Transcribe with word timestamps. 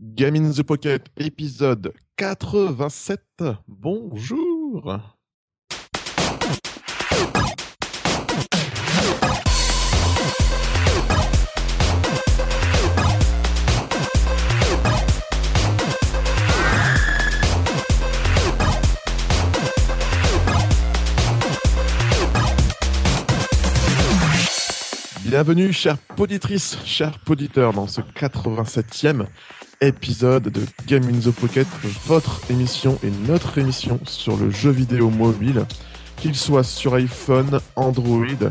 Game 0.00 0.36
in 0.36 0.52
the 0.52 0.62
Pocket, 0.62 1.06
épisode 1.16 1.92
87. 2.16 3.20
Bonjour. 3.66 5.00
Bienvenue, 25.24 25.72
chères 25.72 25.98
poditrices, 25.98 26.78
chers 26.84 27.18
poditeurs, 27.18 27.72
dans 27.72 27.88
ce 27.88 28.00
87e 28.00 29.26
épisode 29.80 30.48
de 30.48 30.62
Game 30.86 31.04
in 31.04 31.20
the 31.20 31.30
Pocket, 31.32 31.66
votre 32.06 32.40
émission 32.50 32.98
et 33.02 33.10
notre 33.28 33.58
émission 33.58 34.00
sur 34.04 34.36
le 34.36 34.50
jeu 34.50 34.70
vidéo 34.70 35.10
mobile, 35.10 35.64
qu'il 36.16 36.34
soit 36.34 36.64
sur 36.64 36.94
iPhone, 36.94 37.60
Android, 37.76 38.50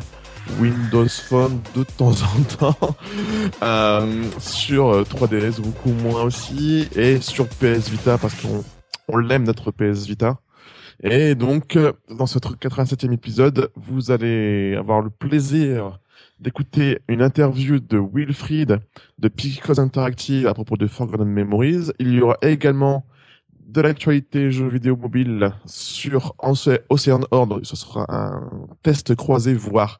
Windows 0.59 1.09
Phone 1.09 1.59
de 1.75 1.83
temps 1.83 2.11
en 2.11 2.43
temps, 2.43 2.95
euh, 3.63 4.23
sur 4.39 5.03
3DS 5.03 5.59
beaucoup 5.59 5.91
moins 5.91 6.23
aussi, 6.23 6.87
et 6.95 7.19
sur 7.19 7.47
PS 7.47 7.89
Vita 7.89 8.17
parce 8.17 8.35
qu'on 8.35 8.63
on, 9.07 9.17
l'aime 9.17 9.43
notre 9.43 9.71
PS 9.71 10.07
Vita. 10.07 10.37
Et 11.03 11.35
donc, 11.35 11.77
dans 12.09 12.25
ce 12.25 12.39
87e 12.39 13.13
épisode, 13.13 13.69
vous 13.75 14.11
allez 14.11 14.75
avoir 14.75 15.01
le 15.01 15.09
plaisir 15.09 15.99
d'écouter 16.39 16.99
une 17.07 17.21
interview 17.21 17.79
de 17.79 17.97
Wilfried 17.97 18.79
de 19.17 19.27
Picos 19.27 19.79
Interactive 19.79 20.47
à 20.47 20.53
propos 20.53 20.77
de 20.77 20.87
Forgotten 20.87 21.27
Memories. 21.27 21.91
Il 21.99 22.13
y 22.13 22.21
aura 22.21 22.37
également 22.41 23.05
de 23.59 23.81
l'actualité 23.81 24.51
jeux 24.51 24.67
vidéo 24.67 24.95
mobile 24.95 25.51
sur 25.65 26.35
Ocean 26.39 27.21
Horde. 27.31 27.65
Ce 27.65 27.75
sera 27.75 28.05
un 28.09 28.49
test 28.83 29.15
croisé, 29.15 29.53
voire 29.53 29.99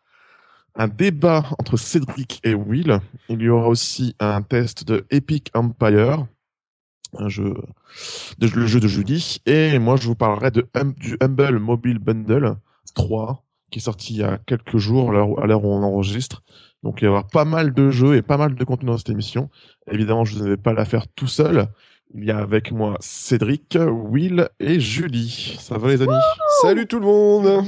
un 0.75 0.88
débat 0.88 1.44
entre 1.59 1.75
Cédric 1.75 2.39
et 2.44 2.53
Will. 2.53 2.99
Il 3.29 3.41
y 3.41 3.49
aura 3.49 3.67
aussi 3.67 4.16
un 4.19 4.41
test 4.44 4.85
de 4.85 5.05
Epic 5.09 5.49
Empire, 5.55 6.27
un 7.17 7.29
jeu, 7.29 7.55
de, 8.38 8.47
le 8.47 8.67
jeu 8.67 8.79
de 8.79 8.88
jeudi. 8.88 9.41
Et 9.47 9.79
moi, 9.79 9.97
je 9.97 10.07
vous 10.07 10.16
parlerai 10.16 10.51
de, 10.51 10.67
du 10.97 11.17
Humble 11.19 11.57
Mobile 11.59 11.99
Bundle 11.99 12.57
3 12.94 13.47
qui 13.71 13.79
est 13.79 13.81
sorti 13.81 14.13
il 14.13 14.19
y 14.19 14.23
a 14.23 14.37
quelques 14.45 14.77
jours, 14.77 15.09
à 15.11 15.45
l'heure 15.45 15.63
où 15.63 15.67
on 15.67 15.83
enregistre. 15.83 16.43
Donc 16.83 17.01
il 17.01 17.05
va 17.05 17.07
y 17.07 17.09
avoir 17.09 17.27
pas 17.27 17.45
mal 17.45 17.73
de 17.73 17.89
jeux 17.89 18.15
et 18.15 18.21
pas 18.21 18.37
mal 18.37 18.55
de 18.55 18.63
contenu 18.63 18.87
dans 18.87 18.97
cette 18.97 19.09
émission. 19.09 19.49
Évidemment, 19.91 20.25
je 20.25 20.39
ne 20.39 20.49
vais 20.49 20.57
pas 20.57 20.73
la 20.73 20.85
faire 20.85 21.07
tout 21.07 21.27
seul. 21.27 21.67
Il 22.13 22.23
y 22.23 22.31
a 22.31 22.38
avec 22.38 22.71
moi 22.71 22.95
Cédric, 23.01 23.77
Will 23.79 24.47
et 24.59 24.79
Julie. 24.79 25.57
Ça 25.59 25.77
va 25.77 25.89
les 25.89 26.01
amis? 26.01 26.13
Salut 26.61 26.88
tout 26.88 26.99
le 26.99 27.05
monde 27.05 27.65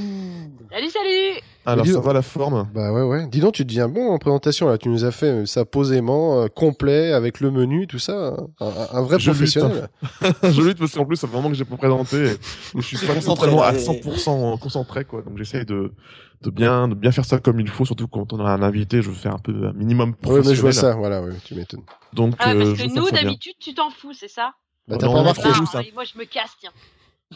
Salut, 0.70 0.90
salut 0.90 1.40
alors, 1.66 1.86
ça 1.86 2.00
va 2.00 2.12
la 2.14 2.22
forme 2.22 2.68
Bah 2.74 2.90
ouais, 2.90 3.02
ouais. 3.02 3.26
Dis 3.26 3.40
donc, 3.40 3.52
tu 3.52 3.64
deviens 3.64 3.86
bon 3.86 4.08
en 4.10 4.18
présentation, 4.18 4.66
là. 4.66 4.78
Tu 4.78 4.88
nous 4.88 5.04
as 5.04 5.10
fait 5.10 5.26
euh, 5.26 5.46
ça 5.46 5.66
posément, 5.66 6.40
euh, 6.40 6.46
complet, 6.48 7.12
avec 7.12 7.40
le 7.40 7.50
menu, 7.50 7.86
tout 7.86 7.98
ça. 7.98 8.34
Un, 8.60 9.02
vrai 9.02 9.18
professionnel. 9.18 9.88
je 10.42 10.62
lutte 10.62 10.78
parce 10.78 10.94
qu'en 10.94 11.04
plus, 11.04 11.16
c'est 11.16 11.26
vraiment 11.26 11.50
que 11.50 11.54
j'ai 11.54 11.66
pas 11.66 11.76
présenté. 11.76 12.36
je 12.74 12.80
suis 12.80 13.06
pas 13.06 13.12
vraiment 13.12 13.62
à 13.62 13.72
100% 13.72 14.58
concentré, 14.58 15.04
quoi. 15.04 15.20
Donc, 15.22 15.36
j'essaye 15.36 15.66
de, 15.66 15.92
de 16.40 16.50
bien, 16.50 16.88
de 16.88 16.94
bien 16.94 17.12
faire 17.12 17.26
ça 17.26 17.38
comme 17.38 17.60
il 17.60 17.68
faut, 17.68 17.84
surtout 17.84 18.08
quand 18.08 18.32
on 18.32 18.40
a 18.40 18.50
un 18.50 18.62
invité, 18.62 19.02
je 19.02 19.10
veux 19.10 19.14
faire 19.14 19.34
un 19.34 19.38
peu 19.38 19.52
un 19.52 19.72
minimum 19.74 20.14
professionnel. 20.14 20.44
Ouais, 20.44 20.50
mais 20.50 20.56
je 20.56 20.60
vois 20.62 20.72
ça, 20.72 20.94
voilà, 20.94 21.22
ouais, 21.22 21.32
tu 21.44 21.54
m'étonnes. 21.54 21.84
Donc, 22.14 22.34
ah, 22.38 22.54
parce 22.54 22.70
euh, 22.70 22.74
que 22.74 22.94
nous, 22.94 23.10
d'habitude, 23.10 23.54
tu 23.60 23.74
t'en 23.74 23.90
fous, 23.90 24.14
c'est 24.14 24.28
ça? 24.28 24.54
Bah, 24.88 24.96
t'as 24.98 25.06
pas 25.06 25.12
remarqué. 25.12 25.48
Moi, 25.94 26.04
je 26.04 26.18
me 26.18 26.24
casse, 26.24 26.52
tiens. 26.58 26.72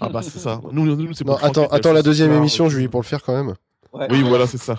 Ah 0.01 0.09
bah 0.09 0.23
c'est 0.23 0.39
ça. 0.39 0.61
Nous, 0.73 0.85
nous, 0.85 1.15
c'est 1.15 1.29
attends, 1.43 1.67
attends 1.69 1.93
la 1.93 2.03
deuxième 2.03 2.33
émission, 2.33 2.69
je 2.69 2.79
lui 2.79 2.89
pour 2.89 3.01
le 3.01 3.07
faire 3.07 3.23
quand 3.23 3.35
même. 3.35 3.55
Oui, 4.11 4.23
voilà, 4.23 4.47
c'est 4.47 4.59
ça. 4.59 4.77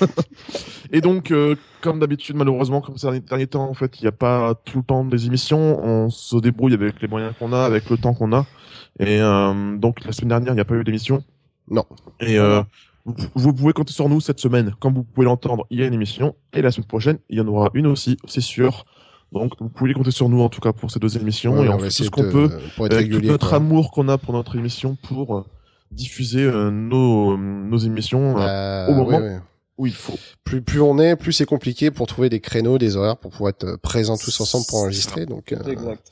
et 0.92 1.00
donc, 1.00 1.30
euh, 1.30 1.56
comme 1.80 2.00
d'habitude, 2.00 2.36
malheureusement, 2.36 2.82
comme 2.82 2.98
ces 2.98 3.20
derniers 3.20 3.46
temps, 3.46 3.68
en 3.68 3.72
fait, 3.72 3.98
il 3.98 4.04
n'y 4.04 4.08
a 4.08 4.12
pas 4.12 4.54
tout 4.64 4.78
le 4.78 4.84
temps 4.84 5.04
des 5.04 5.26
émissions. 5.26 5.82
On 5.82 6.10
se 6.10 6.36
débrouille 6.36 6.74
avec 6.74 7.00
les 7.00 7.08
moyens 7.08 7.32
qu'on 7.38 7.54
a, 7.54 7.64
avec 7.64 7.88
le 7.88 7.96
temps 7.96 8.12
qu'on 8.12 8.32
a. 8.34 8.44
Et 8.98 9.20
euh, 9.20 9.76
donc, 9.76 10.04
la 10.04 10.12
semaine 10.12 10.28
dernière, 10.28 10.52
il 10.52 10.56
n'y 10.56 10.60
a 10.60 10.66
pas 10.66 10.74
eu 10.74 10.84
d'émission. 10.84 11.24
Non. 11.70 11.86
Et 12.20 12.38
euh, 12.38 12.62
vous, 13.34 13.54
pouvez 13.54 13.72
compter 13.72 13.94
sur 13.94 14.08
nous 14.08 14.20
cette 14.20 14.40
semaine. 14.40 14.74
Comme 14.80 14.94
vous 14.94 15.04
pouvez 15.04 15.24
l'entendre, 15.24 15.66
il 15.70 15.80
y 15.80 15.82
a 15.82 15.86
une 15.86 15.94
émission. 15.94 16.34
Et 16.52 16.60
la 16.60 16.70
semaine 16.70 16.88
prochaine, 16.88 17.18
il 17.30 17.38
y 17.38 17.40
en 17.40 17.48
aura 17.48 17.70
une 17.72 17.86
aussi, 17.86 18.18
c'est 18.26 18.42
sûr. 18.42 18.84
Donc, 19.32 19.52
vous 19.60 19.68
pouvez 19.68 19.92
compter 19.92 20.10
sur 20.10 20.28
nous, 20.28 20.40
en 20.40 20.48
tout 20.48 20.60
cas, 20.60 20.72
pour 20.72 20.90
ces 20.90 20.98
deux 20.98 21.16
émissions. 21.16 21.62
et 21.62 21.68
on, 21.68 21.78
fait 21.78 21.88
tout 21.88 22.04
ce 22.04 22.10
qu'on 22.10 22.30
peut, 22.30 22.50
avec 22.78 23.10
tout 23.10 23.20
notre 23.20 23.54
amour 23.54 23.90
qu'on 23.90 24.08
a 24.08 24.18
pour 24.18 24.32
notre 24.32 24.56
émission, 24.56 24.96
pour 25.02 25.44
diffuser 25.90 26.42
euh, 26.42 26.70
nos, 26.70 27.36
nos 27.36 27.78
émissions 27.78 28.38
euh, 28.38 28.88
au 28.88 28.94
moment 28.94 29.40
où 29.76 29.86
il 29.86 29.94
faut. 29.94 30.18
Plus, 30.44 30.60
plus 30.60 30.80
on 30.80 30.98
est, 30.98 31.16
plus 31.16 31.32
c'est 31.32 31.46
compliqué 31.46 31.90
pour 31.90 32.06
trouver 32.06 32.28
des 32.28 32.40
créneaux, 32.40 32.78
des 32.78 32.96
horaires 32.96 33.16
pour 33.16 33.30
pouvoir 33.30 33.50
être 33.50 33.64
euh, 33.64 33.76
présents 33.76 34.16
tous 34.16 34.40
ensemble 34.40 34.66
pour 34.68 34.78
enregistrer. 34.78 35.24
Donc, 35.24 35.54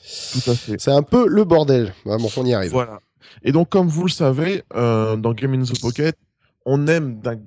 c'est 0.03 0.93
un 0.93 1.03
peu 1.03 1.27
le 1.27 1.45
bordel. 1.45 1.93
bon, 2.05 2.19
on 2.37 2.47
y 2.47 2.55
arrive. 2.55 2.71
Voilà. 2.71 3.01
Et 3.43 3.53
donc, 3.53 3.69
comme 3.69 3.89
vous 3.89 4.05
le 4.05 4.11
savez, 4.11 4.63
euh, 4.75 5.17
dans 5.17 5.33
Game 5.33 5.53
in 5.55 5.63
the 5.63 5.81
Pocket, 5.81 6.17
on 6.65 6.87
aime 6.87 7.21
d'un 7.21 7.41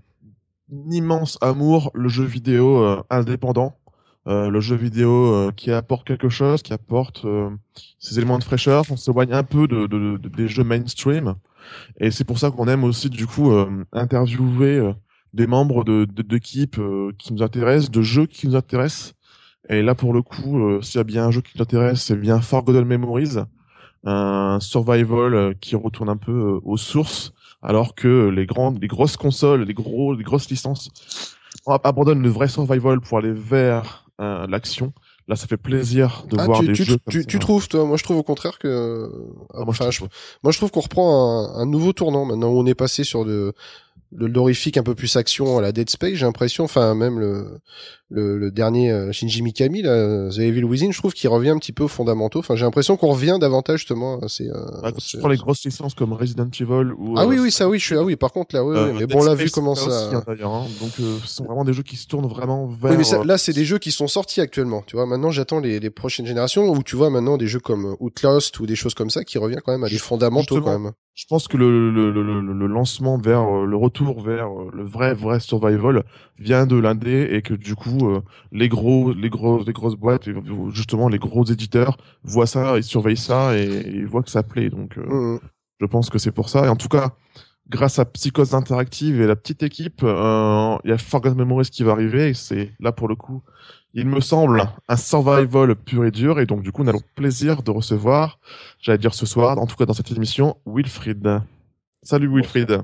immense 0.91 1.38
amour 1.41 1.90
le 1.94 2.09
jeu 2.09 2.25
vidéo 2.25 3.01
indépendant. 3.09 3.78
Euh, 4.29 4.50
le 4.50 4.59
jeu 4.59 4.75
vidéo 4.75 5.51
qui 5.56 5.72
apporte 5.72 6.06
quelque 6.06 6.29
chose, 6.29 6.62
qui 6.62 6.72
apporte 6.72 7.25
euh, 7.25 7.50
ces 7.97 8.19
éléments 8.19 8.38
de 8.38 8.44
fraîcheur. 8.44 8.84
On 8.91 8.95
s'éloigne 8.95 9.34
un 9.34 9.44
peu 9.44 9.67
de, 9.67 9.88
de, 9.88 10.17
de, 10.17 10.29
des 10.29 10.47
jeux 10.47 10.63
mainstream. 10.63 11.35
Et 12.00 12.12
c'est 12.12 12.23
pour 12.23 12.39
ça 12.39 12.51
qu'on 12.51 12.68
aime 12.68 12.84
aussi 12.84 13.09
du 13.09 13.28
coup 13.28 13.51
euh, 13.51 13.85
interviewer 13.91 14.78
euh, 14.78 14.94
des 15.34 15.47
membres 15.47 15.84
d'équipes 16.06 16.79
euh, 16.79 17.12
qui 17.18 17.34
nous 17.34 17.44
intéressent, 17.44 17.91
de 17.91 18.01
jeux 18.01 18.25
qui 18.25 18.47
nous 18.47 18.56
intéressent. 18.56 19.13
Et 19.69 19.81
là 19.81 19.94
pour 19.94 20.13
le 20.13 20.22
coup, 20.22 20.81
s'il 20.81 20.97
y 20.97 21.01
a 21.01 21.03
bien 21.03 21.25
un 21.25 21.31
jeu 21.31 21.41
qui 21.41 21.51
nous 21.56 21.62
intéresse, 21.62 22.01
c'est 22.01 22.16
bien 22.16 22.41
Forgotten 22.41 22.85
Memories, 22.85 23.38
un 24.03 24.57
survival 24.59 25.53
qui 25.59 25.75
retourne 25.75 26.09
un 26.09 26.18
peu 26.18 26.59
aux 26.63 26.78
sources, 26.78 27.34
alors 27.62 27.94
que 27.94 28.29
les 28.29 28.47
grandes, 28.47 28.81
les 28.81 28.88
grosses 28.88 29.16
consoles, 29.16 29.63
les 29.66 29.75
gros, 29.75 30.16
les 30.16 30.23
grosses 30.23 30.50
licences 30.50 30.89
abandonnent 31.68 32.23
le 32.23 32.29
vrai 32.29 32.47
survival 32.47 33.00
pour 33.00 33.19
aller 33.19 33.34
vers 33.34 34.09
l'action. 34.19 34.94
Là, 35.28 35.35
ça 35.35 35.46
fait 35.46 35.57
plaisir 35.57 36.25
de 36.30 36.38
ah, 36.40 36.46
voir 36.46 36.62
des 36.62 36.74
jeux. 36.74 36.97
Tu, 37.09 37.25
tu, 37.25 37.40
trouves, 37.40 37.68
toi? 37.68 37.85
Moi, 37.85 37.97
je 37.97 38.03
trouve 38.03 38.18
au 38.18 38.24
contraire 38.24 38.57
que. 38.57 39.12
Ah, 39.53 39.63
moi, 39.63 39.74
je, 39.74 40.02
moi, 40.44 40.52
je 40.52 40.57
trouve 40.57 40.72
qu'on 40.72 40.80
reprend 40.81 41.56
un, 41.56 41.62
un, 41.62 41.66
nouveau 41.66 41.94
tournant 41.94 42.25
maintenant 42.25 42.50
où 42.50 42.59
on 42.59 42.66
est 42.66 42.75
passé 42.75 43.03
sur 43.03 43.25
de 43.25 43.53
le 44.12 44.28
l'horrifique 44.28 44.78
un 44.78 44.84
peu 44.84 44.96
plus 44.96 45.16
action 45.16 45.57
à 45.57 45.62
la 45.62 45.72
Dead 45.72 45.90
Space, 45.90 46.16
j'ai 46.16 46.25
l'impression, 46.25 46.63
enfin 46.63 46.96
même 46.96 47.19
le, 47.19 47.59
le, 48.09 48.38
le 48.38 48.52
dernier 48.52 48.92
euh, 48.92 49.12
Shinji 49.12 49.44
Mikami, 49.44 49.84
là, 49.84 50.30
The 50.30 50.40
Evil 50.40 50.64
Within, 50.64 50.92
je 50.92 50.97
trouve 50.97 51.14
qu'il 51.14 51.30
revient 51.30 51.50
un 51.50 51.59
petit 51.59 51.72
peu 51.72 51.84
aux 51.84 51.90
fondamentaux. 51.90 52.40
Enfin, 52.40 52.56
j'ai 52.56 52.66
l'impression 52.66 52.97
qu'on 52.97 53.12
revient 53.12 53.38
davantage 53.40 53.80
justement. 53.80 54.20
C'est. 54.28 54.50
Euh, 54.50 54.81
bah, 54.81 54.92
tu 54.94 55.18
prends 55.18 55.28
les 55.28 55.38
grosses 55.38 55.64
licences 55.64 55.94
comme 55.94 56.14
Resident 56.14 56.50
Evil 56.59 56.94
ou. 56.98 57.16
Ah 57.18 57.28
oui, 57.28 57.38
euh, 57.38 57.44
oui, 57.44 57.52
ça, 57.52 57.69
oui, 57.69 57.78
je 57.80 57.86
suis. 57.86 57.96
Ah 57.96 58.03
oui, 58.03 58.16
par 58.16 58.31
contre 58.31 58.56
là, 58.56 58.64
oui, 58.64 58.75
oui 58.78 58.98
mais 59.00 59.06
bon, 59.06 59.22
on 59.22 59.25
l'a 59.25 59.36
vu 59.36 59.50
comment 59.52 59.75
ça. 59.75 59.88
Aussi, 59.88 60.16
hein, 60.16 60.24
hein. 60.28 60.66
Donc, 60.81 60.92
ce 60.98 61.28
sont 61.28 61.46
vraiment 61.46 61.64
des 61.64 61.74
jeux 61.74 61.84
qui 61.84 61.98
se 61.98 62.08
tournent 62.08 62.28
vraiment 62.28 62.66
vers. 62.68 62.92
Oui, 62.92 62.98
mais 62.98 63.25
là, 63.25 63.38
c'est 63.38 63.53
des 63.53 63.66
jeux 63.66 63.78
qui 63.78 63.92
sont 63.92 64.08
sortis 64.08 64.42
actuellement. 64.42 64.84
Tu 64.88 64.96
vois, 64.96 65.06
maintenant, 65.06 65.30
j'attends 65.30 65.59
les, 65.59 65.80
les 65.80 65.90
prochaines 65.90 66.25
générations 66.25 66.68
où 66.69 66.81
tu 66.81 66.96
vois 66.96 67.09
maintenant 67.09 67.38
des 67.38 67.48
jeux 67.48 67.59
comme 67.59 67.96
Outlast 68.00 68.59
ou 68.59 68.66
des 68.66 68.75
choses 68.75 68.96
comme 68.96 69.09
ça 69.09 69.24
qui 69.24 69.38
reviennent 69.38 69.62
quand 69.64 69.72
même 69.72 69.84
à 69.84 69.90
des 69.90 69.98
fondamentaux 69.98 70.62
quand 70.62 70.80
même 70.80 70.92
je 71.19 71.25
pense 71.28 71.50
que 71.50 71.58
le, 71.58 71.92
le, 71.92 72.12
le, 72.12 72.24
le, 72.24 72.68
lancement 72.68 73.18
vers 73.18 73.42
euh, 73.42 73.66
le 73.66 73.75
retour 73.75 74.22
vers 74.22 74.48
euh, 74.48 74.72
le 74.74 74.86
vrai 74.86 75.14
vrai 75.14 75.42
survival 75.42 76.06
vient 76.38 76.66
de 76.66 76.78
l'indé 76.78 77.28
et 77.31 77.42
que 77.42 77.53
du 77.53 77.75
coup 77.75 77.99
euh, 78.08 78.22
les 78.52 78.70
gros 78.70 79.14
les 79.14 79.30
gros 79.30 79.64
les 79.64 79.74
grosses 79.74 79.96
boîtes 79.96 80.30
justement 80.72 81.10
les 81.10 81.20
gros 81.20 81.46
éditeurs 81.46 81.98
voient 82.24 82.48
ça 82.48 82.78
ils 82.78 82.84
surveillent 82.84 83.18
ça 83.18 83.57
et, 83.57 83.84
ils 83.88 84.07
voient 84.07 84.24
que 84.24 84.30
ça 84.30 84.44
plaît 84.44 84.69
donc 84.69 84.98
mmh, 84.98 85.36
mmh. 85.36 85.40
je 85.81 85.86
pense 85.86 86.10
que 86.10 86.18
c'est 86.18 86.31
pour 86.31 86.50
ça 86.50 86.66
et 86.66 86.69
en 86.69 86.75
tout 86.75 86.90
cas 86.90 87.13
grâce 87.69 88.00
à 88.00 88.06
Psychose 88.06 88.56
Interactive 88.56 89.22
et 89.22 89.28
la 89.28 89.36
petite 89.36 89.63
équipe 89.63 90.01
il 90.04 90.90
y 90.90 90.92
a 90.92 90.98
Forgotten 90.98 91.38
Memories 91.38 91.69
qui 91.72 91.84
va 91.84 91.92
arriver 91.92 92.30
et 92.30 92.34
c'est 92.34 92.72
là 92.80 92.92
pour 92.92 93.07
le 93.07 93.16
coup 93.16 93.44
il 93.94 94.06
me 94.06 94.22
semble, 94.22 94.63
un 94.88 94.98
survival 94.98 95.75
pur 95.75 96.06
et 96.06 96.12
dur. 96.12 96.40
Et 96.40 96.45
donc, 96.45 96.62
du 96.62 96.72
coup, 96.72 96.84
nous 96.84 96.90
avons 96.90 97.02
plaisir 97.16 97.63
de 97.63 97.72
recevoir, 97.72 98.40
j'allais 98.80 98.98
dire 98.98 99.13
ce 99.13 99.25
soir, 99.25 99.57
en 99.57 99.66
tout 99.66 99.75
cas 99.75 99.86
dans 99.86 99.94
cette 99.94 100.12
émission, 100.12 100.57
Wilfried. 100.66 101.42
Salut 102.04 102.30
Wilfried. 102.34 102.81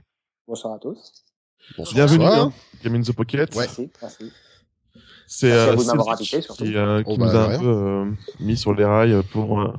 Bonsoir 0.47 0.73
à 0.73 0.79
tous. 0.79 1.25
Bonsoir. 1.77 1.95
Bienvenue, 1.95 2.25
hein, 2.25 2.51
Game 2.83 2.95
in 2.95 3.01
the 3.01 3.11
Pocket. 3.11 3.53
Ouais. 3.55 3.65
Merci, 3.65 3.91
merci. 4.01 4.31
C'est 5.27 5.51
euh, 5.51 5.75
qui, 5.75 6.75
euh, 6.75 7.03
qui 7.03 7.13
oh, 7.13 7.17
nous 7.17 7.29
a 7.29 7.33
bah, 7.33 7.55
un 7.55 7.59
peu 7.59 7.65
euh, 7.65 8.05
mis 8.39 8.55
sur 8.55 8.73
les 8.73 8.85
rails 8.85 9.21
pour 9.31 9.61
euh, 9.61 9.73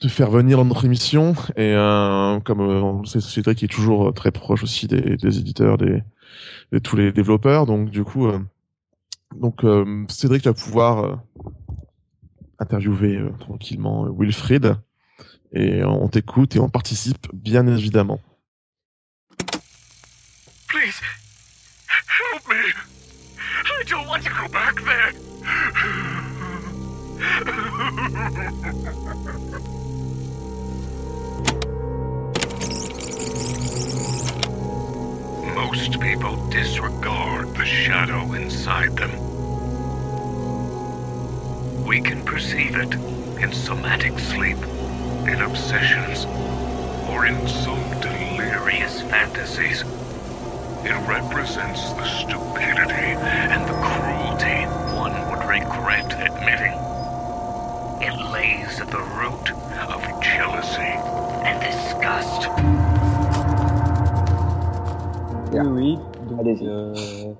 te 0.00 0.08
faire 0.08 0.30
venir 0.30 0.58
dans 0.58 0.64
notre 0.64 0.84
émission. 0.84 1.34
Et 1.56 1.74
euh, 1.74 2.40
comme 2.40 3.04
c'est 3.06 3.20
Cédric 3.20 3.58
qui 3.58 3.64
est 3.66 3.68
toujours 3.68 4.12
très 4.12 4.32
proche 4.32 4.62
aussi 4.64 4.88
des, 4.88 5.16
des 5.16 5.38
éditeurs, 5.38 5.78
des, 5.78 6.02
de 6.72 6.78
tous 6.78 6.96
les 6.96 7.12
développeurs. 7.12 7.66
Donc, 7.66 7.90
du 7.90 8.02
coup, 8.04 8.28
donc 9.34 9.64
euh, 9.64 10.04
Cédric 10.08 10.44
va 10.44 10.54
pouvoir 10.54 11.04
euh, 11.04 11.14
interviewer 12.58 13.20
tranquillement 13.38 14.08
Wilfried. 14.10 14.76
Et 15.54 15.84
on 15.84 16.08
t'écoute 16.08 16.56
et 16.56 16.60
on 16.60 16.70
participe 16.70 17.28
bien 17.34 17.66
évidemment. 17.66 18.20
Please. 20.66 21.21
I 23.82 23.84
don't 23.84 24.06
want 24.06 24.22
to 24.22 24.30
go 24.30 24.46
back 24.46 24.80
there. 24.84 25.12
Most 35.56 35.98
people 36.00 36.48
disregard 36.48 37.56
the 37.56 37.64
shadow 37.64 38.34
inside 38.34 38.96
them. 38.96 39.10
We 41.84 42.00
can 42.00 42.22
perceive 42.24 42.76
it 42.76 42.94
in 43.42 43.52
somatic 43.52 44.16
sleep, 44.20 44.58
in 45.26 45.42
obsessions, 45.42 46.26
or 47.10 47.26
in 47.26 47.48
some 47.48 47.82
delirious 48.00 49.02
fantasies. 49.02 49.82
It 50.84 50.94
represents 51.06 51.92
the 51.92 52.04
stupidity 52.04 53.14
and 53.54 53.68
the 53.68 53.74
cruelty 53.86 54.66
one 54.96 55.14
would 55.30 55.46
regret 55.46 56.12
admitting. 56.20 56.74
It 58.02 58.14
lays 58.32 58.80
at 58.80 58.90
the 58.90 58.98
root 59.14 59.52
of 59.88 60.02
jealousy 60.20 60.98
and 61.46 61.60
disgust. 61.62 62.48
Oui, 65.52 65.60
oui. 65.68 65.98
Allez-y. 66.40 66.66
Euh... 66.66 67.34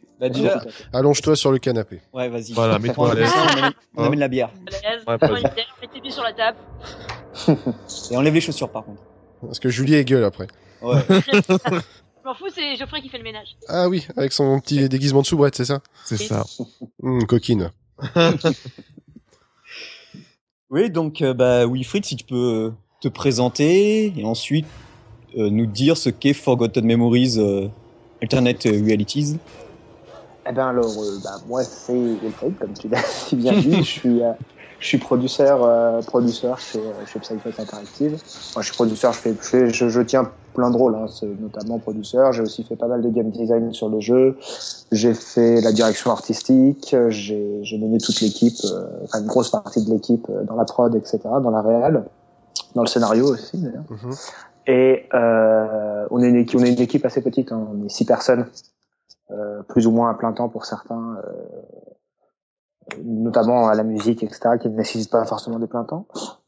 bah 0.20 0.28
déjà... 0.28 0.60
Allonge-toi 0.92 1.36
sur 1.36 1.52
le 1.52 1.58
canapé. 1.58 2.00
Ouais, 2.12 2.28
vas-y. 2.28 2.54
Voilà, 2.54 2.80
mets-toi 2.80 3.12
à 3.12 3.14
l'aise. 3.14 3.30
On, 3.36 3.58
amène, 3.58 3.72
on 3.96 4.04
amène 4.04 4.18
la 4.18 4.28
bière. 4.28 4.50
Ouais, 5.06 5.16
Mets 5.16 5.88
tes 5.92 6.00
pieds 6.00 6.10
sur 6.10 6.24
la 6.24 6.32
table. 6.32 6.58
Et 8.10 8.16
enlève 8.16 8.34
les 8.34 8.40
chaussures 8.40 8.70
par 8.70 8.84
contre. 8.84 9.02
Parce 9.42 9.60
que 9.60 9.68
Julie 9.68 9.94
est 9.94 10.04
gueule 10.04 10.24
après. 10.24 10.48
Ouais. 10.82 11.02
m'en 12.28 12.34
fous, 12.34 12.48
c'est 12.54 12.76
Geoffrey 12.76 13.00
qui 13.00 13.08
fait 13.08 13.18
le 13.18 13.24
ménage. 13.24 13.56
Ah 13.68 13.88
oui, 13.88 14.06
avec 14.16 14.32
son 14.32 14.60
petit 14.60 14.88
déguisement 14.88 15.22
de 15.22 15.26
soubrette, 15.26 15.54
c'est 15.54 15.64
ça 15.64 15.80
C'est 16.04 16.18
ça. 16.18 16.44
Hum, 17.02 17.24
coquine. 17.24 17.70
oui, 20.70 20.90
donc 20.90 21.22
euh, 21.22 21.32
bah 21.32 21.66
Wilfried, 21.66 22.04
si 22.04 22.16
tu 22.16 22.24
peux 22.24 22.36
euh, 22.36 22.70
te 23.00 23.08
présenter 23.08 24.12
et 24.16 24.24
ensuite 24.24 24.66
euh, 25.36 25.48
nous 25.50 25.66
dire 25.66 25.96
ce 25.96 26.10
qu'est 26.10 26.34
Forgotten 26.34 26.84
Memories 26.84 27.36
euh, 27.38 27.68
Alternate 28.22 28.64
Realities. 28.64 29.38
Eh 30.48 30.52
ben 30.52 30.68
alors, 30.68 31.02
euh, 31.02 31.18
bah, 31.24 31.40
moi 31.48 31.64
c'est 31.64 31.94
Wilfried, 31.94 32.58
comme 32.58 32.74
tu 32.74 32.88
l'as 32.88 33.02
si 33.02 33.36
bien 33.36 33.54
dit. 33.54 33.76
je 33.76 33.82
suis 33.82 34.20
je 34.80 34.86
suis 34.86 34.98
producteur, 34.98 35.64
euh, 35.64 36.00
producteur 36.02 36.58
chez, 36.58 36.80
chez 37.06 37.34
Interactive. 37.58 38.12
Moi, 38.12 38.62
je 38.62 38.62
suis 38.62 38.74
producteur, 38.74 39.12
je, 39.12 39.18
fais, 39.18 39.72
je, 39.72 39.88
je, 39.88 40.00
tiens 40.00 40.30
plein 40.58 40.70
de 40.70 40.76
rôles, 40.76 40.96
hein, 40.96 41.06
notamment 41.40 41.78
producteur. 41.78 42.32
J'ai 42.32 42.42
aussi 42.42 42.64
fait 42.64 42.74
pas 42.74 42.88
mal 42.88 43.00
de 43.00 43.08
game 43.08 43.30
design 43.30 43.72
sur 43.72 43.88
le 43.88 44.00
jeu. 44.00 44.36
J'ai 44.90 45.14
fait 45.14 45.60
la 45.60 45.70
direction 45.70 46.10
artistique. 46.10 46.96
J'ai 47.08 47.78
mené 47.80 47.98
toute 47.98 48.20
l'équipe, 48.20 48.58
euh, 48.64 49.04
enfin 49.04 49.20
une 49.20 49.26
grosse 49.26 49.50
partie 49.50 49.84
de 49.84 49.90
l'équipe 49.90 50.26
euh, 50.28 50.42
dans 50.42 50.56
la 50.56 50.64
prod, 50.64 50.92
etc., 50.96 51.20
dans 51.22 51.50
la 51.50 51.62
réelle, 51.62 52.02
dans 52.74 52.82
le 52.82 52.88
scénario 52.88 53.26
aussi 53.34 53.56
d'ailleurs. 53.58 53.84
Mm 53.88 53.96
-hmm. 53.96 54.14
Et 54.66 55.08
euh, 55.14 56.06
on, 56.10 56.20
est 56.22 56.28
une 56.28 56.40
équipe, 56.42 56.58
on 56.60 56.64
est 56.64 56.72
une 56.72 56.82
équipe 56.88 57.04
assez 57.06 57.22
petite, 57.22 57.52
hein, 57.52 57.62
on 57.72 57.86
est 57.86 57.92
six 57.98 58.04
personnes, 58.04 58.44
euh, 59.30 59.62
plus 59.72 59.86
ou 59.86 59.92
moins 59.92 60.10
à 60.10 60.14
plein 60.14 60.32
temps 60.32 60.50
pour 60.54 60.64
certains. 60.64 61.06
Notamment 63.04 63.60
à 63.72 63.74
la 63.80 63.84
musique, 63.92 64.20
etc., 64.26 64.38
qui 64.60 64.68
ne 64.70 64.76
nécessite 64.82 65.10
pas 65.10 65.24
forcément 65.32 65.58
des 65.64 65.70
plein 65.74 65.84
temps. 65.92 66.04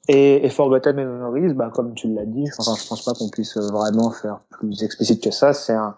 Et, 0.09 0.45
et 0.45 0.51
Forgotten 0.51 0.97
Memories, 0.97 1.55
bah, 1.55 1.71
comme 1.73 1.95
tu 1.95 2.09
l'as 2.09 2.25
dit, 2.25 2.45
enfin, 2.59 2.75
je 2.75 2.87
pense 2.89 3.05
pas 3.05 3.13
qu'on 3.13 3.29
puisse 3.29 3.57
vraiment 3.57 4.11
faire 4.11 4.41
plus 4.51 4.83
explicite 4.83 5.23
que 5.23 5.31
ça. 5.31 5.53
C'est 5.53 5.75
un, 5.75 5.95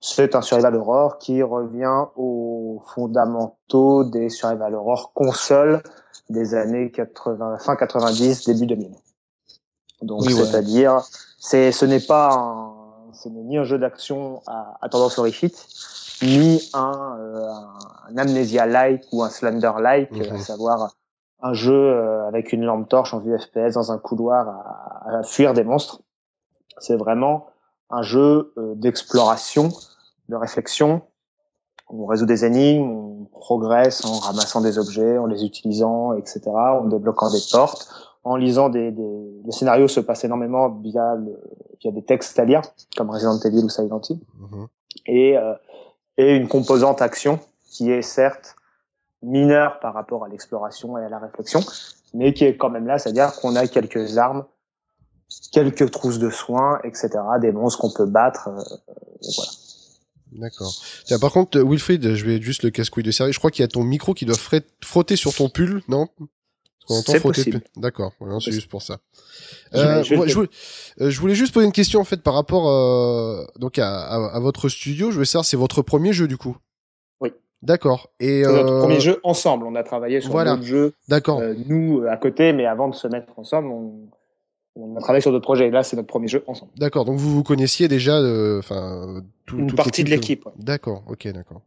c'est 0.00 0.34
un 0.34 0.42
survival 0.42 0.74
horror 0.76 1.18
qui 1.18 1.42
revient 1.42 2.06
aux 2.16 2.82
fondamentaux 2.94 4.04
des 4.04 4.30
survival 4.30 4.74
horror 4.74 5.12
console 5.12 5.82
des 6.28 6.54
années 6.54 6.90
80, 6.90 7.58
fin 7.58 7.76
90, 7.76 8.46
début 8.46 8.66
2000. 8.66 8.90
Donc, 10.02 10.22
oui, 10.22 10.32
c'est-à-dire, 10.32 10.94
ouais. 10.94 11.00
c'est, 11.38 11.72
ce 11.72 11.84
n'est 11.84 12.00
pas 12.00 12.34
un, 12.34 12.72
ce 13.12 13.28
n'est 13.28 13.42
ni 13.42 13.58
un 13.58 13.64
jeu 13.64 13.78
d'action 13.78 14.42
à, 14.46 14.76
à 14.80 14.88
tendance 14.88 15.18
horrifique, 15.18 15.54
ni 16.22 16.60
un, 16.72 17.16
euh, 17.20 17.48
un 18.08 18.16
Amnesia-like 18.16 19.04
ou 19.12 19.22
un 19.22 19.30
Slender-like, 19.30 20.10
mm 20.10 20.22
-hmm. 20.22 20.34
à 20.34 20.38
savoir 20.38 20.96
un 21.42 21.54
jeu 21.54 21.74
euh, 21.74 22.26
avec 22.28 22.52
une 22.52 22.64
lampe 22.64 22.88
torche 22.88 23.12
en 23.14 23.18
vue 23.18 23.36
FPS 23.38 23.74
dans 23.74 23.92
un 23.92 23.98
couloir 23.98 24.48
à, 24.48 25.18
à 25.18 25.22
fuir 25.22 25.54
des 25.54 25.64
monstres. 25.64 26.00
C'est 26.78 26.96
vraiment 26.96 27.46
un 27.90 28.02
jeu 28.02 28.52
euh, 28.56 28.74
d'exploration, 28.76 29.68
de 30.28 30.36
réflexion. 30.36 31.02
On 31.88 32.06
résout 32.06 32.26
des 32.26 32.44
énigmes, 32.44 32.88
on 32.90 33.24
progresse 33.38 34.04
en 34.04 34.18
ramassant 34.18 34.60
des 34.60 34.78
objets, 34.78 35.18
en 35.18 35.26
les 35.26 35.44
utilisant, 35.44 36.14
etc., 36.14 36.40
en 36.46 36.84
débloquant 36.84 37.30
des 37.30 37.42
portes, 37.50 37.88
en 38.24 38.36
lisant 38.36 38.68
des, 38.70 38.92
des... 38.92 39.42
le 39.44 39.50
scénario 39.50 39.88
se 39.88 40.00
passe 40.00 40.24
énormément 40.24 40.68
via, 40.70 41.16
le, 41.16 41.38
via 41.80 41.90
des 41.90 42.02
textes 42.02 42.38
à 42.38 42.44
lire, 42.44 42.62
comme 42.96 43.10
Resident 43.10 43.38
Evil 43.40 43.64
ou 43.64 43.68
Silent 43.68 44.00
Hill. 44.08 44.20
Mm 44.38 44.46
-hmm. 44.46 44.66
Et 45.06 45.36
euh, 45.36 45.54
et 46.18 46.36
une 46.36 46.48
composante 46.48 47.00
action 47.02 47.38
qui 47.64 47.90
est 47.90 48.02
certes 48.02 48.56
mineure 49.22 49.78
par 49.80 49.94
rapport 49.94 50.24
à 50.24 50.28
l'exploration 50.28 50.98
et 50.98 51.04
à 51.04 51.08
la 51.08 51.18
réflexion, 51.18 51.60
mais 52.14 52.34
qui 52.34 52.44
est 52.44 52.56
quand 52.56 52.70
même 52.70 52.86
là, 52.86 52.98
c'est-à-dire 52.98 53.32
qu'on 53.34 53.56
a 53.56 53.66
quelques 53.66 54.18
armes, 54.18 54.44
quelques 55.52 55.90
trousses 55.90 56.18
de 56.18 56.30
soins, 56.30 56.80
etc., 56.84 57.10
des 57.40 57.52
monstres 57.52 57.80
qu'on 57.80 57.92
peut 57.92 58.06
battre, 58.06 58.48
euh, 58.48 58.62
voilà. 59.36 59.50
D'accord. 60.32 60.72
Par 61.20 61.30
contre, 61.30 61.60
Wilfried, 61.60 62.14
je 62.14 62.24
vais 62.24 62.40
juste 62.40 62.62
le 62.62 62.70
casse-couille 62.70 63.02
de 63.02 63.10
série. 63.10 63.34
Je 63.34 63.38
crois 63.38 63.50
qu'il 63.50 63.62
y 63.62 63.64
a 63.64 63.68
ton 63.68 63.84
micro 63.84 64.14
qui 64.14 64.24
doit 64.24 64.38
frotter 64.82 65.16
sur 65.16 65.34
ton 65.34 65.50
pull, 65.50 65.82
non? 65.88 66.08
C'est 66.88 67.20
possible. 67.20 67.62
D'accord, 67.76 68.12
c'est 68.40 68.52
juste 68.52 68.68
pour 68.68 68.82
ça. 68.82 68.98
Euh, 69.74 70.02
je, 70.02 70.14
moi, 70.14 70.26
je, 70.26 70.34
voulais, 70.34 70.48
je, 70.98 71.20
voulais, 71.20 71.34
juste 71.34 71.54
poser 71.54 71.66
une 71.66 71.72
question 71.72 72.00
en 72.00 72.04
fait 72.04 72.22
par 72.22 72.34
rapport 72.34 72.68
euh, 72.68 73.44
donc 73.58 73.78
à, 73.78 74.02
à, 74.02 74.34
à, 74.34 74.40
votre 74.40 74.68
studio. 74.68 75.10
Je 75.10 75.18
veux 75.18 75.24
savoir, 75.24 75.44
c'est 75.44 75.56
votre 75.56 75.82
premier 75.82 76.12
jeu 76.12 76.26
du 76.26 76.36
coup? 76.36 76.56
D'accord. 77.62 78.10
Et 78.18 78.42
c'est 78.42 78.52
notre 78.52 78.80
premier 78.80 79.00
jeu 79.00 79.20
ensemble. 79.22 79.66
On 79.66 79.74
a 79.76 79.82
travaillé 79.84 80.20
sur 80.20 80.32
voilà. 80.32 80.52
d'autres 80.52 80.66
jeux. 80.66 80.94
D'accord. 81.08 81.40
Euh, 81.40 81.54
nous 81.66 82.02
à 82.10 82.16
côté, 82.16 82.52
mais 82.52 82.66
avant 82.66 82.88
de 82.88 82.94
se 82.94 83.06
mettre 83.06 83.38
ensemble, 83.38 83.68
on, 83.68 84.08
on 84.74 84.96
a 84.96 85.00
travaillé 85.00 85.20
sur 85.20 85.30
d'autres 85.30 85.44
projets. 85.44 85.68
Et 85.68 85.70
là, 85.70 85.84
c'est 85.84 85.96
notre 85.96 86.08
premier 86.08 86.28
jeu 86.28 86.42
ensemble. 86.48 86.72
D'accord. 86.76 87.04
Donc 87.04 87.18
vous 87.18 87.30
vous 87.30 87.42
connaissiez 87.44 87.86
déjà, 87.86 88.20
enfin, 88.58 89.22
tout, 89.46 89.58
une 89.58 89.72
partie 89.72 90.02
de 90.02 90.10
l'équipe. 90.10 90.44
Ouais. 90.46 90.52
D'accord. 90.58 91.04
Ok, 91.08 91.28
d'accord. 91.28 91.60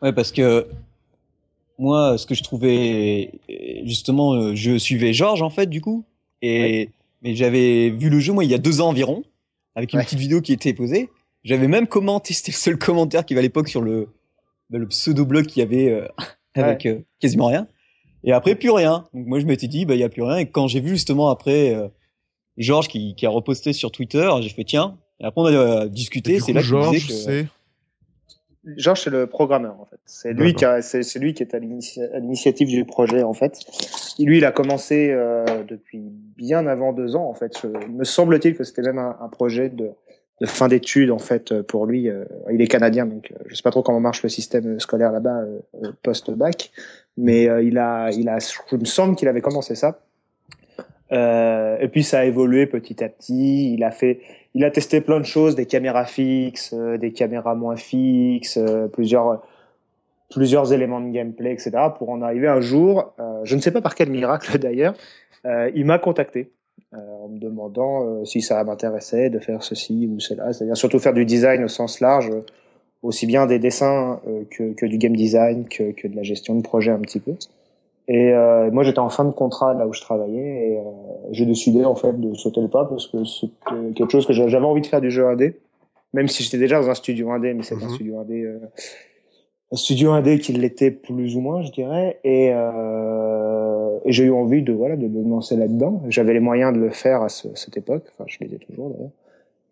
Ouais, 0.00 0.12
parce 0.12 0.32
que 0.32 0.66
moi, 1.78 2.16
ce 2.16 2.26
que 2.26 2.34
je 2.34 2.42
trouvais, 2.42 3.32
justement, 3.84 4.54
je 4.54 4.78
suivais 4.78 5.12
Georges 5.12 5.42
en 5.42 5.50
fait, 5.50 5.66
du 5.66 5.80
coup, 5.80 6.04
et 6.40 6.60
ouais. 6.60 6.90
mais 7.22 7.34
j'avais 7.34 7.90
vu 7.90 8.10
le 8.10 8.20
jeu 8.20 8.32
moi 8.32 8.44
il 8.44 8.50
y 8.50 8.54
a 8.54 8.58
deux 8.58 8.80
ans 8.80 8.88
environ, 8.88 9.22
avec 9.74 9.92
une 9.92 9.98
ouais. 9.98 10.04
petite 10.04 10.18
vidéo 10.18 10.40
qui 10.40 10.52
était 10.52 10.72
posée. 10.72 11.10
J'avais 11.42 11.68
même 11.68 11.86
commenté, 11.86 12.32
c'était 12.34 12.52
le 12.52 12.56
seul 12.56 12.78
commentaire 12.78 13.26
qui 13.26 13.34
avait 13.34 13.40
à 13.40 13.42
l'époque 13.42 13.68
sur 13.68 13.82
le, 13.82 14.08
le 14.70 14.86
pseudo 14.88 15.24
blog 15.24 15.46
qu'il 15.46 15.60
y 15.60 15.62
avait 15.62 15.90
euh, 15.90 16.08
avec 16.54 16.84
ouais. 16.84 16.90
euh, 16.90 17.04
quasiment 17.20 17.46
rien. 17.46 17.68
Et 18.24 18.32
après 18.32 18.54
plus 18.54 18.70
rien. 18.70 19.04
Donc 19.12 19.26
moi 19.26 19.38
je 19.38 19.46
m'étais 19.46 19.68
dit 19.68 19.84
bah 19.84 19.94
il 19.94 20.00
y 20.00 20.04
a 20.04 20.08
plus 20.08 20.22
rien. 20.22 20.38
Et 20.38 20.46
quand 20.46 20.66
j'ai 20.66 20.80
vu 20.80 20.90
justement 20.90 21.28
après 21.28 21.74
euh, 21.74 21.88
Georges 22.56 22.88
qui, 22.88 23.14
qui 23.14 23.26
a 23.26 23.30
reposté 23.30 23.72
sur 23.72 23.92
Twitter, 23.92 24.28
j'ai 24.40 24.48
fait 24.48 24.64
tiens. 24.64 24.96
Et 25.20 25.24
après 25.24 25.42
on 25.42 25.46
a 25.46 25.52
euh, 25.52 25.88
discuté. 25.88 26.40
C'est 26.40 26.52
là 26.52 26.60
que 26.60 26.66
Georges 26.66 27.06
c'est 27.08 27.46
Georges, 28.78 29.02
c'est 29.02 29.10
le 29.10 29.26
programmeur 29.26 29.78
en 29.78 29.84
fait. 29.84 29.98
C'est 30.06 30.32
lui 30.32 30.54
qui 30.54 30.64
a, 30.64 30.80
c'est 30.80 31.18
lui 31.18 31.34
qui 31.34 31.42
est 31.42 31.54
à 31.54 31.58
l'initiative 31.58 32.68
du 32.68 32.86
projet 32.86 33.22
en 33.22 33.34
fait. 33.34 33.58
Et 34.18 34.24
lui, 34.24 34.38
il 34.38 34.44
a 34.46 34.52
commencé 34.52 35.10
euh, 35.10 35.44
depuis 35.68 36.00
bien 36.00 36.66
avant 36.66 36.94
deux 36.94 37.14
ans 37.14 37.28
en 37.28 37.34
fait. 37.34 37.58
Je, 37.60 37.66
me 37.66 38.04
semble-t-il 38.04 38.56
que 38.56 38.64
c'était 38.64 38.80
même 38.80 38.98
un, 38.98 39.18
un, 39.20 39.28
projet 39.28 39.68
de, 39.68 39.90
de 40.40 40.46
fin 40.46 40.68
d'études 40.68 41.10
en 41.10 41.18
fait 41.18 41.62
pour 41.62 41.86
lui. 41.86 42.08
Euh, 42.08 42.24
il 42.52 42.60
est 42.60 42.66
canadien 42.66 43.06
donc 43.06 43.32
euh, 43.32 43.42
je 43.46 43.54
sais 43.54 43.62
pas 43.62 43.70
trop 43.70 43.82
comment 43.82 44.00
marche 44.00 44.22
le 44.22 44.28
système 44.28 44.80
scolaire 44.80 45.12
là-bas 45.12 45.42
euh, 45.42 45.92
post 46.02 46.30
bac, 46.30 46.70
mais 47.16 47.48
euh, 47.48 47.62
il 47.62 47.78
a, 47.78 48.10
il 48.10 48.28
a, 48.28 48.38
je 48.38 48.76
me 48.76 48.84
semble 48.84 49.16
qu'il 49.16 49.28
avait 49.28 49.40
commencé 49.40 49.74
ça. 49.74 50.00
et 51.10 51.88
puis 51.92 52.02
ça 52.02 52.20
a 52.20 52.24
évolué 52.24 52.66
petit 52.66 53.04
à 53.04 53.08
petit. 53.08 53.72
Il 53.74 53.84
a 53.84 53.90
fait, 53.90 54.20
il 54.54 54.64
a 54.64 54.70
testé 54.70 55.00
plein 55.00 55.20
de 55.20 55.24
choses, 55.24 55.56
des 55.56 55.66
caméras 55.66 56.04
fixes, 56.04 56.72
euh, 56.72 56.96
des 56.96 57.12
caméras 57.12 57.54
moins 57.54 57.76
fixes, 57.76 58.56
euh, 58.56 58.86
plusieurs 58.86 59.42
plusieurs 60.30 60.72
éléments 60.72 61.00
de 61.00 61.10
gameplay, 61.10 61.52
etc. 61.52 61.70
pour 61.96 62.08
en 62.10 62.22
arriver 62.22 62.48
un 62.48 62.60
jour, 62.60 63.14
euh, 63.20 63.40
je 63.44 63.54
ne 63.54 63.60
sais 63.60 63.70
pas 63.70 63.80
par 63.80 63.94
quel 63.94 64.10
miracle 64.10 64.58
d'ailleurs, 64.64 64.94
il 65.74 65.84
m'a 65.84 65.98
contacté 65.98 66.50
en 66.92 67.28
me 67.28 67.38
demandant 67.38 68.24
si 68.24 68.40
ça 68.40 68.62
m'intéressait 68.64 69.30
de 69.30 69.38
faire 69.38 69.62
ceci 69.62 70.08
ou 70.12 70.20
cela, 70.20 70.52
c'est-à-dire 70.52 70.76
surtout 70.76 70.98
faire 70.98 71.12
du 71.14 71.24
design 71.24 71.64
au 71.64 71.68
sens 71.68 72.00
large, 72.00 72.30
aussi 73.02 73.26
bien 73.26 73.46
des 73.46 73.58
dessins 73.58 74.20
que, 74.50 74.72
que 74.74 74.86
du 74.86 74.98
game 74.98 75.16
design, 75.16 75.66
que, 75.68 75.92
que 75.92 76.06
de 76.08 76.16
la 76.16 76.22
gestion 76.22 76.54
de 76.54 76.62
projet 76.62 76.90
un 76.92 77.00
petit 77.00 77.20
peu. 77.20 77.34
Et 78.06 78.32
euh, 78.32 78.70
moi, 78.70 78.84
j'étais 78.84 78.98
en 78.98 79.08
fin 79.08 79.24
de 79.24 79.30
contrat 79.32 79.72
là 79.74 79.86
où 79.86 79.92
je 79.94 80.00
travaillais 80.02 80.72
et 80.72 80.78
euh, 80.78 80.82
j'ai 81.30 81.46
décidé 81.46 81.84
en 81.84 81.94
fait 81.94 82.12
de 82.12 82.34
sauter 82.34 82.60
le 82.60 82.68
pas 82.68 82.84
parce 82.84 83.06
que 83.06 83.24
c'était 83.24 83.92
quelque 83.96 84.10
chose 84.10 84.26
que 84.26 84.34
j'avais 84.34 84.58
envie 84.58 84.82
de 84.82 84.86
faire 84.86 85.00
du 85.00 85.10
jeu 85.10 85.26
indé, 85.26 85.56
même 86.12 86.28
si 86.28 86.42
j'étais 86.42 86.58
déjà 86.58 86.78
dans 86.80 86.90
un 86.90 86.94
studio 86.94 87.30
indé, 87.30 87.54
mais 87.54 87.62
c'est 87.62 87.76
un 87.82 87.86
Mhm. 87.86 87.94
studio 87.94 88.18
indé, 88.18 88.42
euh, 88.42 88.58
un 89.72 89.76
studio 89.76 90.12
indé 90.12 90.38
qui 90.38 90.52
l'était 90.52 90.90
plus 90.90 91.34
ou 91.34 91.40
moins, 91.40 91.62
je 91.62 91.72
dirais. 91.72 92.20
Et, 92.24 92.50
euh, 92.52 93.83
et 94.04 94.12
j'ai 94.12 94.24
eu 94.24 94.32
envie 94.32 94.62
de 94.62 94.72
voilà 94.72 94.96
de, 94.96 95.06
me 95.08 95.28
lancer 95.28 95.56
là-dedans. 95.56 96.02
J'avais 96.08 96.32
les 96.34 96.40
moyens 96.40 96.72
de 96.74 96.78
le 96.78 96.90
faire 96.90 97.22
à 97.22 97.28
ce- 97.28 97.54
cette 97.54 97.76
époque. 97.76 98.04
Enfin, 98.12 98.24
je 98.26 98.38
les 98.40 98.54
ai 98.54 98.58
toujours 98.58 98.90
d'ailleurs. 98.90 99.10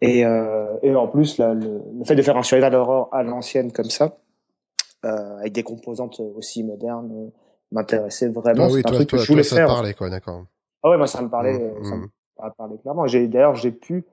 Et, 0.00 0.25
euh, 0.26 0.67
et 0.83 0.95
en 0.95 1.07
plus, 1.07 1.38
là, 1.38 1.55
le, 1.55 1.81
le 1.99 2.05
fait 2.05 2.17
de 2.17 2.23
faire 2.23 2.37
un 2.37 2.43
survival 2.43 2.75
horror 2.75 3.09
à 3.12 3.23
l'ancienne 3.23 3.71
comme 3.71 3.91
ça, 3.91 4.17
euh, 5.05 5.38
avec 5.38 5.52
des 5.52 5.62
composantes 5.62 6.21
aussi 6.21 6.64
modernes, 6.64 7.12
euh, 7.14 7.31
m'intéressait 7.71 8.29
vraiment. 8.29 8.64
Ah 8.64 8.73
oui, 8.73 8.81
un 8.81 8.83
toi, 8.83 8.97
truc 8.97 9.11
que 9.11 9.19
je 9.19 9.29
voulais 9.29 9.43
toi, 9.43 9.50
ça 9.50 9.57
te 9.57 9.61
faire. 9.61 9.69
parlait, 9.69 9.95
quoi, 9.95 10.11
d'accord. 10.11 10.45
Ah 10.83 10.91
ouais, 10.91 10.97
moi 10.97 11.07
ça 11.07 11.23
me 11.23 11.29
parlait, 11.29 11.59
Mm, 11.59 11.62
euh, 11.62 11.85
ça 11.85 11.95
mm. 11.97 12.00
me 12.00 12.50
parlait 12.57 12.79
clairement. 12.79 13.07
J'ai 13.07 13.29
d'ailleurs 13.29 13.55
j'ai 13.55 13.71
pu, 13.71 14.05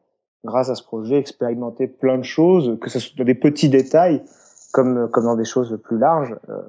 grâce 0.46 0.70
à 0.70 0.76
ce 0.76 0.84
projet, 0.84 1.18
expérimenter 1.18 1.88
plein 1.88 2.18
de 2.18 2.24
choses, 2.24 2.78
que 2.80 2.90
ce 2.90 3.00
soit 3.00 3.26
des 3.26 3.36
petits 3.36 3.70
détails 3.70 4.22
comme 4.72 5.10
comme 5.10 5.26
dans 5.26 5.36
des 5.36 5.46
choses 5.46 5.78
plus 5.84 5.98
larges, 5.98 6.36
euh, 6.50 6.62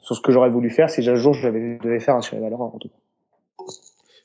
sur 0.00 0.16
ce 0.16 0.20
que 0.20 0.32
j'aurais 0.32 0.50
voulu 0.50 0.70
faire 0.70 0.90
si 0.90 1.08
un 1.08 1.14
jour 1.16 1.34
je 1.34 1.48
devais 1.48 2.00
faire 2.00 2.16
un 2.16 2.22
survival 2.22 2.52
horror 2.52 2.74
en 2.74 2.78
tout 2.78 2.88
cas. 2.88 2.94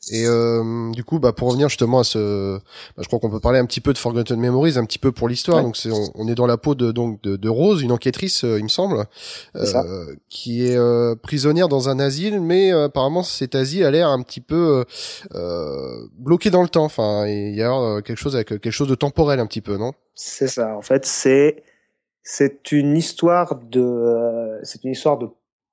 Et 0.09 0.25
euh, 0.25 0.91
du 0.91 1.03
coup, 1.03 1.19
bah, 1.19 1.33
pour 1.33 1.49
revenir 1.49 1.67
justement 1.67 1.99
à 1.99 2.05
ce, 2.05 2.59
bah, 2.59 3.01
je 3.01 3.07
crois 3.07 3.19
qu'on 3.19 3.29
peut 3.29 3.41
parler 3.41 3.59
un 3.59 3.65
petit 3.65 3.81
peu 3.81 3.91
de 3.91 3.97
Forgotten 3.97 4.39
Memories, 4.39 4.77
un 4.77 4.85
petit 4.85 4.99
peu 4.99 5.11
pour 5.11 5.27
l'histoire. 5.27 5.57
Ouais. 5.57 5.63
Donc, 5.63 5.75
c'est, 5.75 5.91
on, 5.91 6.11
on 6.15 6.29
est 6.29 6.35
dans 6.35 6.47
la 6.47 6.55
peau 6.55 6.75
de 6.75 6.93
donc 6.93 7.21
de, 7.23 7.35
de 7.35 7.49
Rose, 7.49 7.81
une 7.81 7.91
enquêtrice, 7.91 8.45
euh, 8.45 8.57
il 8.57 8.63
me 8.63 8.69
semble, 8.69 9.03
euh, 9.57 10.15
qui 10.29 10.65
est 10.65 10.77
euh, 10.77 11.15
prisonnière 11.15 11.67
dans 11.67 11.89
un 11.89 11.99
asile, 11.99 12.39
mais 12.39 12.71
euh, 12.71 12.85
apparemment 12.85 13.21
cet 13.21 13.53
asile 13.53 13.83
a 13.83 13.91
l'air 13.91 14.07
un 14.07 14.21
petit 14.21 14.39
peu 14.39 14.85
bloqué 16.17 16.51
dans 16.51 16.61
le 16.61 16.69
temps. 16.69 16.85
Enfin, 16.85 17.27
il 17.27 17.55
y 17.55 17.61
a 17.61 17.73
euh, 17.73 17.99
quelque 17.99 18.19
chose 18.19 18.35
avec 18.35 18.47
quelque 18.47 18.71
chose 18.71 18.87
de 18.87 18.95
temporel 18.95 19.41
un 19.41 19.45
petit 19.45 19.61
peu, 19.61 19.75
non? 19.75 19.91
C'est 20.15 20.47
ça. 20.47 20.77
En 20.77 20.81
fait, 20.81 21.05
c'est 21.05 21.63
c'est 22.29 22.73
une 22.73 22.97
histoire 22.97 23.55
de 23.55 23.79
euh, 23.81 24.59
c'est 24.63 24.83
une 24.83 24.91
histoire 24.91 25.17
de 25.17 25.27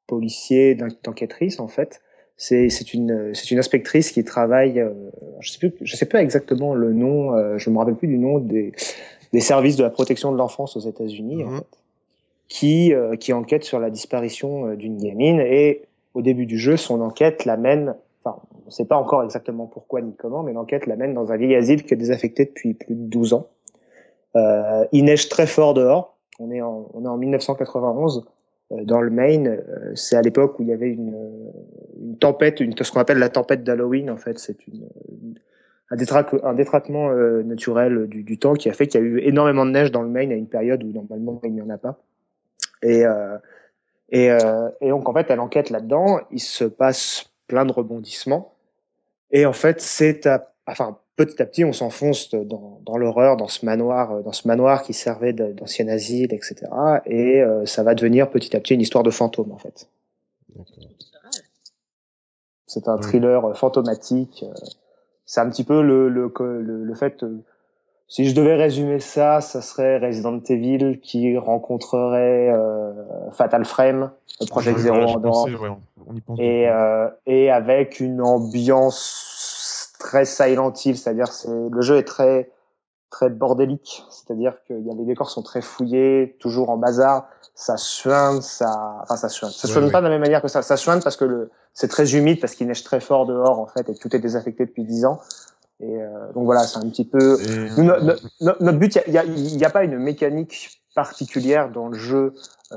policier, 0.07 0.77
d'en- 0.77 0.87
d'enquêtrice 1.03 1.59
en 1.59 1.67
fait. 1.69 2.01
C'est 2.37 2.69
c'est 2.69 2.95
une 2.95 3.35
c'est 3.35 3.51
une 3.51 3.59
inspectrice 3.59 4.13
qui 4.13 4.23
travaille. 4.25 4.79
euh, 4.81 4.93
je 5.41 5.51
sais 5.51 5.59
plus 5.59 5.73
je 5.81 5.97
sais 5.97 6.07
pas 6.07 6.23
exactement 6.23 6.75
le 6.75 6.93
nom. 6.93 7.35
euh, 7.35 7.59
je 7.59 7.71
me 7.71 7.79
rappelle 7.79 7.97
plus 7.97 8.09
du 8.09 8.19
nom 8.19 8.39
des 8.39 8.73
des 9.33 9.41
services 9.41 9.75
de 9.77 9.83
la 9.83 9.91
protection 9.91 10.31
de 10.31 10.37
l'enfance 10.39 10.77
aux 10.77 10.81
États-Unis 10.93 11.43
en 11.45 11.49
Mhm. 11.51 11.59
fait, 11.59 11.79
qui 12.49 12.95
euh, 12.95 13.17
qui 13.17 13.33
enquête 13.33 13.65
sur 13.65 13.81
la 13.81 13.91
disparition 13.91 14.69
euh, 14.69 14.77
d'une 14.77 14.97
gamine 14.99 15.41
et 15.41 15.83
au 16.15 16.23
début 16.23 16.47
du 16.47 16.59
jeu, 16.59 16.77
son 16.77 17.01
enquête 17.01 17.45
l'amène. 17.47 17.97
Enfin, 18.25 18.39
on 18.63 18.67
ne 18.67 18.71
sait 18.71 18.85
pas 18.87 18.97
encore 18.97 19.25
exactement 19.25 19.67
pourquoi 19.67 20.01
ni 20.03 20.15
comment, 20.15 20.43
mais 20.45 20.53
l'enquête 20.53 20.87
l'amène 20.87 21.15
dans 21.15 21.33
un 21.33 21.37
vieil 21.37 21.57
asile 21.57 21.83
qui 21.85 21.95
est 21.95 21.97
désaffecté 21.97 22.45
depuis 22.47 22.75
plus 22.75 22.95
de 22.95 23.07
12 23.09 23.33
ans. 23.33 23.49
Euh, 24.37 24.85
il 24.93 25.05
neige 25.05 25.29
très 25.29 25.47
fort 25.47 25.75
dehors. 25.75 26.14
On 26.39 26.51
est 26.51 26.61
en, 26.61 26.91
on 26.95 27.05
est 27.05 27.09
en 27.09 27.17
1991 27.17 28.25
euh, 28.73 28.85
dans 28.85 29.01
le 29.01 29.11
Maine. 29.11 29.49
Euh, 29.49 29.93
c'est 29.95 30.17
à 30.17 30.23
l'époque 30.23 30.59
où 30.59 30.63
il 30.63 30.69
y 30.69 30.73
avait 30.73 30.91
une, 30.91 31.15
euh, 31.15 31.51
une 32.01 32.19
tempête, 32.19 32.61
une, 32.61 32.75
ce 32.77 32.91
qu'on 32.91 33.01
appelle 33.01 33.19
la 33.19 33.29
tempête 33.29 33.65
d'Halloween. 33.65 34.11
En 34.11 34.17
fait, 34.17 34.39
c'est 34.39 34.67
une, 34.67 34.89
un, 35.91 35.97
un 36.43 36.55
détraquement 36.55 37.11
euh, 37.11 37.43
naturel 37.43 38.07
du, 38.09 38.23
du 38.23 38.39
temps 38.39 38.55
qui 38.55 38.69
a 38.69 38.73
fait 38.73 38.87
qu'il 38.87 39.01
y 39.01 39.05
a 39.05 39.07
eu 39.07 39.19
énormément 39.21 39.67
de 39.67 39.71
neige 39.71 39.91
dans 39.91 40.03
le 40.03 40.09
Maine 40.09 40.33
à 40.33 40.35
une 40.35 40.49
période 40.49 40.83
où 40.83 40.93
normalement 40.93 41.41
il 41.45 41.53
n'y 41.53 41.63
en 41.63 41.71
a 41.71 41.79
pas. 41.79 41.99
Et, 42.83 43.05
euh, 43.05 43.39
et, 44.11 44.31
euh, 44.31 44.69
et 44.81 44.91
donc 44.91 45.09
en 45.09 45.15
fait, 45.15 45.27
elle 45.31 45.41
enquête 45.41 45.71
là-dedans. 45.71 46.21
Il 46.31 46.41
se 46.41 46.65
passe 46.65 47.31
plein 47.47 47.65
de 47.65 47.73
rebondissements. 47.73 48.55
Et 49.31 49.47
en 49.47 49.53
fait, 49.53 49.81
c'est 49.81 50.27
à, 50.27 50.53
enfin 50.67 50.99
petit 51.17 51.41
à 51.41 51.47
petit, 51.47 51.65
on 51.65 51.73
s'enfonce 51.73 52.35
dans, 52.35 52.81
dans 52.85 52.97
l'horreur, 52.97 53.37
dans 53.37 53.49
ce 53.49 53.65
manoir, 53.65 54.13
euh, 54.13 54.23
dans 54.23 54.33
ce 54.33 54.47
manoir 54.49 54.83
qui 54.83 54.93
servait 54.93 55.33
d'ancien 55.33 55.89
asile, 55.89 56.33
etc. 56.35 56.57
Et 57.07 57.41
euh, 57.43 57.65
ça 57.67 57.83
va 57.83 57.95
devenir 57.95 58.31
petit 58.31 58.57
à 58.57 58.61
petit 58.61 58.75
une 58.75 58.81
histoire 58.81 59.05
de 59.05 59.11
fantôme, 59.11 59.53
en 59.53 59.59
fait. 59.59 59.89
C'est 62.67 62.89
un 62.89 62.99
thriller 62.99 63.45
euh, 63.45 63.55
fantomatique. 63.55 64.45
euh, 64.49 64.53
C'est 65.27 65.41
un 65.41 65.49
petit 65.51 65.65
peu 65.65 65.83
le, 65.83 66.09
le, 66.09 66.33
le, 66.41 66.85
le 66.85 66.95
fait. 66.95 67.25
si 68.09 68.27
je 68.27 68.35
devais 68.35 68.55
résumer 68.55 69.01
ça, 69.01 69.41
ça 69.41 69.63
serait 69.63 69.99
Resident 69.99 70.41
Evil 70.49 71.01
qui 71.01 71.37
rencontrerait 71.39 72.51
euh, 72.51 73.31
Fatal 73.33 73.65
Frame, 73.65 74.11
le 74.41 74.47
Project 74.47 74.77
Ouais, 74.79 74.83
Zero 74.83 75.19
ouais, 75.19 76.45
et, 76.45 76.69
euh, 76.69 77.09
et 77.27 77.51
avec 77.51 78.01
une 78.01 78.21
ambiance 78.21 79.31
très 80.05 80.27
Silent 80.27 80.73
Hill, 80.85 80.97
c'est-à-dire 80.99 81.29
c'est 81.29 81.49
le 81.51 81.81
jeu 81.81 81.97
est 81.97 82.05
très 82.05 82.51
très 83.11 83.31
bordélique, 83.31 84.05
c'est-à-dire 84.11 84.55
que 84.69 84.75
y 84.75 84.91
a, 84.91 84.95
les 84.95 85.05
décors 85.05 85.31
sont 85.31 85.43
très 85.43 85.63
fouillés, 85.63 86.37
toujours 86.41 86.69
en 86.71 86.77
bazar, 86.77 87.29
ça 87.55 87.77
suinte, 87.77 88.43
ça, 88.43 88.97
enfin 89.03 89.17
ça 89.17 89.29
suinte, 89.29 89.53
ça 89.53 89.67
Ouais, 89.69 89.73
suinte 89.73 89.85
ouais. 89.85 89.91
pas 89.93 90.01
de 90.01 90.05
la 90.07 90.11
même 90.11 90.21
manière 90.21 90.43
que 90.43 90.49
ça, 90.49 90.63
ça 90.63 90.77
suinte 90.77 91.03
parce 91.03 91.17
que 91.17 91.25
le 91.25 91.51
c'est 91.73 91.89
très 91.89 92.15
humide 92.17 92.41
parce 92.41 92.55
qu'il 92.55 92.67
neige 92.67 92.83
très 92.85 93.01
fort 93.01 93.25
dehors 93.27 93.59
en 93.61 93.67
fait 93.67 93.89
et 93.89 93.95
que 93.95 93.99
tout 93.99 94.15
est 94.15 94.19
désaffecté 94.19 94.67
depuis 94.67 94.85
10 94.85 95.05
ans. 95.07 95.21
Et 95.81 96.03
euh, 96.03 96.33
donc 96.35 96.45
voilà, 96.45 96.61
c'est 96.65 96.79
un 96.79 96.89
petit 96.89 97.05
peu 97.05 97.41
Et- 97.41 97.71
nous, 97.77 97.85
no- 97.85 98.01
no- 98.01 98.15
no- 98.41 98.53
notre 98.61 98.79
but, 98.79 98.99
il 99.07 99.13
n'y 99.13 99.19
a, 99.19 99.25
y 99.25 99.65
a 99.65 99.71
pas 99.71 99.85
une 99.85 99.99
mécanique 99.99 100.81
particulière 100.95 101.71
dans 101.71 101.89
le 101.89 101.97
jeu. 101.99 102.35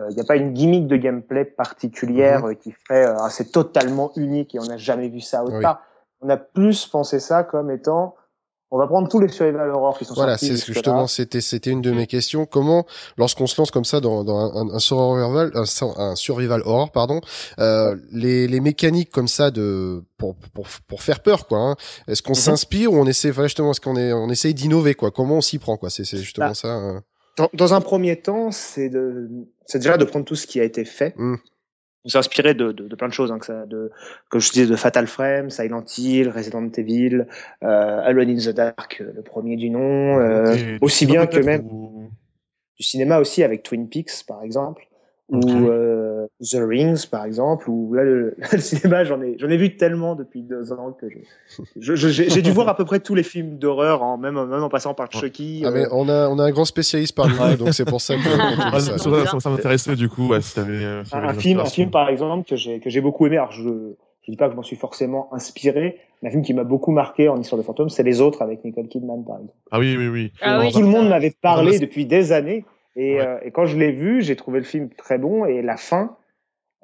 Il 0.10 0.16
n'y 0.16 0.22
a 0.22 0.24
pas 0.24 0.36
une 0.36 0.54
gimmick 0.54 0.86
de 0.88 0.96
gameplay 0.98 1.46
particulière 1.46 2.42
Mhm. 2.44 2.50
euh, 2.52 2.54
qui 2.54 2.72
fait 2.72 3.06
euh, 3.06 3.16
ah, 3.20 3.30
c'est 3.32 3.52
totalement 3.52 4.12
unique 4.16 4.54
et 4.56 4.60
on 4.60 4.66
n'a 4.66 4.78
jamais 4.78 5.10
vu 5.10 5.20
ça 5.22 5.44
autre 5.44 5.58
Oui. 5.58 5.62
part. 5.64 5.82
On 6.22 6.30
a 6.30 6.38
plus 6.38 6.86
pensé 6.88 7.20
ça 7.20 7.44
comme 7.44 7.70
étant 7.72 8.16
on 8.70 8.78
va 8.78 8.86
prendre 8.88 9.08
tous 9.08 9.22
les 9.22 9.30
survival 9.30 9.70
horror 9.70 9.98
qui 9.98 10.04
sont 10.04 10.14
Voilà, 10.14 10.34
sortis 10.38 10.48
c'est 10.48 10.58
ce 10.58 10.66
que 10.66 10.74
jusque-là. 10.74 10.74
justement 10.92 11.08
c'était 11.08 11.40
c'était 11.40 11.70
une 11.70 11.80
de 11.82 11.92
mes 11.92 12.06
questions. 12.06 12.46
Comment, 12.46 12.86
lorsqu'on 13.18 13.48
se 13.48 13.60
lance 13.62 13.72
comme 13.72 13.86
ça 13.86 14.02
dans, 14.02 14.26
dans 14.26 14.38
un, 14.58 14.70
un 14.76 14.80
survival, 14.80 15.52
un, 15.54 15.64
sur- 15.64 15.98
un 15.98 16.16
survival 16.18 16.62
horror, 16.66 16.92
pardon, 16.92 17.22
euh, 17.60 17.96
les, 18.12 18.46
les 18.50 18.60
mécaniques 18.60 19.10
comme 19.10 19.30
ça 19.30 19.52
de 19.52 20.04
pour 20.18 20.36
pour, 20.54 20.68
pour 20.86 21.02
faire 21.02 21.22
peur 21.22 21.48
quoi. 21.48 21.60
hein, 21.60 21.76
est-ce 22.10 22.22
qu'on 22.22 22.32
Mhm. 22.34 22.36
s'inspire 22.36 22.92
ou 22.92 22.98
on 22.98 23.06
essaie 23.08 23.30
enfin, 23.30 23.44
justement 23.44 23.72
est-ce 23.72 23.80
qu'on 23.80 23.96
est 23.96 24.12
on 24.12 24.28
essaye 24.30 24.54
d'innover 24.54 24.96
quoi? 24.96 25.12
Comment 25.12 25.36
on 25.36 25.42
s'y 25.42 25.60
prend 25.60 25.78
quoi? 25.78 25.90
C'est 25.90 26.04
c'est 26.04 26.18
justement 26.18 26.48
Bah, 26.48 26.54
ça. 26.54 26.68
euh. 26.68 27.00
Dans, 27.38 27.50
dans 27.54 27.74
un 27.74 27.80
premier 27.80 28.20
temps, 28.20 28.52
c'est 28.52 28.90
de, 28.90 29.30
c'est 29.66 29.78
déjà 29.80 29.96
de 29.96 30.04
prendre 30.04 30.26
tout 30.26 30.36
ce 30.36 30.46
qui 30.46 30.60
a 30.60 30.64
été 30.66 30.84
fait. 30.84 31.14
Mm. 31.18 31.36
On 32.06 32.10
s'est 32.10 32.18
inspiré 32.18 32.54
de, 32.54 32.72
de, 32.72 32.88
de 32.88 32.96
plein 32.96 33.08
de 33.10 33.14
choses, 33.14 33.32
hein, 33.32 33.40
que 33.40 33.46
ça, 33.46 33.66
de, 33.66 33.92
comme 34.30 34.40
je 34.40 34.52
disais, 34.52 34.68
de 34.68 34.76
Fatal 34.78 35.08
Frame, 35.08 35.50
Silent 35.50 35.84
Hill, 35.98 36.30
Resident 36.30 36.70
Evil, 36.78 37.26
euh, 37.64 38.00
Alone 38.04 38.30
in 38.30 38.38
the 38.38 38.50
Dark, 38.56 39.00
euh, 39.02 39.12
le 39.14 39.22
premier 39.24 39.58
du 39.58 39.70
nom, 39.70 40.18
euh, 40.20 40.78
aussi 40.82 41.06
bien 41.06 41.26
que 41.28 41.40
même 41.40 41.66
ou- 41.66 42.10
du 42.78 42.84
cinéma 42.84 43.20
aussi 43.20 43.44
avec 43.44 43.64
Twin 43.64 43.90
Peaks 43.90 44.24
par 44.28 44.44
exemple. 44.44 44.87
Ou 45.30 45.42
euh, 45.68 46.26
The 46.42 46.58
Rings 46.62 47.06
par 47.10 47.26
exemple, 47.26 47.70
ou 47.70 47.94
là 47.94 48.04
le, 48.04 48.36
le 48.52 48.58
cinéma 48.60 49.04
j'en 49.04 49.22
ai 49.22 49.36
j'en 49.38 49.50
ai 49.50 49.58
vu 49.58 49.76
tellement 49.76 50.16
depuis 50.16 50.42
deux 50.42 50.72
ans 50.72 50.92
que 51.00 51.08
je 51.10 51.18
je- 51.80 51.96
je- 51.96 52.08
j'ai 52.08 52.30
j'ai 52.30 52.42
dû 52.42 52.52
voir 52.52 52.70
à 52.70 52.76
peu 52.78 52.86
près 52.86 53.00
tous 53.00 53.14
les 53.16 53.24
films 53.24 53.58
d'horreur, 53.58 54.04
en 54.04 54.18
même 54.18 54.36
même 54.36 54.64
en 54.64 54.70
passant 54.70 54.94
par 54.94 55.12
Chucky. 55.12 55.64
Ah, 55.66 55.72
mais 55.72 55.86
euh, 55.86 55.90
on 55.92 56.08
a 56.08 56.30
on 56.30 56.40
a 56.40 56.44
un 56.44 56.52
grand 56.52 56.66
spécialiste 56.66 57.16
parmi 57.16 57.34
nous, 57.34 57.58
donc 57.58 57.74
c'est 57.74 57.86
pour 57.86 58.00
ça 58.02 58.16
que 58.16 58.22
Ah, 58.74 58.80
ça, 58.80 58.98
ça. 59.40 59.50
m'intéressait 59.50 59.96
du 59.96 60.08
coup, 60.10 60.28
ouais, 60.30 60.42
si 60.42 60.56
t'avais, 60.56 60.84
euh, 60.84 61.04
si 61.04 61.16
un, 61.16 61.34
film, 61.34 61.60
un 61.60 61.66
film 61.66 61.92
par 61.92 62.08
exemple 62.10 62.48
que 62.48 62.56
j'ai 62.56 62.80
que 62.80 62.90
j'ai 62.90 63.02
beaucoup 63.02 63.26
aimé. 63.26 63.38
Alors 63.38 63.52
je 63.52 63.70
je 64.24 64.32
dis 64.32 64.38
pas 64.38 64.48
que 64.48 64.52
je 64.52 64.58
m'en 64.58 64.64
suis 64.64 64.76
forcément 64.76 65.30
inspiré, 65.34 66.00
mais 66.22 66.28
un 66.28 66.32
film 66.32 66.44
qui 66.44 66.54
m'a 66.54 66.66
beaucoup 66.66 66.92
marqué 66.92 67.30
en 67.30 67.40
histoire 67.40 67.60
de 67.62 67.66
fantômes, 67.66 67.88
c'est 67.90 68.04
Les 68.04 68.20
Autres 68.20 68.42
avec 68.42 68.64
Nicole 68.66 68.88
Kidman 68.90 69.24
par 69.26 69.38
exemple. 69.38 69.54
Ah 69.72 69.80
oui, 69.80 69.96
oui, 69.98 70.08
oui. 70.10 70.32
Ah 70.42 70.60
oui. 70.60 70.72
Tout 70.74 70.82
le 70.82 70.88
monde 70.88 71.08
m'avait 71.08 71.32
Ah, 71.36 71.40
parlé 71.42 71.72
mais- 71.72 71.80
depuis 71.80 72.06
des 72.06 72.34
années, 72.34 72.66
et, 72.98 73.16
Ouais. 73.16 73.22
euh, 73.22 73.40
et 73.44 73.52
quand 73.52 73.66
je 73.66 73.78
l'ai 73.78 73.94
vu, 73.94 74.22
j'ai 74.22 74.36
trouvé 74.36 74.60
le 74.60 74.66
film 74.66 74.90
très 74.90 75.18
bon 75.18 75.46
et 75.46 75.62
la 75.62 75.78
fin 75.78 76.18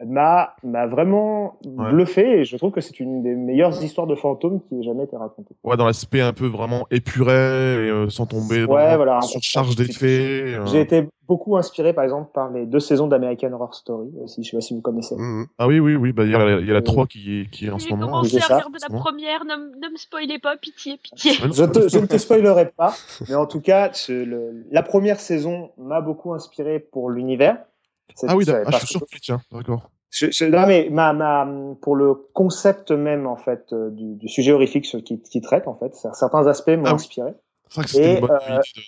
m'a 0.06 0.56
m'a 0.64 0.88
vraiment 0.88 1.58
Ouais. 1.66 1.90
bluffé 1.92 2.40
et 2.40 2.44
je 2.46 2.56
trouve 2.58 2.72
que 2.72 2.82
c'est 2.82 3.00
une 3.00 3.24
des 3.24 3.36
meilleures 3.36 3.82
histoires 3.84 4.08
de 4.08 4.16
fantômes 4.16 4.62
qui 4.62 4.80
ait 4.80 4.84
jamais 4.84 5.04
été 5.06 5.16
racontée. 5.18 5.56
Ouais, 5.64 5.78
dans 5.78 5.86
l'aspect 5.86 6.22
un 6.22 6.34
peu 6.34 6.46
vraiment 6.46 6.86
épuré 6.92 7.32
et 7.34 7.90
euh, 7.90 8.10
sans 8.10 8.26
tomber 8.26 8.64
Ouais, 8.66 8.92
dans 8.92 8.96
voilà. 8.98 9.22
surcharge 9.22 9.76
d'effets. 9.76 10.56
euh. 10.56 10.66
J'ai 10.66 10.82
été 10.82 11.08
beaucoup 11.28 11.56
inspiré 11.58 11.94
par 11.94 12.04
exemple 12.04 12.30
par 12.34 12.52
les 12.52 12.66
deux 12.66 12.80
saisons 12.82 13.08
d'American 13.08 13.52
Horror 13.54 13.74
Story 13.74 14.10
aussi, 14.22 14.44
je 14.44 14.50
sais 14.52 14.58
pas 14.58 14.62
si 14.62 14.74
vous 14.76 14.82
connaissez. 14.82 15.16
Mhm. 15.16 15.48
Ah 15.58 15.68
oui, 15.68 15.80
oui, 15.80 15.96
oui, 15.96 16.12
bah 16.12 16.24
il 16.26 16.32
y 16.32 16.36
a, 16.36 16.40
y 16.60 16.70
a 16.70 16.74
la 16.74 16.80
Euh, 16.80 16.82
3 16.82 17.08
qui, 17.08 17.48
qui 17.52 17.68
est 17.68 17.70
en 17.70 17.80
ce 17.80 17.86
J'ai 17.86 17.92
moment. 17.92 18.08
commencé 18.08 18.32
c'est 18.32 18.38
à 18.44 18.48
ça. 18.48 18.56
regarder 18.58 18.78
la 18.82 18.90
première, 19.00 19.46
ne, 19.46 19.54
ne 19.56 19.92
me 19.92 19.98
spoilez 19.98 20.40
pas, 20.40 20.58
pitié, 20.58 20.98
pitié. 21.02 21.32
Ouais, 21.42 21.52
Je, 21.54 21.64
te, 21.64 21.88
je 21.88 21.98
ne 22.00 22.06
te 22.08 22.18
spoilerai 22.18 22.72
pas, 22.76 22.94
mais 23.30 23.36
en 23.36 23.46
tout 23.46 23.62
cas, 23.62 23.90
ce- 23.94 24.12
le- 24.12 24.66
la 24.72 24.84
première 24.84 25.20
saison 25.20 25.72
m'a 25.78 26.02
beaucoup 26.02 26.34
inspiré 26.34 26.80
pour 26.80 27.10
l'univers. 27.10 27.58
Ah 28.28 28.36
oui. 28.36 28.46
Ah, 28.48 28.64
je 28.72 28.78
suis 28.78 28.88
surpris, 28.88 29.20
tiens, 29.20 29.42
d'accord. 29.52 29.90
je- 30.12 30.32
je- 30.32 30.46
non, 30.46 30.68
mais 30.68 30.88
ma, 30.92 31.14
ma, 31.14 31.48
pour 31.82 31.96
le 31.96 32.14
concept 32.14 32.92
même 32.92 33.28
en 33.28 33.36
fait 33.38 33.74
euh, 33.74 33.90
du, 33.90 34.16
du 34.16 34.28
sujet 34.28 34.52
horrifique 34.52 34.86
qui, 35.04 35.22
qui 35.22 35.42
traite 35.42 35.68
en 35.68 35.76
fait, 35.76 35.96
certains 35.96 36.48
aspects 36.48 36.70
m'ont 36.70 36.86
Ah 36.86 36.94
inspiré. 36.94 37.32
Euh, 37.96 38.20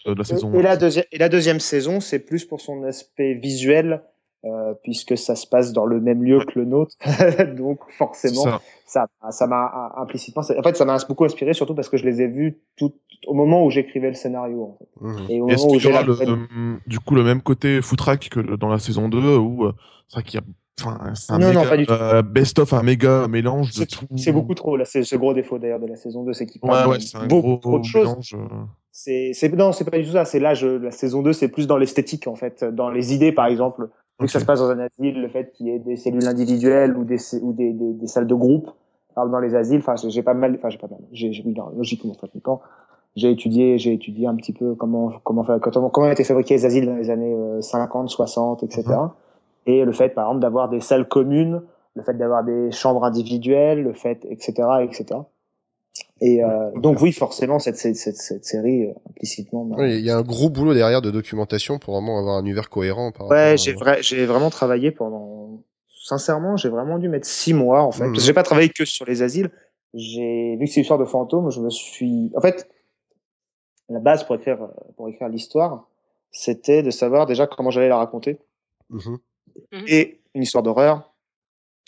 de, 0.06 0.14
de 0.14 0.18
la 0.18 0.24
saison. 0.24 0.52
La 0.52 0.78
et 1.12 1.18
la 1.18 1.30
deuxième 1.30 1.60
saison, 1.60 2.00
c'est 2.00 2.20
plus 2.20 2.46
pour 2.46 2.62
son 2.62 2.84
aspect 2.84 3.34
visuel 3.34 4.04
euh, 4.46 4.74
puisque 4.84 5.18
ça 5.18 5.36
se 5.36 5.48
passe 5.48 5.74
dans 5.74 5.86
le 5.86 6.00
même 6.00 6.24
lieu 6.24 6.40
que 6.46 6.60
le 6.60 6.66
nôtre. 6.66 6.96
Donc 7.58 7.80
forcément, 7.98 8.44
Ça. 8.44 8.62
ça 8.86 9.08
ça 9.32 9.48
m'a 9.48 9.94
implicitement 9.98 10.44
en 10.58 10.64
fait 10.64 10.76
ça 10.78 10.86
m'a 10.86 10.98
beaucoup 11.08 11.26
inspiré 11.26 11.54
surtout 11.54 11.74
parce 11.76 11.90
que 11.90 11.98
je 11.98 12.06
les 12.06 12.22
ai 12.22 12.28
vus 12.28 12.60
tout 12.78 12.94
au 13.28 13.34
moment 13.34 13.66
où 13.66 13.72
j'écrivais 13.72 14.10
le 14.10 14.14
scénario 14.14 14.64
en 14.64 14.78
fait. 14.78 14.90
Mhm. 15.02 15.26
et 15.30 15.42
au 15.42 15.48
Est-ce 15.50 15.64
moment 15.64 15.68
où 15.68 15.78
qu'il 15.78 15.78
y 15.78 15.80
j'ai 15.82 15.90
aura 15.90 16.02
la 16.02 16.08
le, 16.26 16.32
euh, 16.32 16.76
du 16.86 17.00
coup 17.00 17.16
le 17.16 17.24
même 17.24 17.42
côté 17.42 17.82
footrack 17.82 18.30
que 18.30 18.40
dans 18.56 18.70
la 18.70 18.78
saison 18.80 19.10
2 19.10 19.38
où 19.38 19.66
euh, 19.66 19.74
c'est 20.08 20.16
vrai 20.18 20.24
qu'il 20.24 20.40
y 20.40 20.44
a 20.44 20.46
enfin 20.80 21.14
c'est 21.16 21.32
un 21.32 21.40
Non, 21.40 21.54
non, 21.54 21.60
méga, 21.62 21.70
pas 21.70 21.78
du 21.78 21.86
tout. 21.88 21.94
euh, 21.94 22.22
best 22.22 22.60
of 22.60 22.74
un 22.74 22.84
méga 22.84 23.28
mélange 23.28 23.74
de 23.76 23.86
tout. 23.86 24.06
c'est 24.18 24.32
beaucoup 24.34 24.54
trop 24.54 24.78
là 24.78 24.86
c'est 24.86 25.04
ce 25.04 25.16
gros 25.16 25.34
défaut 25.34 25.58
d'ailleurs 25.58 25.80
de 25.80 25.88
la 25.88 25.96
saison 25.96 26.24
2 26.24 26.34
c'est 26.34 26.46
qu'il 26.46 26.62
Ouais 26.64 26.70
parle 26.70 26.90
ouais, 26.92 26.98
de 27.00 27.28
beaucoup 27.28 27.48
gros 27.48 27.58
trop 27.58 27.80
de 27.80 27.86
choses 27.86 28.34
euh. 28.34 28.38
c'est 28.92 29.32
c'est 29.34 29.52
non 29.54 29.72
c'est 29.72 29.90
pas 29.90 29.98
du 29.98 30.06
tout 30.06 30.12
ça 30.12 30.26
c'est 30.26 30.40
là 30.40 30.54
je, 30.54 30.68
la 30.68 30.92
saison 30.92 31.22
2 31.24 31.34
c'est 31.34 31.48
plus 31.48 31.66
dans 31.66 31.78
l'esthétique 31.78 32.28
en 32.28 32.36
fait 32.36 32.64
dans 32.64 32.90
les 32.92 33.14
idées 33.16 33.32
par 33.32 33.48
exemple 33.48 33.90
vu 34.20 34.26
que 34.28 34.32
ça 34.32 34.40
se 34.40 34.46
passe 34.46 34.60
dans 34.60 34.70
un 34.70 34.80
asile 34.80 35.22
le 35.22 35.28
fait 35.28 35.52
qu'il 35.54 35.68
y 35.68 35.72
ait 35.72 35.80
des 35.80 35.98
cellules 35.98 36.28
individuelles 36.28 36.96
ou 36.98 37.04
des 37.04 37.18
ou 37.42 37.54
des, 37.54 37.74
des, 37.74 37.94
des 37.94 38.08
salles 38.08 38.28
de 38.28 38.36
groupe 38.36 38.70
dans 39.16 39.40
les 39.40 39.56
asiles. 39.56 39.80
Enfin 39.80 39.96
j'ai- 39.96 40.24
pas 40.24 40.34
mal 40.34 40.56
enfin 40.58 40.70
j'ai 40.70 40.78
pas 40.78 40.88
mal. 40.88 41.00
J'ai 41.12 41.32
logiquement 41.78 42.14
pratiquement. 42.16 42.62
J'ai 43.16 43.32
étudié 43.32 43.78
j'ai 43.78 43.94
étudié 43.94 44.28
un 44.28 44.36
petit 44.36 44.52
peu 44.54 44.76
comment 44.76 45.12
comment 45.24 45.44
comment 45.44 45.90
comment 45.90 46.10
étaient 46.12 46.24
fabriqués 46.26 46.56
les 46.56 46.66
asiles 46.66 46.86
dans 46.86 46.96
les 46.96 47.10
années 47.10 47.34
euh, 47.34 47.62
50 47.62 48.10
60 48.10 48.64
etc 48.64 48.84
et 49.66 49.86
le 49.86 49.92
fait 49.94 50.10
par 50.10 50.26
exemple 50.28 50.42
d'avoir 50.42 50.68
des 50.68 50.82
salles 50.82 51.08
communes 51.08 51.62
le 51.96 52.04
fait 52.04 52.14
d'avoir 52.16 52.44
des 52.44 52.72
chambres 52.72 53.06
individuelles 53.06 53.82
le 53.84 53.94
fait 53.94 54.26
etc 54.30 54.52
etc 54.82 55.06
et 56.22 56.44
euh, 56.44 56.72
donc 56.78 57.02
oui 57.02 57.12
forcément 57.12 57.60
cette 57.60 57.76
cette, 57.76 57.98
cette, 57.98 58.16
cette 58.18 58.46
série 58.46 58.86
euh, 58.86 58.94
implicitement 59.10 59.66
bah, 59.66 59.76
Oui, 59.80 59.96
il 60.00 60.06
y 60.06 60.10
a 60.10 60.18
un 60.18 60.22
gros 60.22 60.50
boulot 60.50 60.74
derrière 60.74 61.02
de 61.02 61.12
documentation 61.12 61.78
pour 61.78 61.94
vraiment 61.96 62.18
avoir 62.20 62.38
un 62.38 62.42
univers 62.42 62.70
cohérent. 62.70 63.12
Par 63.12 63.28
Ouais, 63.28 63.38
à- 63.38 63.56
j'ai 63.58 63.74
vrai, 63.74 64.02
j'ai 64.02 64.26
vraiment 64.26 64.50
travaillé 64.50 64.92
pendant. 64.92 65.62
Sincèrement, 65.90 66.56
j'ai 66.56 66.70
vraiment 66.70 67.00
dû 67.00 67.10
mettre 67.10 67.28
six 67.28 67.54
mois 67.54 67.82
en 67.82 67.92
fait. 67.92 68.08
Mhm. 68.08 68.20
J'ai 68.20 68.34
pas 68.34 68.44
travaillé 68.44 68.70
que 68.70 68.86
sur 68.86 69.06
les 69.06 69.24
asiles. 69.24 69.52
J'ai 69.94 70.56
vu 70.58 70.66
que 70.66 70.70
c'est 70.72 70.76
une 70.78 70.82
histoire 70.84 71.00
de 71.00 71.06
fantômes, 71.06 71.50
je 71.52 71.60
me 71.60 71.70
suis. 71.70 72.32
En 72.36 72.42
fait, 72.42 72.70
la 73.90 74.00
base 74.00 74.24
pour 74.24 74.36
écrire 74.36 74.60
pour 74.98 75.10
écrire 75.10 75.30
l'histoire, 75.30 75.88
c'était 76.32 76.84
de 76.84 76.92
savoir 76.92 77.26
déjà 77.26 77.48
comment 77.48 77.72
j'allais 77.72 77.90
la 77.90 77.98
raconter 77.98 78.40
Mhm. 78.90 79.18
et 79.88 80.20
une 80.34 80.44
histoire 80.44 80.64
d'horreur. 80.64 81.12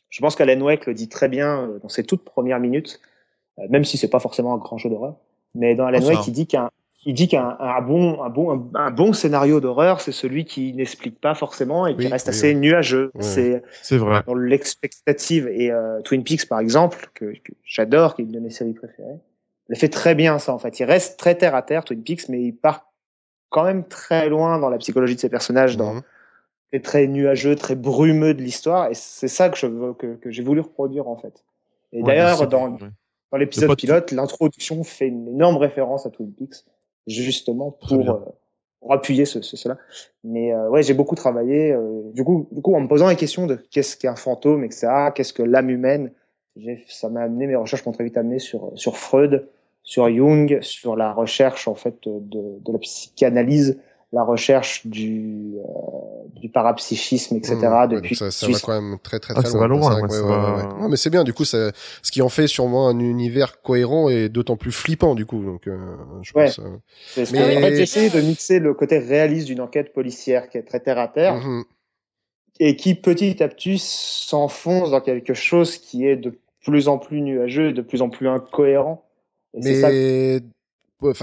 Je 0.09 0.21
pense 0.21 0.35
qu'Alan 0.35 0.59
Wake 0.61 0.85
le 0.85 0.93
dit 0.93 1.09
très 1.09 1.27
bien 1.29 1.63
euh, 1.63 1.79
dans 1.79 1.89
ses 1.89 2.03
toutes 2.03 2.23
premières 2.23 2.59
minutes, 2.59 2.99
même 3.69 3.83
si 3.85 3.97
c'est 3.97 4.09
pas 4.09 4.19
forcément 4.19 4.53
un 4.53 4.57
grand 4.57 4.77
jeu 4.77 4.89
d'horreur. 4.89 5.15
Mais 5.55 5.75
dans 5.75 5.85
Alan. 5.85 5.99
Wake, 6.05 6.27
il 6.27 6.33
dit 6.33 6.47
qu'un 6.47 6.69
il 7.05 7.13
dit 7.13 7.27
qu'un 7.29 7.55
un 7.59 7.81
bon 7.81 8.21
un 8.21 8.29
bon 8.29 8.51
un, 8.75 8.79
un 8.79 8.91
bon 8.91 9.13
scénario 9.13 9.59
d'horreur, 9.61 10.01
c'est 10.01 10.11
celui 10.11 10.45
qui 10.45 10.73
n'explique 10.73 11.19
pas 11.21 11.35
forcément 11.35 11.87
et 11.87 11.93
qui 11.95 11.99
Oui, 12.05 12.07
reste 12.07 12.27
oui, 12.27 12.31
assez 12.31 12.49
oui. 12.53 12.55
nuageux. 12.59 13.11
C'est 13.19 13.61
vrai. 13.97 14.23
dans 14.27 14.35
l'expectative 14.35 15.47
et 15.47 15.71
euh, 15.71 16.01
Twin 16.01 16.23
Peaks 16.23 16.47
par 16.47 16.59
exemple 16.59 17.09
que, 17.13 17.25
que 17.25 17.53
j'adore, 17.63 18.15
qui 18.15 18.23
est 18.23 18.25
une 18.25 18.31
de 18.31 18.39
mes 18.39 18.49
séries 18.49 18.73
préférées. 18.73 19.19
Le 19.67 19.75
fait 19.75 19.89
très 19.89 20.15
bien 20.15 20.37
ça 20.39 20.53
en 20.53 20.59
fait. 20.59 20.79
Il 20.79 20.83
reste 20.85 21.17
très 21.17 21.35
terre 21.35 21.55
à 21.55 21.61
terre 21.61 21.83
Twin 21.85 22.03
Peaks, 22.03 22.29
mais 22.29 22.41
il 22.41 22.53
part 22.53 22.91
quand 23.49 23.63
même 23.63 23.85
très 23.85 24.27
loin 24.27 24.59
dans 24.59 24.69
la 24.69 24.77
psychologie 24.77 25.15
de 25.15 25.19
ses 25.21 25.29
personnages, 25.29 25.77
dans 25.77 26.01
c'est 26.73 26.81
très 26.81 27.07
nuageux, 27.07 27.55
très 27.55 27.75
brumeux 27.75 28.33
de 28.33 28.41
l'histoire, 28.41 28.91
et 28.91 28.93
c'est 28.93 29.29
ça 29.29 29.47
que 29.47 29.57
je 29.57 29.67
veux, 29.67 29.93
que, 29.93 30.15
que 30.15 30.31
j'ai 30.31 30.43
voulu 30.43 30.59
reproduire 30.59 31.07
en 31.07 31.15
fait. 31.15 31.45
Et 31.93 32.01
Ouais, 32.01 32.07
d'ailleurs, 32.07 32.45
dans. 32.49 32.77
Dans 33.31 33.37
l'épisode 33.37 33.67
pilote, 33.75 34.11
l'introduction 34.11 34.83
fait 34.83 35.07
une 35.07 35.27
énorme 35.27 35.57
référence 35.57 36.05
à 36.05 36.09
Twin 36.09 36.31
Peaks, 36.33 36.63
justement 37.07 37.71
pour, 37.71 37.97
euh, 38.09 38.19
pour 38.79 38.93
appuyer 38.93 39.25
ce, 39.25 39.41
ce- 39.41 39.57
cela. 39.57 39.77
Mais 40.23 40.53
euh, 40.53 40.69
ouais, 40.69 40.83
j'ai 40.83 40.93
beaucoup 40.93 41.15
travaillé. 41.15 41.71
euh, 41.71 42.01
du 42.13 42.23
coup, 42.23 42.47
du 42.51 42.61
coup, 42.61 42.73
en 42.75 42.79
me 42.81 42.87
posant 42.87 43.07
la 43.07 43.15
question 43.15 43.45
de 43.47 43.55
qu'est-ce 43.71 43.97
qu'un 43.97 44.15
fantôme, 44.15 44.63
etc., 44.63 44.87
qu'est-ce 45.15 45.33
que 45.33 45.43
l'âme 45.43 45.69
humaine, 45.69 46.11
ça 46.87 47.09
m'a 47.09 47.21
amené 47.21 47.47
mes 47.47 47.55
recherches 47.55 47.85
m'ont 47.85 47.91
très 47.91 48.03
vite 48.03 48.17
amené 48.17 48.39
sur 48.39 48.71
sur 48.75 48.97
Freud, 48.97 49.47
sur 49.83 50.09
Jung, 50.09 50.59
sur 50.61 50.95
la 50.95 51.13
recherche 51.13 51.67
en 51.67 51.75
fait 51.75 51.95
de, 52.07 52.59
de 52.59 52.71
la 52.73 52.79
psychanalyse, 52.79 53.79
la 54.13 54.23
recherche 54.23 54.87
du 54.87 55.55
euh, 55.57 56.29
du 56.35 56.49
parapsychisme, 56.49 57.35
etc. 57.35 57.57
Ouais, 57.61 57.87
depuis 57.89 58.15
ça, 58.15 58.31
ça 58.31 58.47
va 58.47 58.57
quand 58.59 58.81
même 58.81 58.97
très 58.99 59.19
très 59.19 59.33
Ah, 59.35 59.41
très 59.41 59.51
ça 59.51 59.57
va 59.57 59.67
loin. 59.67 59.79
loin, 59.79 59.95
ouais, 60.01 60.09
ouais, 60.09 60.21
va- 60.21 60.55
ouais. 60.55 60.81
Non, 60.81 60.87
mais 60.89 60.95
c'est 60.97 61.09
bien. 61.09 61.23
Du 61.23 61.33
coup, 61.33 61.43
ça, 61.45 61.71
ce 62.01 62.11
qui 62.11 62.21
en 62.21 62.29
fait 62.29 62.47
sûrement 62.47 62.87
un 62.87 62.99
univers 62.99 63.61
cohérent 63.61 64.07
et 64.07 64.29
d'autant 64.29 64.55
plus 64.55 64.71
flippant 64.71 65.13
du 65.15 65.25
coup. 65.25 65.43
Donc, 65.43 65.67
euh, 65.67 65.77
je 66.21 66.31
Ouais. 66.35 66.45
pense. 66.45 66.59
euh, 66.59 66.77
Mais- 67.17 67.23
que- 67.25 67.57
en 67.57 67.61
fait, 67.61 68.09
de 68.15 68.21
mixer 68.21 68.59
le 68.59 68.73
côté 68.73 68.97
réaliste 68.99 69.47
d'une 69.47 69.61
enquête 69.61 69.93
policière 69.93 70.49
qui 70.49 70.57
est 70.57 70.63
très 70.63 70.79
terre 70.79 70.99
à 70.99 71.07
terre 71.09 71.35
mhm. 71.35 71.63
et 72.59 72.75
qui 72.75 72.95
petit 72.95 73.43
à 73.43 73.47
petit 73.49 73.77
s'enfonce 73.77 74.91
dans 74.91 75.01
quelque 75.01 75.33
chose 75.33 75.77
qui 75.77 76.05
est 76.05 76.15
de 76.17 76.39
plus 76.63 76.87
en 76.87 76.97
plus 76.97 77.21
nuageux 77.21 77.69
et 77.69 77.73
de 77.73 77.81
plus 77.81 78.01
en 78.01 78.09
plus 78.09 78.27
incohérent. 78.27 79.03
Et 79.53 79.59
mais 79.81 80.41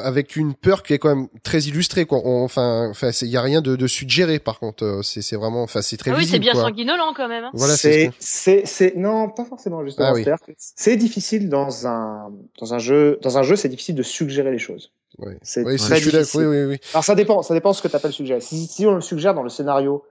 avec 0.02 0.36
une 0.36 0.54
peur 0.54 0.82
qui 0.82 0.92
est 0.94 0.98
quand 0.98 1.14
même 1.14 1.28
très 1.42 1.60
illustrée 1.62 2.04
quoi 2.06 2.20
On- 2.24 2.44
enfin 2.44 2.88
enfin 2.90 3.10
il 3.22 3.28
y 3.28 3.36
a 3.36 3.42
rien 3.42 3.60
de, 3.60 3.74
de 3.76 3.86
suggéré 3.86 4.38
par 4.38 4.60
contre 4.60 4.84
euh, 4.84 5.02
c'est 5.02 5.20
c'est 5.20 5.36
vraiment 5.36 5.62
enfin 5.62 5.82
c'est 5.82 5.96
très 5.96 6.12
Ah 6.12 6.14
oui, 6.16 6.26
c'est 6.26 6.38
bien 6.38 6.52
quoi. 6.52 6.62
sanguinolent 6.62 7.12
quand 7.16 7.26
même. 7.28 7.44
hein. 7.44 7.50
voilà 7.54 7.76
c'est 7.76 8.12
c'est 8.20 8.62
c'est 8.66 8.94
non 8.96 9.28
pas 9.28 9.44
forcément 9.44 9.84
justement. 9.84 10.08
Ah 10.08 10.12
oui. 10.14 10.24
C'est 10.58 10.96
difficile 10.96 11.48
dans 11.48 11.86
un 11.88 12.30
dans 12.60 12.72
un 12.74 12.78
jeu 12.78 13.18
dans 13.22 13.36
un 13.38 13.42
jeu 13.42 13.56
c'est 13.56 13.68
difficile 13.68 13.94
de 13.96 14.02
suggérer 14.04 14.52
les 14.52 14.58
choses. 14.58 14.92
Ouais. 15.18 15.38
C'est 15.42 15.64
oui, 15.64 15.76
très 15.76 16.00
difficile. 16.00 16.40
Oui, 16.40 16.46
oui, 16.46 16.64
oui. 16.64 16.78
Alors 16.92 17.04
ça 17.04 17.14
dépend, 17.14 17.42
ça 17.42 17.54
dépend 17.54 17.70
de 17.70 17.76
ce 17.76 17.82
que 17.82 17.88
tu 17.88 17.94
appelles 17.94 18.12
suggérer. 18.12 18.40
Si, 18.40 18.66
si 18.66 18.84
on 18.86 18.94
le 18.96 19.00
suggère 19.00 19.32
dans 19.34 19.44
le 19.44 19.48
scénario, 19.48 20.02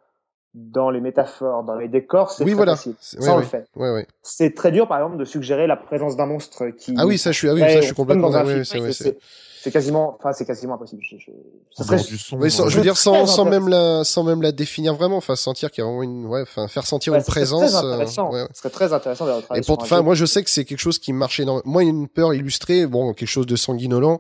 dans 0.54 0.92
les 0.92 1.02
métaphores, 1.02 1.64
dans 1.64 1.76
les 1.76 1.88
décors, 1.88 2.30
c'est 2.32 2.44
Oui, 2.44 2.52
très 2.52 2.56
voilà. 2.58 2.76
facile. 2.76 2.94
C'est- 3.00 3.20
Ça 3.20 3.24
ouais, 3.24 3.30
on 3.32 3.36
ouais. 3.38 3.42
le 3.42 3.48
fait. 3.48 3.66
Ouais, 3.76 3.92
ouais. 3.92 4.08
C'est 4.22 4.54
très 4.54 4.72
dur 4.72 4.88
par 4.88 5.00
exemple 5.00 5.18
de 5.18 5.26
suggérer 5.26 5.66
la 5.68 5.76
présence 5.76 6.16
d'un 6.16 6.28
monstre 6.28 6.68
qui. 6.78 6.94
Ah 6.98 7.06
oui, 7.08 7.18
ça, 7.18 7.32
je 7.32 7.38
suis, 7.40 7.50
ah 7.50 7.54
oui, 7.54 7.62
ça, 7.62 7.82
je 7.82 7.86
suis 7.88 7.96
complètement 7.96 8.30
dans. 8.30 8.46
Oui, 8.46 8.64
film, 8.64 8.92
c'est, 8.92 9.72
quasiment, 9.72 10.16
enfin 10.20 10.34
c'est 10.34 10.46
quasiment 10.46 10.76
impossible. 10.76 11.02
Je, 11.10 11.16
je, 11.18 11.32
ça 11.72 11.86
serait- 11.86 12.04
du 12.04 12.18
son, 12.18 12.38
Oui, 12.38 12.52
sans- 12.52 12.66
euh, 12.66 12.70
je 12.70 12.76
veux 12.76 12.84
dire 12.84 12.98
sans, 12.98 13.26
sans 13.26 13.46
même 13.46 13.70
la, 13.70 14.04
sans 14.04 14.24
même 14.24 14.42
la 14.42 14.52
définir 14.52 14.94
vraiment, 14.94 15.16
enfin 15.18 15.36
sentir 15.38 15.72
qu'il 15.72 15.82
y 15.84 15.88
a 15.88 15.90
vraiment 15.90 16.04
une, 16.04 16.26
ouais, 16.26 16.42
enfin 16.42 16.68
faire 16.68 16.86
sentir 16.86 17.14
ouais, 17.14 17.20
une 17.20 17.26
présence. 17.26 17.72
Très 17.72 17.84
euh, 17.86 17.94
intéressant. 17.94 18.30
ouais, 18.32 18.42
ouais. 18.42 18.48
Ce 18.54 18.60
serait 18.60 18.70
très 18.70 18.92
intéressant 18.94 19.26
de 19.26 19.32
Et 19.58 19.62
pour, 19.62 19.82
enfin, 19.82 20.02
moi, 20.02 20.16
je 20.16 20.26
sais 20.26 20.44
que 20.44 20.50
c'est 20.50 20.66
quelque 20.66 20.80
chose 20.80 21.00
qui 21.00 21.14
marche 21.14 21.40
énormément. 21.40 21.64
Moi, 21.66 21.84
une 21.84 22.08
peur 22.10 22.34
illustrée, 22.34 22.86
bon, 22.86 23.14
quelque 23.14 23.28
chose 23.30 23.48
de 23.48 23.56
sanguinolent, 23.56 24.20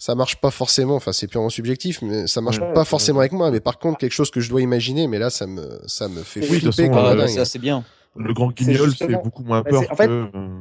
ça 0.00 0.14
marche 0.16 0.36
pas 0.40 0.50
forcément. 0.50 0.96
Enfin, 0.96 1.12
c'est 1.12 1.28
purement 1.28 1.50
subjectif, 1.50 2.00
mais 2.02 2.26
ça 2.26 2.40
marche 2.40 2.58
Ouais, 2.58 2.72
pas 2.72 2.84
forcément 2.84 3.20
avec 3.20 3.32
moi. 3.32 3.50
Mais 3.50 3.60
par 3.60 3.78
contre, 3.78 3.98
quelque 3.98 4.12
chose 4.12 4.30
que 4.30 4.40
je 4.40 4.48
dois 4.50 4.62
imaginer, 4.62 5.06
mais 5.06 5.18
là, 5.18 5.30
ça 5.30 5.46
me, 5.46 5.78
ça 5.86 6.08
me 6.08 6.22
fait 6.22 6.40
Oui, 6.40 6.58
de 6.58 6.64
toute 6.66 6.74
flipper 6.74 6.92
façon, 6.94 7.18
euh, 7.20 7.26
ça 7.28 7.44
c'est 7.44 7.58
bien. 7.58 7.84
Le 8.16 8.32
grand 8.34 8.50
guignol 8.50 8.88
justement- 8.88 9.10
fait 9.18 9.22
beaucoup 9.22 9.44
moins 9.44 9.60
Bah, 9.62 9.70
peur 9.70 9.82
c'est- 9.84 9.92
en 9.92 9.94
fait- 9.96 10.06
que, 10.08 10.26
euh, 10.34 10.60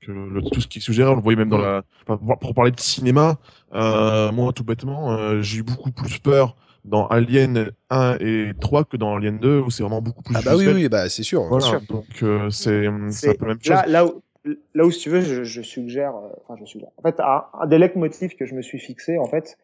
que 0.00 0.10
le, 0.12 0.42
tout 0.50 0.60
ce 0.60 0.66
qui 0.66 0.78
est 0.78 0.82
suggéré. 0.82 1.10
On 1.10 1.16
le 1.16 1.22
voyait 1.22 1.36
même 1.36 1.50
dans 1.50 1.58
la. 1.58 1.82
enfin, 2.06 2.16
pour, 2.16 2.38
pour 2.38 2.54
parler 2.54 2.70
de 2.72 2.80
cinéma, 2.80 3.36
euh, 3.74 4.32
moi 4.32 4.52
tout 4.52 4.64
bêtement, 4.64 5.12
euh, 5.12 5.40
j'ai 5.42 5.58
eu 5.58 5.62
beaucoup 5.62 5.92
plus 5.92 6.18
peur 6.18 6.56
dans 6.84 7.06
Alien 7.08 7.70
1 7.90 8.16
et 8.20 8.52
3 8.60 8.84
que 8.84 8.96
dans 8.96 9.14
Alien 9.16 9.38
2 9.38 9.60
où 9.60 9.70
c'est 9.70 9.82
vraiment 9.82 10.00
beaucoup 10.00 10.22
plus. 10.22 10.34
Ah 10.36 10.40
bah 10.42 10.52
oui, 10.54 10.60
visuel. 10.60 10.76
oui, 10.76 10.88
bah 10.88 11.08
c'est 11.10 11.22
sûr. 11.22 11.42
Voilà, 11.44 11.66
sûr. 11.66 11.80
donc 11.88 12.06
euh, 12.22 12.48
c'est 12.50 12.84
c'est 12.84 12.86
un 12.88 13.10
C'est 13.10 13.34
peu 13.34 13.44
la 13.44 13.48
même 13.54 13.58
chose. 13.62 13.70
là, 13.70 13.84
là 13.86 14.06
où, 14.06 14.22
là 14.74 14.84
où 14.84 14.90
si 14.90 15.00
tu 15.00 15.10
veux, 15.10 15.20
je, 15.20 15.44
je 15.44 15.62
suggère, 15.62 16.14
euh, 16.16 16.28
enfin 16.42 16.56
je 16.58 16.64
suggère. 16.64 16.90
En 16.96 17.02
fait, 17.02 17.20
un, 17.20 17.44
un 17.60 17.66
des 17.66 17.78
leitmotifs 17.78 18.36
que 18.36 18.44
je 18.46 18.54
me 18.54 18.62
suis 18.62 18.78
fixé, 18.78 19.18
en 19.18 19.24
fait, 19.26 19.58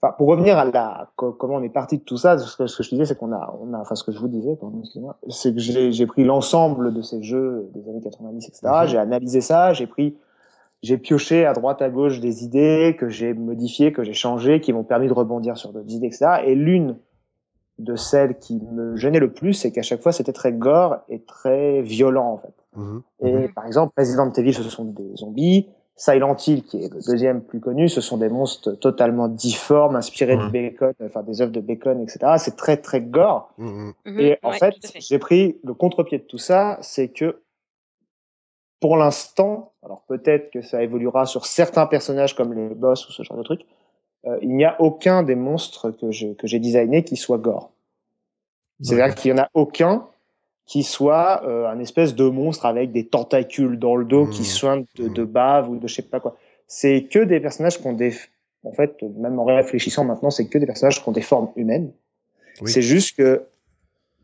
enfin 0.00 0.14
pour 0.16 0.28
revenir 0.28 0.58
à 0.58 0.64
la 0.64 1.10
co- 1.16 1.32
comment 1.32 1.56
on 1.56 1.62
est 1.62 1.68
parti 1.68 1.98
de 1.98 2.02
tout 2.02 2.16
ça, 2.16 2.38
ce 2.38 2.56
que, 2.56 2.66
ce 2.66 2.76
que 2.76 2.82
je 2.82 2.90
disais, 2.90 3.04
c'est 3.04 3.16
qu'on 3.18 3.32
a, 3.32 3.56
on 3.60 3.72
a, 3.74 3.78
enfin 3.78 3.94
ce 3.94 4.04
que 4.04 4.12
je 4.12 4.18
vous 4.18 4.28
disais, 4.28 4.56
pardon, 4.56 4.78
excusez-moi, 4.80 5.16
c'est 5.28 5.54
que 5.54 5.60
j'ai 5.60 6.06
pris 6.06 6.24
l'ensemble 6.24 6.92
de 6.94 7.02
ces 7.02 7.22
jeux 7.22 7.68
des 7.74 7.88
années 7.88 8.00
90, 8.02 8.46
etc. 8.48 8.60
Mhm. 8.82 8.86
J'ai 8.88 8.98
analysé 8.98 9.40
ça, 9.40 9.72
j'ai 9.72 9.86
pris, 9.86 10.16
j'ai 10.82 10.98
pioché 10.98 11.44
à 11.46 11.52
droite 11.52 11.82
à 11.82 11.90
gauche 11.90 12.20
des 12.20 12.44
idées 12.44 12.96
que 12.98 13.08
j'ai 13.08 13.34
modifiées, 13.34 13.92
que 13.92 14.04
j'ai 14.04 14.12
changées, 14.14 14.60
qui 14.60 14.72
m'ont 14.72 14.84
permis 14.84 15.08
de 15.08 15.12
rebondir 15.12 15.56
sur 15.56 15.72
d'autres 15.72 15.92
idées, 15.92 16.06
etc. 16.06 16.42
Et 16.46 16.54
l'une 16.54 16.96
de 17.78 17.94
celles 17.94 18.38
qui 18.38 18.60
me 18.72 18.96
gênait 18.96 19.20
le 19.20 19.32
plus, 19.32 19.54
c'est 19.54 19.70
qu'à 19.70 19.82
chaque 19.82 20.02
fois 20.02 20.10
c'était 20.10 20.32
très 20.32 20.52
gore 20.52 20.98
et 21.08 21.20
très 21.22 21.80
violent 21.82 22.26
en 22.32 22.38
fait. 22.38 22.54
Mhm. 22.78 23.02
Et 23.20 23.48
par 23.48 23.66
exemple, 23.66 23.92
Resident 23.96 24.32
Evil, 24.32 24.54
ce 24.54 24.62
sont 24.62 24.84
des 24.84 25.16
zombies. 25.16 25.68
Silent 25.96 26.36
Hill, 26.46 26.62
qui 26.62 26.84
est 26.84 26.94
le 26.94 27.00
deuxième 27.00 27.42
plus 27.42 27.58
connu, 27.58 27.88
ce 27.88 28.00
sont 28.00 28.18
des 28.18 28.28
monstres 28.28 28.70
totalement 28.72 29.26
difformes, 29.26 29.96
inspirés 29.96 30.36
de. 30.36 30.48
Bacon, 30.48 30.92
enfin 31.04 31.24
des 31.24 31.42
œuvres 31.42 31.50
de 31.50 31.60
Bacon, 31.60 32.00
etc. 32.00 32.34
C'est 32.38 32.56
très 32.56 32.76
très 32.76 33.00
gore. 33.00 33.52
Mhm. 33.58 33.92
Mhm, 34.06 34.20
Et 34.20 34.38
en 34.44 34.50
ouais, 34.50 34.58
fait, 34.58 34.74
j'ai 35.00 35.18
pris 35.18 35.58
le 35.64 35.74
contre-pied 35.74 36.18
de 36.18 36.22
tout 36.22 36.38
ça, 36.38 36.78
c'est 36.82 37.08
que 37.08 37.42
pour 38.80 38.96
l'instant, 38.96 39.72
alors 39.82 40.04
peut-être 40.06 40.52
que 40.52 40.62
ça 40.62 40.84
évoluera 40.84 41.26
sur 41.26 41.46
certains 41.46 41.86
personnages 41.86 42.36
comme 42.36 42.54
les 42.54 42.76
boss 42.76 43.08
ou 43.08 43.12
ce 43.12 43.24
genre 43.24 43.36
de 43.36 43.42
trucs, 43.42 43.66
euh, 44.24 44.38
il 44.40 44.54
n'y 44.54 44.64
a 44.64 44.80
aucun 44.80 45.24
des 45.24 45.34
monstres 45.34 45.90
que 45.90 46.12
j'ai 46.12 46.58
designé 46.60 47.02
qui 47.02 47.16
soit 47.16 47.38
gore. 47.38 47.72
C'est-à-dire 48.80 49.16
qu'il 49.16 49.30
y 49.32 49.34
en 49.34 49.38
a 49.38 49.48
aucun 49.54 50.06
qui 50.68 50.82
soit 50.84 51.42
euh, 51.44 51.66
un 51.66 51.80
espèce 51.80 52.14
de 52.14 52.28
monstre 52.28 52.66
avec 52.66 52.92
des 52.92 53.06
tentacules 53.06 53.78
dans 53.78 53.96
le 53.96 54.04
dos 54.04 54.26
Mmh. 54.26 54.30
qui 54.30 54.44
soignent 54.44 54.84
de, 54.96 55.08
Mmh. 55.08 55.14
de 55.14 55.24
bave 55.24 55.70
ou 55.70 55.78
de 55.78 55.88
je 55.88 55.94
sais 55.94 56.02
pas 56.02 56.20
quoi. 56.20 56.36
C'est 56.68 57.04
que 57.04 57.18
des 57.18 57.40
personnages 57.40 57.80
qui 57.80 57.86
ont 57.86 57.94
des, 57.94 58.12
en 58.64 58.72
fait, 58.72 59.02
même 59.16 59.38
en 59.38 59.46
réfléchissant 59.46 60.04
maintenant, 60.04 60.30
c'est 60.30 60.46
que 60.46 60.58
des 60.58 60.66
personnages 60.66 61.02
qui 61.02 61.08
ont 61.08 61.12
des 61.12 61.22
formes 61.22 61.48
humaines. 61.56 61.90
Oui. 62.60 62.70
C'est 62.70 62.82
juste 62.82 63.16
que 63.16 63.42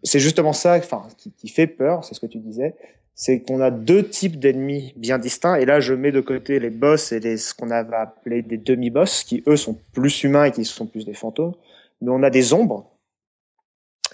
c'est 0.03 0.21
justement 0.21 0.53
ça, 0.53 0.77
enfin, 0.77 1.05
qui, 1.17 1.33
qui 1.33 1.49
fait 1.49 1.67
peur, 1.67 2.05
c'est 2.05 2.15
ce 2.15 2.21
que 2.21 2.27
tu 2.27 2.39
disais, 2.39 2.75
c'est 3.15 3.41
qu'on 3.41 3.63
a 3.63 3.71
deux 3.71 4.07
types 4.07 4.39
d'ennemis 4.39 4.93
bien 4.97 5.19
distincts. 5.19 5.55
Et 5.55 5.65
là, 5.65 5.81
je 5.81 5.95
mets 5.95 6.13
de 6.13 6.21
côté 6.21 6.61
les 6.61 6.69
boss 6.69 7.13
et 7.13 7.21
les, 7.21 7.39
ce 7.39 7.55
qu'on 7.55 7.71
avait 7.71 7.97
appelé 7.97 8.43
des 8.43 8.59
demi-boss, 8.59 9.25
qui 9.25 9.43
eux 9.47 9.57
sont 9.57 9.79
plus 9.95 10.25
humains 10.25 10.45
et 10.45 10.51
qui 10.51 10.67
sont 10.67 10.85
plus 10.85 11.07
des 11.07 11.15
fantômes. 11.15 11.55
Mais 12.03 12.11
on 12.11 12.23
a 12.23 12.29
des 12.29 12.53
ombres, 12.53 12.91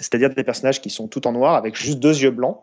c'est-à-dire 0.01 0.35
des 0.35 0.45
personnages 0.45 0.81
qui 0.81 0.91
sont 0.91 1.09
tout 1.09 1.27
en 1.27 1.33
noir 1.33 1.55
avec 1.55 1.77
juste 1.77 1.99
deux 1.99 2.19
yeux 2.23 2.31
blancs, 2.31 2.59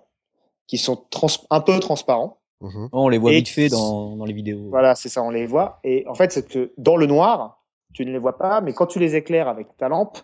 qui 0.67 0.77
sont 0.77 0.95
trans 1.09 1.27
un 1.49 1.61
peu 1.61 1.79
transparents. 1.79 2.37
Mhm. 2.61 2.89
Oh, 2.91 3.05
on 3.05 3.09
les 3.09 3.17
voit 3.19 3.31
Et- 3.33 3.37
vite 3.37 3.49
fait 3.49 3.69
dans, 3.69 4.15
dans 4.15 4.25
les 4.25 4.33
vidéos. 4.33 4.67
Voilà, 4.69 4.95
c'est 4.95 5.09
ça, 5.09 5.21
on 5.23 5.29
les 5.29 5.45
voit. 5.45 5.79
Et 5.83 6.05
en 6.07 6.15
fait, 6.15 6.31
c'est 6.31 6.47
que 6.47 6.71
dans 6.77 6.97
le 6.97 7.05
noir, 7.05 7.61
tu 7.93 8.05
ne 8.05 8.11
les 8.11 8.17
vois 8.17 8.37
pas, 8.37 8.61
mais 8.61 8.73
quand 8.73 8.87
tu 8.87 8.99
les 8.99 9.15
éclaires 9.15 9.47
avec 9.47 9.67
ta 9.77 9.87
lampe, 9.89 10.17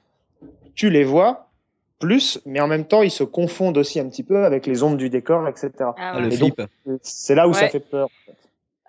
tu 0.75 0.89
les 0.89 1.03
vois 1.03 1.47
plus, 1.99 2.41
mais 2.45 2.59
en 2.59 2.67
même 2.67 2.85
temps, 2.85 3.01
ils 3.03 3.11
se 3.11 3.23
confondent 3.23 3.77
aussi 3.77 3.99
un 3.99 4.09
petit 4.09 4.23
peu 4.23 4.43
avec 4.45 4.65
les 4.65 4.83
ombres 4.83 4.97
du 4.97 5.09
décor, 5.09 5.47
etc. 5.47 5.69
Ah, 5.79 5.93
Ah, 5.97 6.15
ouais. 6.17 6.23
le 6.23 6.33
Et 6.33 6.37
donc, 6.37 6.55
flip. 6.55 6.69
C'est 7.03 7.35
là 7.35 7.47
où 7.47 7.53
ça 7.53 7.69
fait 7.69 7.79
peur. 7.79 8.09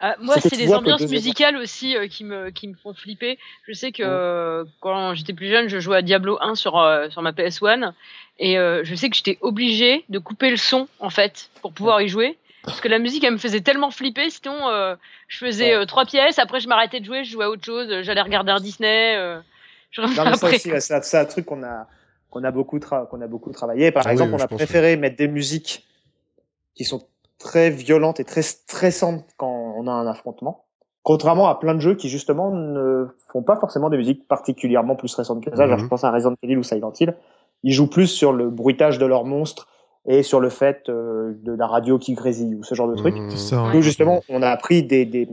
Ah, 0.06 0.16
moi, 0.20 0.38
C'est 0.38 0.50
que 0.50 0.56
les 0.56 0.66
que 0.66 0.72
ambiances 0.72 1.00
deux 1.00 1.08
musicales 1.08 1.56
aussi 1.56 1.96
euh, 1.96 2.08
qui 2.08 2.24
me 2.24 2.50
qui 2.50 2.68
me 2.68 2.74
font 2.74 2.92
flipper. 2.92 3.38
Je 3.66 3.72
sais 3.72 3.90
que 3.90 4.02
euh, 4.04 4.64
quand 4.80 5.14
j'étais 5.14 5.32
plus 5.32 5.48
jeune, 5.48 5.68
je 5.68 5.78
jouais 5.80 5.96
à 5.96 6.02
Diablo 6.02 6.36
1 6.42 6.56
sur 6.56 6.78
euh, 6.78 7.08
sur 7.08 7.22
ma 7.22 7.32
PS1 7.32 7.92
et 8.38 8.58
euh, 8.58 8.84
je 8.84 8.94
sais 8.94 9.08
que 9.08 9.16
j'étais 9.16 9.38
obligée 9.40 10.04
de 10.10 10.18
couper 10.18 10.50
le 10.50 10.58
son 10.58 10.88
en 11.00 11.08
fait 11.08 11.48
pour 11.62 11.72
pouvoir 11.72 12.02
y 12.02 12.08
jouer 12.08 12.36
parce 12.66 12.82
que 12.82 12.88
la 12.88 12.98
musique 12.98 13.24
elle 13.24 13.32
me 13.32 13.38
faisait 13.38 13.62
tellement 13.62 13.90
flipper. 13.90 14.28
Sinon, 14.28 14.68
euh, 14.68 14.94
je 15.28 15.38
faisais 15.38 15.70
Ouais. 15.74 15.82
euh, 15.82 15.86
trois 15.86 16.04
pièces, 16.04 16.38
après 16.38 16.60
je 16.60 16.68
m'arrêtais 16.68 17.00
de 17.00 17.06
jouer, 17.06 17.24
je 17.24 17.30
jouais 17.30 17.46
à 17.46 17.50
autre 17.50 17.64
chose, 17.64 17.88
j'allais 18.02 18.20
regarder 18.20 18.52
un 18.52 18.60
Disney. 18.60 19.16
euh, 19.16 19.40
je 19.90 20.02
Non, 20.02 20.08
mais 20.08 20.14
ça 20.36 20.46
après. 20.46 20.56
aussi, 20.56 20.68
là, 20.70 20.80
c'est 20.80 21.16
un 21.16 21.24
truc 21.24 21.46
qu'on 21.46 21.62
a, 21.62 21.86
qu'on 22.28 22.44
a 22.44 22.50
beaucoup, 22.50 22.78
qu'on 22.78 23.20
a 23.22 23.26
beaucoup 23.26 23.52
travaillé. 23.52 23.90
Par 23.90 24.06
Ah 24.06 24.12
exemple, 24.12 24.32
oui, 24.34 24.38
on 24.38 24.44
a 24.44 24.48
préféré 24.48 24.96
mettre 24.96 25.16
des 25.16 25.28
musiques 25.28 25.86
qui 26.74 26.84
sont 26.84 27.06
très 27.38 27.70
violentes 27.70 28.20
et 28.20 28.24
très 28.24 28.42
stressantes 28.42 29.26
quand 29.36 29.53
on 29.84 29.88
a 29.88 29.92
un 29.92 30.06
affrontement. 30.06 30.64
Contrairement 31.02 31.48
à 31.48 31.54
plein 31.56 31.74
de 31.74 31.80
jeux 31.80 31.94
qui, 31.94 32.08
justement, 32.08 32.50
ne 32.50 33.06
font 33.30 33.42
pas 33.42 33.56
forcément 33.56 33.90
des 33.90 33.96
musiques 33.98 34.26
particulièrement 34.26 34.96
plus 34.96 35.08
stressantes 35.08 35.44
que 35.44 35.54
ça. 35.54 35.66
Genre, 35.66 35.76
Mhm. 35.76 35.84
je 35.84 35.88
pense 35.88 36.02
à 36.04 36.10
Resident 36.10 36.34
Evil 36.42 36.56
ou 36.56 36.62
Silent 36.62 36.92
Hill. 36.98 37.14
Ils 37.62 37.72
jouent 37.72 37.90
plus 37.90 38.06
sur 38.06 38.32
le 38.32 38.48
bruitage 38.50 38.98
de 38.98 39.04
leurs 39.06 39.24
monstres 39.24 39.68
et 40.06 40.22
sur 40.22 40.40
le 40.40 40.48
fait 40.48 40.88
euh, 40.88 41.32
de 41.42 41.52
la 41.52 41.66
radio 41.66 41.98
qui 41.98 42.14
grésille 42.14 42.54
ou 42.54 42.62
ce 42.62 42.74
genre 42.74 42.88
de 42.88 42.94
truc. 42.96 43.14
Mhm. 43.16 43.30
Ça. 43.32 43.70
Nous, 43.74 43.82
justement, 43.82 44.22
on 44.30 44.40
a 44.42 44.48
appris 44.48 44.82
des, 44.82 45.04
des, 45.04 45.28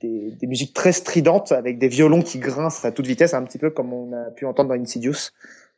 des, 0.00 0.30
des 0.32 0.46
musiques 0.46 0.74
très 0.74 0.92
stridentes 0.92 1.52
avec 1.52 1.78
des 1.78 1.88
violons 1.88 2.22
qui 2.22 2.38
grincent 2.38 2.86
à 2.86 2.92
toute 2.92 3.06
vitesse, 3.06 3.32
un 3.34 3.44
petit 3.44 3.58
peu 3.58 3.70
comme 3.70 3.92
on 3.92 4.12
a 4.12 4.30
pu 4.30 4.44
entendre 4.46 4.68
dans 4.70 4.80
Insidious 4.80 5.30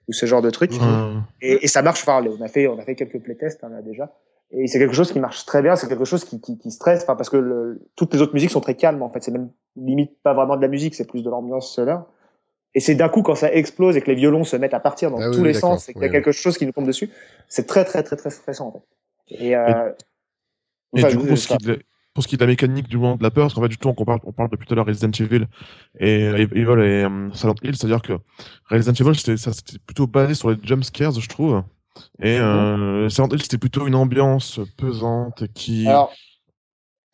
ou 0.09 0.13
ce 0.13 0.27
genre 0.27 0.43
de 0.43 0.51
truc. 0.51 0.73
Mhm. 0.73 1.23
Et, 1.43 1.65
et 1.65 1.69
ça 1.69 1.83
marche. 1.83 2.03
Enfin, 2.03 2.25
on 2.27 2.43
a 2.43 2.49
fait, 2.49 2.67
on 2.67 2.79
a 2.79 2.83
fait 2.83 2.97
quelques 2.97 3.21
playtests 3.21 3.63
hein, 3.63 3.69
là 3.71 3.83
déjà. 3.83 4.11
Et 4.53 4.67
c'est 4.67 4.79
quelque 4.79 4.95
chose 4.95 5.13
qui 5.13 5.21
marche 5.21 5.45
très 5.47 5.63
bien. 5.63 5.77
C'est 5.77 5.89
quelque 5.89 6.05
chose 6.05 6.25
qui, 6.25 6.41
qui, 6.41 6.59
qui 6.59 6.71
stresse. 6.71 7.03
Enfin, 7.03 7.15
parce 7.17 7.31
que 7.31 7.37
le, 7.37 7.81
toutes 7.97 8.13
les 8.15 8.21
autres 8.21 8.35
musiques 8.35 8.51
sont 8.51 8.61
très 8.61 8.75
calmes. 8.75 9.03
En 9.03 9.11
fait, 9.11 9.23
c'est 9.23 9.31
même 9.31 9.51
limite 9.77 10.13
pas 10.23 10.35
vraiment 10.35 10.57
de 10.57 10.63
la 10.63 10.69
musique, 10.69 10.95
c'est 10.95 11.07
plus 11.07 11.23
de 11.23 11.31
l'ambiance 11.31 11.73
sonore. 11.73 12.07
Et 12.75 12.81
c'est 12.81 12.95
d'un 12.95 13.09
coup 13.09 13.23
quand 13.23 13.35
ça 13.35 13.53
explose 13.53 13.97
et 13.97 14.01
que 14.01 14.07
les 14.09 14.15
violons 14.15 14.45
se 14.45 14.57
mettent 14.57 14.75
à 14.75 14.81
partir 14.81 15.11
dans 15.11 15.19
Ah 15.21 15.31
tous 15.31 15.41
oui, 15.41 15.49
les 15.49 15.55
sens 15.55 15.89
et 15.89 15.93
qu'il 15.93 16.03
y 16.03 16.07
a 16.07 16.09
quelque 16.09 16.33
chose 16.33 16.57
qui 16.57 16.67
nous 16.67 16.73
tombe 16.73 16.87
dessus, 16.87 17.11
c'est 17.49 17.67
très 17.67 17.85
très 17.85 18.03
très 18.03 18.17
très 18.17 18.31
stressant 18.31 18.69
en 18.69 18.73
fait. 18.73 19.45
Et, 19.45 19.57
euh, 19.57 19.91
Et 20.97 21.01
enfin, 21.05 21.09
du 21.09 21.19
coup, 21.19 21.27
pour 21.27 21.39
ce, 21.39 21.49
qui 21.49 21.55
est 21.55 21.65
de, 21.65 21.73
la- 21.73 21.79
pour 22.15 22.23
ce 22.23 22.29
qui 22.29 22.35
est 22.37 22.39
de 22.39 22.45
la 22.45 22.49
mécanique 22.49 22.89
du 22.89 22.97
moment 22.97 23.17
de 23.17 23.23
la 23.23 23.31
peur, 23.31 23.45
parce 23.45 23.55
qu'en 23.55 23.63
fait, 23.63 23.69
du 23.69 23.79
tout, 23.79 23.89
on 23.89 24.05
parle, 24.05 24.21
on 24.25 24.33
parle 24.33 24.51
depuis 24.51 24.67
tout 24.67 24.75
à 24.75 24.77
l'heure 24.77 24.87
Resident 24.87 25.11
Evil 25.19 25.47
et 25.99 26.25
euh, 26.29 26.37
Evil 26.39 26.81
et 26.81 27.05
euh, 27.05 27.33
Silent 27.33 27.55
Hill, 27.63 27.77
c'est-à-dire 27.77 28.03
que 28.03 28.15
Resident 28.69 28.93
Evil, 28.93 29.17
c'était 29.19 29.79
plutôt 29.85 30.07
basé 30.07 30.35
sur 30.35 30.51
les 30.51 30.57
jump 30.63 30.85
scares, 30.85 31.13
je 31.13 31.29
trouve. 31.29 31.63
Et 32.23 32.39
euh, 32.39 33.09
c'était 33.09 33.59
plutôt 33.59 33.87
une 33.87 33.95
ambiance 33.95 34.61
pesante 34.77 35.45
qui. 35.55 35.87
Alors, 35.87 36.13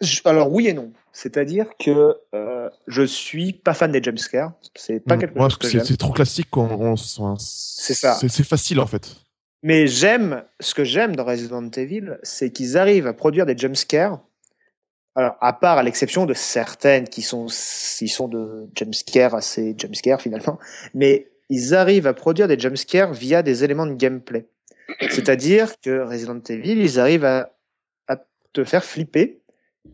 je- 0.00 0.20
alors 0.24 0.52
oui 0.52 0.68
et 0.68 0.72
non. 0.74 0.92
C'est-à-dire 1.12 1.66
que 1.78 2.14
euh, 2.34 2.68
je 2.86 3.02
suis 3.02 3.52
pas 3.52 3.72
fan 3.74 3.90
des 3.92 4.02
jumpscares. 4.02 4.52
C'est 4.74 5.00
pas 5.00 5.16
Mm. 5.16 5.20
quelque 5.20 5.38
Ouais, 5.38 5.44
chose 5.48 5.56
que 5.58 5.68
j'aime. 5.68 5.84
c'est 5.84 5.96
trop 5.96 6.12
classique 6.12 6.54
on, 6.56 6.68
on- 6.70 6.96
c'est 7.36 7.94
ça. 7.94 8.14
C'est, 8.14 8.28
c'est 8.28 8.44
facile 8.44 8.80
en 8.80 8.86
fait. 8.86 9.16
Mais 9.62 9.86
j'aime, 9.86 10.44
ce 10.60 10.74
que 10.74 10.84
j'aime 10.84 11.16
dans 11.16 11.24
Resident 11.24 11.68
Evil, 11.70 12.18
c'est 12.22 12.50
qu'ils 12.52 12.76
arrivent 12.76 13.06
à 13.06 13.14
produire 13.14 13.46
des 13.46 13.56
jumpscares. 13.56 14.20
Alors, 15.14 15.34
à 15.40 15.54
part 15.54 15.78
à 15.78 15.82
l'exception 15.82 16.26
de 16.26 16.34
certaines 16.34 17.08
qui 17.08 17.22
sont, 17.22 17.46
qui 17.46 18.06
sont 18.08 18.28
de 18.28 18.68
jumpscares 18.76 19.34
assez 19.34 19.74
jumpscares 19.78 20.20
finalement, 20.20 20.58
mais 20.92 21.30
ils 21.48 21.74
arrivent 21.74 22.06
à 22.06 22.12
produire 22.12 22.48
des 22.48 22.58
jumpscares 22.58 23.14
via 23.14 23.42
des 23.42 23.64
éléments 23.64 23.86
de 23.86 23.94
gameplay. 23.94 24.46
C'est-à-dire 25.10 25.78
que 25.80 26.00
Resident 26.00 26.40
Evil, 26.48 26.78
ils 26.80 27.00
arrivent 27.00 27.24
à, 27.24 27.52
à 28.08 28.16
te 28.52 28.64
faire 28.64 28.84
flipper 28.84 29.40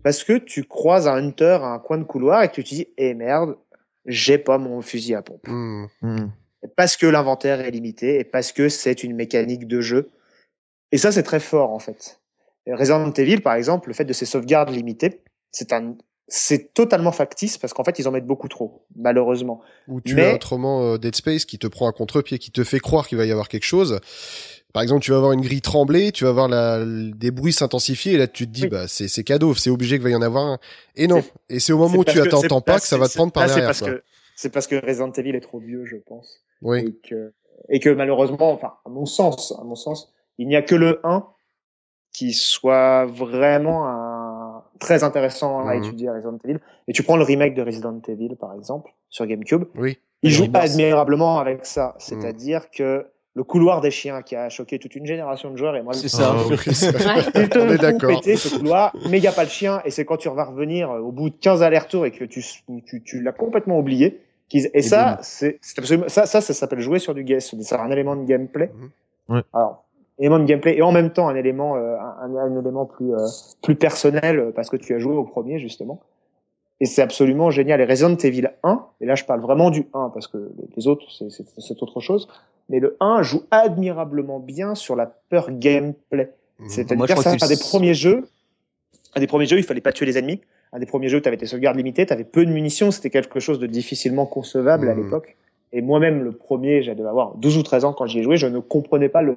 parce 0.02 0.24
que 0.24 0.35
tu 0.38 0.64
croises 0.64 1.07
un 1.09 1.14
hunter 1.16 1.59
à 1.62 1.66
un 1.66 1.78
coin 1.78 1.98
de 1.98 2.05
couloir 2.05 2.42
et 2.42 2.48
que 2.48 2.55
tu 2.55 2.64
te 2.64 2.68
dis, 2.68 2.88
eh 2.96 3.14
merde, 3.14 3.57
j'ai 4.07 4.38
pas 4.38 4.59
mon 4.59 4.81
fusil 4.83 5.14
à 5.14 5.22
pompe 5.22 5.46
Mhm. 5.48 5.88
Mm. 6.02 6.31
parce 6.76 6.96
que 6.96 7.07
l'inventaire 7.07 7.61
est 7.61 7.70
limité 7.70 8.18
et 8.20 8.24
parce 8.24 8.52
que 8.52 8.68
c'est 8.68 9.02
une 9.05 9.14
mécanique 9.14 9.66
de 9.66 9.81
jeu. 9.81 10.11
Et 10.92 10.98
ça, 10.98 11.12
c'est 11.12 11.22
très 11.22 11.40
fort 11.40 11.70
en 11.70 11.78
fait. 11.78 12.20
Resident 12.66 13.12
Evil, 13.12 13.40
par 13.40 13.55
exemple, 13.55 13.88
le 13.88 13.94
fait 13.94 14.05
de 14.05 14.12
ces 14.12 14.26
sauvegardes 14.26 14.70
limitées, 14.70 15.20
c'est 15.50 15.72
un, 15.72 15.96
c'est 16.28 16.72
totalement 16.74 17.11
factice 17.12 17.59
parce 17.59 17.72
qu'en 17.72 17.83
fait, 17.85 17.98
ils 17.98 18.07
en 18.07 18.12
mettent 18.12 18.26
beaucoup 18.26 18.46
trop, 18.48 18.87
malheureusement. 18.96 19.61
Ou 19.88 20.00
tu 20.00 20.14
Mais- 20.14 20.31
as 20.31 20.35
autrement 20.35 20.83
euh, 20.83 20.96
Dead 20.98 21.14
Space 21.16 21.44
qui 21.44 21.59
te 21.59 21.66
prend 21.66 21.88
à 21.88 21.92
contre-pied, 21.92 22.38
qui 22.38 22.52
te 22.52 22.62
fait 22.62 22.78
croire 22.78 23.09
qu'il 23.09 23.18
va 23.18 23.26
y 23.26 23.33
avoir 23.33 23.48
quelque 23.48 23.64
chose. 23.64 24.00
Par 24.72 24.82
exemple, 24.82 25.02
tu 25.02 25.11
vas 25.11 25.18
avoir 25.18 25.32
une 25.32 25.40
grille 25.42 25.61
tremblée, 25.61 26.12
tu 26.12 26.24
vas 26.24 26.30
avoir 26.30 26.48
la, 26.48 26.82
des 26.85 27.30
bruits 27.30 27.52
s'intensifier, 27.52 28.14
et 28.14 28.16
là 28.16 28.26
tu 28.26 28.46
te 28.46 28.52
dis, 28.52 28.62
Oui. 28.64 28.68
bah 28.68 28.88
c'est 28.88 29.06
c'est 29.08 29.22
cadeau, 29.24 29.54
c'est 29.54 29.68
obligé 29.70 29.96
qu'il 29.96 30.04
va 30.04 30.11
y 30.11 30.14
en 30.14 30.22
avoir 30.22 30.44
un. 30.46 30.58
Et 30.96 31.06
non. 31.06 31.22
Et 31.50 31.58
c'est 31.61 31.72
au 31.72 31.78
moment 31.78 31.98
où 31.98 32.04
tu 32.04 32.12
c'est- 32.12 32.28
pas 32.64 32.80
que 32.80 32.87
ça 32.87 32.96
va 32.98 33.08
te 33.08 33.14
prendre 33.14 33.32
par 33.32 33.42
là, 33.42 33.48
c'est 33.48 33.54
derrière. 33.56 33.68
parce 33.68 33.80
que 33.82 34.02
c'est 34.37 34.50
parce 34.50 34.66
que 34.66 34.76
Resident 34.85 35.12
Evil 35.12 35.37
est 35.37 35.40
trop 35.40 35.58
vieux, 35.58 35.85
je 35.85 35.96
pense. 35.96 36.40
Oui. 36.62 36.80
Et 36.80 37.08
que, 37.08 37.32
et 37.68 37.80
que 37.80 37.90
malheureusement, 37.90 38.50
enfin, 38.52 38.72
à 38.87 38.88
mon 38.88 39.04
sens, 39.06 39.54
à 39.61 39.64
mon 39.64 39.74
sens, 39.74 40.12
il 40.38 40.48
n'y 40.48 40.56
a 40.56 40.62
que 40.62 40.74
le 40.74 41.00
1 41.04 41.26
qui 42.12 42.32
soit 42.32 43.06
vraiment 43.06 43.87
un, 43.88 44.62
très 44.80 45.02
intéressant 45.04 45.66
à 45.66 45.74
Mhm. 45.74 45.85
étudier 45.85 46.08
à 46.08 46.14
Resident 46.14 46.38
Evil. 46.44 46.58
Et 46.88 46.92
tu 46.92 47.02
prends 47.02 47.16
le 47.16 47.24
remake 47.24 47.54
de 47.54 47.62
Resident 47.62 48.00
Evil, 48.08 48.37
par 48.37 48.54
exemple, 48.54 48.90
sur 49.08 49.26
GameCube. 49.26 49.64
Oui. 49.76 49.98
Il 50.22 50.30
joue 50.30 50.44
Rebirth. 50.44 50.64
admirablement 50.64 51.38
avec 51.38 51.64
ça. 51.66 51.94
C'est-à-dire 51.98 52.70
que 52.70 53.06
le 53.35 53.45
couloir 53.45 53.81
des 53.81 53.90
chiens 53.90 54.21
qui 54.23 54.37
a 54.37 54.49
choqué 54.51 54.79
toute 54.79 54.95
une 54.95 55.07
génération 55.07 55.51
de 55.51 55.57
joueurs 55.57 55.75
et 55.77 55.83
moi, 55.83 55.95
C'est 55.95 56.09
ça. 56.09 56.35
Oui. 56.51 56.57
te 56.57 57.59
On 57.59 57.68
est 57.68 57.79
d'accord. 57.79 58.11
péter 58.11 58.37
ce 58.37 58.59
couloir, 58.59 58.95
mais 59.09 59.18
il 59.18 59.23
n'y 59.23 59.27
a 59.27 59.33
pas 59.33 59.45
le 59.45 59.49
chien, 59.51 59.81
et 59.85 59.90
c'est 59.90 60.05
quand 60.05 60.18
tu 60.18 60.29
vas 60.29 60.45
revenir 60.45 60.90
euh, 60.90 60.99
au 61.01 61.12
bout 61.12 61.31
de 61.31 61.35
15 61.37 61.62
allers-retours 61.62 62.05
et 62.05 62.11
que 62.11 62.25
tu, 62.25 62.42
tu, 62.87 63.03
tu 63.03 63.23
l'as 63.23 63.33
complètement 63.33 63.79
oublié. 63.79 64.21
qu'ils- 64.51 64.68
Et, 64.75 64.83
ça, 64.83 65.18
c'est 65.23 65.59
c'est 65.62 65.79
absolument, 65.79 66.09
ça, 66.09 66.27
ça, 66.27 66.40
ça 66.42 66.53
s'appelle 66.53 66.81
jouer 66.81 66.99
sur 66.99 67.14
du 67.14 67.25
game, 67.25 67.40
c'est 67.40 67.73
un 67.75 67.90
élément 67.90 68.16
de 68.16 68.25
gameplay. 68.25 68.71
Mhm. 69.29 69.37
Ouais. 69.37 69.42
Alors, 69.55 69.85
élément 70.18 70.38
de 70.38 70.45
gameplay 70.45 70.77
et 70.77 70.83
en 70.83 70.92
même 70.92 71.11
temps 71.11 71.29
un 71.29 71.35
élément, 71.35 71.77
euh, 71.77 71.97
un, 71.99 72.37
un 72.37 72.61
élément 72.61 72.85
plus, 72.85 73.14
euh, 73.14 73.27
plus 73.62 73.77
personnel 73.77 74.53
parce 74.55 74.68
que 74.68 74.77
tu 74.77 74.95
as 74.95 74.99
joué 74.99 75.14
au 75.14 75.25
premier, 75.25 75.59
justement. 75.59 76.01
Et 76.83 76.87
c'est 76.87 77.01
absolument 77.01 77.51
génial. 77.53 77.81
Et 77.81 77.85
Resident 77.85 78.16
Evil 78.16 78.49
1, 78.64 78.85
et 79.01 79.07
là 79.07 79.14
je 79.14 79.25
parle 79.25 79.40
vraiment 79.40 79.71
du 79.71 79.87
1 79.95 80.11
parce 80.12 80.27
que 80.27 80.51
les 80.77 80.88
autres, 80.88 81.07
c'est- 81.31 81.81
autre 81.83 82.01
chose. 82.01 82.27
Mais 82.68 82.81
le 82.81 82.97
1 82.99 83.23
joue 83.23 83.42
admirablement 83.53 84.40
bien 84.40 84.75
sur 84.75 84.97
la 84.97 85.07
peur 85.07 85.51
gameplay. 85.53 86.33
Mhm. 86.59 86.68
C'est-à-dire 86.68 86.97
crois 87.07 87.23
c'est 87.23 87.37
que 87.38 87.45
un 87.45 87.49
des 87.49 87.57
premiers 87.57 87.95
jeux. 87.95 88.29
Un 89.14 89.21
des 89.21 89.29
premiers 89.29 89.47
jeux, 89.47 89.59
il 89.59 89.62
fallait 89.62 89.81
pas 89.81 89.92
tuer 89.92 90.07
les 90.07 90.18
ennemis. 90.18 90.40
Un 90.73 90.81
des 90.81 90.87
premiers 90.87 91.09
jeux, 91.09 91.21
tu 91.21 91.29
avais 91.29 91.37
tes 91.37 91.47
sauvegardes 91.47 91.77
limitées, 91.77 92.05
tu 92.05 92.12
avais 92.12 92.25
peu 92.25 92.45
de 92.45 92.51
munitions, 92.51 92.90
c'était 92.90 93.11
quelque 93.11 93.38
chose 93.38 93.61
de 93.61 93.66
difficilement 93.68 94.27
concevable 94.27 94.88
à 94.88 94.95
Mhm. 94.95 95.05
l'époque. 95.05 95.37
Et 95.73 95.83
moi-même, 95.83 96.25
le 96.25 96.33
premier, 96.33 96.83
j'avais 96.83 97.05
avoir 97.05 97.37
12 97.37 97.57
ou 97.59 97.62
13 97.62 97.85
ans 97.85 97.92
quand 97.92 98.07
j'y 98.07 98.18
ai 98.18 98.23
joué, 98.25 98.37
je 98.37 98.49
ne 98.49 98.59
comprenais 98.59 99.09
pas 99.09 99.23
le. 99.23 99.37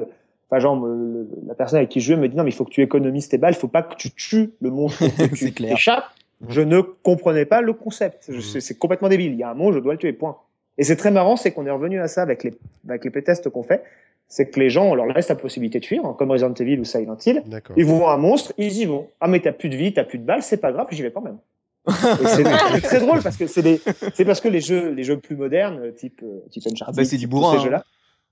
Enfin, 0.50 0.60
genre, 0.60 0.78
me- 0.78 0.88
le- 0.96 1.28
la 1.48 1.54
personne 1.56 1.78
avec 1.78 1.90
qui 1.90 2.00
je 2.02 2.08
jouais 2.08 2.16
me 2.22 2.28
dit 2.28 2.36
non, 2.36 2.44
mais 2.44 2.50
il 2.50 2.54
faut 2.54 2.66
que 2.66 2.72
tu 2.72 2.82
économises 2.82 3.30
tes 3.30 3.38
balles, 3.38 3.54
il 3.54 3.60
faut 3.60 3.68
pas 3.68 3.84
que 3.84 3.96
tu 3.96 4.10
tues 4.12 4.52
le 4.62 4.70
monstre, 4.72 5.00
que 5.00 5.36
tu 5.36 5.52
clair. 5.54 5.72
t'échappes. 5.76 6.06
Je 6.48 6.62
ne 6.62 6.82
comprenais 6.82 7.46
pas 7.46 7.62
le 7.62 7.74
concept. 7.74 8.30
Mhm. 8.30 8.42
C'est 8.42 8.78
complètement 8.78 9.10
débile. 9.10 9.32
Il 9.34 9.38
y 9.38 9.44
a 9.44 9.50
un 9.50 9.54
monstre, 9.54 9.76
je 9.76 9.80
dois 9.80 9.94
le 9.94 10.00
tuer, 10.00 10.14
point. 10.14 10.38
Et 10.78 10.84
c'est 10.84 10.98
très 10.98 11.12
marrant, 11.12 11.36
c'est 11.36 11.52
qu'on 11.52 11.66
est 11.66 11.72
revenu 11.72 12.00
à 12.00 12.08
ça 12.08 12.22
avec 12.22 12.44
les, 12.44 12.54
avec 12.88 13.06
les 13.06 13.10
playtests 13.10 13.50
qu'on 13.50 13.64
fait. 13.64 13.84
C'est 14.28 14.50
que 14.50 14.60
les 14.60 14.70
gens, 14.70 14.86
on 14.86 14.96
leur 14.96 15.06
laisse 15.06 15.30
la 15.30 15.36
possibilité 15.36 15.80
de 15.80 15.86
fuir, 15.86 16.04
hein, 16.04 16.16
comme 16.18 16.32
Resident 16.32 16.54
Evil 16.54 16.80
ou 16.80 16.84
Silent 16.84 17.18
Hill. 17.26 17.44
D'accord. 17.46 17.76
Ils 17.78 17.86
voient 17.86 18.12
un 18.12 18.18
monstre, 18.18 18.54
ils 18.58 18.76
y 18.78 18.86
vont. 18.86 19.08
Ah, 19.22 19.28
mais 19.28 19.40
t'as 19.40 19.52
plus 19.52 19.70
de 19.70 19.76
vie, 19.76 19.94
t'as 19.94 20.04
plus 20.04 20.18
de 20.18 20.26
balles, 20.26 20.42
c'est 20.42 20.58
pas 20.58 20.72
grave, 20.72 20.88
j'y 20.92 21.04
vais 21.04 21.12
quand 21.12 21.22
même. 21.22 21.38
C'est 22.28 22.82
très 22.82 23.00
drôle 23.00 23.22
parce 23.22 23.38
que 23.38 23.46
c'est 23.46 23.62
des, 23.62 23.80
c'est 24.16 24.26
parce 24.26 24.42
que 24.42 24.48
les 24.48 24.60
jeux, 24.60 24.90
les 24.90 25.04
jeux 25.04 25.20
plus 25.20 25.36
modernes, 25.36 25.94
type, 25.94 26.20
euh, 26.24 26.40
type 26.50 26.64
Uncharted, 26.66 26.96
Ah 26.98 27.02
bah, 27.02 27.06
c'est 27.06 27.18
du 27.18 27.28
bourrin, 27.28 27.52
ces 27.52 27.60
hein. 27.60 27.64
jeux-là, 27.64 27.86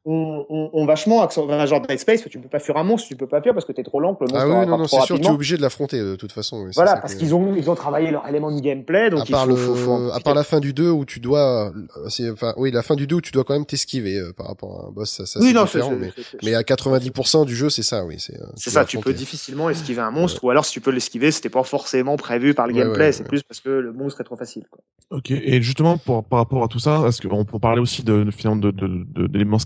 on, 0.05 0.45
on, 0.49 0.69
on 0.73 0.85
vachement 0.85 1.21
accent, 1.21 1.49
un 1.49 1.65
genre 1.65 1.79
Dead 1.81 1.97
Space, 1.97 2.23
tu 2.29 2.39
peux 2.39 2.49
pas 2.49 2.59
fuir 2.59 2.75
un 2.77 2.83
monstre, 2.83 3.07
tu 3.07 3.15
peux 3.15 3.27
pas 3.27 3.41
fuir 3.41 3.53
parce 3.53 3.65
que 3.65 3.71
t'es 3.71 3.83
trop 3.83 4.01
lent, 4.01 4.15
que 4.15 4.25
le 4.25 4.31
monstre 4.33 4.47
Ah 4.51 4.59
oui, 4.59 4.65
non, 4.67 4.77
non, 4.77 4.87
c'est 4.87 4.99
sûr, 5.01 5.17
tu 5.19 5.25
es 5.25 5.29
obligé 5.29 5.55
de 5.55 5.61
l'affronter 5.61 5.99
de 5.99 6.15
toute 6.15 6.31
façon. 6.33 6.63
oui, 6.65 6.71
Voilà, 6.75 6.97
parce 6.97 7.15
qu'ils 7.15 7.33
ont, 7.33 7.55
ils 7.55 7.69
ont 7.69 7.75
travaillé 7.75 8.11
leur 8.11 8.27
élément 8.27 8.51
de 8.53 8.59
gameplay, 8.59 9.09
donc 9.09 9.21
à 9.21 9.25
part 9.31 9.45
le, 9.47 9.55
faut, 9.55 9.75
faut 9.75 9.91
en 9.91 10.09
à 10.09 10.19
part 10.19 10.33
la 10.35 10.43
fin 10.43 10.59
du 10.59 10.73
2 10.73 10.89
où 10.89 11.05
tu 11.05 11.19
dois, 11.21 11.71
c'est, 12.09 12.29
enfin, 12.29 12.53
oui, 12.57 12.71
la 12.71 12.81
fin 12.81 12.95
du 12.95 13.07
2 13.07 13.15
où 13.15 13.21
tu 13.21 13.31
dois 13.31 13.45
quand 13.45 13.53
même 13.53 13.65
t'esquiver 13.65 14.17
euh, 14.17 14.33
par 14.33 14.47
rapport 14.47 14.83
à 14.83 14.87
un 14.87 14.91
boss, 14.91 15.09
ça, 15.09 15.25
ça 15.25 15.39
oui, 15.39 15.47
c'est 15.47 15.53
non, 15.53 15.65
c'est, 15.65 15.79
différent, 15.79 15.97
mais, 15.99 16.11
mais 16.43 16.55
à 16.55 16.61
90% 16.63 17.45
du 17.45 17.55
jeu, 17.55 17.69
c'est 17.69 17.83
ça, 17.83 18.03
oui, 18.05 18.15
c'est. 18.19 18.35
euh, 18.39 18.45
c'est 18.55 18.71
ça, 18.71 18.83
tu 18.83 18.97
peux 18.99 19.13
difficilement 19.13 19.69
esquiver 19.69 20.01
un 20.01 20.11
monstre, 20.11 20.43
ou 20.43 20.49
alors 20.49 20.65
si 20.65 20.73
tu 20.73 20.81
peux 20.81 20.91
l'esquiver, 20.91 21.31
c'était 21.31 21.49
pas 21.49 21.63
forcément 21.63 22.17
prévu 22.17 22.53
par 22.53 22.67
le 22.67 22.73
Ouais, 22.73 22.79
gameplay, 22.81 23.05
ouais, 23.05 23.11
c'est 23.13 23.23
plus 23.27 23.41
parce 23.43 23.61
que 23.61 23.69
le 23.69 23.93
monstre 23.93 24.19
est 24.19 24.25
trop 24.25 24.35
facile. 24.35 24.63
Quoi. 24.69 24.81
Ok, 25.11 25.31
et 25.31 25.61
justement 25.61 25.97
pour, 25.97 26.23
par 26.23 26.39
rapport 26.39 26.63
à 26.63 26.67
tout 26.67 26.79
ça, 26.79 27.03
est-ce 27.07 27.21
qu'on 27.25 27.45
peut 27.45 27.59
parler 27.59 27.79
aussi 27.81 28.03
de, 28.03 28.23
de, 28.23 29.27
d'éléments 29.27 29.59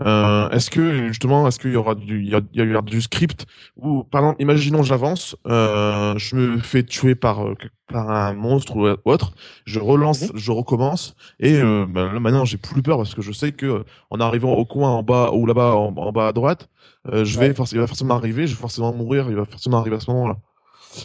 euh, 0.00 0.48
Est-ce 0.50 0.70
que 0.70 1.08
justement, 1.08 1.46
est-ce 1.48 1.58
qu'il 1.58 1.72
y 1.72 1.76
aura 1.76 1.94
du, 1.94 2.22
il 2.22 2.28
y 2.30 2.34
a, 2.34 2.40
il 2.52 2.60
y 2.76 2.82
du 2.82 3.00
script 3.00 3.46
ou 3.76 4.04
par 4.04 4.22
exemple, 4.22 4.42
imaginons 4.42 4.82
j'avance, 4.82 5.36
euh, 5.46 6.14
je 6.16 6.36
me 6.36 6.58
fais 6.58 6.82
tuer 6.82 7.14
par 7.14 7.44
euh, 7.46 7.54
par 7.92 8.10
un 8.10 8.34
monstre 8.34 8.76
ou 8.76 8.86
autre, 9.10 9.32
je 9.64 9.80
relance, 9.80 10.30
je 10.34 10.52
recommence 10.52 11.16
et 11.40 11.54
euh, 11.60 11.86
ben, 11.88 12.12
là 12.12 12.20
maintenant 12.20 12.44
j'ai 12.44 12.56
plus 12.56 12.82
peur 12.82 12.98
parce 12.98 13.14
que 13.14 13.22
je 13.22 13.32
sais 13.32 13.52
que 13.52 13.84
en 14.10 14.20
arrivant 14.20 14.52
au 14.52 14.64
coin 14.64 14.90
en 14.90 15.02
bas 15.02 15.30
ou 15.32 15.46
là-bas 15.46 15.74
en, 15.74 15.94
en 15.96 16.12
bas 16.12 16.28
à 16.28 16.32
droite, 16.32 16.68
je 17.06 17.38
vais 17.38 17.48
Ouais. 17.50 17.66
il 17.72 17.78
va 17.80 17.86
forcément 17.86 18.14
arriver, 18.14 18.46
je 18.46 18.54
vais 18.54 18.60
forcément 18.60 18.92
mourir, 18.94 19.26
il 19.28 19.36
va 19.36 19.44
forcément 19.44 19.78
arriver 19.78 19.96
à 19.96 20.00
ce 20.00 20.10
moment-là. 20.12 20.36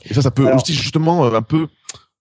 Et 0.05 0.13
ça, 0.13 0.21
ça 0.21 0.31
peut 0.31 0.45
Alors- 0.45 0.61
aussi 0.61 0.73
justement 0.73 1.25
un 1.25 1.41
peu 1.41 1.67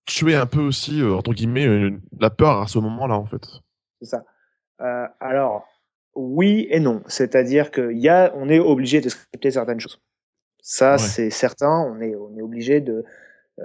tuer 0.06 0.34
un 0.34 0.46
peu 0.46 0.60
aussi 0.60 1.02
entre 1.02 1.32
guillemets 1.34 1.90
la 2.18 2.30
peur 2.30 2.62
à 2.62 2.66
ce 2.66 2.78
moment-là 2.78 3.14
en 3.16 3.26
fait. 3.26 3.46
C'est 4.00 4.08
ça. 4.08 4.22
Alors, 5.20 5.64
oui 6.18 6.66
et 6.70 6.80
non. 6.80 7.02
C'est-à-dire 7.06 7.70
que 7.70 7.92
y 7.92 8.08
a, 8.08 8.32
on 8.36 8.48
est 8.48 8.58
obligé 8.58 9.00
de 9.00 9.08
scripter 9.08 9.50
certaines 9.52 9.80
choses. 9.80 10.00
Ça, 10.60 10.92
Ouais. 10.92 10.98
c'est 10.98 11.30
certain. 11.30 11.86
On 11.90 12.00
est, 12.00 12.14
on 12.16 12.36
est 12.36 12.42
obligé 12.42 12.80
de, 12.80 13.04
euh, 13.60 13.62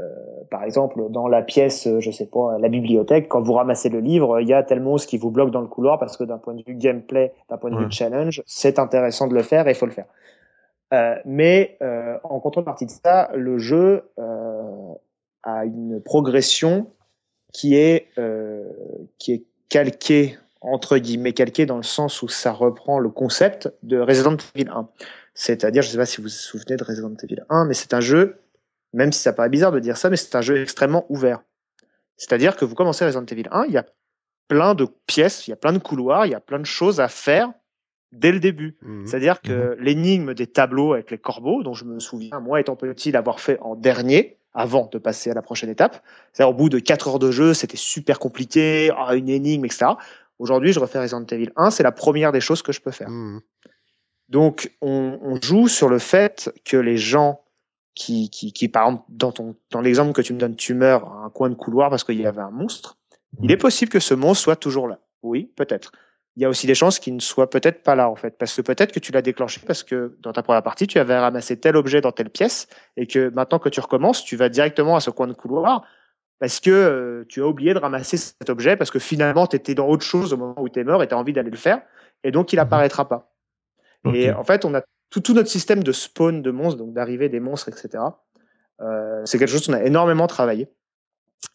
par 0.51 0.63
exemple, 0.63 1.01
dans 1.09 1.27
la 1.27 1.41
pièce, 1.41 1.87
je 1.99 2.11
sais 2.11 2.27
pas, 2.27 2.57
la 2.59 2.69
bibliothèque, 2.69 3.27
quand 3.27 3.41
vous 3.41 3.53
ramassez 3.53 3.89
le 3.89 3.99
livre, 3.99 4.39
il 4.39 4.47
y 4.47 4.53
a 4.53 4.63
tel 4.63 4.79
monstre 4.81 5.09
qui 5.09 5.17
vous 5.17 5.31
bloque 5.31 5.51
dans 5.51 5.61
le 5.61 5.67
couloir 5.67 5.99
parce 5.99 6.15
que 6.17 6.23
d'un 6.23 6.37
point 6.37 6.53
de 6.53 6.63
vue 6.65 6.75
gameplay, 6.75 7.33
d'un 7.49 7.57
point 7.57 7.71
de 7.71 7.75
Ouais. 7.75 7.85
vue 7.85 7.91
challenge, 7.91 8.41
c'est 8.45 8.79
intéressant 8.79 9.27
de 9.27 9.33
le 9.35 9.43
faire 9.43 9.67
et 9.67 9.71
il 9.71 9.75
faut 9.75 9.85
le 9.87 9.91
faire. 9.91 10.05
Euh, 10.93 11.15
mais 11.25 11.77
euh, 11.81 12.17
en 12.23 12.39
contrepartie 12.39 12.85
de 12.85 12.91
ça, 12.91 13.29
le 13.33 13.57
jeu 13.57 14.03
euh, 14.19 14.93
a 15.41 15.65
une 15.65 16.01
progression 16.03 16.91
qui 17.51 17.75
est 17.75 18.07
euh, 18.19 18.63
qui 19.17 19.33
est 19.33 19.43
calquée 19.69 20.37
entre 20.63 20.97
guillemets 20.97 21.33
calquée 21.33 21.65
dans 21.65 21.77
le 21.77 21.83
sens 21.83 22.21
où 22.21 22.27
ça 22.27 22.51
reprend 22.51 22.99
le 22.99 23.09
concept 23.09 23.71
de 23.83 23.99
Resident 23.99 24.37
Evil 24.55 24.69
1. 24.69 24.87
C'est-à-dire, 25.33 25.81
je 25.81 25.89
sais 25.89 25.97
pas 25.97 26.05
si 26.05 26.17
vous 26.17 26.23
vous 26.23 26.29
souvenez 26.29 26.77
de 26.77 26.83
Resident 26.83 27.13
Evil 27.21 27.43
1, 27.49 27.65
mais 27.65 27.73
c'est 27.73 27.93
un 27.93 27.99
jeu, 27.99 28.39
même 28.93 29.11
si 29.11 29.19
ça 29.19 29.33
paraît 29.33 29.49
bizarre 29.49 29.71
de 29.71 29.79
dire 29.79 29.97
ça, 29.97 30.09
mais 30.09 30.15
c'est 30.15 30.35
un 30.35 30.41
jeu 30.41 30.61
extrêmement 30.61 31.05
ouvert. 31.09 31.41
C'est-à-dire 32.17 32.55
que 32.55 32.65
vous 32.65 32.75
commencez 32.75 33.05
Resident 33.05 33.25
Evil 33.25 33.47
1, 33.51 33.65
il 33.65 33.73
y 33.73 33.77
a 33.77 33.85
plein 34.47 34.73
de 34.75 34.87
pièces, 35.07 35.47
il 35.47 35.51
y 35.51 35.53
a 35.53 35.57
plein 35.57 35.73
de 35.73 35.79
couloirs, 35.79 36.25
il 36.25 36.31
y 36.31 36.35
a 36.35 36.39
plein 36.39 36.59
de 36.59 36.65
choses 36.65 36.99
à 36.99 37.07
faire 37.07 37.51
dès 38.11 38.31
le 38.31 38.39
début. 38.39 38.77
Mhm. 38.81 39.07
C'est-à-dire 39.07 39.41
que 39.41 39.75
l'énigme 39.79 40.33
des 40.33 40.47
tableaux 40.47 40.93
avec 40.93 41.11
les 41.11 41.17
corbeaux, 41.17 41.63
dont 41.63 41.73
je 41.73 41.85
me 41.85 41.99
souviens, 41.99 42.39
moi 42.39 42.61
étant 42.61 42.75
petit, 42.75 43.11
l'avoir 43.11 43.39
fait 43.39 43.59
en 43.61 43.75
dernier, 43.75 44.37
avant 44.53 44.89
de 44.91 44.97
passer 44.97 45.31
à 45.31 45.33
la 45.33 45.41
prochaine 45.41 45.69
étape. 45.69 46.03
C'est-à-dire 46.31 46.51
au 46.51 46.53
bout 46.53 46.69
de 46.69 46.79
4 46.79 47.07
heures 47.07 47.19
de 47.19 47.31
jeu, 47.31 47.53
c'était 47.53 47.77
super 47.77 48.19
compliqué, 48.19 48.91
ah, 48.95 49.15
une 49.15 49.29
énigme, 49.29 49.65
etc. 49.65 49.91
Aujourd'hui, 50.43 50.73
je 50.73 50.79
refais 50.81 50.99
Resident 50.99 51.25
Evil 51.31 51.51
1, 51.55 51.71
c'est 51.71 51.83
la 51.83 51.93
première 51.93 52.33
des 52.33 52.41
choses 52.41 52.61
que 52.61 52.73
je 52.73 52.81
peux 52.81 52.91
faire. 52.91 53.09
Mhm. 53.09 53.39
Donc, 54.27 54.75
on, 54.81 55.17
on 55.21 55.41
joue 55.41 55.69
sur 55.69 55.87
le 55.87 55.99
fait 55.99 56.51
que 56.65 56.75
les 56.75 56.97
gens 56.97 57.39
qui, 57.95 58.29
qui, 58.29 58.51
qui 58.51 58.67
par 58.67 58.87
exemple, 58.87 59.03
dans, 59.07 59.31
ton, 59.31 59.55
dans 59.71 59.79
l'exemple 59.79 60.11
que 60.11 60.21
tu 60.21 60.33
me 60.33 60.39
donnes, 60.39 60.57
tu 60.57 60.73
meurs 60.73 61.07
à 61.07 61.23
un 61.23 61.29
coin 61.29 61.49
de 61.49 61.55
couloir 61.55 61.89
parce 61.89 62.03
qu'il 62.03 62.19
y 62.19 62.25
avait 62.25 62.41
un 62.41 62.51
monstre, 62.51 62.97
il 63.41 63.51
est 63.51 63.57
possible 63.57 63.89
que 63.89 64.01
ce 64.01 64.13
monstre 64.13 64.43
soit 64.43 64.57
toujours 64.57 64.89
là. 64.89 64.99
Oui, 65.21 65.49
peut-être. 65.55 65.93
Il 66.35 66.43
y 66.43 66.45
a 66.45 66.49
aussi 66.49 66.67
des 66.67 66.75
chances 66.75 66.99
qu'il 66.99 67.15
ne 67.15 67.21
soit 67.21 67.49
peut-être 67.49 67.81
pas 67.81 67.95
là, 67.95 68.09
en 68.09 68.15
fait, 68.17 68.37
parce 68.37 68.53
que 68.53 68.61
peut-être 68.61 68.91
que 68.91 68.99
tu 68.99 69.13
l'as 69.13 69.21
déclenché 69.21 69.61
parce 69.65 69.83
que 69.83 70.17
dans 70.19 70.33
ta 70.33 70.43
première 70.43 70.63
partie, 70.63 70.87
tu 70.87 70.99
avais 70.99 71.17
ramassé 71.17 71.57
tel 71.57 71.77
objet 71.77 72.01
dans 72.01 72.11
telle 72.11 72.29
pièce 72.29 72.67
et 72.97 73.07
que 73.07 73.29
maintenant 73.29 73.59
que 73.59 73.69
tu 73.69 73.79
recommences, 73.79 74.25
tu 74.25 74.35
vas 74.35 74.49
directement 74.49 74.97
à 74.97 74.99
ce 74.99 75.09
coin 75.09 75.27
de 75.27 75.33
couloir 75.33 75.85
parce 76.39 76.59
que 76.59 76.71
euh, 76.71 77.25
tu 77.29 77.41
as 77.41 77.47
oublié 77.47 77.73
de 77.73 77.79
ramasser 77.79 78.17
cet 78.17 78.49
objet 78.49 78.75
parce 78.75 78.91
que 78.91 78.99
finalement, 78.99 79.47
tu 79.47 79.55
étais 79.55 79.75
dans 79.75 79.87
autre 79.87 80.03
chose 80.03 80.33
au 80.33 80.37
moment 80.37 80.61
où 80.61 80.69
tu 80.69 80.79
es 80.79 80.83
mort 80.83 81.01
et 81.03 81.07
tu 81.07 81.13
as 81.13 81.17
envie 81.17 81.33
d'aller 81.33 81.51
le 81.51 81.57
faire 81.57 81.81
et 82.23 82.31
donc 82.31 82.53
il 82.53 82.59
apparaîtra 82.59 83.07
pas. 83.07 83.29
Et 84.13 84.31
en 84.31 84.43
fait, 84.43 84.65
on 84.65 84.73
a 84.73 84.81
tout, 85.09 85.21
tout 85.21 85.33
notre 85.33 85.49
système 85.49 85.81
de 85.81 85.91
spawn 85.93 86.41
de 86.41 86.51
monstres, 86.51 86.77
donc 86.77 86.93
d'arrivée 86.93 87.29
des 87.29 87.39
monstres, 87.39 87.69
etc. 87.69 88.03
Euh, 88.81 89.21
c'est 89.25 89.37
quelque 89.37 89.49
chose 89.49 89.65
qu'on 89.65 89.73
a 89.73 89.83
énormément 89.83 90.27
travaillé. 90.27 90.67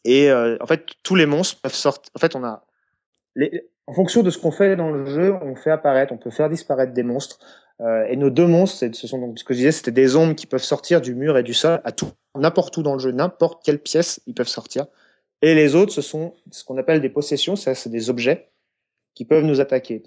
Et 0.05 0.31
euh, 0.31 0.57
en 0.61 0.67
fait, 0.67 0.87
tous 1.03 1.15
les 1.15 1.27
monstres 1.27 1.61
peuvent 1.61 1.75
sortir. 1.75 2.11
En 2.15 2.19
fait, 2.19 2.35
on 2.37 2.45
a 2.45 2.65
les... 3.35 3.69
en 3.87 3.93
fonction 3.93 4.23
de 4.23 4.31
ce 4.31 4.39
qu'on 4.39 4.51
fait 4.51 4.77
dans 4.77 4.91
le 4.91 5.05
jeu, 5.07 5.35
on 5.43 5.55
fait 5.57 5.71
apparaître, 5.71 6.13
on 6.13 6.19
peut 6.19 6.31
faire 6.31 6.49
disparaître 6.49 6.93
des 6.93 7.03
monstres. 7.03 7.39
Euh, 7.81 8.05
et 8.09 8.17
nos 8.17 8.31
deux 8.31 8.47
monstres, 8.47 8.87
ce 8.93 9.07
sont 9.07 9.19
donc 9.21 9.39
ce 9.39 9.45
que 9.45 9.55
je 9.55 9.59
disais, 9.59 9.73
c'était 9.73 9.93
des 9.93 10.17
ombres 10.17 10.35
qui 10.35 10.47
peuvent 10.47 10.63
sortir 10.63 11.01
du 11.01 11.15
mur 11.15 11.39
et 11.39 11.43
du 11.45 11.55
sol 11.55 11.81
à 11.85 11.93
tout, 11.93 12.11
n'importe 12.37 12.77
où 12.77 12.83
dans 12.83 12.95
le 12.95 12.99
jeu, 12.99 13.13
n'importe 13.13 13.63
quelle 13.65 13.79
pièce, 13.79 14.21
ils 14.27 14.35
peuvent 14.35 14.49
sortir. 14.49 14.87
Et 15.43 15.55
les 15.55 15.77
autres, 15.77 15.93
ce 15.93 16.03
sont 16.03 16.35
ce 16.51 16.65
qu'on 16.65 16.77
appelle 16.79 17.01
des 17.01 17.09
possessions, 17.09 17.55
c'est 17.55 17.89
des 17.89 18.11
objets 18.11 18.49
qui 19.15 19.25
peuvent 19.25 19.45
nous 19.45 19.61
attaquer. 19.61 20.03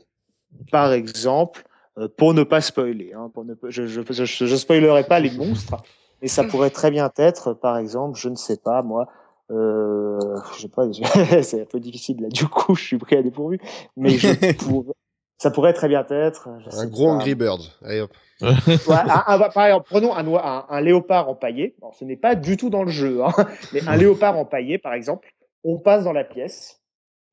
Par 0.69 0.91
exemple, 0.91 1.63
euh, 1.97 2.09
pour 2.09 2.33
ne 2.33 2.43
pas 2.43 2.59
spoiler, 2.59 3.13
hein, 3.13 3.31
pour 3.33 3.45
ne 3.45 3.53
je, 3.69 3.87
je, 3.87 4.01
je, 4.09 4.25
je 4.25 4.55
spoilerai 4.55 5.05
pas 5.05 5.21
les 5.21 5.31
monstres, 5.31 5.75
mais 6.21 6.27
ça 6.27 6.43
pourrait 6.43 6.69
très 6.71 6.91
bien 6.91 7.09
être, 7.17 7.53
par 7.53 7.77
exemple, 7.77 8.19
je 8.19 8.27
ne 8.27 8.35
sais 8.35 8.57
pas 8.57 8.81
moi, 8.81 9.07
euh, 9.49 10.19
je 10.57 10.61
sais 10.63 10.67
pas, 10.67 10.85
c'est 11.43 11.61
un 11.61 11.65
peu 11.65 11.79
difficile 11.79 12.21
là. 12.21 12.27
Du 12.27 12.47
coup, 12.47 12.75
je 12.75 12.83
suis 12.83 12.97
pris 12.97 13.15
à 13.15 13.23
dépourvu, 13.23 13.59
mais 13.95 14.09
je 14.17 14.53
pourrais- 14.57 14.93
ça 15.41 15.51
pourrait 15.51 15.73
très 15.73 15.87
bien 15.87 16.05
être 16.09 16.47
Un 16.77 16.85
gros 16.87 17.07
pas, 17.07 17.11
Angry 17.13 17.35
Bird. 17.35 17.61
Allez 17.83 18.01
hop. 18.01 18.11
Ouais, 18.41 18.95
un- 18.95 19.23
un- 19.27 19.49
par 19.49 19.65
exemple, 19.65 19.87
prenons 19.89 20.13
un, 20.15 20.25
un, 20.27 20.65
un 20.69 20.81
léopard 20.81 21.29
empaillé. 21.29 21.75
Alors, 21.81 21.95
ce 21.95 22.05
n'est 22.05 22.15
pas 22.15 22.35
du 22.35 22.57
tout 22.57 22.69
dans 22.69 22.83
le 22.83 22.89
jeu, 22.91 23.23
hein, 23.23 23.31
mais 23.73 23.81
un 23.87 23.95
léopard 23.97 24.37
empaillé, 24.37 24.77
par 24.77 24.93
exemple, 24.93 25.27
on 25.63 25.77
passe 25.77 26.03
dans 26.03 26.13
la 26.13 26.23
pièce, 26.23 26.81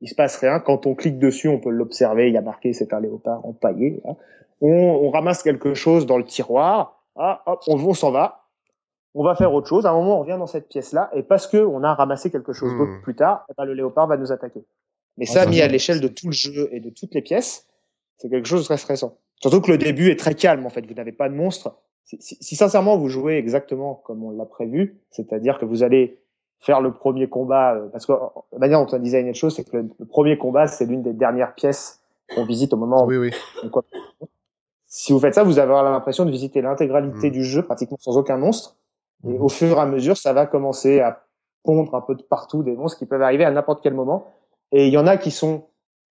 il 0.01 0.09
se 0.09 0.14
passe 0.14 0.37
rien. 0.38 0.61
Quand 0.61 0.87
on 0.87 0.94
clique 0.94 1.18
dessus, 1.18 1.49
on 1.49 1.59
peut 1.61 1.71
l'observer. 1.71 2.29
Il 2.29 2.35
y 2.35 2.37
a 2.37 2.42
marqué 2.42 2.73
c'est 2.73 2.92
un 2.92 3.01
léopard 3.01 3.44
empaillé. 3.47 4.01
hein. 4.09 4.14
On, 4.61 4.68
on 4.68 5.11
ramasse 5.11 5.42
quelque 5.42 5.75
chose 5.75 6.05
dans 6.07 6.18
le 6.18 6.25
tiroir. 6.25 7.03
Ah, 7.16 7.42
hop, 7.47 7.61
on, 7.68 7.77
on 7.77 7.94
s'en 7.94 8.11
va. 8.11 8.44
On 9.14 9.25
va 9.25 9.35
faire 9.35 9.53
autre 9.55 9.66
chose. 9.68 9.87
À 9.87 9.90
un 9.90 9.94
moment, 9.94 10.16
on 10.18 10.21
revient 10.21 10.37
dans 10.38 10.47
cette 10.47 10.68
pièce-là, 10.68 11.11
et 11.14 11.23
parce 11.23 11.47
que 11.47 11.57
on 11.57 11.83
a 11.83 11.94
ramassé 11.94 12.31
quelque 12.31 12.53
chose 12.53 12.73
Hmm. 12.73 12.79
d'autre 12.79 13.03
plus 13.03 13.14
tard, 13.16 13.44
eh 13.51 13.53
ben, 13.57 13.64
le 13.64 13.75
léopard 13.75 14.07
va 14.07 14.16
nous 14.16 14.31
attaquer. 14.33 14.64
Mais 15.16 15.25
Ah, 15.29 15.33
ça, 15.33 15.44
ça, 15.44 15.51
mis 15.51 15.61
à 15.62 15.66
l'échelle 15.68 16.01
de 16.01 16.09
tout 16.09 16.27
le 16.27 16.33
jeu 16.33 16.68
et 16.73 16.81
de 16.81 16.90
toutes 16.90 17.14
les 17.14 17.23
pièces, 17.23 17.66
c'est 18.18 18.28
quelque 18.28 18.46
chose 18.46 18.61
de 18.62 18.66
très 18.66 18.76
stressant. 18.76 19.16
Surtout 19.40 19.61
que 19.61 19.70
le 19.70 19.78
début 19.78 20.11
est 20.11 20.18
très 20.18 20.35
calme, 20.35 20.66
en 20.66 20.70
fait. 20.70 20.85
Vous 20.87 20.94
n'avez 20.94 21.12
pas 21.12 21.28
de 21.28 21.35
monstre. 21.35 21.74
Si, 22.04 22.16
si- 22.20 22.37
si 22.40 22.57
sincèrement 22.57 22.96
vous 22.96 23.09
jouez 23.09 23.37
exactement 23.37 23.94
comme 24.04 24.24
on 24.24 24.31
l'a 24.31 24.44
prévu, 24.46 24.98
c'est-à-dire 25.11 25.59
que 25.59 25.64
vous 25.64 25.83
allez 25.83 26.18
faire 26.61 26.81
le 26.81 26.92
premier 26.92 27.28
combat, 27.28 27.74
euh, 27.74 27.88
parce 27.88 28.04
que 28.07 28.12
la 28.52 28.59
manière 28.59 28.85
dont 28.85 28.90
on 28.90 28.96
a 28.96 28.98
designé 28.98 29.28
les 29.28 29.35
choses, 29.35 29.54
c'est 29.54 29.64
que 29.68 29.76
le, 29.76 29.88
le 29.98 30.07
premier 30.07 30.37
combat, 30.38 30.66
c'est 30.66 30.87
l'une 30.87 31.02
des 31.02 31.12
dernières 31.12 31.54
pièces 31.54 32.00
qu'on 32.35 32.44
visite 32.44 32.72
au 32.72 32.76
moment 32.76 33.04
Oui, 33.07 33.16
oui. 33.18 33.31
où 33.62 33.68
quoi. 33.68 33.85
Si 34.87 35.12
vous 35.12 35.20
faites 35.20 35.35
ça, 35.35 35.44
vous 35.44 35.59
avez 35.59 35.70
l'impression 35.72 36.24
de 36.24 36.31
visiter 36.31 36.62
l'intégralité 36.62 37.28
Mm. 37.28 37.33
du 37.33 37.44
jeu, 37.44 37.62
pratiquement 37.62 37.98
sans 38.00 38.16
aucun 38.16 38.38
monstre. 38.38 38.76
Et 39.24 39.28
Mhm. 39.35 39.42
au 39.42 39.48
fur 39.48 39.76
et 39.76 39.81
à 39.81 39.87
mesure, 39.87 40.16
ça 40.16 40.33
va 40.33 40.46
commencer 40.46 41.00
à 41.00 41.24
pondre 41.64 41.94
un 41.94 42.00
peu 42.00 42.14
de 42.14 42.22
partout 42.22 42.62
des 42.62 42.74
monstres 42.74 42.98
qui 42.98 43.07
peuvent 43.07 43.20
arriver 43.22 43.44
à 43.44 43.50
n'importe 43.50 43.83
quel 43.83 43.92
moment. 43.94 44.26
Et 44.72 44.87
il 44.87 44.92
y 44.92 44.96
en 44.98 45.07
a 45.07 45.16
qui 45.16 45.31
sont 45.31 45.64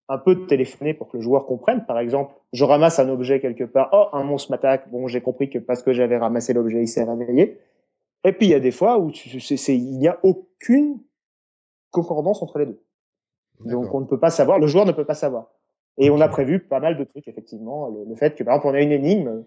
un 0.09 0.17
peu 0.17 0.47
téléphonés 0.47 0.93
pour 0.93 1.07
que 1.07 1.17
le 1.17 1.23
joueur 1.23 1.45
comprenne. 1.45 1.85
Par 1.85 1.99
exemple, 1.99 2.33
je 2.51 2.63
ramasse 2.65 2.99
un 2.99 3.07
objet 3.09 3.39
quelque 3.39 3.63
part. 3.63 3.89
Oh, 3.93 4.07
un 4.17 4.23
monstre 4.23 4.51
m'attaque. 4.51 4.89
Bon, 4.89 5.07
j'ai 5.07 5.21
compris 5.21 5.49
que 5.49 5.59
parce 5.59 5.83
que 5.83 5.93
j'avais 5.93 6.17
ramassé 6.17 6.51
l'objet, 6.53 6.81
il 6.81 6.87
s'est 6.87 7.03
réveillé. 7.03 7.59
Et 8.25 8.33
puis 8.33 8.47
il 8.47 8.49
y 8.49 8.55
a 8.55 8.59
des 8.59 8.71
fois 8.71 8.97
où 8.97 9.11
c'est- 9.13 9.77
il 9.77 9.97
n'y 9.99 10.07
a 10.07 10.19
aucune 10.23 10.99
concordance 11.91 12.41
entre 12.41 12.59
les 12.59 12.65
deux. 12.65 12.81
Donc 13.65 13.93
on 13.93 13.99
ne 14.01 14.05
peut 14.05 14.19
pas 14.19 14.29
savoir, 14.29 14.59
le 14.59 14.67
joueur 14.67 14.85
ne 14.85 14.91
peut 14.91 15.05
pas 15.05 15.13
savoir. 15.13 15.51
Et 15.97 16.09
on 16.09 16.19
a 16.21 16.27
prévu 16.29 16.59
pas 16.59 16.79
mal 16.79 16.97
de 16.97 17.03
trucs, 17.03 17.27
effectivement. 17.27 17.89
Le, 17.89 18.05
le 18.05 18.15
fait 18.15 18.35
que, 18.35 18.43
par 18.43 18.55
exemple, 18.55 18.73
on 18.73 18.77
a 18.77 18.81
une 18.81 18.91
énigme, 18.91 19.43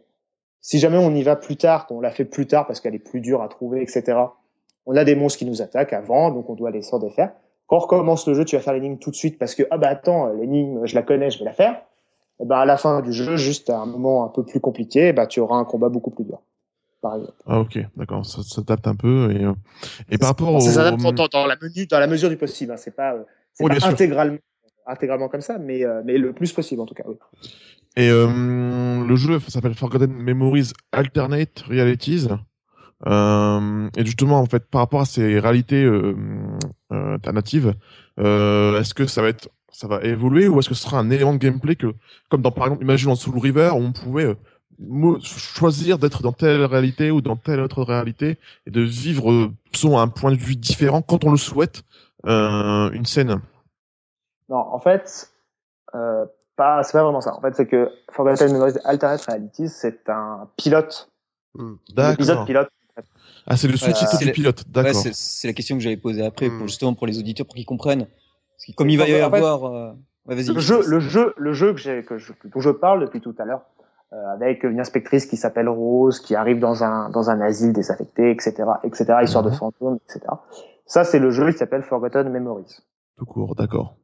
si 0.60 0.78
jamais 0.78 0.98
on 0.98 1.14
y 1.14 1.22
va 1.22 1.34
plus 1.34 1.56
tard, 1.56 1.86
qu'on 1.86 2.00
l'a 2.00 2.10
fait 2.10 2.24
plus 2.26 2.46
tard 2.46 2.66
parce 2.66 2.80
qu'elle 2.80 2.94
est 2.94 2.98
plus 2.98 3.20
dure 3.20 3.42
à 3.42 3.48
trouver, 3.48 3.80
etc., 3.82 4.18
on 4.86 4.96
a 4.96 5.04
des 5.04 5.14
monstres 5.14 5.38
qui 5.38 5.46
nous 5.46 5.62
attaquent 5.62 5.92
avant, 5.92 6.30
donc 6.30 6.50
on 6.50 6.54
doit 6.54 6.70
les 6.70 6.82
s'en 6.82 6.98
défaire. 6.98 7.32
Quand 7.72 7.78
on 7.78 7.80
recommence 7.80 8.28
le 8.28 8.34
jeu, 8.34 8.44
tu 8.44 8.54
vas 8.54 8.60
faire 8.60 8.74
l'énigme 8.74 8.98
tout 8.98 9.10
de 9.10 9.16
suite 9.16 9.38
parce 9.38 9.54
que, 9.54 9.62
ah 9.70 9.78
bah 9.78 9.88
attends, 9.88 10.30
l'énigme, 10.34 10.84
je 10.84 10.94
la 10.94 11.00
connais, 11.00 11.30
je 11.30 11.38
vais 11.38 11.46
la 11.46 11.54
faire. 11.54 11.80
Et 12.38 12.44
ben 12.44 12.58
à 12.58 12.66
la 12.66 12.76
fin 12.76 13.00
du 13.00 13.14
jeu, 13.14 13.38
juste 13.38 13.70
à 13.70 13.78
un 13.78 13.86
moment 13.86 14.26
un 14.26 14.28
peu 14.28 14.44
plus 14.44 14.60
compliqué, 14.60 15.14
bah 15.14 15.26
tu 15.26 15.40
auras 15.40 15.56
un 15.56 15.64
combat 15.64 15.88
beaucoup 15.88 16.10
plus 16.10 16.24
dur. 16.24 16.42
Par 17.00 17.16
exemple. 17.16 17.32
Ah 17.46 17.60
ok, 17.60 17.78
d'accord, 17.96 18.26
ça 18.26 18.42
s'adapte 18.42 18.86
un 18.86 18.94
peu 18.94 19.32
et 19.32 19.46
et 20.10 20.18
par 20.18 20.28
rapport 20.28 20.52
au 20.52 20.60
Ça 20.60 20.70
s'adapte 20.70 21.00
dans, 21.00 21.28
dans 21.28 21.46
la 21.46 21.56
menu, 21.56 21.86
dans 21.86 21.98
la 21.98 22.06
mesure 22.06 22.28
du 22.28 22.36
possible. 22.36 22.72
Hein. 22.72 22.76
C'est 22.76 22.94
pas, 22.94 23.14
euh, 23.14 23.22
Oui, 23.60 23.70
pas 23.80 23.86
intégralement 23.86 24.36
intégralement 24.86 25.28
comme 25.28 25.40
ça, 25.40 25.56
mais, 25.56 25.82
euh, 25.82 26.02
mais 26.04 26.18
le 26.18 26.34
plus 26.34 26.52
possible 26.52 26.82
en 26.82 26.86
tout 26.86 26.94
cas. 26.94 27.04
Oui. 27.06 27.16
Et 27.96 28.10
euh, 28.10 29.06
le 29.06 29.16
jeu 29.16 29.40
s'appelle 29.48 29.74
Forgotten 29.74 30.12
Memories 30.12 30.72
Alternate 30.92 31.60
Realities. 31.68 32.28
Euh, 33.06 33.88
et 33.96 34.04
justement, 34.04 34.38
en 34.38 34.46
fait, 34.46 34.64
par 34.70 34.80
rapport 34.80 35.00
à 35.00 35.04
ces 35.04 35.38
réalités 35.38 35.82
euh, 35.82 36.14
euh 36.92 37.14
alternatives, 37.14 37.74
euh, 38.18 38.78
est-ce 38.80 38.94
que 38.94 39.06
ça 39.06 39.22
va 39.22 39.28
être, 39.28 39.48
ça 39.70 39.86
va 39.88 40.02
évoluer 40.02 40.48
ou 40.48 40.58
est-ce 40.58 40.68
que 40.68 40.74
ce 40.74 40.82
sera 40.82 40.98
un 40.98 41.10
élément 41.10 41.32
de 41.32 41.38
gameplay 41.38 41.76
que, 41.76 41.94
comme 42.28 42.42
dans 42.42 42.50
par 42.50 42.66
exemple, 42.66 42.82
imagine 42.82 43.08
dans 43.08 43.16
Soul 43.16 43.38
River, 43.38 43.70
où 43.74 43.78
on 43.78 43.92
pouvait 43.92 44.36
choisir 45.22 45.98
d'être 45.98 46.22
dans 46.22 46.32
telle 46.32 46.64
réalité 46.64 47.10
ou 47.10 47.20
dans 47.20 47.36
telle 47.36 47.60
autre 47.60 47.82
réalité 47.82 48.38
et 48.66 48.70
de 48.70 48.80
vivre, 48.80 49.50
selon 49.72 49.98
un 49.98 50.08
point 50.08 50.32
de 50.32 50.36
vue 50.36 50.56
différent 50.56 51.02
quand 51.02 51.24
on 51.24 51.30
le 51.30 51.36
souhaite, 51.36 51.82
une 52.24 53.04
scène? 53.06 53.40
Non, 54.48 54.58
en 54.58 54.80
fait, 54.80 55.32
euh, 55.94 56.26
pas, 56.56 56.82
c'est 56.82 56.92
pas 56.92 57.02
vraiment 57.02 57.20
ça. 57.20 57.34
En 57.34 57.40
fait, 57.40 57.54
c'est 57.54 57.66
que 57.66 57.90
Forgotten 58.10 58.52
Memories 58.52 58.78
Alternate 58.84 59.22
Realities, 59.22 59.68
c'est 59.68 60.08
un 60.08 60.48
pilote. 60.56 61.10
D'accord. 61.94 62.14
épisode 62.14 62.46
pilote. 62.46 62.68
Ah, 63.46 63.56
c'est 63.56 63.68
le 63.68 63.76
sous-titre 63.76 64.18
du 64.18 64.32
pilote. 64.32 64.64
D'accord. 64.68 65.04
Ouais, 65.04 65.10
c'est 65.12 65.48
la 65.48 65.54
question 65.54 65.76
que 65.76 65.82
j'avais 65.82 65.96
posée 65.96 66.24
après, 66.24 66.48
pour, 66.48 66.58
hmm. 66.58 66.68
justement 66.68 66.94
pour 66.94 67.06
les 67.06 67.18
auditeurs, 67.18 67.46
pour 67.46 67.54
qu'ils 67.54 67.66
comprennent. 67.66 68.06
Parce 68.06 68.66
que 68.66 68.72
comme 68.72 68.90
il 68.90 68.98
va 68.98 69.08
y 69.08 69.14
avoir. 69.14 69.64
Euh... 69.64 69.92
Ouais, 70.26 70.36
le 70.36 70.60
jeu, 70.60 70.82
le 70.86 71.00
jeu, 71.00 71.34
le 71.36 71.52
jeu 71.52 71.72
que 71.72 71.80
j'ai, 71.80 72.04
que 72.04 72.16
je, 72.16 72.32
dont 72.44 72.60
je 72.60 72.70
parle 72.70 73.00
depuis 73.00 73.20
tout 73.20 73.34
à 73.38 73.44
l'heure, 73.44 73.62
euh, 74.12 74.32
avec 74.32 74.62
une 74.62 74.78
inspectrice 74.78 75.26
qui 75.26 75.36
s'appelle 75.36 75.68
Rose, 75.68 76.20
qui 76.20 76.36
arrive 76.36 76.60
dans 76.60 76.84
un 76.84 77.10
dans 77.10 77.28
un 77.28 77.40
asile 77.40 77.72
désaffecté, 77.72 78.30
etc., 78.30 78.64
etc., 78.84 79.14
histoire 79.22 79.42
de 79.42 79.50
mhm. 79.50 79.56
fantômes, 79.56 79.98
etc. 80.04 80.20
Ça, 80.86 81.02
c'est 81.02 81.18
le 81.18 81.32
jeu 81.32 81.50
qui 81.50 81.58
s'appelle 81.58 81.82
Forgotten 81.82 82.28
Memories. 82.28 82.82
Tout 83.16 83.24
court, 83.24 83.56
d'accord. 83.56 83.96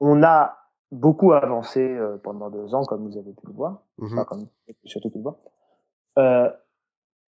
On 0.00 0.22
a 0.22 0.58
beaucoup 0.92 1.32
avancé 1.32 1.80
euh, 1.80 2.18
pendant 2.22 2.50
deux 2.50 2.74
ans, 2.74 2.84
comme 2.84 3.08
vous 3.08 3.16
avez 3.16 3.32
pu 3.32 3.46
le 3.46 3.52
voir, 3.52 3.82
mhm. 3.96 4.12
enfin, 4.12 4.24
comme 4.24 4.46
surtout 4.84 5.08
pu 5.08 5.18
le 5.18 5.22
voir. 5.22 5.36
Euh, 6.18 6.50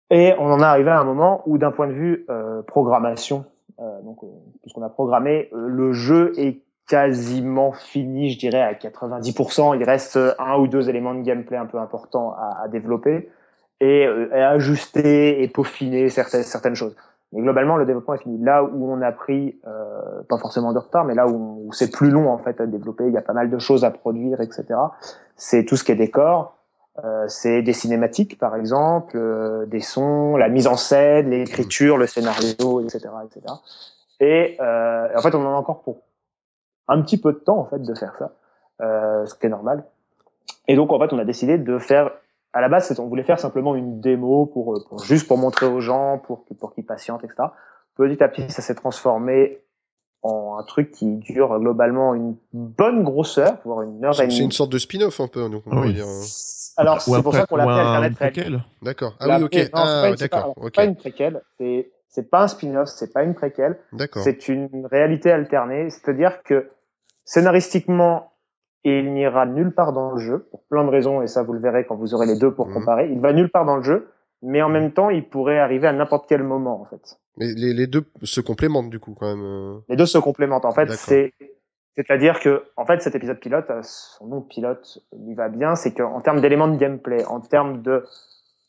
et 0.10 0.34
on 0.40 0.52
en 0.52 0.60
est 0.60 0.64
arrivé 0.64 0.90
à 0.90 1.00
un 1.00 1.04
moment 1.04 1.42
où, 1.46 1.58
d'un 1.58 1.72
point 1.72 1.88
de 1.88 1.94
vue 1.94 2.26
euh, 2.30 2.62
programmation, 2.62 3.46
euh, 3.80 4.02
donc 4.02 4.24
euh, 4.24 4.28
puisqu'on 4.62 4.84
a 4.84 4.90
programmé, 4.90 5.50
le 5.54 5.92
jeu 5.92 6.34
est 6.38 6.62
quasiment 6.88 7.74
fini, 7.74 8.30
je 8.30 8.40
dirais 8.40 8.62
à 8.62 8.74
90%. 8.74 9.78
Il 9.78 9.84
reste 9.84 10.18
un 10.40 10.58
ou 10.58 10.68
deux 10.68 10.90
éléments 10.90 11.14
de 11.14 11.22
gameplay 11.22 11.58
un 11.58 11.66
peu 11.66 11.78
importants 11.78 12.32
à, 12.32 12.62
à 12.64 12.68
développer 12.70 13.30
et, 13.82 14.04
et, 14.04 14.42
ajuster 14.42 15.44
et 15.44 15.48
peaufiner 15.50 16.10
certaines 16.10 16.44
certaines 16.44 16.76
choses. 16.76 16.96
Mais 17.34 17.42
globalement, 17.42 17.76
le 17.76 17.86
développement 17.86 18.14
est 18.14 18.24
fini. 18.24 18.38
Là 18.42 18.64
où 18.64 18.90
on 18.92 19.02
a 19.02 19.12
pris, 19.12 19.60
euh, 19.68 20.22
pas 20.30 20.38
forcément 20.38 20.72
de 20.72 20.80
retard, 20.80 21.04
mais 21.04 21.14
là 21.14 21.28
où, 21.28 21.70
c'est 21.74 21.92
plus 21.92 22.10
long 22.10 22.30
en 22.30 22.38
fait 22.38 22.62
à 22.62 22.66
développer, 22.66 23.06
il 23.08 23.14
y 23.14 23.18
a 23.18 23.22
pas 23.22 23.34
mal 23.34 23.50
de 23.50 23.60
choses 23.60 23.84
à 23.84 23.92
produire, 23.92 24.40
etc. 24.42 24.66
C'est 25.36 25.66
tout 25.66 25.76
ce 25.76 25.84
qui 25.84 25.92
est 25.92 25.96
décor, 25.96 26.57
euh, 27.04 27.26
c'est 27.28 27.62
des 27.62 27.74
cinématiques 27.74 28.38
par 28.40 28.56
exemple, 28.56 29.18
euh, 29.18 29.66
des 29.66 29.82
sons, 29.82 30.36
la 30.36 30.50
mise 30.50 30.68
en 30.68 30.78
scène, 30.78 31.30
l'écriture, 31.30 31.98
le 31.98 32.08
scénario, 32.08 32.82
etc., 32.82 33.10
etc. 33.26 33.54
Et 34.20 34.58
euh, 34.60 35.08
en 35.16 35.22
fait, 35.22 35.36
on 35.36 35.46
en 35.46 35.54
a 35.54 35.58
encore 35.58 35.84
pour 35.84 36.00
un 36.88 37.02
petit 37.02 37.20
peu 37.20 37.34
de 37.34 37.38
temps 37.38 37.60
en 37.60 37.66
fait 37.66 37.82
de 37.82 37.94
faire 37.94 38.16
ça, 38.18 38.32
euh, 38.82 39.26
ce 39.26 39.36
qui 39.36 39.46
est 39.46 39.50
normal. 39.50 39.84
Et 40.68 40.76
donc 40.76 40.92
en 40.92 41.00
fait, 41.00 41.14
on 41.14 41.20
a 41.20 41.26
décidé 41.26 41.58
de 41.58 41.78
faire 41.78 42.12
à 42.54 42.62
la 42.62 42.70
base, 42.70 43.00
on 43.00 43.08
voulait 43.08 43.24
faire 43.24 43.40
simplement 43.40 43.76
une 43.76 44.00
démo 44.02 44.48
pour, 44.48 44.84
pour 44.88 45.04
juste 45.04 45.28
pour 45.28 45.38
montrer 45.38 45.68
aux 45.68 45.82
gens, 45.82 46.18
pour, 46.18 46.46
pour 46.60 46.74
qu'ils 46.74 46.86
patientent, 46.86 47.24
etc. 47.24 47.50
Petit 47.96 48.24
à 48.24 48.28
petit, 48.28 48.50
ça 48.50 48.62
s'est 48.62 48.76
transformé 48.76 49.62
en 50.28 50.58
un 50.58 50.64
truc 50.64 50.92
qui 50.92 51.06
dure 51.18 51.60
globalement 51.60 52.14
une 52.14 52.36
bonne 52.54 53.04
grosseur, 53.04 53.58
voire 53.66 53.84
une 53.84 54.04
heure 54.04 54.20
et 54.20 54.24
demie. 54.24 54.36
C'est 54.36 54.44
une 54.44 54.52
sorte 54.52 54.72
de 54.72 54.78
spin-off 54.78 55.20
un 55.20 55.28
peu, 55.28 55.50
donc 55.50 55.64
on 55.68 55.82
oui. 55.82 55.94
dire. 55.94 56.06
Euh. 56.06 56.24
Alors 56.78 57.02
c'est 57.02 57.24
pour 57.24 57.34
ça 57.34 57.46
qu'on 57.46 57.56
l'appelle 57.56 57.74
Internet 57.74 58.16
préquel. 58.16 58.64
D'accord. 58.82 59.16
Ah 59.20 59.38
oui, 59.40 59.46
ok. 59.46 59.70
ah, 59.74 60.12
d'accord. 60.18 60.54
C'est 60.64 60.76
pas 60.76 60.86
une 60.86 60.96
préquelle. 60.96 61.42
C'est 61.60 61.92
c'est 62.10 62.30
pas 62.30 62.44
un 62.44 62.48
spin-off, 62.48 62.90
c'est 62.90 63.14
pas 63.14 63.24
une 63.24 63.36
préquelle. 63.36 63.78
D'accord. 63.94 64.24
C'est 64.24 64.48
une 64.48 64.88
réalité 64.90 65.32
alternée, 65.32 65.90
c'est-à-dire 65.90 66.42
que 66.44 66.70
scénaristiquement 67.26 68.32
il 68.84 69.14
n'ira 69.14 69.46
nulle 69.46 69.74
part 69.74 69.92
dans 69.92 70.12
le 70.12 70.18
jeu 70.18 70.48
pour 70.50 70.64
plein 70.64 70.86
de 70.86 70.90
raisons 70.90 71.22
et 71.22 71.28
ça 71.28 71.44
vous 71.44 71.54
le 71.54 71.60
verrez 71.60 71.86
quand 71.86 71.96
vous 71.96 72.14
aurez 72.14 72.26
les 72.26 72.40
deux 72.40 72.54
pour 72.54 72.68
mhm. 72.68 72.74
comparer. 72.74 73.10
Il 73.12 73.20
va 73.20 73.34
nulle 73.34 73.50
part 73.50 73.66
dans 73.66 73.76
le 73.76 73.84
jeu, 73.84 74.10
mais 74.42 74.62
en 74.62 74.70
même 74.70 74.94
temps, 74.94 75.10
il 75.10 75.28
pourrait 75.28 75.60
arriver 75.60 75.88
à 75.88 75.94
n'importe 75.94 76.28
quel 76.30 76.44
moment 76.44 76.82
en 76.82 76.86
fait. 76.86 77.20
Mais 77.38 77.54
les, 77.54 77.74
les, 77.74 77.88
deux 77.88 78.04
se 78.24 78.42
complémentent 78.42 78.90
du 78.90 79.00
coup 79.00 79.16
quand 79.18 79.28
même. 79.28 79.44
Euh. 79.44 79.80
Les 79.90 79.96
deux 79.96 80.06
se 80.06 80.18
complémentent 80.18 80.66
en 80.66 80.72
fait. 80.72 80.92
C'est 80.92 81.34
c'est-à-dire 81.96 82.40
que 82.40 82.64
en 82.78 82.86
fait 82.86 83.02
cet 83.02 83.16
épisode 83.16 83.40
pilote, 83.40 83.66
euh, 83.70 83.82
son 83.82 84.28
nom 84.28 84.42
pilote, 84.42 85.00
il 85.14 85.36
va 85.36 85.50
bien, 85.50 85.76
c'est 85.76 85.94
qu'en 85.94 86.22
termes 86.22 86.42
d'éléments 86.42 86.68
de 86.68 86.78
gameplay, 86.78 87.26
en 87.26 87.40
termes 87.40 87.82
de 87.82 88.06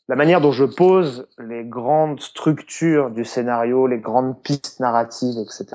la 0.07 0.15
manière 0.15 0.41
dont 0.41 0.51
je 0.51 0.65
pose 0.65 1.27
les 1.37 1.63
grandes 1.63 2.19
structures 2.19 3.11
du 3.11 3.23
scénario, 3.23 3.85
les 3.85 3.99
grandes 3.99 4.41
pistes 4.41 4.79
narratives, 4.79 5.37
etc. 5.37 5.67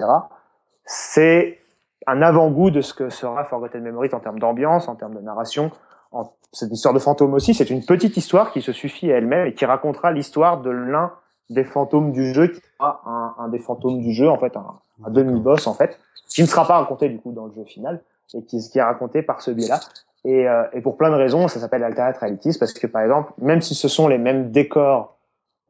C'est 0.84 1.60
un 2.08 2.20
avant-goût 2.20 2.72
de 2.72 2.80
ce 2.80 2.92
que 2.92 3.08
sera 3.08 3.44
Forgotten 3.44 3.82
Memories 3.82 4.12
en 4.12 4.20
termes 4.20 4.40
d'ambiance, 4.40 4.88
en 4.88 4.96
termes 4.96 5.14
de 5.14 5.20
narration. 5.20 5.70
En... 6.10 6.32
Une 6.62 6.72
histoire 6.72 6.94
de 6.94 7.00
fantôme 7.00 7.34
aussi. 7.34 7.54
C'est 7.54 7.70
une 7.70 7.84
petite 7.84 8.16
histoire 8.16 8.52
qui 8.52 8.62
se 8.62 8.72
suffit 8.72 9.10
à 9.10 9.16
elle-même 9.16 9.46
et 9.48 9.54
qui 9.54 9.64
racontera 9.64 10.12
l'histoire 10.12 10.60
de 10.60 10.70
l'un 10.70 11.12
des 11.50 11.64
fantômes 11.64 12.12
du 12.12 12.32
jeu, 12.32 12.48
qui 12.48 12.60
sera 12.78 13.02
un, 13.06 13.44
un 13.44 13.48
des 13.48 13.58
fantômes 13.58 14.00
du 14.00 14.12
jeu, 14.12 14.28
en 14.28 14.38
fait, 14.38 14.56
un, 14.56 14.78
un 15.04 15.10
demi-boss, 15.10 15.66
en 15.66 15.74
fait, 15.74 15.98
qui 16.28 16.42
ne 16.42 16.46
sera 16.46 16.66
pas 16.66 16.78
raconté 16.78 17.08
du 17.08 17.18
coup 17.18 17.32
dans 17.32 17.46
le 17.46 17.52
jeu 17.52 17.64
final 17.64 18.02
et 18.34 18.42
qui, 18.42 18.58
qui 18.58 18.78
est 18.78 18.82
raconté 18.82 19.22
par 19.22 19.42
ce 19.42 19.50
biais-là. 19.50 19.80
Et, 20.24 20.48
euh, 20.48 20.64
et, 20.72 20.80
pour 20.80 20.96
plein 20.96 21.10
de 21.10 21.16
raisons, 21.16 21.48
ça 21.48 21.60
s'appelle 21.60 21.84
Alternate 21.84 22.16
Realities 22.16 22.56
parce 22.58 22.72
que 22.72 22.86
par 22.86 23.02
exemple, 23.02 23.32
même 23.38 23.60
si 23.60 23.74
ce 23.74 23.88
sont 23.88 24.08
les 24.08 24.16
mêmes 24.16 24.50
décors, 24.50 25.18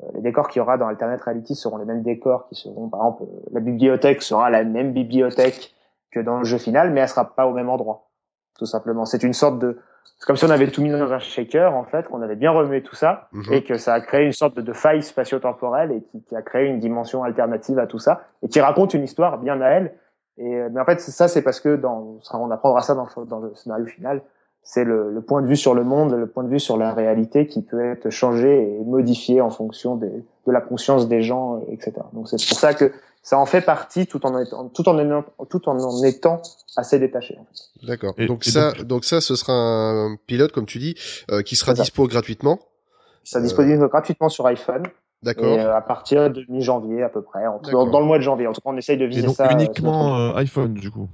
euh, 0.02 0.06
les 0.14 0.20
décors 0.20 0.48
qu'il 0.48 0.60
y 0.60 0.62
aura 0.62 0.78
dans 0.78 0.86
Alternate 0.86 1.20
Realities 1.22 1.56
seront 1.56 1.76
les 1.78 1.84
mêmes 1.84 2.02
décors 2.02 2.48
qui 2.48 2.54
seront, 2.54 2.88
par 2.88 3.00
exemple, 3.00 3.24
la 3.52 3.60
bibliothèque 3.60 4.22
sera 4.22 4.50
la 4.50 4.62
même 4.62 4.92
bibliothèque 4.92 5.74
que 6.12 6.20
dans 6.20 6.38
le 6.38 6.44
jeu 6.44 6.58
final, 6.58 6.92
mais 6.92 7.00
elle 7.00 7.08
sera 7.08 7.34
pas 7.34 7.46
au 7.46 7.52
même 7.52 7.68
endroit. 7.68 8.06
Tout 8.58 8.66
simplement. 8.66 9.04
C'est 9.04 9.22
une 9.22 9.32
sorte 9.32 9.58
de, 9.58 9.78
c'est 10.18 10.26
comme 10.26 10.36
si 10.36 10.44
on 10.44 10.50
avait 10.50 10.68
tout 10.68 10.82
mis 10.82 10.90
dans 10.90 11.12
un 11.12 11.18
shaker, 11.18 11.74
en 11.74 11.84
fait, 11.84 12.08
qu'on 12.08 12.22
avait 12.22 12.36
bien 12.36 12.50
remué 12.50 12.82
tout 12.82 12.94
ça, 12.94 13.28
mhm. 13.32 13.52
et 13.52 13.64
que 13.64 13.76
ça 13.76 13.94
a 13.94 14.00
créé 14.00 14.24
une 14.24 14.32
sorte 14.32 14.56
de, 14.56 14.62
de 14.62 14.72
faille 14.72 15.02
spatio-temporelle 15.02 15.92
et 15.92 16.02
qui, 16.02 16.22
qui, 16.22 16.36
a 16.36 16.42
créé 16.42 16.66
une 16.66 16.78
dimension 16.78 17.24
alternative 17.24 17.78
à 17.78 17.86
tout 17.86 17.98
ça, 17.98 18.22
et 18.42 18.48
qui 18.48 18.60
raconte 18.60 18.94
une 18.94 19.02
histoire 19.02 19.38
bien 19.38 19.60
à 19.60 19.68
elle. 19.68 19.94
Et, 20.38 20.62
mais 20.72 20.80
en 20.80 20.84
fait, 20.84 21.00
ça, 21.00 21.28
c'est 21.28 21.42
parce 21.42 21.60
que 21.60 21.76
dans, 21.76 22.20
on 22.32 22.50
apprendra 22.50 22.80
ça 22.80 22.94
dans, 22.94 23.08
dans 23.24 23.40
le 23.40 23.54
scénario 23.54 23.86
final. 23.86 24.22
C'est 24.66 24.84
le, 24.84 25.12
le, 25.12 25.20
point 25.20 25.42
de 25.42 25.46
vue 25.46 25.56
sur 25.56 25.74
le 25.74 25.84
monde, 25.84 26.14
le 26.14 26.26
point 26.26 26.42
de 26.42 26.48
vue 26.48 26.58
sur 26.58 26.78
la 26.78 26.94
réalité 26.94 27.46
qui 27.46 27.60
peut 27.60 27.84
être 27.84 28.08
changé 28.08 28.78
et 28.78 28.82
modifié 28.82 29.42
en 29.42 29.50
fonction 29.50 29.94
des, 29.94 30.08
de 30.46 30.52
la 30.52 30.62
conscience 30.62 31.06
des 31.06 31.20
gens, 31.20 31.60
etc. 31.68 31.92
Donc 32.14 32.28
c'est 32.28 32.42
pour 32.48 32.58
ça 32.58 32.72
que 32.72 32.90
ça 33.24 33.38
en 33.38 33.46
fait 33.46 33.62
partie 33.62 34.06
tout 34.06 34.24
en 34.26 34.38
étant, 34.38 34.68
tout 34.68 34.86
en, 34.86 35.24
tout 35.48 35.68
en, 35.68 35.78
en 35.78 36.04
étant 36.04 36.42
assez 36.76 36.98
détaché. 36.98 37.36
En 37.40 37.46
fait. 37.46 37.86
D'accord. 37.86 38.14
Donc 38.28 38.44
ça, 38.44 38.72
donc... 38.84 39.06
ça, 39.06 39.22
ce 39.22 39.34
sera 39.34 39.54
un 39.54 40.16
pilote, 40.26 40.52
comme 40.52 40.66
tu 40.66 40.78
dis, 40.78 40.94
euh, 41.30 41.42
qui 41.42 41.56
sera 41.56 41.72
dispo 41.72 42.06
gratuitement. 42.06 42.58
Ça 43.24 43.40
disponible 43.40 43.88
gratuitement 43.88 44.28
sur 44.28 44.46
iPhone. 44.46 44.82
D'accord. 45.22 45.46
Euh, 45.46 45.74
à 45.74 45.80
partir 45.80 46.30
de 46.30 46.44
mi-janvier 46.50 47.02
à 47.02 47.08
peu 47.08 47.22
près, 47.22 47.44
dans, 47.72 47.86
dans, 47.86 48.00
le 48.00 48.04
mois 48.04 48.18
de 48.18 48.22
janvier. 48.22 48.46
En 48.46 48.52
tout 48.52 48.60
cas, 48.60 48.68
on 48.68 48.76
essaye 48.76 48.98
de 48.98 49.06
viser 49.06 49.22
donc 49.22 49.36
ça. 49.36 49.46
Euh, 49.46 49.52
uniquement 49.52 50.18
euh, 50.18 50.36
iPhone 50.36 50.74
du 50.74 50.90
coup. 50.90 51.08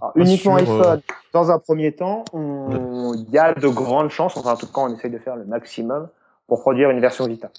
Alors, 0.00 0.12
uniquement 0.16 0.56
sur, 0.56 0.80
iPhone. 0.80 1.02
Dans 1.34 1.50
un 1.50 1.58
premier 1.58 1.92
temps, 1.92 2.24
il 2.32 3.30
y 3.30 3.36
a 3.36 3.52
de 3.52 3.68
grandes 3.68 4.08
chances. 4.08 4.38
Enfin, 4.38 4.52
en 4.52 4.56
tout 4.56 4.66
cas, 4.66 4.80
on 4.80 4.94
essaye 4.96 5.10
de 5.10 5.18
faire 5.18 5.36
le 5.36 5.44
maximum 5.44 6.08
pour 6.46 6.62
produire 6.62 6.88
une 6.88 7.00
version 7.00 7.26
Vita 7.26 7.50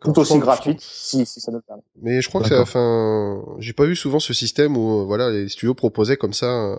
tout 0.00 0.18
aussi 0.18 0.38
gratuite 0.38 0.80
si, 0.80 1.24
si 1.26 1.40
ça 1.40 1.52
nous 1.52 1.60
permet. 1.60 1.82
Mais 2.02 2.20
je 2.20 2.28
crois 2.28 2.42
que 2.42 2.48
c'est 2.48 2.58
enfin 2.58 3.42
j'ai 3.58 3.72
pas 3.72 3.84
vu 3.84 3.96
souvent 3.96 4.18
ce 4.18 4.32
système 4.32 4.76
où 4.76 5.06
voilà 5.06 5.30
les 5.30 5.48
studios 5.48 5.74
proposaient 5.74 6.16
comme 6.16 6.32
ça 6.32 6.46
euh, 6.46 6.76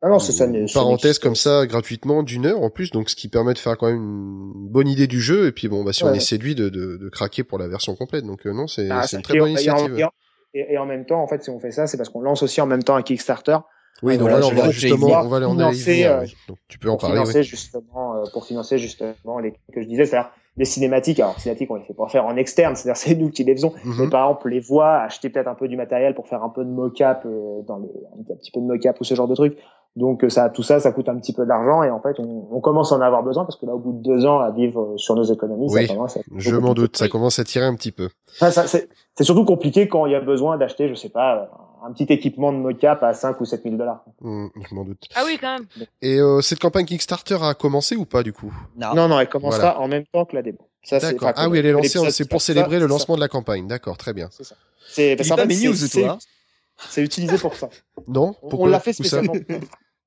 ah 0.00 0.08
non, 0.08 0.20
c'est 0.20 0.30
ça, 0.30 0.44
une 0.44 0.68
parenthèse 0.72 1.18
comme 1.18 1.34
ça 1.34 1.66
gratuitement 1.66 2.22
d'une 2.22 2.46
heure 2.46 2.62
en 2.62 2.70
plus 2.70 2.90
donc 2.90 3.10
ce 3.10 3.16
qui 3.16 3.28
permet 3.28 3.52
de 3.54 3.58
faire 3.58 3.76
quand 3.76 3.86
même 3.86 3.96
une 3.96 4.68
bonne 4.68 4.86
idée 4.86 5.06
du 5.06 5.20
jeu 5.20 5.46
et 5.46 5.52
puis 5.52 5.68
bon 5.68 5.82
bah 5.82 5.92
si 5.92 6.04
on 6.04 6.12
est 6.12 6.20
séduit 6.20 6.54
de, 6.54 6.68
de, 6.68 6.96
de, 6.96 7.08
craquer 7.08 7.42
pour 7.42 7.58
la 7.58 7.66
version 7.66 7.96
complète 7.96 8.24
donc 8.24 8.46
euh, 8.46 8.52
non 8.52 8.68
c'est 8.68 8.88
ah, 8.90 9.04
une 9.12 9.22
très 9.22 9.38
bonne 9.38 9.50
initiative. 9.50 10.08
Et, 10.54 10.72
et, 10.72 10.78
en 10.78 10.86
même 10.86 11.04
temps 11.04 11.20
en 11.22 11.26
fait 11.26 11.42
si 11.42 11.50
on 11.50 11.58
fait 11.58 11.72
ça 11.72 11.86
c'est 11.86 11.96
parce 11.96 12.10
qu'on 12.10 12.20
lance 12.20 12.42
aussi 12.42 12.60
en 12.60 12.66
même 12.66 12.82
temps 12.82 12.96
un 12.96 13.02
Kickstarter 13.02 13.58
oui, 14.00 14.16
donc 14.16 14.28
voilà, 14.28 14.46
on 14.46 14.50
va 14.50 14.70
justement, 14.70 15.08
on 15.08 15.26
va 15.26 15.38
aller 15.38 15.46
en 15.46 15.58
aller 15.58 16.04
euh, 16.04 16.24
donc, 16.46 16.58
tu 16.68 16.78
peux 16.78 16.88
en 16.88 16.96
parler. 16.96 17.16
Financer 17.16 17.42
justement, 17.42 18.22
pour 18.32 18.46
financer 18.46 18.78
justement 18.78 19.40
les 19.40 19.50
que 19.74 19.82
je 19.82 19.88
disais, 19.88 20.06
c'est-à-dire 20.06 20.30
des 20.58 20.64
cinématiques. 20.64 21.20
Alors, 21.20 21.38
cinématiques, 21.38 21.70
on 21.70 21.76
les 21.76 21.84
fait 21.84 21.94
pas 21.94 22.08
faire 22.08 22.26
en 22.26 22.36
externe, 22.36 22.74
c'est-à-dire 22.74 22.96
c'est 22.96 23.14
nous 23.14 23.30
qui 23.30 23.44
les 23.44 23.54
faisons. 23.54 23.72
Mhm. 23.84 23.94
Mais 24.00 24.10
par 24.10 24.28
exemple, 24.28 24.48
les 24.50 24.60
voix, 24.60 24.96
acheter 24.96 25.30
peut-être 25.30 25.46
un 25.46 25.54
peu 25.54 25.68
du 25.68 25.76
matériel 25.76 26.14
pour 26.14 26.26
faire 26.26 26.42
un 26.42 26.48
peu 26.48 26.64
de 26.64 26.70
mock-up, 26.70 27.20
euh, 27.24 27.62
dans 27.66 27.78
les, 27.78 27.88
un 27.88 28.34
petit 28.34 28.50
peu 28.50 28.60
de 28.60 28.66
mock-up 28.66 28.96
ou 29.00 29.04
ce 29.04 29.14
genre 29.14 29.28
de 29.28 29.34
truc. 29.34 29.56
Donc 29.96 30.22
euh, 30.22 30.28
ça, 30.28 30.50
tout 30.50 30.62
ça, 30.62 30.80
ça 30.80 30.92
coûte 30.92 31.08
un 31.08 31.16
petit 31.16 31.32
peu 31.32 31.46
d'argent 31.46 31.82
et 31.82 31.90
en 31.90 32.00
fait, 32.00 32.18
on, 32.18 32.48
on, 32.50 32.60
commence 32.60 32.92
à 32.92 32.96
en 32.96 33.00
avoir 33.00 33.22
besoin 33.22 33.44
parce 33.44 33.56
que 33.56 33.66
là, 33.66 33.74
au 33.74 33.78
bout 33.78 33.92
de 33.92 34.02
deux 34.02 34.26
ans 34.26 34.40
à 34.40 34.50
vivre 34.50 34.94
sur 34.96 35.14
nos 35.14 35.22
économies, 35.22 35.68
oui, 35.70 35.86
ça 35.86 35.94
commence 35.94 36.16
à 36.16 36.20
je 36.36 36.56
m'en 36.56 36.74
doute, 36.74 36.96
ça 36.96 37.08
commence 37.08 37.38
à 37.38 37.44
tirer 37.44 37.64
un 37.64 37.74
petit 37.74 37.92
peu. 37.92 38.08
Enfin, 38.40 38.50
c'est 38.50 38.88
surtout 39.24 39.44
compliqué 39.44 39.88
quand 39.88 40.06
il 40.06 40.12
y 40.12 40.16
a 40.16 40.20
besoin 40.20 40.58
d'acheter, 40.58 40.88
je 40.88 40.94
sais 40.94 41.08
pas, 41.08 41.50
un 41.84 41.92
petit 41.92 42.12
équipement 42.12 42.52
de 42.52 42.58
mocap 42.58 43.02
à 43.02 43.14
5 43.14 43.40
ou 43.40 43.44
7 43.44 43.62
000 43.62 43.76
dollars. 43.76 44.04
Mmh, 44.20 44.46
je 44.68 44.74
m'en 44.74 44.84
doute. 44.84 45.04
Ah 45.14 45.22
oui, 45.26 45.38
quand 45.40 45.58
même. 45.58 45.66
Et 46.02 46.18
euh, 46.20 46.40
cette 46.40 46.58
campagne 46.58 46.86
Kickstarter 46.86 47.38
a 47.42 47.54
commencé 47.54 47.96
ou 47.96 48.04
pas 48.04 48.22
du 48.22 48.32
coup? 48.32 48.52
Non. 48.76 48.94
Non, 48.94 49.08
non, 49.08 49.20
elle 49.20 49.28
commencera 49.28 49.60
Voilà. 49.72 49.80
en 49.80 49.88
même 49.88 50.04
temps 50.12 50.24
que 50.24 50.36
la 50.36 50.42
démo. 50.42 50.58
Ça, 50.82 50.98
D'accord. 51.00 51.32
Ah 51.36 51.48
oui, 51.48 51.58
elle 51.58 51.66
est 51.66 51.72
lancée. 51.72 52.10
C'est 52.10 52.28
pour 52.28 52.40
célébrer 52.40 52.76
ça, 52.76 52.80
le 52.80 52.86
lancement 52.86 53.16
de 53.16 53.20
la 53.20 53.28
campagne. 53.28 53.66
D'accord, 53.66 53.96
très 53.98 54.12
bien. 54.12 54.28
C'est 54.30 54.44
ça. 54.44 54.54
C'est 54.88 55.16
mes 55.16 55.54
c'est- 55.54 55.66
news, 55.66 55.74
c'est- 55.74 57.02
utilisé 57.02 57.36
pour 57.38 57.54
ça. 57.54 57.68
Non 58.06 58.34
On- 58.42 58.48
Pourquoi? 58.48 58.68
On 58.68 58.70
l'a 58.70 58.80
fait 58.80 58.92
spécialement. 58.92 59.34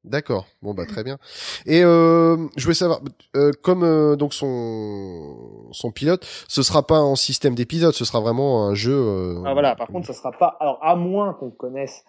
D'accord. 0.03 0.47
Bon 0.63 0.73
bah 0.73 0.85
très 0.87 1.03
bien. 1.03 1.19
Et 1.67 1.83
euh, 1.83 2.35
je 2.57 2.63
voulais 2.63 2.73
savoir, 2.75 3.01
euh, 3.35 3.51
comme 3.61 3.83
euh, 3.83 4.15
donc 4.15 4.33
son 4.33 5.69
son 5.71 5.91
pilote, 5.91 6.25
ce 6.47 6.63
sera 6.63 6.85
pas 6.87 6.99
en 6.99 7.15
système 7.15 7.53
d'épisode, 7.53 7.93
ce 7.93 8.03
sera 8.05 8.19
vraiment 8.19 8.65
un 8.67 8.73
jeu. 8.73 8.93
euh, 8.95 9.43
Ah, 9.45 9.53
voilà. 9.53 9.75
Par 9.75 9.87
contre, 9.87 10.07
ça 10.07 10.13
sera 10.13 10.31
pas. 10.31 10.57
Alors, 10.59 10.79
à 10.81 10.95
moins 10.95 11.33
qu'on 11.33 11.51
connaisse 11.51 12.03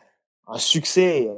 un 0.48 0.56
succès 0.58 1.28
euh, 1.30 1.34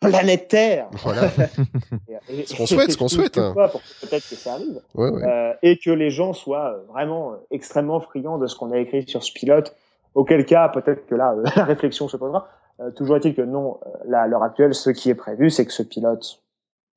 planétaire. 0.00 0.88
Voilà. 1.02 1.22
Et- 2.28 2.40
et- 2.40 2.46
Ce 2.46 2.54
qu'on 2.56 2.66
souhaite, 2.66 2.92
ce 2.92 2.96
qu'on 2.98 3.08
souhaite, 3.08 3.38
hein. 3.38 3.54
Peut-être 4.00 4.28
que 4.28 4.34
ça 4.36 4.54
arrive. 4.54 4.80
Ouais, 4.94 5.10
ouais. 5.10 5.22
Euh, 5.24 5.52
et 5.62 5.78
que 5.78 5.90
les 5.90 6.10
gens 6.10 6.32
soient 6.32 6.76
vraiment 6.88 7.34
extrêmement 7.50 8.00
friands 8.00 8.38
de 8.38 8.46
ce 8.46 8.54
qu'on 8.56 8.70
a 8.72 8.78
écrit 8.78 9.06
sur 9.08 9.22
ce 9.24 9.32
pilote. 9.32 9.74
Auquel 10.14 10.44
cas, 10.46 10.68
peut-être 10.68 11.06
que 11.06 11.14
là, 11.14 11.34
la 11.56 11.64
réflexion 11.64 12.08
se 12.08 12.16
posera. 12.16 12.48
Euh, 12.80 12.90
toujours 12.90 13.16
est-il 13.16 13.34
que 13.34 13.42
non, 13.42 13.78
euh, 13.86 13.90
là, 14.06 14.22
à 14.22 14.26
l'heure 14.26 14.42
actuelle, 14.42 14.74
ce 14.74 14.90
qui 14.90 15.10
est 15.10 15.14
prévu, 15.14 15.50
c'est 15.50 15.64
que 15.64 15.72
ce 15.72 15.82
pilote 15.82 16.42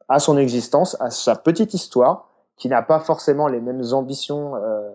a 0.09 0.19
son 0.19 0.37
existence, 0.37 0.97
a 0.99 1.09
sa 1.09 1.35
petite 1.35 1.73
histoire, 1.73 2.29
qui 2.59 2.67
n'a 2.67 2.81
pas 2.81 2.99
forcément 2.99 3.47
les 3.47 3.61
mêmes 3.61 3.83
ambitions, 3.93 4.55
euh, 4.57 4.91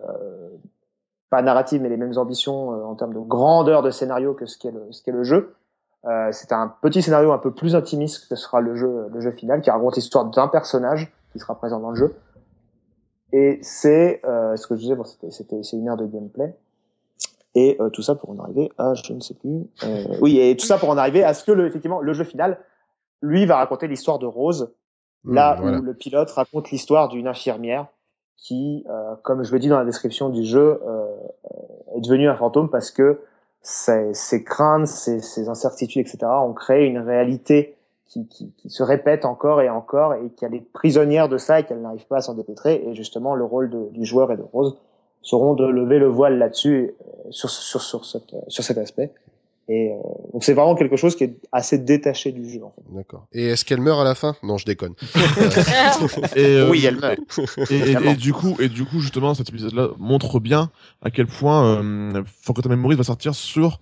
pas 1.29 1.41
narratives, 1.41 1.81
mais 1.81 1.89
les 1.89 1.97
mêmes 1.97 2.17
ambitions 2.17 2.73
euh, 2.73 2.83
en 2.85 2.95
termes 2.95 3.13
de 3.13 3.19
grandeur 3.19 3.81
de 3.81 3.89
scénario 3.89 4.33
que 4.33 4.45
ce 4.45 4.57
qu'est 4.57 4.71
le, 4.71 4.87
ce 4.91 5.09
le 5.09 5.23
jeu. 5.23 5.55
Euh, 6.05 6.29
c'est 6.31 6.51
un 6.51 6.71
petit 6.81 7.01
scénario 7.01 7.31
un 7.31 7.39
peu 7.39 7.51
plus 7.51 7.75
intimiste 7.75 8.29
que 8.29 8.35
sera 8.35 8.61
le 8.61 8.75
jeu, 8.75 9.07
le 9.11 9.19
jeu 9.19 9.31
final, 9.31 9.61
qui 9.61 9.71
raconte 9.71 9.95
l'histoire 9.95 10.25
d'un 10.25 10.47
personnage 10.47 11.11
qui 11.31 11.39
sera 11.39 11.55
présent 11.55 11.79
dans 11.79 11.89
le 11.89 11.95
jeu. 11.95 12.15
Et 13.33 13.59
c'est 13.63 14.21
ce 14.23 14.67
que 14.67 14.75
je 14.75 14.81
disais, 14.81 14.95
bon, 14.95 15.03
c'était, 15.03 15.31
c'était, 15.31 15.63
c'est 15.63 15.75
une 15.75 15.89
heure 15.89 15.97
de 15.97 16.05
gameplay. 16.05 16.55
Et 17.55 17.77
euh, 17.79 17.89
tout 17.89 18.01
ça 18.01 18.15
pour 18.15 18.29
en 18.29 18.39
arriver 18.39 18.69
à, 18.77 18.93
je 18.93 19.13
ne 19.13 19.21
sais 19.21 19.33
plus. 19.33 19.65
Euh, 19.83 20.03
oui, 20.21 20.39
et 20.39 20.55
tout 20.57 20.65
ça 20.65 20.77
pour 20.77 20.89
en 20.89 20.97
arriver 20.97 21.23
à 21.23 21.33
ce 21.33 21.43
que 21.45 21.51
le, 21.53 21.65
effectivement 21.65 22.01
le 22.01 22.13
jeu 22.13 22.23
final, 22.25 22.59
lui, 23.21 23.45
va 23.45 23.55
raconter 23.57 23.87
l'histoire 23.87 24.19
de 24.19 24.25
Rose, 24.25 24.73
là 25.25 25.55
Mmh, 25.55 25.61
voilà. 25.61 25.79
où 25.79 25.81
le 25.81 25.93
pilote 25.93 26.29
raconte 26.31 26.69
l'histoire 26.71 27.07
d'une 27.09 27.27
infirmière 27.27 27.87
qui, 28.37 28.85
euh, 28.89 29.15
comme 29.23 29.43
je 29.43 29.51
le 29.53 29.59
dis 29.59 29.69
dans 29.69 29.79
la 29.79 29.85
description 29.85 30.29
du 30.29 30.43
jeu, 30.43 30.81
euh, 30.85 31.05
est 31.95 32.01
devenue 32.01 32.27
un 32.27 32.35
fantôme 32.35 32.69
parce 32.69 32.91
que 32.91 33.21
ses, 33.61 34.13
ses 34.13 34.43
craintes, 34.43 34.87
ses, 34.87 35.21
ses 35.21 35.47
incertitudes, 35.49 36.05
etc., 36.05 36.17
ont 36.43 36.53
créé 36.53 36.85
une 36.85 36.99
réalité 36.99 37.75
qui, 38.05 38.27
qui, 38.27 38.51
qui 38.57 38.69
se 38.69 38.83
répète 38.83 39.25
encore 39.25 39.61
et 39.61 39.69
encore 39.69 40.13
et 40.13 40.29
qu'elle 40.37 40.53
est 40.53 40.59
prisonnière 40.73 41.29
de 41.29 41.37
ça 41.37 41.61
et 41.61 41.63
qu'elle 41.63 41.81
n'arrive 41.81 42.05
pas 42.05 42.17
à 42.17 42.21
s'en 42.21 42.35
dépêtrer. 42.35 42.83
Et 42.85 42.93
justement, 42.93 43.33
le 43.33 43.45
rôle 43.45 43.69
de- 43.71 43.87
du 43.93 44.05
joueur 44.05 44.31
et 44.31 44.37
de 44.37 44.43
Rose 44.43 44.77
seront 45.25 45.53
de 45.55 45.65
lever 45.65 45.99
le 45.99 46.07
voile 46.07 46.37
là-dessus, 46.37 46.91
euh, 47.01 47.31
sur, 47.31 47.49
sur, 47.49 47.81
sur, 47.81 48.05
cette, 48.05 48.33
euh, 48.33 48.37
sur 48.47 48.63
cet 48.63 48.77
aspect. 48.77 49.11
Et 49.67 49.89
euh, 49.89 49.95
donc 50.31 50.43
c'est 50.43 50.53
vraiment 50.53 50.75
quelque 50.75 50.95
chose 50.95 51.15
qui 51.15 51.23
est 51.23 51.33
assez 51.51 51.79
détaché 51.79 52.31
du 52.31 52.47
jeu. 52.47 52.61
En 52.63 52.69
fait. 52.75 52.83
D'accord. 52.95 53.25
Et 53.33 53.47
est-ce 53.47 53.65
qu'elle 53.65 53.81
meurt 53.81 53.99
à 53.99 54.03
la 54.03 54.13
fin? 54.13 54.35
Non, 54.43 54.57
je 54.59 54.65
déconne. 54.65 54.93
Et, 56.35 56.45
euh, 56.45 56.69
Oui, 56.69 56.85
elle 56.85 56.97
meurt. 56.99 57.17
Et, 57.71 57.73
et- 57.75 57.81
Évidemment. 57.81 58.11
et 58.11 58.15
du 58.15 58.31
coup, 58.33 58.55
et 58.59 58.69
du 58.69 58.85
coup, 58.85 58.99
justement, 58.99 59.33
cet 59.33 59.49
épisode-là 59.49 59.89
montre 59.97 60.39
bien 60.39 60.69
à 61.01 61.09
quel 61.09 61.27
point 61.27 61.65
euh, 61.81 62.23
Forgotten 62.43 62.71
Memories 62.71 62.95
va 62.95 63.03
sortir 63.03 63.33
sur 63.35 63.79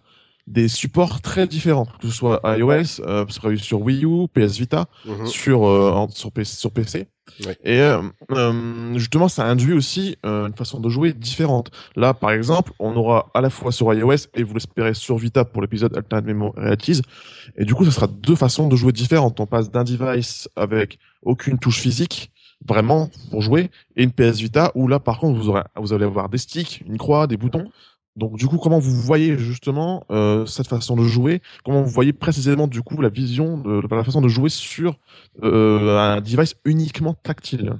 des 0.47 0.67
supports 0.67 1.21
très 1.21 1.47
différents, 1.47 1.85
que 2.01 2.07
ce 2.07 2.13
soit 2.13 2.41
iOS, 2.45 3.01
euh, 3.01 3.25
sur 3.57 3.81
Wii 3.81 4.05
U, 4.05 4.27
PS 4.33 4.57
Vita, 4.57 4.85
Mhm. 5.05 5.25
sur 5.25 5.65
euh, 5.67 6.05
sur 6.09 6.31
PC, 6.31 6.55
sur 6.57 6.71
PC. 6.71 7.07
Et 7.63 7.79
euh, 7.79 8.01
euh, 8.31 8.97
justement, 8.97 9.27
ça 9.27 9.45
induit 9.45 9.73
aussi 9.73 10.17
euh, 10.25 10.47
une 10.47 10.53
façon 10.53 10.79
de 10.79 10.89
jouer 10.89 11.13
différente. 11.13 11.71
Là, 11.95 12.13
par 12.13 12.31
exemple, 12.31 12.71
on 12.79 12.95
aura 12.95 13.31
à 13.33 13.41
la 13.41 13.49
fois 13.49 13.71
sur 13.71 13.93
iOS 13.93 14.27
et 14.35 14.43
vous 14.43 14.53
l'espérez 14.53 14.93
sur 14.93 15.17
Vita 15.17 15.45
pour 15.45 15.61
l'épisode 15.61 15.95
Alternate 15.95 16.25
Memory 16.25 16.53
Realities. 16.57 17.01
Et 17.57 17.65
du 17.65 17.73
coup, 17.75 17.85
ce 17.85 17.91
sera 17.91 18.07
deux 18.07 18.35
façons 18.35 18.67
de 18.67 18.75
jouer 18.75 18.91
différentes. 18.91 19.39
On 19.39 19.45
passe 19.45 19.71
d'un 19.71 19.83
device 19.83 20.49
avec 20.55 20.99
aucune 21.21 21.57
touche 21.57 21.79
physique, 21.79 22.31
vraiment 22.67 23.09
pour 23.31 23.41
jouer, 23.41 23.71
et 23.95 24.03
une 24.03 24.11
PS 24.11 24.39
Vita 24.39 24.71
où 24.75 24.87
là, 24.87 24.99
par 24.99 25.19
contre, 25.19 25.39
vous 25.39 25.49
aurez, 25.49 25.63
vous 25.75 25.93
allez 25.93 26.05
avoir 26.05 26.29
des 26.29 26.37
sticks, 26.37 26.83
une 26.87 26.97
croix, 26.97 27.27
des 27.27 27.37
boutons. 27.37 27.69
Donc 28.15 28.35
du 28.35 28.47
coup, 28.47 28.57
comment 28.57 28.79
vous 28.79 28.93
voyez 28.93 29.37
justement 29.37 30.03
euh, 30.11 30.45
cette 30.45 30.67
façon 30.67 30.95
de 30.95 31.03
jouer? 31.03 31.41
Comment 31.65 31.81
vous 31.81 31.89
voyez 31.89 32.13
précisément 32.13 32.67
du 32.67 32.81
coup 32.81 33.01
la 33.01 33.09
vision 33.09 33.57
de 33.57 33.81
la 33.89 34.03
façon 34.03 34.21
de 34.21 34.27
jouer 34.27 34.49
sur 34.49 34.99
euh, 35.41 35.97
un 35.97 36.21
device 36.21 36.55
uniquement 36.65 37.15
tactile? 37.15 37.73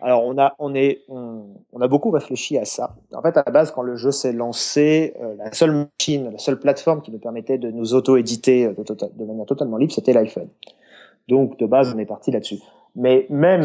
Alors 0.00 0.24
on 0.24 0.38
a 0.38 0.54
on 0.58 0.74
est 0.74 1.02
on, 1.08 1.80
a 1.80 1.88
beaucoup 1.88 2.10
réfléchi 2.10 2.56
à 2.56 2.64
ça. 2.64 2.96
En 3.12 3.22
fait, 3.22 3.36
à 3.36 3.42
la 3.44 3.52
base, 3.52 3.70
quand 3.70 3.82
le 3.82 3.96
jeu 3.96 4.10
s'est 4.10 4.32
lancé, 4.32 5.14
euh, 5.20 5.34
la 5.36 5.52
seule 5.52 5.88
machine, 5.98 6.30
la 6.32 6.38
seule 6.38 6.58
plateforme 6.58 7.02
qui 7.02 7.10
nous 7.10 7.18
permettait 7.18 7.58
de 7.58 7.70
nous 7.70 7.94
auto-éditer 7.94 8.66
euh, 8.66 8.72
de, 8.72 8.82
tota- 8.82 9.10
de 9.14 9.24
manière 9.24 9.46
totalement 9.46 9.76
libre, 9.76 9.92
c'était 9.92 10.12
l'iPhone. 10.12 10.48
Donc 11.28 11.58
de 11.58 11.66
base, 11.66 11.92
on 11.94 11.98
est 11.98 12.06
parti 12.06 12.30
là-dessus. 12.30 12.58
Mais 12.96 13.26
même 13.28 13.62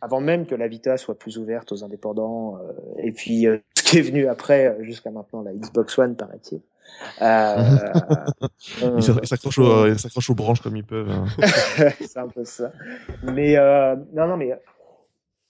avant 0.00 0.20
même 0.20 0.46
que 0.46 0.54
la 0.54 0.68
Vita 0.68 0.96
soit 0.96 1.18
plus 1.18 1.38
ouverte 1.38 1.72
aux 1.72 1.84
indépendants, 1.84 2.56
euh, 2.56 2.72
et 3.02 3.12
puis 3.12 3.46
euh, 3.46 3.58
qui 3.90 3.98
est 3.98 4.02
venu 4.02 4.28
après, 4.28 4.66
euh, 4.66 4.84
jusqu'à 4.84 5.10
maintenant, 5.10 5.42
la 5.42 5.52
Xbox 5.52 5.98
One, 5.98 6.14
paraît-il. 6.16 6.60
Euh, 7.22 7.56
on- 8.82 8.96
Ils 8.96 9.02
s'a- 9.02 9.12
ils 9.22 9.26
s'accrochent 9.28 9.58
aux, 9.58 9.86
ils 9.86 9.98
s'accrochent 9.98 10.30
aux 10.30 10.34
branches 10.34 10.60
comme 10.60 10.76
ils 10.76 10.84
peuvent. 10.84 11.10
hein. 11.10 11.24
c'est 12.00 12.18
un 12.18 12.28
peu 12.28 12.44
ça. 12.44 12.72
Mais 13.22 13.56
euh, 13.56 13.96
non, 14.14 14.26
non, 14.26 14.36
mais 14.36 14.58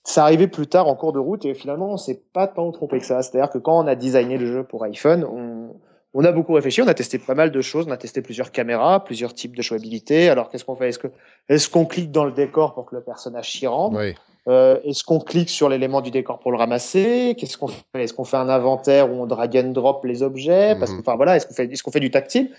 ça 0.03 0.23
arrivait 0.23 0.47
plus 0.47 0.67
tard 0.67 0.87
en 0.87 0.95
cours 0.95 1.13
de 1.13 1.19
route 1.19 1.45
et 1.45 1.53
finalement 1.53 1.91
on 1.91 1.97
s'est 1.97 2.21
pas 2.33 2.47
tant 2.47 2.71
trompé 2.71 2.99
que 2.99 3.05
ça. 3.05 3.21
C'est-à-dire 3.21 3.49
que 3.51 3.57
quand 3.59 3.77
on 3.83 3.87
a 3.87 3.95
designé 3.95 4.37
le 4.37 4.45
jeu 4.47 4.63
pour 4.63 4.83
iPhone, 4.83 5.23
on, 5.25 5.75
on 6.13 6.23
a 6.23 6.31
beaucoup 6.31 6.53
réfléchi, 6.53 6.81
on 6.81 6.87
a 6.87 6.93
testé 6.93 7.17
pas 7.19 7.35
mal 7.35 7.51
de 7.51 7.61
choses, 7.61 7.85
on 7.87 7.91
a 7.91 7.97
testé 7.97 8.21
plusieurs 8.21 8.51
caméras, 8.51 9.03
plusieurs 9.03 9.33
types 9.33 9.55
de 9.55 9.61
jouabilité. 9.61 10.29
Alors 10.29 10.49
qu'est-ce 10.49 10.65
qu'on 10.65 10.75
fait? 10.75 10.89
Est-ce 10.89 10.99
que 10.99 11.07
est-ce 11.49 11.69
qu'on 11.69 11.85
clique 11.85 12.11
dans 12.11 12.25
le 12.25 12.31
décor 12.31 12.73
pour 12.73 12.85
que 12.85 12.95
le 12.95 13.01
personnage 13.01 13.51
s'y 13.51 13.67
rende? 13.67 13.95
Ouais. 13.95 14.15
Euh, 14.47 14.79
Est-ce 14.83 15.03
qu'on 15.03 15.19
clique 15.19 15.49
sur 15.49 15.69
l'élément 15.69 16.01
du 16.01 16.11
décor 16.11 16.39
pour 16.39 16.51
le 16.51 16.57
ramasser? 16.57 17.35
Qu'est-ce 17.37 17.57
qu'on 17.57 17.67
fait? 17.67 17.83
Est-ce 17.95 18.13
qu'on 18.13 18.23
fait 18.23 18.37
un 18.37 18.49
inventaire 18.49 19.11
où 19.11 19.15
on 19.21 19.25
drag 19.27 19.55
and 19.57 19.69
drop 19.71 20.03
les 20.05 20.23
objets? 20.23 20.75
Parce 20.79 20.91
que, 20.91 20.95
Mhm. 20.95 21.01
enfin 21.01 21.15
voilà, 21.15 21.35
est-ce 21.35 21.45
qu'on 21.47 21.53
fait, 21.53 21.69
qu'on 21.83 21.91
fait 21.91 21.99
du 21.99 22.11
tactile? 22.11 22.51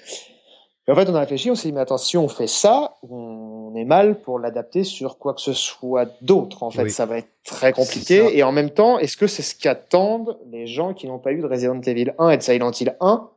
Et 0.89 0.91
en 0.91 0.97
fait, 0.97 1.09
on 1.09 1.15
a 1.15 1.21
réfléchi, 1.21 1.49
on 1.51 1.55
s'est 1.55 1.69
dit, 1.69 1.73
mais 1.73 1.81
attention, 1.81 2.09
si 2.09 2.17
on 2.19 2.29
fait 2.29 2.49
ça, 2.49 2.97
on 3.09 3.73
est 3.77 3.85
mal 3.85 4.21
pour 4.21 4.41
l'adapter 4.41 4.83
sur 4.83 5.17
quoi 5.17 5.33
que 5.33 5.41
ce 5.41 5.53
soit 5.53 6.09
d'autre. 6.23 6.65
En 6.65 6.71
fait, 6.71 6.83
Oui. 6.85 6.91
ça 6.91 7.07
va 7.07 7.19
être 7.19 7.29
très 7.45 7.73
compliqué. 7.73 8.37
Et 8.37 8.43
en 8.43 8.51
même 8.51 8.71
temps, 8.71 8.99
est-ce 8.99 9.17
que 9.17 9.29
c'est 9.29 9.43
ce 9.43 9.55
qu'attendent 9.55 10.39
les 10.51 10.67
gens 10.67 10.93
qui 10.93 11.07
n'ont 11.07 11.21
pas 11.21 11.33
eu 11.33 11.41
de 11.41 11.47
Resident 11.47 11.81
Evil 11.83 12.13
1 12.19 12.31
et 12.31 12.37
de 12.37 12.43
Silent 12.43 12.73
Hill 12.73 12.97
1 13.01 13.29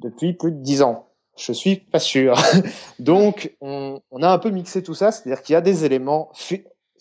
depuis 0.00 0.34
plus 0.34 0.52
de 0.52 0.58
10 0.58 0.82
ans? 0.82 1.06
Je 1.34 1.52
suis 1.54 1.76
pas 1.76 1.98
sûr. 1.98 2.34
Donc, 2.98 3.54
on, 3.62 4.00
on 4.10 4.22
a 4.22 4.28
un 4.28 4.36
peu 4.38 4.50
mixé 4.50 4.82
tout 4.82 4.92
ça, 4.94 5.12
c'est-à-dire 5.12 5.42
qu'il 5.42 5.54
y 5.54 5.56
a 5.56 5.62
des 5.62 5.86
éléments. 5.86 6.28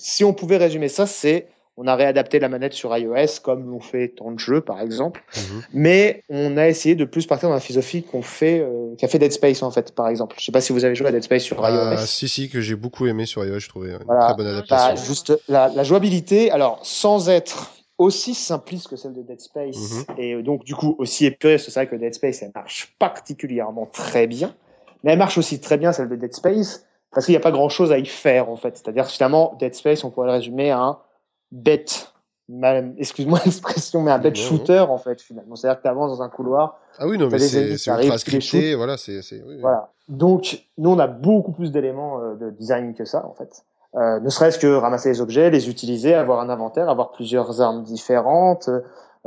Si 0.04 0.24
on 0.24 0.34
pouvait 0.34 0.58
résumer 0.58 0.88
ça, 0.90 1.06
c'est 1.06 1.48
on 1.78 1.88
a 1.88 1.96
réadapté 1.96 2.40
la 2.40 2.50
manette 2.50 2.74
sur 2.74 2.96
iOS 2.96 3.40
comme 3.44 3.70
l'ont 3.70 3.80
fait 3.80 4.10
tant 4.10 4.32
de 4.32 4.40
jeux, 4.40 4.62
par 4.62 4.82
exemple. 4.82 5.24
Mhm. 5.38 5.62
Mais 5.74 6.24
on 6.30 6.58
a 6.58 6.68
essayé 6.68 6.96
de 6.96 7.06
plus 7.06 7.26
partir 7.28 7.50
dans 7.50 7.56
la 7.56 7.62
philosophie 7.62 8.04
qu'on 8.04 8.22
fait, 8.22 8.60
euh, 8.60 8.94
qu'a 8.98 9.08
fait 9.08 9.20
Dead 9.20 9.32
Space 9.32 9.64
en 9.64 9.72
fait, 9.72 9.94
par 9.96 10.08
exemple. 10.10 10.36
Je 10.40 10.46
sais 10.46 10.52
pas 10.52 10.60
si 10.62 10.74
vous 10.74 10.84
avez 10.86 10.96
joué 10.96 11.08
à 11.08 11.12
Dead 11.12 11.24
Space 11.24 11.44
sur 11.44 11.64
Ah, 11.64 11.94
iOS. 11.96 12.06
si, 12.06 12.28
si, 12.28 12.50
que 12.50 12.60
j'ai 12.62 12.76
beaucoup 12.76 13.06
aimé 13.08 13.26
sur 13.26 13.46
iOS, 13.46 13.60
je 13.60 13.70
trouvais 13.70 13.92
une 13.92 14.00
Voilà. 14.06 14.26
très 14.26 14.34
bonne 14.36 14.48
Bah, 14.48 14.52
adaptation. 14.58 14.96
juste 15.06 15.34
la, 15.48 15.70
la 15.70 15.84
jouabilité, 15.84 16.52
alors 16.52 16.80
sans 16.84 17.30
être 17.30 17.72
aussi 17.98 18.34
simpliste 18.34 18.88
que 18.90 18.96
celle 18.96 19.14
de 19.14 19.22
Dead 19.22 19.40
Space 19.40 19.78
Mhm. 20.10 20.18
et 20.18 20.42
donc 20.42 20.64
du 20.64 20.74
coup 20.74 20.96
aussi 20.98 21.32
que 21.40 21.58
c'est 21.60 21.72
vrai 21.72 21.88
que 21.88 21.96
Dead 21.96 22.14
Space 22.16 22.42
elle 22.42 22.52
marche 22.56 22.96
particulièrement 22.98 23.86
très 23.86 24.26
bien, 24.26 24.56
mais 25.04 25.12
elle 25.14 25.20
marche 25.20 25.38
aussi 25.38 25.62
très 25.62 25.78
bien 25.78 25.92
celle 25.94 26.10
de 26.10 26.16
Dead 26.16 26.34
Space 26.34 26.84
parce 27.14 27.26
qu'il 27.26 27.34
n'y 27.34 27.38
a 27.38 27.42
pas 27.42 27.52
grand 27.52 27.70
chose 27.70 27.92
à 27.92 27.98
y 27.98 28.06
faire 28.06 28.50
en 28.50 28.56
fait. 28.56 28.78
C'est-à-dire 28.78 29.06
finalement 29.08 29.56
Dead 29.60 29.74
Space 29.76 30.04
on 30.04 30.10
pourrait 30.10 30.28
le 30.28 30.34
résumer 30.34 30.72
à 30.72 30.80
un 30.80 31.00
bête, 31.52 32.14
excuse-moi 32.98 33.40
l'expression, 33.46 34.02
mais 34.02 34.12
un 34.12 34.20
bête 34.20 34.36
shooter 34.36 34.80
en 34.80 34.98
fait 34.98 35.22
finalement. 35.22 35.56
C'est-à-dire 35.56 35.78
que 35.78 35.84
tu 35.84 35.90
avances 35.90 36.18
dans 36.18 36.24
un 36.24 36.30
couloir 36.30 36.80
Ah 36.98 37.08
oui, 37.08 37.18
non, 37.18 37.30
mais 37.30 37.40
c'est 37.40 37.70
ultra 37.70 38.18
scripté, 38.18 38.76
voilà, 38.76 38.98
c'est... 38.98 39.22
c'est- 39.22 39.42
oui, 39.44 39.56
oui. 39.56 39.62
voilà. 39.62 39.92
Donc, 40.08 40.66
nous, 40.78 40.90
on 40.90 41.00
a 41.00 41.08
beaucoup 41.08 41.54
plus 41.54 41.72
d'éléments 41.72 42.20
euh, 42.20 42.36
de 42.36 42.50
design 42.50 42.94
que 42.94 43.06
ça, 43.06 43.26
en 43.26 43.34
fait. 43.34 43.64
Euh, 43.96 44.20
ne 44.20 44.30
serait-ce 44.30 44.60
que 44.60 44.68
ramasser 44.68 45.10
les 45.10 45.22
objets, 45.22 45.50
les 45.50 45.70
utiliser, 45.70 46.14
avoir 46.14 46.40
un 46.40 46.50
inventaire, 46.50 46.90
avoir 46.90 47.12
plusieurs 47.12 47.62
armes 47.62 47.84
différentes, 47.84 48.70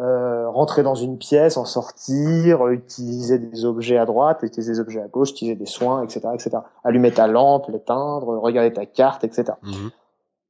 euh, 0.00 0.48
rentrer 0.50 0.82
dans 0.82 0.96
une 0.96 1.18
pièce, 1.18 1.56
en 1.56 1.64
sortir, 1.64 2.66
utiliser 2.68 3.38
des 3.38 3.64
objets 3.64 3.96
à 3.96 4.06
droite, 4.06 4.40
utiliser 4.42 4.72
des 4.72 4.80
objets 4.80 5.00
à 5.00 5.06
gauche, 5.06 5.30
utiliser 5.30 5.54
des 5.54 5.66
soins, 5.66 6.02
etc., 6.02 6.20
etc. 6.34 6.50
Allumer 6.82 7.12
ta 7.12 7.28
lampe, 7.28 7.68
l'éteindre, 7.68 8.38
regarder 8.38 8.72
ta 8.72 8.86
carte, 8.86 9.22
etc. 9.22 9.52
Mhm. 9.62 9.90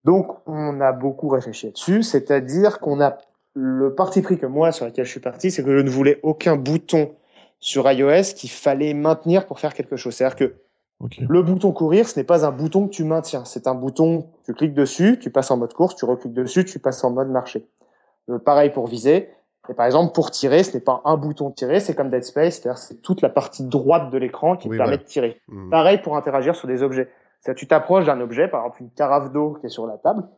Donc, 0.05 0.29
on 0.47 0.81
a 0.81 0.93
beaucoup 0.93 1.29
réfléchi 1.29 1.67
là-dessus, 1.67 2.03
c'est-à-dire 2.03 2.81
qu'on 2.81 3.01
a 3.01 3.19
le 3.55 3.95
parti 3.95 4.23
pris 4.23 4.39
que 4.39 4.47
moi, 4.47 4.73
sur 4.73 4.87
lequel 4.87 5.05
je 5.05 5.11
suis 5.11 5.21
parti, 5.21 5.51
c'est 5.51 5.63
que 5.63 5.77
je 5.77 5.83
ne 5.83 5.91
voulais 5.91 6.21
aucun 6.23 6.57
bouton 6.57 7.13
sur 7.61 7.91
iOS 7.91 8.35
qu'il 8.35 8.51
fallait 8.51 8.95
maintenir 8.95 9.47
pour 9.47 9.61
faire 9.61 9.75
quelque 9.75 9.97
chose. 9.97 10.15
C'est-à-dire 10.15 10.37
que 10.37 10.55
le 11.29 11.43
bouton 11.43 11.73
courir, 11.73 12.09
ce 12.09 12.19
n'est 12.19 12.25
pas 12.25 12.47
un 12.47 12.51
bouton 12.51 12.87
que 12.87 12.93
tu 12.93 13.05
maintiens. 13.05 13.45
C'est 13.45 13.67
un 13.67 13.75
bouton, 13.75 14.29
tu 14.45 14.55
cliques 14.55 14.75
dessus, 14.75 15.19
tu 15.21 15.31
passes 15.31 15.51
en 15.51 15.57
mode 15.57 15.75
course, 15.75 15.97
tu 15.97 16.05
recliques 16.05 16.33
dessus, 16.33 16.65
tu 16.65 16.79
passes 16.79 17.05
en 17.05 17.11
mode 17.11 17.29
marché. 17.29 17.67
Euh, 18.31 18.39
pareil 18.39 18.71
pour 18.71 18.87
viser. 18.87 19.31
Et 19.69 19.75
par 19.75 19.87
exemple, 19.87 20.13
pour 20.13 20.31
tirer, 20.31 20.63
ce 20.63 20.75
n'est 20.75 20.83
pas 20.83 21.01
un 21.05 21.17
bouton 21.17 21.51
tirer, 21.51 21.81
c'est 21.81 21.95
comme 21.95 22.11
Dead 22.11 22.23
Space, 22.23 22.57
c'est-à-dire 22.57 22.79
c'est 22.79 23.01
toute 23.01 23.23
la 23.23 23.31
partie 23.31 23.65
droite 23.65 24.11
de 24.11 24.19
l'écran 24.19 24.57
qui 24.57 24.69
te 24.69 24.77
permet 24.77 24.99
de 24.99 25.03
tirer. 25.03 25.41
Hmm. 25.49 25.71
Pareil 25.71 25.99
pour 26.03 26.17
interagir 26.17 26.55
sur 26.55 26.69
des 26.69 26.83
objets. 26.83 27.11
C'est-à-dire 27.41 27.59
tu 27.59 27.67
t'approches 27.67 28.05
d'un 28.05 28.21
objet, 28.21 28.49
par 28.49 28.61
exemple 28.61 28.83
une 28.83 28.91
carafe 28.91 29.33
d'eau 29.33 29.57
qui 29.61 29.67
est 29.67 29.71
sur 29.71 29.87
la 29.87 29.97
table, 29.97 30.29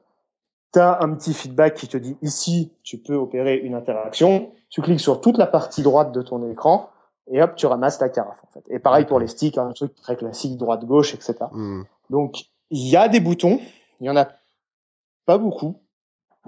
tu 0.73 0.79
as 0.79 1.03
un 1.03 1.13
petit 1.15 1.35
feedback 1.35 1.75
qui 1.75 1.89
te 1.89 1.97
dit 1.97 2.17
ici, 2.23 2.73
tu 2.83 2.99
peux 2.99 3.15
opérer 3.15 3.57
une 3.57 3.75
interaction, 3.75 4.53
tu 4.71 4.81
cliques 4.81 5.01
sur 5.01 5.21
toute 5.21 5.39
la 5.39 5.47
partie 5.47 5.83
droite 5.83 6.13
de 6.13 6.23
ton 6.23 6.49
écran, 6.51 6.91
et 7.29 7.43
hop, 7.43 7.57
tu 7.57 7.67
ramasses 7.67 8.01
la 8.01 8.09
carafe. 8.09 8.39
En 8.45 8.53
fait. 8.53 8.65
Et 8.69 8.79
pareil 8.79 9.07
pour 9.07 9.19
les 9.19 9.27
sticks, 9.27 9.59
un 9.59 9.73
truc 9.73 9.95
très 9.97 10.17
classique, 10.17 10.57
droite-gauche, 10.57 11.15
etc. 11.15 11.35
Hmm. 11.51 11.83
Donc, 12.11 12.45
il 12.71 12.89
y 12.89 12.97
a 12.97 13.09
des 13.09 13.21
boutons, 13.21 13.61
il 14.01 14.07
y 14.07 14.11
en 14.11 14.17
a 14.17 14.29
pas 15.25 15.39
beaucoup. 15.39 15.81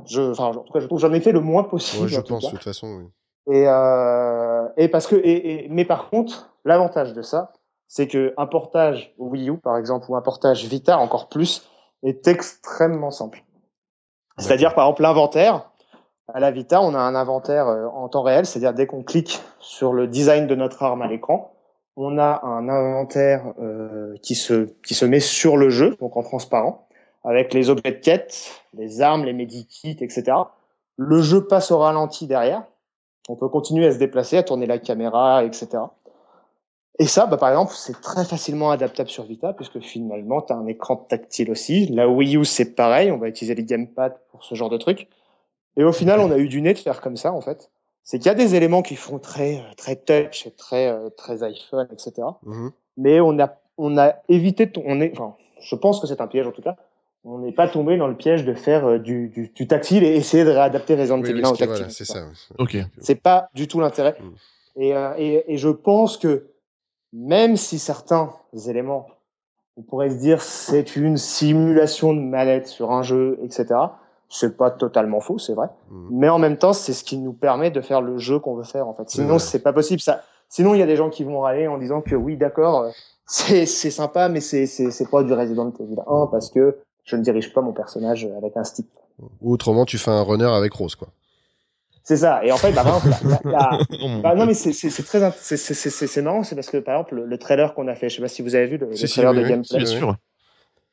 Je, 0.07 0.30
enfin, 0.30 0.46
en 0.46 0.62
tout 0.62 0.72
cas, 0.72 0.80
je 0.80 0.86
trouve 0.86 0.99
j'en 0.99 1.12
ai 1.12 1.20
fait 1.20 1.32
le 1.32 1.40
moins 1.40 1.64
possible. 1.64 2.05
Ouais, 2.05 2.09
je 2.09 2.20
pense, 2.20 2.44
de 2.44 2.51
toute 2.51 2.64
façon, 2.64 2.86
oui. 2.99 3.05
Et, 3.51 3.66
euh, 3.66 4.68
et 4.76 4.88
parce 4.88 5.07
que, 5.07 5.16
et, 5.16 5.64
et 5.64 5.68
mais 5.70 5.84
par 5.84 6.11
contre, 6.11 6.51
l'avantage 6.64 7.14
de 7.14 7.22
ça, 7.22 7.53
c'est 7.86 8.07
que 8.07 8.34
un 8.36 8.46
portage 8.46 9.14
Wii 9.18 9.51
U, 9.51 9.59
par 9.59 9.78
exemple, 9.78 10.07
ou 10.11 10.16
un 10.16 10.20
portage 10.20 10.64
Vita, 10.66 10.99
encore 10.99 11.28
plus, 11.28 11.66
est 12.03 12.28
extrêmement 12.28 13.11
simple. 13.11 13.42
C'est-à-dire, 14.36 14.74
par 14.74 14.86
exemple, 14.86 15.03
l'inventaire, 15.03 15.70
à 16.32 16.40
la 16.40 16.51
Vita, 16.51 16.82
on 16.82 16.94
a 16.94 16.99
un 16.99 17.14
inventaire 17.14 17.68
euh, 17.68 17.86
en 17.86 18.09
temps 18.09 18.22
réel, 18.22 18.44
c'est-à-dire 18.44 18.74
dès 18.74 18.86
qu'on 18.86 19.03
clique 19.03 19.40
sur 19.59 19.92
le 19.94 20.07
design 20.07 20.46
de 20.46 20.55
notre 20.55 20.82
arme 20.82 21.03
à 21.03 21.09
l'écran, 21.09 21.55
on 21.96 22.18
a 22.18 22.40
un 22.44 22.68
inventaire 22.68 23.55
euh, 23.59 24.14
qui 24.22 24.34
se 24.34 24.68
qui 24.86 24.94
se 24.94 25.05
met 25.05 25.20
sur 25.20 25.57
le 25.57 25.70
jeu, 25.70 25.96
donc 26.01 26.16
en 26.16 26.22
transparent, 26.22 26.86
avec 27.28 27.52
les 27.52 27.68
objets 27.68 27.92
de 27.92 27.98
quête, 27.98 28.62
les 28.72 29.02
armes, 29.02 29.26
les 29.26 29.34
medikits, 29.34 29.98
etc. 30.00 30.24
Le 30.96 31.20
jeu 31.20 31.46
passe 31.46 31.70
au 31.70 31.78
ralenti 31.78 32.26
derrière. 32.26 32.64
On 33.28 33.36
peut 33.36 33.50
continuer 33.50 33.86
à 33.86 33.92
se 33.92 33.98
déplacer, 33.98 34.38
à 34.38 34.42
tourner 34.42 34.66
la 34.66 34.78
caméra, 34.78 35.44
etc. 35.44 35.82
Et 36.98 37.06
ça, 37.06 37.26
bah, 37.26 37.36
par 37.36 37.50
exemple, 37.50 37.74
c'est 37.76 38.00
très 38.00 38.24
facilement 38.24 38.70
adaptable 38.70 39.10
sur 39.10 39.24
Vita, 39.24 39.52
puisque 39.52 39.78
finalement, 39.80 40.40
tu 40.40 40.54
as 40.54 40.56
un 40.56 40.66
écran 40.66 40.96
tactile 40.96 41.50
aussi. 41.50 41.86
La 41.88 42.08
Wii 42.08 42.38
U, 42.38 42.46
c'est 42.46 42.74
pareil, 42.74 43.12
on 43.12 43.18
va 43.18 43.28
utiliser 43.28 43.54
les 43.54 43.64
gamepads 43.64 44.16
pour 44.30 44.42
ce 44.42 44.54
genre 44.54 44.70
de 44.70 44.78
trucs. 44.78 45.06
Et 45.76 45.84
au 45.84 45.92
final, 45.92 46.20
on 46.20 46.30
a 46.30 46.38
eu 46.38 46.48
du 46.48 46.62
nez 46.62 46.72
de 46.72 46.78
faire 46.78 47.02
comme 47.02 47.18
ça, 47.18 47.32
en 47.34 47.42
fait. 47.42 47.70
C'est 48.04 48.18
qu'il 48.18 48.26
y 48.28 48.30
a 48.30 48.34
des 48.34 48.54
éléments 48.54 48.80
qui 48.80 48.96
font 48.96 49.18
très, 49.18 49.58
euh, 49.58 49.74
très 49.76 49.96
touch 49.96 50.46
et 50.46 50.50
très, 50.52 50.88
euh, 50.88 51.10
très 51.10 51.42
iPhone, 51.42 51.88
etc. 51.92 52.26
Mhm. 52.42 52.72
Mais 52.96 53.20
on 53.20 53.38
a, 53.38 53.54
on 53.76 53.98
a 53.98 54.14
évité, 54.30 54.72
on 54.82 55.02
est, 55.02 55.12
enfin, 55.12 55.36
je 55.60 55.76
pense 55.76 56.00
que 56.00 56.06
c'est 56.06 56.22
un 56.22 56.26
piège 56.26 56.46
en 56.46 56.52
tout 56.52 56.62
cas. 56.62 56.76
On 57.24 57.38
n'est 57.38 57.52
pas 57.52 57.68
tombé 57.68 57.96
dans 57.96 58.06
le 58.06 58.16
piège 58.16 58.44
de 58.44 58.54
faire 58.54 58.86
euh, 58.86 58.98
du, 58.98 59.28
du, 59.28 59.50
du, 59.54 59.66
tactile 59.66 60.04
et 60.04 60.14
essayer 60.14 60.44
de 60.44 60.50
réadapter 60.50 60.94
Resident 60.94 61.22
Evil 61.22 61.44
au 61.44 61.56
tactile. 61.56 61.90
c'est 61.90 62.04
ça. 62.04 62.24
Ok. 62.58 62.76
C'est 63.00 63.20
pas 63.20 63.48
du 63.54 63.68
tout 63.68 63.80
l'intérêt. 63.80 64.16
Mhm. 64.20 64.34
Et, 64.76 64.94
et, 65.18 65.52
et 65.52 65.56
je 65.56 65.68
pense 65.68 66.16
que 66.16 66.46
même 67.12 67.56
si 67.56 67.78
certains 67.78 68.32
éléments, 68.66 69.08
on 69.76 69.82
pourrait 69.82 70.10
se 70.10 70.16
dire 70.16 70.42
c'est 70.42 70.96
une 70.96 71.16
simulation 71.16 72.12
de 72.12 72.20
manette 72.20 72.66
sur 72.66 72.90
un 72.90 73.02
jeu, 73.02 73.38
etc. 73.42 73.66
C'est 74.28 74.56
pas 74.56 74.70
totalement 74.70 75.20
faux, 75.20 75.38
c'est 75.38 75.54
vrai. 75.54 75.68
Mm. 75.90 76.08
Mais 76.10 76.28
en 76.28 76.38
même 76.38 76.58
temps, 76.58 76.72
c'est 76.72 76.92
ce 76.92 77.04
qui 77.04 77.16
nous 77.16 77.32
permet 77.32 77.70
de 77.70 77.80
faire 77.80 78.02
le 78.02 78.18
jeu 78.18 78.38
qu'on 78.38 78.54
veut 78.54 78.64
faire, 78.64 78.86
en 78.88 78.94
fait. 78.94 79.08
Sinon, 79.08 79.38
c'est 79.38 79.62
pas 79.62 79.72
possible. 79.72 80.00
Ça, 80.00 80.22
sinon, 80.48 80.74
il 80.74 80.80
y 80.80 80.82
a 80.82 80.86
des 80.86 80.96
gens 80.96 81.10
qui 81.10 81.24
vont 81.24 81.40
râler 81.40 81.66
en 81.68 81.78
disant 81.78 82.02
que 82.02 82.14
oui, 82.14 82.36
d'accord, 82.36 82.82
euh, 82.82 82.90
c'est, 83.26 83.66
c'est 83.66 83.90
sympa, 83.90 84.28
mais 84.28 84.40
c'est, 84.40 84.66
c'est, 84.66 84.90
c'est 84.90 85.08
pas 85.08 85.22
du 85.22 85.32
Resident 85.32 85.72
Evil 85.80 86.00
1 86.06 86.26
parce 86.30 86.50
que 86.50 86.76
je 87.09 87.16
ne 87.16 87.22
dirige 87.22 87.52
pas 87.52 87.61
mon 87.61 87.72
personnage 87.72 88.28
avec 88.36 88.56
un 88.56 88.64
stick. 88.64 88.86
Ou 89.40 89.52
autrement, 89.52 89.84
tu 89.84 89.98
fais 89.98 90.11
un 90.11 90.22
runner 90.22 90.44
avec 90.44 90.72
Rose, 90.72 90.94
quoi. 90.94 91.09
C'est 92.04 92.18
ça. 92.18 92.44
Et 92.44 92.52
en 92.52 92.56
fait, 92.56 92.72
bah, 92.72 92.84
par 92.84 92.96
exemple, 93.06 93.38
la, 93.44 93.78
bah, 94.22 94.34
non, 94.34 94.46
mais 94.46 94.54
c'est, 94.54 94.70
très, 95.02 95.30
c'est, 95.32 96.22
marrant, 96.22 96.42
c'est 96.42 96.54
parce 96.54 96.70
que, 96.70 96.78
par 96.78 96.94
exemple, 96.94 97.16
le, 97.16 97.38
trailer 97.38 97.74
qu'on 97.74 97.88
a 97.88 97.94
fait, 97.94 98.09
je 98.09 98.16
sais 98.16 98.22
pas 98.22 98.28
si 98.28 98.42
vous 98.42 98.54
avez 98.54 98.66
vu 98.66 98.78
le, 98.78 98.86
le 98.86 99.09
trailer 99.09 99.34
de 99.34 99.42
gameplay. 99.42 99.78
Bien 99.78 99.86
sûr 99.86 100.16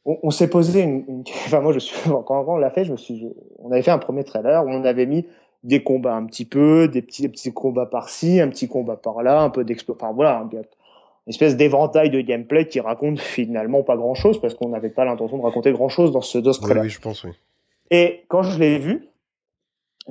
on, 0.05 0.29
s'est 0.29 0.49
posé 0.49 0.81
une, 0.81 1.23
enfin 1.45 1.61
moi 1.61 1.73
je 1.73 1.79
suis 1.79 1.95
quand 2.25 2.45
on 2.47 2.57
l'a 2.57 2.69
fait, 2.69 2.85
je 2.85 2.91
me 2.91 2.97
suis, 2.97 3.27
on 3.59 3.71
avait 3.71 3.81
fait 3.81 3.91
un 3.91 3.97
premier 3.97 4.23
trailer 4.23 4.63
où 4.63 4.69
on 4.69 4.85
avait 4.85 5.05
mis 5.05 5.27
des 5.63 5.83
combats 5.83 6.13
un 6.13 6.25
petit 6.25 6.45
peu, 6.45 6.87
des 6.87 7.01
petits, 7.01 7.23
des 7.23 7.29
petits 7.29 7.51
combats 7.51 7.87
par-ci, 7.87 8.39
un 8.39 8.49
petit 8.49 8.67
combat 8.67 8.97
par-là, 8.97 9.41
un 9.41 9.49
peu 9.49 9.63
d'exploit, 9.63 9.95
enfin 9.99 10.13
voilà, 10.13 10.45
une 10.51 10.61
espèce 11.27 11.55
d'éventail 11.55 12.09
de 12.09 12.21
gameplay 12.21 12.67
qui 12.67 12.79
raconte 12.79 13.19
finalement 13.19 13.83
pas 13.83 13.95
grand-chose 13.95 14.39
parce 14.39 14.53
qu'on 14.53 14.69
n'avait 14.69 14.89
pas 14.89 15.05
l'intention 15.05 15.37
de 15.37 15.43
raconter 15.43 15.71
grand-chose 15.71 16.11
dans 16.11 16.21
ce, 16.21 16.37
dans 16.37 16.53
ce. 16.53 16.61
Oui, 16.61 16.89
je 16.89 16.99
pense, 16.99 17.23
oui. 17.23 17.31
Et 17.91 18.23
quand 18.27 18.43
je 18.43 18.59
l'ai 18.59 18.77
vu, 18.77 19.07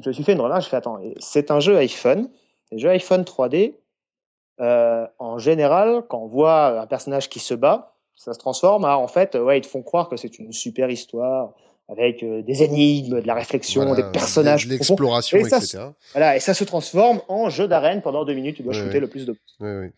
je 0.02 0.08
me 0.08 0.12
suis 0.12 0.24
fait 0.24 0.32
une 0.32 0.40
remarque, 0.40 0.62
je 0.62 0.68
fais 0.68 0.76
attends, 0.76 1.00
c'est 1.18 1.50
un 1.50 1.60
jeu 1.60 1.76
iPhone, 1.76 2.28
les 2.72 2.78
jeux 2.78 2.90
iPhone 2.90 3.22
3D, 3.22 3.74
euh, 4.60 5.06
en 5.18 5.38
général, 5.38 6.02
quand 6.08 6.18
on 6.18 6.26
voit 6.26 6.80
un 6.80 6.86
personnage 6.86 7.28
qui 7.28 7.40
se 7.40 7.54
bat, 7.54 7.94
ça 8.14 8.32
se 8.32 8.38
transforme 8.38 8.84
en 8.84 9.08
fait, 9.08 9.34
ouais, 9.34 9.58
ils 9.58 9.62
te 9.62 9.66
font 9.66 9.82
croire 9.82 10.08
que 10.08 10.16
c'est 10.16 10.38
une 10.38 10.52
super 10.52 10.90
histoire 10.90 11.52
avec 11.88 12.22
euh, 12.22 12.42
des 12.42 12.62
énigmes, 12.62 13.20
de 13.20 13.26
la 13.26 13.34
réflexion, 13.34 13.94
des 13.94 14.04
personnages, 14.04 14.66
de 14.66 14.72
l'exploration, 14.72 15.38
etc. 15.38 15.88
voilà, 16.12 16.36
et 16.36 16.40
ça 16.40 16.54
se 16.54 16.64
transforme 16.64 17.20
en 17.28 17.50
jeu 17.50 17.68
d'arène 17.68 18.00
pendant 18.00 18.24
deux 18.24 18.34
minutes. 18.34 18.56
Tu 18.56 18.62
dois 18.62 18.72
shooter 18.72 19.00
le 19.00 19.08
plus 19.08 19.26
de. 19.26 19.36
Oui, 19.60 19.90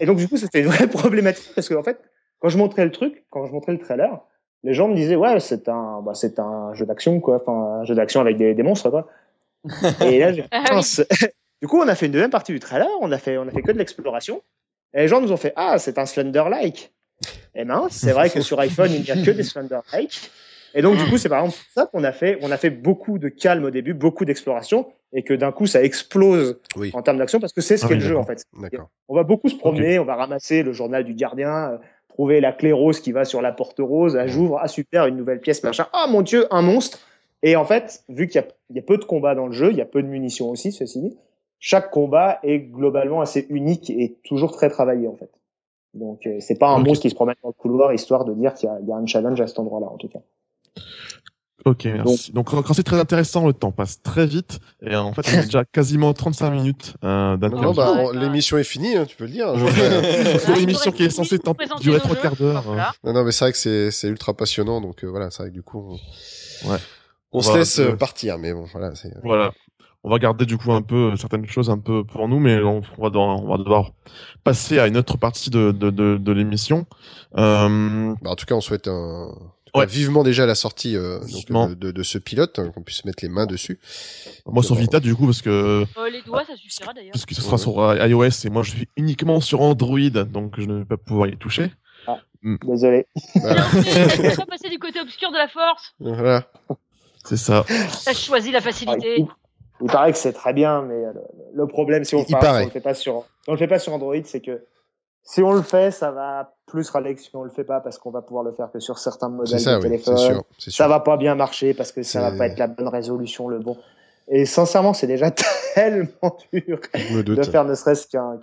Et 0.00 0.06
donc 0.06 0.18
du 0.18 0.28
coup, 0.28 0.36
c'était 0.36 0.60
une 0.60 0.66
vraie 0.66 0.86
problématique 0.88 1.52
parce 1.54 1.68
que 1.68 1.74
en 1.74 1.82
fait, 1.82 2.00
quand 2.38 2.48
je 2.48 2.58
montrais 2.58 2.84
le 2.84 2.92
truc, 2.92 3.24
quand 3.30 3.46
je 3.46 3.52
montrais 3.52 3.72
le 3.72 3.78
trailer, 3.78 4.20
les 4.62 4.74
gens 4.74 4.88
me 4.88 4.94
disaient 4.94 5.16
ouais, 5.16 5.40
c'est 5.40 5.68
un, 5.68 6.00
bah, 6.02 6.14
c'est 6.14 6.38
un 6.38 6.74
jeu 6.74 6.86
d'action 6.86 7.20
quoi, 7.20 7.36
enfin 7.36 7.80
un 7.80 7.84
jeu 7.84 7.94
d'action 7.94 8.20
avec 8.20 8.36
des, 8.36 8.54
des 8.54 8.62
monstres 8.62 8.90
quoi. 8.90 9.08
et 10.04 10.18
là, 10.18 10.32
je 10.32 10.42
pense. 10.68 11.02
du 11.62 11.68
coup, 11.68 11.78
on 11.80 11.88
a 11.88 11.94
fait 11.94 12.06
une 12.06 12.12
deuxième 12.12 12.30
partie 12.30 12.52
du 12.52 12.60
trailer, 12.60 12.88
on 13.00 13.10
a 13.12 13.18
fait, 13.18 13.38
on 13.38 13.48
a 13.48 13.50
fait 13.50 13.62
que 13.62 13.72
de 13.72 13.78
l'exploration. 13.78 14.42
Et 14.94 15.02
les 15.02 15.08
gens 15.08 15.20
nous 15.20 15.32
ont 15.32 15.36
fait 15.36 15.52
ah, 15.56 15.78
c'est 15.78 15.98
un 15.98 16.06
Slender-like. 16.06 16.92
Eh 17.54 17.64
ben, 17.64 17.88
c'est 17.90 18.12
vrai 18.12 18.30
que 18.30 18.40
sur 18.40 18.60
iPhone, 18.60 18.90
il 18.92 19.02
n'y 19.02 19.10
a 19.10 19.16
que 19.16 19.30
des 19.32 19.42
Slender 19.42 19.80
Lake. 19.92 20.30
Et 20.74 20.82
donc, 20.82 20.96
du 20.96 21.04
coup, 21.08 21.16
c'est 21.16 21.28
par 21.28 21.40
exemple 21.40 21.58
ça 21.74 21.86
qu'on 21.86 22.04
a 22.04 22.12
fait. 22.12 22.38
On 22.42 22.50
a 22.50 22.56
fait 22.56 22.70
beaucoup 22.70 23.18
de 23.18 23.28
calme 23.28 23.64
au 23.64 23.70
début, 23.70 23.94
beaucoup 23.94 24.24
d'exploration, 24.24 24.86
et 25.12 25.22
que 25.22 25.34
d'un 25.34 25.52
coup, 25.52 25.66
ça 25.66 25.82
explose 25.82 26.60
en 26.92 27.02
termes 27.02 27.18
d'action 27.18 27.40
parce 27.40 27.52
que 27.52 27.60
c'est 27.60 27.76
ce 27.76 27.86
ah 27.86 27.88
qu'est 27.88 27.94
le 27.94 28.00
jeu, 28.00 28.16
en 28.16 28.24
fait. 28.24 28.44
On 29.08 29.14
va 29.14 29.22
beaucoup 29.22 29.48
se 29.48 29.56
promener, 29.56 29.98
on 29.98 30.04
va 30.04 30.16
ramasser 30.16 30.62
le 30.62 30.72
journal 30.72 31.04
du 31.04 31.14
gardien, 31.14 31.72
euh, 31.72 31.78
trouver 32.08 32.40
la 32.40 32.52
clé 32.52 32.72
rose 32.72 33.00
qui 33.00 33.12
va 33.12 33.24
sur 33.24 33.40
la 33.40 33.52
porte 33.52 33.78
rose, 33.78 34.16
ah, 34.16 34.26
j'ouvre, 34.26 34.58
ah 34.60 34.68
super, 34.68 35.06
une 35.06 35.16
nouvelle 35.16 35.40
pièce, 35.40 35.62
machin. 35.62 35.86
Ah 35.92 36.06
mon 36.08 36.22
dieu, 36.22 36.46
un 36.50 36.62
monstre. 36.62 36.98
Et 37.42 37.56
en 37.56 37.64
fait, 37.64 38.02
vu 38.08 38.26
qu'il 38.26 38.42
y, 38.70 38.74
y, 38.74 38.78
a 38.78 38.82
peu 38.82 38.98
de 38.98 39.04
combats 39.04 39.34
dans 39.34 39.46
le 39.46 39.52
jeu, 39.52 39.70
il 39.70 39.76
y 39.76 39.80
a 39.80 39.86
peu 39.86 40.02
de 40.02 40.08
munitions 40.08 40.50
aussi, 40.50 40.72
ceci 40.72 41.00
dit, 41.00 41.16
chaque 41.60 41.90
combat 41.90 42.40
est 42.42 42.58
globalement 42.58 43.20
assez 43.20 43.46
unique 43.48 43.90
et 43.90 44.16
toujours 44.24 44.52
très 44.52 44.68
travaillé, 44.68 45.06
en 45.06 45.14
fait. 45.14 45.30
Donc 45.94 46.26
euh, 46.26 46.36
c'est 46.40 46.58
pas 46.58 46.68
un 46.68 46.78
monstre 46.78 47.02
qui 47.02 47.10
se 47.10 47.14
promène 47.14 47.36
dans 47.42 47.48
le 47.48 47.54
couloir 47.54 47.92
histoire 47.92 48.24
de 48.24 48.34
dire 48.34 48.54
qu'il 48.54 48.68
y, 48.68 48.92
a 48.92 48.96
un 48.96 49.06
challenge 49.06 49.40
à 49.40 49.46
cet 49.46 49.58
endroit-là 49.58 49.86
en 49.86 49.96
tout 49.96 50.08
cas. 50.08 50.20
Ok, 51.64 51.84
merci. 51.86 52.32
Donc, 52.32 52.50
quand 52.50 52.72
c'est 52.72 52.82
très 52.82 52.98
intéressant, 52.98 53.46
le 53.46 53.52
temps 53.52 53.72
passe 53.72 54.00
très 54.00 54.26
vite. 54.26 54.58
Et 54.80 54.94
en 54.94 55.12
fait, 55.12 55.22
on 55.28 55.40
est 55.40 55.44
déjà 55.44 55.64
quasiment 55.64 56.14
35 56.14 56.50
minutes 56.50 56.94
euh, 57.04 57.36
Non, 57.36 57.74
bah, 57.74 58.12
l'émission 58.14 58.56
est 58.58 58.64
finie, 58.64 58.96
hein, 58.96 59.04
tu 59.06 59.16
peux 59.16 59.24
le 59.24 59.30
dire. 59.30 59.52
Pour 60.46 60.54
l'émission 60.56 60.92
qui 60.92 61.04
est 61.04 61.10
censée 61.10 61.38
durer 61.80 61.98
trois 61.98 62.16
quarts 62.16 62.36
d'heure. 62.36 62.64
Non, 63.04 63.12
non, 63.12 63.24
mais 63.24 63.32
c'est 63.32 63.44
vrai 63.44 63.52
que 63.52 63.90
c'est 63.90 64.08
ultra 64.08 64.34
passionnant. 64.34 64.80
Donc 64.80 65.04
euh, 65.04 65.08
voilà, 65.08 65.30
c'est 65.30 65.42
vrai 65.42 65.50
que 65.50 65.54
du 65.54 65.62
coup, 65.62 65.98
on, 66.64 66.70
ouais. 66.70 66.78
on, 67.32 67.42
se 67.42 67.56
laisse 67.56 67.80
partir. 67.98 68.38
Mais 68.38 68.52
bon, 68.54 68.64
voilà. 68.72 68.92
Voilà 69.22 69.52
on 70.04 70.10
va 70.10 70.18
garder 70.18 70.46
du 70.46 70.56
coup 70.56 70.72
un 70.72 70.82
peu 70.82 71.16
certaines 71.16 71.46
choses 71.46 71.70
un 71.70 71.78
peu 71.78 72.04
pour 72.04 72.28
nous, 72.28 72.38
mais 72.38 72.62
on, 72.62 72.80
va, 72.98 73.10
devoir, 73.10 73.42
on 73.42 73.48
va 73.48 73.58
devoir 73.58 73.90
passer 74.44 74.78
à 74.78 74.86
une 74.86 74.96
autre 74.96 75.18
partie 75.18 75.50
de, 75.50 75.72
de, 75.72 75.90
de, 75.90 76.16
de 76.16 76.32
l'émission. 76.32 76.86
Euh... 77.36 78.14
Bah, 78.22 78.30
en 78.30 78.36
tout 78.36 78.46
cas, 78.46 78.54
on 78.54 78.60
souhaite 78.60 78.88
un... 78.88 79.28
Ouais. 79.74 79.86
vivement 79.86 80.22
déjà 80.22 80.46
la 80.46 80.54
sortie 80.54 80.96
euh, 80.96 81.20
donc, 81.48 81.78
de, 81.78 81.90
de, 81.90 82.02
ce 82.02 82.18
pilote, 82.18 82.58
hein, 82.58 82.70
qu'on 82.74 82.82
puisse 82.82 83.04
mettre 83.04 83.22
les 83.22 83.28
mains 83.28 83.46
dessus. 83.46 83.78
Moi 84.46 84.62
sur 84.62 84.74
Vita 84.74 85.00
du 85.00 85.14
coup 85.14 85.26
parce 85.26 85.42
que 85.42 85.84
euh, 85.96 86.10
les 86.10 86.22
doigts 86.22 86.44
ça 86.44 86.56
suffira 86.56 86.92
d'ailleurs. 86.92 87.12
Parce 87.12 87.26
que 87.26 87.34
ce 87.34 87.42
sera 87.42 87.58
sur 87.58 87.80
euh, 87.80 88.06
iOS 88.06 88.44
et 88.44 88.50
moi 88.50 88.62
je 88.62 88.70
suis 88.70 88.88
uniquement 88.96 89.40
sur 89.40 89.60
Android 89.60 90.10
donc 90.10 90.58
je 90.58 90.66
ne 90.66 90.78
vais 90.78 90.84
pas 90.84 90.96
pouvoir 90.96 91.28
y 91.28 91.36
toucher. 91.36 91.70
Ah, 92.06 92.18
mm. 92.42 92.56
Désolé. 92.64 93.06
Voilà. 93.34 93.62
pas 94.36 94.46
passer 94.46 94.70
du 94.70 94.78
côté 94.78 95.00
obscur 95.00 95.30
de 95.30 95.36
la 95.36 95.48
force. 95.48 95.94
Voilà. 96.00 96.50
C'est 97.24 97.36
ça. 97.36 97.64
T'as 98.04 98.14
choisi 98.14 98.50
la 98.50 98.60
facilité. 98.60 99.26
Il 99.80 99.86
paraît 99.86 100.12
que 100.12 100.18
c'est 100.18 100.32
très 100.32 100.52
bien, 100.52 100.82
mais 100.82 101.00
le, 101.54 101.66
problème, 101.68 102.04
si 102.04 102.16
on, 102.16 102.18
ne 102.18 102.64
le 102.64 102.70
fait 102.70 102.80
pas 102.80 102.94
sur, 102.94 103.24
on 103.46 103.52
le 103.52 103.58
fait 103.58 103.68
pas 103.68 103.78
sur 103.78 103.92
Android, 103.92 104.16
c'est 104.24 104.40
que 104.40 104.64
si 105.22 105.42
on 105.42 105.52
le 105.52 105.62
fait, 105.62 105.90
ça 105.90 106.10
va 106.10 106.57
plus 106.68 106.90
que 106.90 107.16
si 107.16 107.30
on 107.34 107.42
le 107.42 107.50
fait 107.50 107.64
pas 107.64 107.80
parce 107.80 107.98
qu'on 107.98 108.10
va 108.10 108.22
pouvoir 108.22 108.44
le 108.44 108.52
faire 108.52 108.70
que 108.70 108.78
sur 108.78 108.98
certains 108.98 109.28
modèles 109.28 109.58
de 109.58 109.80
téléphone. 109.80 110.16
Sûr, 110.16 110.44
Ça 110.58 110.86
va 110.86 111.00
pas 111.00 111.16
bien 111.16 111.34
marcher 111.34 111.74
parce 111.74 111.92
que 111.92 112.02
ça 112.02 112.20
va 112.20 112.36
pas 112.36 112.46
être 112.46 112.58
la 112.58 112.68
bonne 112.68 112.88
résolution, 112.88 113.48
le 113.48 113.58
bon. 113.58 113.76
Et 114.30 114.44
sincèrement, 114.44 114.92
c'est 114.92 115.06
déjà 115.06 115.30
tellement 115.74 116.36
dur 116.52 116.78
de 117.24 117.42
faire 117.42 117.64
ne 117.64 117.74
serait-ce 117.74 118.06
qu'un 118.06 118.38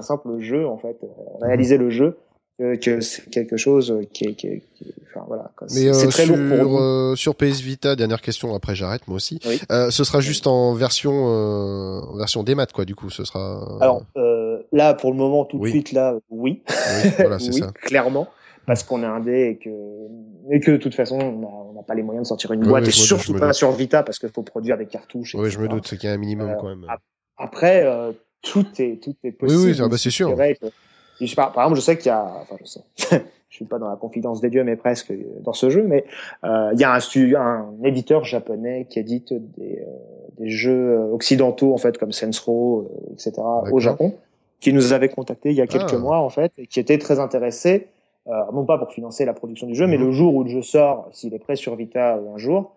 simple 0.00 0.38
jeu 0.38 0.66
en 0.66 0.78
fait, 0.78 0.96
euh, 1.02 1.06
réaliser 1.40 1.78
le 1.78 1.90
jeu, 1.90 2.16
que, 2.58 2.74
que 2.76 3.00
c'est 3.00 3.28
quelque 3.30 3.56
chose 3.56 3.94
qui 4.12 4.24
est, 4.24 4.34
qui 4.34 4.46
est- 4.46 4.62
qui 4.74 4.84
est- 4.84 4.94
enfin 5.10 5.24
voilà. 5.26 5.50
quoi. 5.56 5.66
Mais 5.70 5.92
C'est 5.92 6.06
euh, 6.06 6.08
très 6.08 6.24
sur, 6.24 6.36
lourd 6.36 6.58
pour 6.64 6.80
euh, 6.80 7.14
sur 7.16 7.34
PS 7.34 7.60
Vita, 7.60 7.96
dernière 7.96 8.20
question, 8.22 8.54
après 8.54 8.74
j'arrête 8.74 9.06
moi 9.08 9.16
aussi. 9.16 9.38
Oui. 9.46 9.60
Euh, 9.70 9.90
ce 9.90 10.04
sera 10.04 10.20
juste 10.20 10.46
en 10.46 10.72
version 10.74 11.12
euh, 11.28 12.00
en 12.00 12.16
version 12.16 12.42
démat 12.42 12.66
quoi. 12.66 12.84
Du 12.84 12.94
coup, 12.94 13.10
ce 13.10 13.24
sera. 13.24 13.78
Alors 13.80 14.02
euh, 14.16 14.62
là, 14.72 14.94
pour 14.94 15.10
le 15.10 15.16
moment, 15.18 15.44
tout 15.44 15.58
de 15.58 15.62
Oui. 15.62 15.70
suite 15.70 15.92
là, 15.92 16.14
oui, 16.30 16.62
oui, 17.04 17.10
voilà, 17.18 17.38
c'est 17.38 17.50
oui, 17.54 17.60
ça. 17.60 17.72
clairement, 17.82 18.26
parce 18.66 18.82
qu'on 18.84 19.02
est 19.02 19.06
indé 19.06 19.50
et 19.50 19.56
que 19.62 19.70
et 20.50 20.60
que 20.60 20.70
de 20.72 20.76
toute 20.78 20.94
façon, 20.94 21.18
on 21.18 21.72
n'a 21.74 21.82
pas 21.82 21.94
les 21.94 22.02
moyens 22.02 22.24
de 22.24 22.28
sortir 22.28 22.52
une 22.52 22.62
Oui, 22.62 22.68
boîte 22.68 22.84
oui, 22.84 22.88
et 22.88 22.92
surtout 22.92 23.34
pas 23.34 23.52
sur 23.52 23.70
Vita 23.72 24.02
parce 24.02 24.18
qu'il 24.18 24.30
faut 24.30 24.42
produire 24.42 24.78
des 24.78 24.86
cartouches. 24.86 25.34
Oui, 25.34 25.50
je 25.50 25.58
me 25.58 25.68
doute, 25.68 25.86
c'est 25.88 25.96
qu'il 25.98 26.08
y 26.08 26.12
a 26.12 26.14
un 26.14 26.18
minimum 26.18 26.50
Euh, 26.50 26.54
quand 26.60 26.68
même. 26.68 26.86
Après, 27.36 27.84
euh, 27.84 28.12
tout 28.42 28.64
est 28.78 29.02
tout 29.02 29.14
est 29.24 29.32
possible. 29.32 29.60
oui, 29.60 29.76
ah 29.82 29.88
bah, 29.88 29.98
c'est 29.98 30.10
sûr. 30.10 30.34
Je 31.20 31.26
sais 31.26 31.34
pas, 31.36 31.46
par 31.54 31.64
exemple, 31.64 31.76
je 31.80 31.84
sais 31.84 31.96
qu'il 31.98 32.06
y 32.08 32.10
a, 32.10 32.24
enfin, 32.42 32.56
je 32.60 32.66
sais, 32.66 32.80
je 33.48 33.54
suis 33.56 33.64
pas 33.64 33.78
dans 33.78 33.88
la 33.88 33.96
confidence 33.96 34.40
des 34.40 34.50
dieux, 34.50 34.64
mais 34.64 34.76
presque 34.76 35.10
euh, 35.12 35.22
dans 35.42 35.52
ce 35.52 35.70
jeu, 35.70 35.82
mais 35.82 36.04
euh, 36.44 36.70
il 36.74 36.80
y 36.80 36.84
a 36.84 36.92
un, 36.92 36.98
un 37.40 37.84
éditeur 37.84 38.24
japonais 38.24 38.86
qui 38.90 38.98
édite 38.98 39.32
des, 39.56 39.78
euh, 39.80 39.90
des 40.38 40.50
jeux 40.50 40.98
occidentaux 41.12 41.72
en 41.72 41.78
fait 41.78 41.96
comme 41.98 42.12
Saints 42.12 42.30
Row, 42.44 42.88
euh, 43.08 43.12
etc. 43.14 43.32
Au 43.72 43.80
Japon, 43.80 44.14
qui 44.60 44.72
nous 44.72 44.92
avait 44.92 45.08
contacté 45.08 45.50
il 45.50 45.56
y 45.56 45.60
a 45.62 45.66
quelques 45.66 45.94
Ah. 45.94 45.98
mois 45.98 46.18
en 46.18 46.30
fait, 46.30 46.52
et 46.58 46.66
qui 46.66 46.80
était 46.80 46.98
très 46.98 47.18
intéressé, 47.18 47.88
euh, 48.28 48.32
non 48.52 48.64
pas 48.64 48.76
pour 48.78 48.92
financer 48.92 49.24
la 49.24 49.32
production 49.32 49.66
du 49.66 49.74
jeu, 49.74 49.86
mais 49.86 49.96
Mhm. 49.98 50.04
le 50.06 50.12
jour 50.12 50.34
où 50.34 50.42
le 50.44 50.50
jeu 50.50 50.62
sort, 50.62 51.08
s'il 51.12 51.32
est 51.32 51.38
prêt 51.38 51.56
sur 51.56 51.76
Vita 51.76 52.16
euh, 52.16 52.34
un 52.34 52.38
jour, 52.38 52.58
euh, 52.58 52.75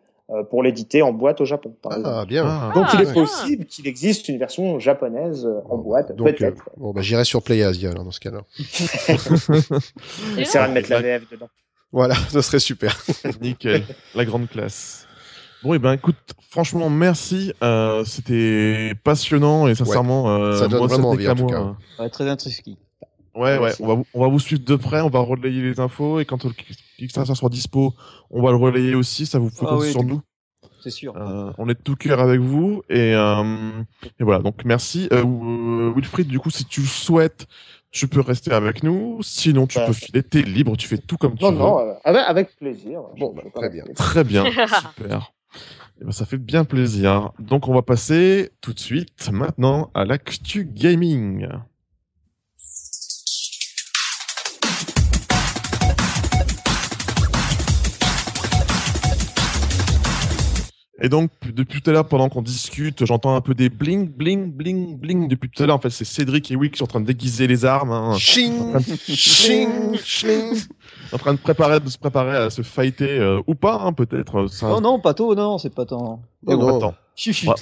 pour 0.49 0.63
l'éditer 0.63 1.01
en 1.01 1.11
boîte 1.13 1.41
au 1.41 1.45
Japon. 1.45 1.75
Par 1.81 1.93
exemple. 1.97 2.09
Ah 2.19 2.25
bien. 2.25 2.45
Ah. 2.45 2.71
Donc 2.75 2.85
il 2.93 3.01
est 3.01 3.09
Ah. 3.09 3.13
possible 3.13 3.65
qu'il 3.65 3.87
existe 3.87 4.29
une 4.29 4.37
version 4.37 4.79
japonaise 4.79 5.45
euh, 5.45 5.59
en 5.69 5.77
boîte, 5.77 6.15
Donc, 6.15 6.27
euh, 6.27 6.31
peut-être. 6.33 6.69
bon, 6.77 6.91
bah, 6.93 7.01
j'irai 7.01 7.23
sur 7.25 7.41
Play 7.41 7.63
Asia 7.63 7.91
alors 7.91 8.03
dans 8.03 8.11
ce 8.11 8.19
cas-là. 8.19 8.41
On 10.35 10.37
essaiera 10.37 10.67
de 10.67 10.73
mettre 10.73 10.89
la 10.89 11.01
VF 11.01 11.29
dedans. 11.31 11.49
Voilà, 11.91 12.15
ce 12.29 12.41
serait 12.41 12.59
super. 12.59 12.95
Nickel, 13.41 13.83
la 14.15 14.25
grande 14.25 14.47
classe. 14.47 15.05
Bon, 15.63 15.73
et 15.73 15.79
ben 15.79 15.93
écoute, 15.93 16.15
franchement, 16.49 16.89
merci. 16.89 17.51
Euh, 17.63 18.05
C'était 18.05 18.93
passionnant 19.03 19.67
et 19.67 19.75
sincèrement, 19.75 20.29
euh, 20.29 20.55
Ça 20.57 20.67
donne 20.67 20.79
moi, 20.79 20.87
vraiment 20.87 21.09
envie, 21.09 21.27
en 21.27 21.35
tout 21.35 21.47
moi. 21.47 21.77
Ouais, 21.99 22.09
très 22.09 22.29
intrusqué. 22.29 22.77
Ouais, 23.35 23.57
ouais, 23.57 23.71
on 23.79 23.87
va, 23.87 23.93
vous- 23.95 24.05
on 24.13 24.21
va 24.21 24.27
vous 24.27 24.39
suivre 24.39 24.63
de 24.65 24.75
près, 24.75 25.01
on 25.01 25.09
va 25.09 25.19
relayer 25.19 25.61
les 25.61 25.79
infos 25.79 26.19
et 26.19 26.25
quand 26.25 26.43
le 26.45 26.51
Kickstarter 26.99 27.35
sera 27.35 27.49
dispo, 27.49 27.93
on 28.29 28.41
va 28.41 28.51
le 28.51 28.57
relayer 28.57 28.95
aussi, 28.95 29.25
ça 29.25 29.39
vous 29.39 29.49
peut 29.49 29.65
Ah 29.67 29.77
oui, 29.77 29.91
sur 29.91 30.03
nous. 30.03 30.21
C'est 30.81 30.89
sûr. 30.91 31.13
Euh, 31.17 31.51
on 31.57 31.67
est 31.67 31.73
de 31.73 31.81
tout 31.83 31.95
cœur 31.95 32.19
avec 32.21 32.39
vous 32.39 32.83
et, 32.89 33.13
euh, 33.13 33.81
et 34.19 34.23
voilà, 34.23 34.41
donc 34.41 34.63
merci. 34.63 35.09
Euh, 35.11 35.91
Wilfried, 35.93 36.27
du 36.27 36.39
coup, 36.39 36.49
si 36.49 36.63
tu 36.65 36.79
le 36.81 36.87
souhaites, 36.87 37.47
tu 37.91 38.07
peux 38.07 38.21
rester 38.21 38.51
avec 38.51 38.83
nous, 38.83 39.17
sinon 39.21 39.67
tu 39.67 39.77
Ouais. 39.79 39.85
peux 39.87 39.93
filer, 39.93 40.23
t'es 40.23 40.41
libre, 40.41 40.77
tu 40.77 40.87
fais 40.87 40.97
tout 40.97 41.17
comme 41.17 41.35
tu 41.35 41.43
Non, 41.43 41.51
veux. 41.51 41.57
non, 41.57 41.95
avec, 42.05 42.23
avec 42.27 42.55
plaisir. 42.55 43.01
Bon, 43.17 43.33
bah, 43.35 43.41
très 43.53 43.69
bien. 43.69 43.83
Très 43.95 44.23
bien, 44.23 44.45
super. 44.95 45.33
Eh 46.01 46.05
ben, 46.05 46.11
ça 46.11 46.25
fait 46.25 46.37
bien 46.37 46.63
plaisir. 46.63 47.31
Donc 47.39 47.67
on 47.67 47.73
va 47.73 47.81
passer 47.81 48.51
tout 48.61 48.71
de 48.73 48.79
suite 48.79 49.29
maintenant 49.33 49.89
à 49.93 50.05
l'actu 50.05 50.63
gaming. 50.63 51.47
Et 61.01 61.07
donc, 61.09 61.31
depuis 61.53 61.81
tout 61.81 61.89
à 61.89 61.93
l'heure, 61.93 62.07
pendant 62.07 62.27
qu'on 62.29 62.41
discute, 62.41 63.05
j'entends 63.05 63.35
un 63.35 63.41
peu 63.41 63.53
des 63.53 63.69
bling, 63.69 64.09
bling, 64.09 64.51
bling, 64.51 64.97
bling. 64.97 65.27
Depuis 65.29 65.49
tout 65.49 65.63
à 65.63 65.65
l'heure, 65.65 65.77
en 65.77 65.79
fait, 65.79 65.89
c'est 65.89 66.03
Cédric 66.05 66.51
et 66.51 66.55
Wick 66.55 66.73
qui 66.73 66.77
sont 66.79 66.83
en 66.83 66.87
train 66.87 66.99
de 67.01 67.05
déguiser 67.05 67.47
les 67.47 67.63
armes. 67.65 67.91
hein. 67.91 68.15
Ching, 68.17 68.77
ching, 69.07 69.95
ching. 70.03 70.57
en 71.13 71.17
train 71.17 71.33
de 71.33 71.39
préparer, 71.39 71.79
de 71.79 71.89
se 71.89 71.97
préparer 71.97 72.35
à 72.35 72.49
se 72.49 72.61
fighter, 72.61 73.17
euh, 73.19 73.41
ou 73.47 73.55
pas, 73.55 73.79
hein, 73.81 73.93
peut-être. 73.93 74.39
euh, 74.41 74.47
ça- 74.47 74.73
Oh 74.75 74.81
non, 74.81 74.99
pas 74.99 75.13
tôt, 75.13 75.35
non, 75.35 75.57
c'est 75.57 75.73
pas 75.73 75.85
tant. 75.85 76.21
Et 76.47 76.51
Non, 76.55 76.59
on 76.61 76.67
non. 76.67 76.77
attend. 76.77 76.93
Chut, 77.15 77.33
chut. 77.33 77.47
Ouais. 77.49 77.55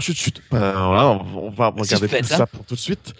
Chut, 0.00 0.16
chut. 0.16 0.42
Ben, 0.50 0.72
voilà, 0.72 1.20
on 1.36 1.50
va 1.50 1.68
regarder 1.68 2.08
fait, 2.08 2.20
tout 2.20 2.32
hein. 2.32 2.36
ça 2.38 2.46
pour 2.46 2.64
tout 2.64 2.74
de 2.74 2.80
suite. 2.80 3.14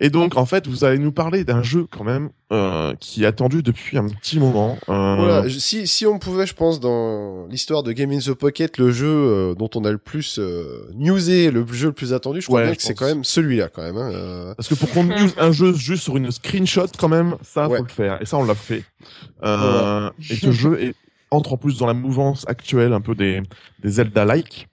Et 0.00 0.10
donc, 0.10 0.36
en 0.36 0.44
fait, 0.46 0.66
vous 0.66 0.84
allez 0.84 0.98
nous 0.98 1.10
parler 1.12 1.42
d'un 1.44 1.62
jeu 1.62 1.86
quand 1.90 2.04
même 2.04 2.28
euh, 2.52 2.94
qui 3.00 3.24
est 3.24 3.26
attendu 3.26 3.62
depuis 3.62 3.96
un 3.98 4.06
petit 4.06 4.38
moment. 4.38 4.76
Euh, 4.88 5.16
Voilà, 5.16 5.48
je- 5.48 5.58
si, 5.58 5.86
si 5.86 6.06
on 6.06 6.18
pouvait, 6.18 6.46
je 6.46 6.54
pense, 6.54 6.78
dans 6.80 7.46
l'histoire 7.46 7.82
de 7.82 7.92
Game 7.92 8.10
in 8.12 8.18
the 8.18 8.32
Pocket, 8.34 8.78
le 8.78 8.90
jeu 8.92 9.06
euh, 9.08 9.54
dont 9.54 9.70
on 9.74 9.84
a 9.84 9.90
le 9.90 9.98
plus 9.98 10.38
euh, 10.38 10.88
newsé, 10.94 11.50
le 11.50 11.66
jeu 11.72 11.88
le 11.88 11.92
plus 11.94 12.12
attendu, 12.12 12.40
je 12.42 12.46
crois 12.46 12.60
Ouais, 12.60 12.64
bien 12.66 12.72
je 12.74 12.76
que 12.78 12.82
c'est 12.82 12.94
quand 12.94 13.06
même 13.06 13.24
celui-là, 13.24 13.68
quand 13.68 13.82
même. 13.82 13.96
Hein, 13.96 14.10
euh. 14.12 14.54
Parce 14.54 14.68
que 14.68 14.74
pour 14.74 14.90
qu'on 14.90 15.04
news 15.04 15.30
un 15.38 15.50
jeu 15.52 15.72
juste 15.74 16.02
sur 16.04 16.16
une 16.16 16.30
screenshot, 16.30 16.86
quand 16.98 17.08
même, 17.08 17.36
ça, 17.42 17.68
Ouais. 17.68 17.78
faut 17.78 17.84
le 17.84 17.88
faire. 17.90 18.20
Et 18.20 18.26
ça, 18.26 18.36
on 18.36 18.44
l'a 18.44 18.54
fait. 18.54 18.84
Euh, 19.44 20.10
et 20.30 20.36
ce 20.36 20.52
jeu 20.52 20.80
est, 20.82 20.94
entre 21.30 21.52
en 21.54 21.56
plus 21.56 21.78
dans 21.78 21.86
la 21.86 21.94
mouvance 21.94 22.44
actuelle 22.48 22.92
un 22.92 23.00
peu 23.00 23.14
des, 23.14 23.42
des 23.82 23.90
Zelda-like. 23.90 24.68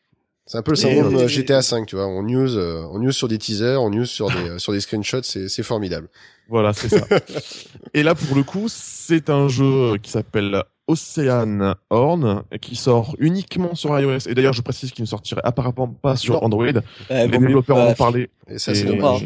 C'est 0.48 0.60
un 0.60 0.62
peu 0.62 0.72
le 0.72 0.76
syndrome 0.76 1.16
euh, 1.16 1.28
GTA 1.28 1.64
5, 1.64 1.88
tu 1.88 1.96
vois. 1.96 2.06
On 2.06 2.22
news, 2.22 2.56
euh, 2.56 2.86
on 2.92 3.00
news 3.00 3.12
sur 3.12 3.28
des 3.28 3.40
teasers, 3.40 3.82
on 3.82 3.90
news 3.90 4.06
sur 4.06 4.28
des, 4.30 4.50
euh, 4.50 4.60
sur 4.60 4.74
des 4.74 4.80
screenshots, 4.80 5.24
c'est, 5.24 5.50
c'est 5.50 5.64
formidable. 5.64 6.08
Voilà, 6.50 6.72
c'est 6.74 6.90
ça. 6.90 7.06
et 7.96 8.04
là, 8.04 8.14
pour 8.14 8.36
le 8.36 8.44
coup, 8.44 8.68
c'est 8.70 9.32
un 9.32 9.48
jeu 9.48 9.98
qui 9.98 10.12
s'appelle 10.12 10.62
Ocean 10.88 11.74
Horn, 11.90 12.44
qui 12.62 12.76
sort 12.76 13.16
uniquement 13.18 13.74
sur 13.74 14.00
iOS. 14.00 14.28
Et 14.28 14.36
d'ailleurs, 14.36 14.54
je 14.54 14.62
précise 14.62 14.92
qu'il 14.92 15.02
ne 15.02 15.08
sortirait 15.08 15.42
apparemment 15.44 15.88
pas 15.88 16.16
sur 16.16 16.36
Non. 16.36 16.44
Android. 16.44 16.68
Eh, 17.10 17.28
Les 17.28 17.28
développeurs 17.40 17.78
en 17.78 17.88
ont 17.88 17.94
parlé. 17.96 18.30
Et 18.48 18.60
ça, 18.60 18.76
c'est 18.76 18.86
dommage. 18.86 19.26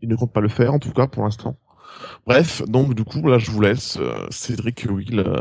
Ils 0.00 0.08
ne 0.08 0.14
comptent 0.14 0.32
pas 0.32 0.40
le 0.40 0.48
faire, 0.48 0.72
en 0.72 0.78
tout 0.78 0.92
cas, 0.92 1.08
pour 1.08 1.24
l'instant. 1.24 1.56
Bref, 2.28 2.62
donc 2.66 2.94
du 2.94 3.04
coup, 3.04 3.26
là, 3.26 3.38
je 3.38 3.50
vous 3.50 3.60
laisse, 3.62 3.96
euh, 3.98 4.26
Cédric 4.30 4.86
Will, 4.90 5.20
euh, 5.20 5.34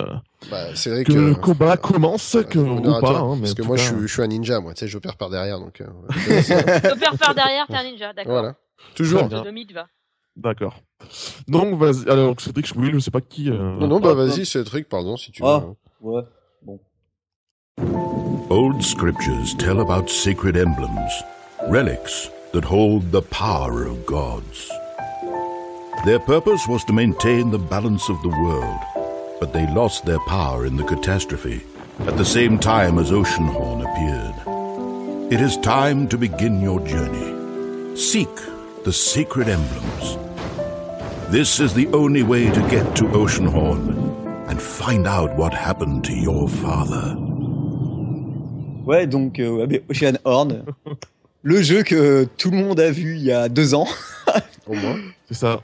Bah, 0.49 0.71
vrai 0.71 1.03
que 1.03 1.11
que... 1.11 1.17
le 1.17 1.35
combat 1.35 1.75
commence, 1.75 2.37
que, 2.49 2.57
honneur 2.59 2.97
ou 2.97 3.01
pas. 3.01 3.17
hein, 3.19 3.35
mais 3.35 3.41
parce 3.41 3.53
que 3.55 3.61
moi, 3.63 3.75
cas, 3.75 3.81
je, 3.83 3.87
suis, 3.89 4.07
je 4.07 4.13
suis 4.13 4.21
un 4.21 4.27
ninja, 4.27 4.59
moi. 4.61 4.73
Tu 4.73 4.79
sais, 4.79 4.87
j'opère 4.87 5.17
par 5.17 5.29
derrière, 5.29 5.59
donc... 5.59 5.81
euh, 5.81 5.85
euh, 6.09 6.41
Te 6.41 6.97
faire 6.97 7.17
par 7.19 7.35
derrière, 7.35 7.67
t'es 7.67 7.75
un 7.75 7.83
ninja, 7.83 8.13
d'accord. 8.13 8.31
voilà. 8.31 8.55
Toujours. 8.95 9.27
D'accord. 10.37 10.79
Donc, 11.47 11.77
vas-y. 11.77 12.09
Alors, 12.09 12.39
Cédric 12.39 12.67
Will, 12.77 12.93
je 12.93 12.99
sais 12.99 13.11
pas 13.11 13.21
qui. 13.21 13.49
euh, 13.49 13.57
Non, 13.57 13.87
non, 13.87 13.99
bah 13.99 14.09
Ah, 14.11 14.15
vas-y, 14.15 14.45
Cédric, 14.45 14.87
pardon, 14.87 15.17
si 15.17 15.31
tu 15.31 15.41
Ah. 15.45 15.63
veux. 16.01 16.09
Ouais. 16.09 16.21
Old 18.49 18.81
scriptures 18.81 19.53
tell 19.57 19.79
about 19.81 20.09
sacred 20.09 20.55
emblems, 20.55 21.11
relics 21.69 22.29
that 22.53 22.63
hold 22.63 23.11
the 23.11 23.21
power 23.21 23.85
of 23.85 24.05
gods. 24.05 24.71
Their 26.05 26.19
purpose 26.19 26.67
was 26.67 26.83
to 26.85 26.93
maintain 26.93 27.49
the 27.49 27.57
balance 27.59 28.07
of 28.07 28.21
the 28.21 28.29
world, 28.29 28.79
but 29.39 29.51
they 29.51 29.67
lost 29.67 30.05
their 30.05 30.19
power 30.19 30.65
in 30.65 30.77
the 30.77 30.83
catastrophe 30.83 31.63
at 32.01 32.15
the 32.15 32.23
same 32.23 32.59
time 32.59 32.99
as 32.99 33.11
Oceanhorn 33.11 33.81
appeared. 33.81 35.33
It 35.33 35.41
is 35.41 35.57
time 35.57 36.07
to 36.09 36.17
begin 36.17 36.61
your 36.61 36.79
journey. 36.81 37.97
Seek 37.97 38.29
the 38.85 38.93
sacred 38.93 39.49
emblems. 39.49 40.17
This 41.29 41.59
is 41.59 41.73
the 41.73 41.87
only 41.87 42.23
way 42.23 42.51
to 42.51 42.61
get 42.69 42.95
to 42.97 43.05
Oceanhorn 43.05 44.49
and 44.49 44.61
find 44.61 45.07
out 45.07 45.35
what 45.35 45.53
happened 45.53 46.05
to 46.05 46.13
your 46.13 46.47
father. 46.47 47.15
Ouais, 48.85 49.05
donc 49.07 49.39
euh, 49.39 49.67
eh 49.69 49.73
ouais, 49.73 49.83
Ocean 49.89 50.17
Horn, 50.23 50.63
le 51.41 51.61
jeu 51.61 51.83
que 51.83 52.25
tout 52.37 52.51
le 52.51 52.57
monde 52.57 52.79
a 52.79 52.91
vu 52.91 53.17
il 53.17 53.23
y 53.23 53.31
a 53.33 53.49
deux 53.49 53.73
ans 53.73 53.87
Au 54.67 54.73
moins. 54.75 54.97
C'est 55.27 55.33
ça. 55.37 55.61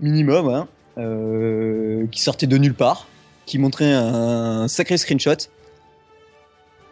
Minimum, 0.00 0.48
hein, 0.48 0.68
euh, 0.98 2.06
qui 2.10 2.20
sortait 2.20 2.46
de 2.46 2.56
nulle 2.58 2.74
part, 2.74 3.06
qui 3.46 3.58
montrait 3.58 3.92
un 3.92 4.68
sacré 4.68 4.96
screenshot. 4.96 5.36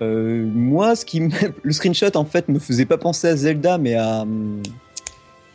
Euh, 0.03 0.45
moi, 0.53 0.95
ce 0.97 1.05
qui 1.05 1.21
me... 1.21 1.31
le 1.63 1.73
screenshot 1.73 2.15
en 2.17 2.25
fait 2.25 2.49
me 2.49 2.59
faisait 2.59 2.85
pas 2.87 2.99
penser 2.99 3.29
à 3.29 3.37
Zelda, 3.37 3.79
mais 3.79 3.95
à 3.95 4.25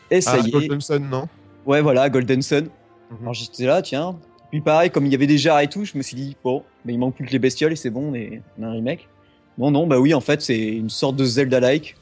et 0.10 0.20
ça 0.20 0.34
Ah, 0.36 0.39
y 0.39 0.47
est. 0.49 0.52
Golden 0.52 0.82
Sun, 0.82 1.10
non? 1.10 1.28
Ouais, 1.66 1.82
voilà, 1.82 2.10
Golden 2.10 2.41
Sun. 2.41 2.66
Mhm. 3.12 3.18
Alors 3.22 3.34
j'étais 3.34 3.66
là, 3.66 3.82
tiens. 3.82 4.16
Puis 4.49 4.60
pareil, 4.60 4.89
comme 4.89 5.06
il 5.06 5.12
y 5.12 5.16
avait 5.16 5.28
des 5.28 5.38
jars 5.38 5.62
et 5.62 5.68
tout, 5.70 5.86
je 5.86 5.97
me 5.97 6.02
suis 6.04 6.16
dit, 6.18 6.36
bon, 6.43 6.64
mais 6.84 6.93
il 6.93 6.97
manque 6.99 7.16
plus 7.16 7.26
que 7.26 7.32
les 7.32 7.39
bestioles 7.39 7.72
et 7.72 7.76
c'est 7.78 7.89
bon, 7.89 8.12
on, 8.12 8.14
est- 8.16 8.41
on 8.60 8.64
a 8.64 8.68
un 8.68 8.72
remake. 8.74 9.08
Non, 9.58 9.72
non, 9.72 9.88
bah 9.88 9.99
oui, 9.99 10.14
en 10.14 10.20
fait, 10.22 10.41
c'est 10.41 10.60
une 10.60 10.89
sorte 10.89 11.16
de 11.16 11.24
Zelda-like. 11.24 11.95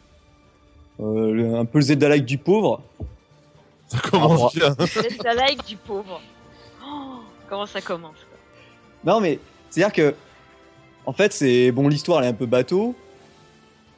Euh, 1.00 1.60
un 1.60 1.66
peu 1.66 1.80
le 1.80 1.84
Zelda-like 1.86 2.26
du 2.26 2.38
pauvre. 2.38 2.82
Ça 3.90 3.98
commence 4.00 4.56
Ah, 4.62 4.76
bien. 4.76 4.88
C'est 4.88 5.24
la 5.24 5.34
like 5.34 5.66
du 5.66 5.76
pauvre. 5.76 6.22
Oh, 6.86 7.20
comment 7.50 7.66
ça 7.66 7.82
commence 7.82 8.16
quoi. 8.30 8.38
Non, 9.14 9.20
mais 9.20 9.40
c'est-à-dire 9.70 9.94
que, 9.94 10.16
en 11.06 11.14
fait, 11.14 11.34
c'est 11.34 11.72
bon, 11.72 11.88
l'histoire 11.88 12.20
elle 12.20 12.26
est 12.28 12.30
un 12.30 12.34
peu 12.34 12.46
bateau. 12.46 12.96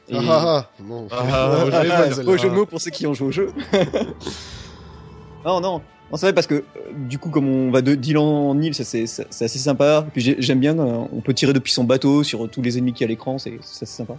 Et- 0.09 0.15
Ah, 0.17 0.21
ah, 0.29 0.43
ah, 0.47 0.69
bon. 0.79 1.07
Ah, 1.11 1.23
ah. 1.31 2.23
Beau 2.23 2.37
jeu 2.37 2.49
de 2.49 2.53
mots 2.55 2.65
pour 2.65 2.81
ceux 2.81 2.91
qui 2.91 3.05
ont 3.07 3.13
joué 3.13 3.27
au 3.27 3.31
jeu. 3.31 3.51
non, 5.45 5.59
non. 5.61 5.81
Non, 6.11 6.17
c'est 6.17 6.25
vrai 6.25 6.33
parce 6.33 6.47
que 6.47 6.55
euh, 6.55 6.63
du 7.07 7.17
coup, 7.17 7.29
comme 7.29 7.47
on 7.47 7.71
va 7.71 7.81
de 7.81 7.95
d'île 7.95 8.17
en 8.17 8.59
île, 8.59 8.75
ça 8.75 8.83
c'est 8.83 9.07
ça- 9.07 9.23
c'est 9.29 9.45
assez 9.45 9.59
sympa. 9.59 10.05
Puis 10.11 10.21
j'ai- 10.21 10.35
j'aime 10.39 10.59
bien, 10.59 10.77
euh, 10.77 11.05
on 11.13 11.21
peut 11.21 11.33
tirer 11.33 11.53
depuis 11.53 11.71
son 11.71 11.85
bateau 11.85 12.23
sur 12.23 12.49
tous 12.49 12.61
les 12.61 12.77
ennemis 12.77 12.91
qui 12.93 13.03
à 13.05 13.07
l'écran, 13.07 13.37
c'est 13.37 13.57
c'est 13.61 13.83
assez 13.83 13.95
sympa. 13.95 14.15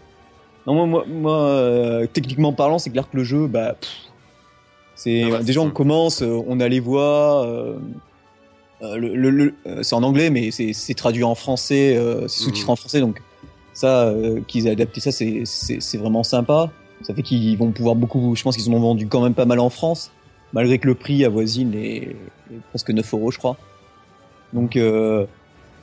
Non, 0.66 0.86
moi, 0.86 1.04
moi, 1.06 1.36
euh, 1.38 2.06
techniquement 2.06 2.52
parlant, 2.54 2.78
c'est 2.78 2.88
clair 2.90 3.10
que 3.10 3.16
le 3.16 3.24
jeu, 3.24 3.46
bah, 3.46 3.74
c'est 4.94 5.22
Ah 5.24 5.30
bah, 5.30 5.42
déjà 5.42 5.60
on 5.60 5.70
commence, 5.70 6.22
on 6.22 6.60
a 6.60 6.68
les 6.68 6.80
voix. 6.80 7.46
euh, 7.46 7.76
euh, 8.82 8.96
le, 8.96 9.14
le- 9.14 9.30
le- 9.30 9.54
euh, 9.66 9.82
c'est 9.82 9.94
en 9.94 10.02
anglais, 10.02 10.28
mais 10.30 10.50
c'est 10.50 10.72
c'est 10.72 10.94
traduit 10.94 11.22
en 11.24 11.34
français, 11.34 11.96
euh, 11.96 12.26
c'est 12.28 12.42
sous-titré 12.44 12.64
Mhm. 12.66 12.70
en 12.72 12.76
français, 12.76 13.00
donc 13.00 13.22
ça, 13.74 14.08
euh, 14.08 14.40
qu'ils 14.48 14.66
aient 14.66 14.70
adapté 14.72 15.00
ça, 15.00 15.12
c'est 15.12 15.42
c'est 15.44 15.80
c'est 15.80 15.98
vraiment 15.98 16.22
sympa. 16.24 16.70
Ça 17.02 17.14
fait 17.14 17.22
qu'ils 17.22 17.56
vont 17.58 17.70
pouvoir 17.72 17.94
beaucoup. 17.96 18.34
Je 18.36 18.42
pense 18.42 18.56
qu'ils 18.56 18.68
en 18.70 18.74
ont 18.74 18.80
vendu 18.80 19.06
quand 19.08 19.22
même 19.22 19.34
pas 19.34 19.44
mal 19.44 19.60
en 19.60 19.70
France, 19.70 20.10
malgré 20.52 20.78
que 20.78 20.86
le 20.88 20.94
prix 20.94 21.24
avoisine 21.24 21.70
les, 21.72 22.16
les 22.50 22.58
presque 22.70 22.90
9 22.90 23.12
euros, 23.14 23.30
je 23.30 23.38
crois. 23.38 23.56
Donc 24.52 24.76
euh, 24.76 25.26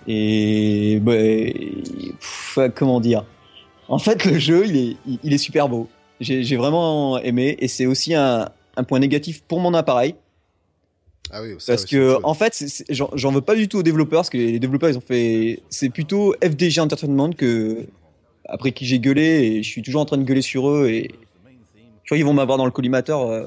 et 0.08 1.00
bah, 1.02 1.16
et- 1.16 1.82
pff, 2.20 2.60
comment 2.76 3.00
dire? 3.02 3.26
En 3.88 3.98
fait, 4.00 4.24
le 4.26 4.38
jeu, 4.40 4.66
il 4.68 4.78
est 4.78 4.98
il, 5.08 5.20
il 5.24 5.34
est 5.34 5.38
super 5.40 5.68
beau. 5.70 5.88
J'ai 6.20 6.44
j'ai 6.44 6.58
vraiment 6.58 7.18
aimé, 7.20 7.56
et 7.60 7.68
c'est 7.68 7.86
aussi 7.86 8.14
un 8.14 8.50
un 8.80 8.84
point 8.84 9.00
négatif 9.00 9.42
pour 9.48 9.60
mon 9.60 9.74
appareil. 9.74 10.16
Ah 11.32 11.44
oui, 11.44 11.54
ça, 11.60 11.74
Parce 11.74 11.86
que 11.86 12.18
en 12.24 12.34
fait, 12.34 12.64
j'en 12.90 13.32
veux 13.32 13.42
pas 13.42 13.56
du 13.56 13.68
tout 13.68 13.78
aux 13.80 13.84
développeurs 13.84 14.20
parce 14.22 14.30
que 14.32 14.38
les 14.38 14.58
développeurs 14.60 14.90
ils 14.90 14.98
ont 14.98 15.02
fait, 15.02 15.60
c'est 15.70 15.90
plutôt 15.90 16.34
FDG 16.44 16.80
Entertainment 16.82 17.32
que 17.34 17.86
après 18.46 18.72
qui 18.72 18.86
j'ai 18.86 19.00
gueulé 19.00 19.22
et 19.22 19.64
je 19.64 19.70
suis 19.70 19.84
toujours 19.84 20.02
en 20.02 20.06
train 20.06 20.18
de 20.18 20.24
gueuler 20.24 20.42
sur 20.42 20.68
eux 20.70 20.88
et 20.90 21.12
je 22.04 22.08
crois 22.08 22.18
qu'ils 22.18 22.26
vont 22.26 22.34
m'avoir 22.34 22.58
dans 22.58 22.66
le 22.66 22.72
collimateur. 22.72 23.22
euh. 23.30 23.46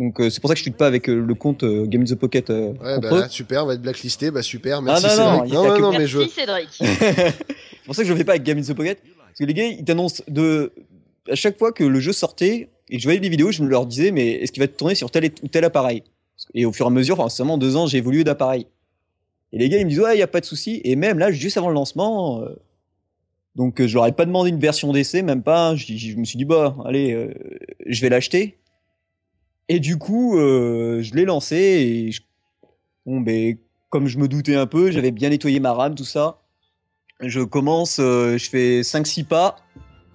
Donc 0.00 0.20
euh, 0.20 0.28
c'est 0.30 0.40
pour 0.40 0.48
ça 0.48 0.54
que 0.54 0.58
je 0.58 0.64
tweete 0.64 0.76
pas 0.76 0.86
avec 0.88 1.08
euh, 1.08 1.24
le 1.24 1.34
compte 1.34 1.62
euh, 1.62 1.84
Game 1.86 2.02
in 2.02 2.04
the 2.04 2.14
Pocket 2.16 2.48
Ouais, 2.50 2.72
bah 3.00 3.08
eux. 3.12 3.20
là, 3.20 3.28
super, 3.28 3.62
on 3.62 3.66
va 3.66 3.74
être 3.74 3.82
blacklisté, 3.82 4.30
bah 4.32 4.42
super, 4.42 4.80
merci 4.82 5.06
non, 5.06 5.16
non, 5.16 5.32
Cédric. 5.44 5.48
il 5.50 5.54
y 5.54 5.56
a 5.56 5.60
Non, 5.68 5.76
que- 5.76 5.80
non, 5.82 5.92
mais 5.92 6.06
je... 6.08 6.18
Merci 6.18 6.34
Cédric. 6.34 6.68
c'est 6.80 7.84
pour 7.84 7.94
ça 7.94 8.02
que 8.02 8.08
je 8.08 8.12
le 8.12 8.18
fais 8.18 8.24
pas 8.24 8.32
avec 8.32 8.42
Game 8.44 8.58
in 8.58 8.62
the 8.62 8.74
Pocket 8.74 9.00
parce 9.02 9.38
que 9.38 9.44
les 9.44 9.54
gars 9.54 9.66
ils 9.66 9.84
t'annoncent 9.84 10.22
de 10.26 10.72
à 11.30 11.34
chaque 11.36 11.58
fois 11.58 11.70
que 11.72 11.84
le 11.84 12.00
jeu 12.00 12.12
sortait 12.12 12.68
et 12.90 12.98
je 12.98 13.04
voyais 13.04 13.20
des 13.20 13.28
vidéos, 13.28 13.52
je 13.52 13.62
me 13.62 13.68
leur 13.68 13.86
disais 13.86 14.10
mais 14.10 14.32
est-ce 14.32 14.52
qu'il 14.52 14.62
va 14.62 14.68
tourner 14.68 14.94
sur 14.94 15.10
tel 15.10 15.30
ou 15.42 15.48
tel 15.48 15.64
appareil? 15.64 16.02
Et 16.54 16.64
au 16.64 16.72
fur 16.72 16.86
et 16.86 16.88
à 16.88 16.90
mesure, 16.90 17.18
enfin 17.18 17.28
seulement 17.28 17.58
deux 17.58 17.76
ans, 17.76 17.86
j'ai 17.86 17.98
évolué 17.98 18.24
d'appareil. 18.24 18.66
Et 19.52 19.58
les 19.58 19.68
gars 19.68 19.78
ils 19.78 19.84
me 19.84 19.90
disent 19.90 20.00
ouais 20.00 20.16
il 20.16 20.20
y 20.20 20.22
a 20.22 20.26
pas 20.28 20.40
de 20.40 20.46
souci 20.46 20.80
et 20.84 20.96
même 20.96 21.18
là 21.18 21.30
juste 21.32 21.56
avant 21.56 21.68
le 21.68 21.74
lancement. 21.74 22.42
euh, 22.42 22.54
donc 23.56 23.80
euh, 23.80 23.88
je 23.88 23.94
leur 23.94 24.06
ai 24.06 24.12
pas 24.12 24.24
demandé 24.24 24.50
une 24.50 24.60
version 24.60 24.92
d'essai, 24.92 25.22
même 25.22 25.42
pas. 25.42 25.74
Je, 25.74 25.96
je 25.96 26.16
me 26.16 26.24
suis 26.24 26.36
dit 26.36 26.44
bah 26.44 26.76
allez, 26.84 27.12
euh, 27.12 27.34
je 27.86 28.00
vais 28.00 28.08
l'acheter. 28.08 28.58
Et 29.68 29.80
du 29.80 29.98
coup, 29.98 30.34
je 30.38 31.14
l'ai 31.14 31.26
lancé 31.26 31.56
et 31.56 32.10
ben 33.06 33.58
comme 33.90 34.06
je 34.06 34.16
me 34.18 34.26
doutais 34.26 34.54
un 34.54 34.66
peu, 34.66 34.90
j'avais 34.90 35.10
bien 35.10 35.28
nettoyé 35.28 35.60
ma 35.60 35.74
RAM, 35.74 35.94
tout 35.94 36.04
ça. 36.04 36.40
Je 37.20 37.40
commence, 37.40 37.96
je 37.98 38.48
fais 38.50 38.80
5-6 38.80 39.24
pas, 39.24 39.56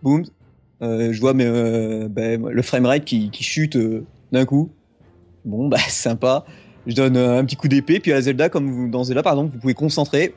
boum, 0.02 0.24
je 0.84 1.20
vois 1.20 1.34
mes, 1.34 1.46
euh, 1.46 2.08
ben, 2.10 2.46
le 2.48 2.62
framerate 2.62 3.06
qui, 3.06 3.30
qui 3.30 3.44
chute 3.44 3.76
euh, 3.76 4.06
d'un 4.32 4.46
coup. 4.46 4.72
Bon 5.46 5.68
bah 5.70 5.78
sympa. 5.88 6.46
Je 6.86 6.96
donne 6.96 7.16
euh, 7.16 7.40
un 7.40 7.46
petit 7.46 7.56
coup 7.56 7.68
d'épée, 7.68 8.00
puis 8.00 8.12
à 8.12 8.22
Zelda, 8.22 8.50
comme 8.50 8.70
vous, 8.70 8.90
dans 8.90 9.04
Zelda 9.04 9.24
par 9.24 9.34
exemple, 9.34 9.54
vous 9.54 9.60
pouvez 9.60 9.74
concentrer. 9.74 10.34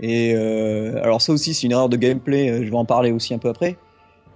Et 0.00 0.34
euh, 0.36 1.02
alors 1.02 1.20
ça 1.20 1.32
aussi 1.32 1.54
c'est 1.54 1.66
une 1.66 1.72
erreur 1.72 1.88
de 1.88 1.96
gameplay, 1.96 2.48
euh, 2.48 2.64
je 2.64 2.70
vais 2.70 2.76
en 2.76 2.84
parler 2.84 3.10
aussi 3.10 3.34
un 3.34 3.38
peu 3.38 3.48
après. 3.48 3.76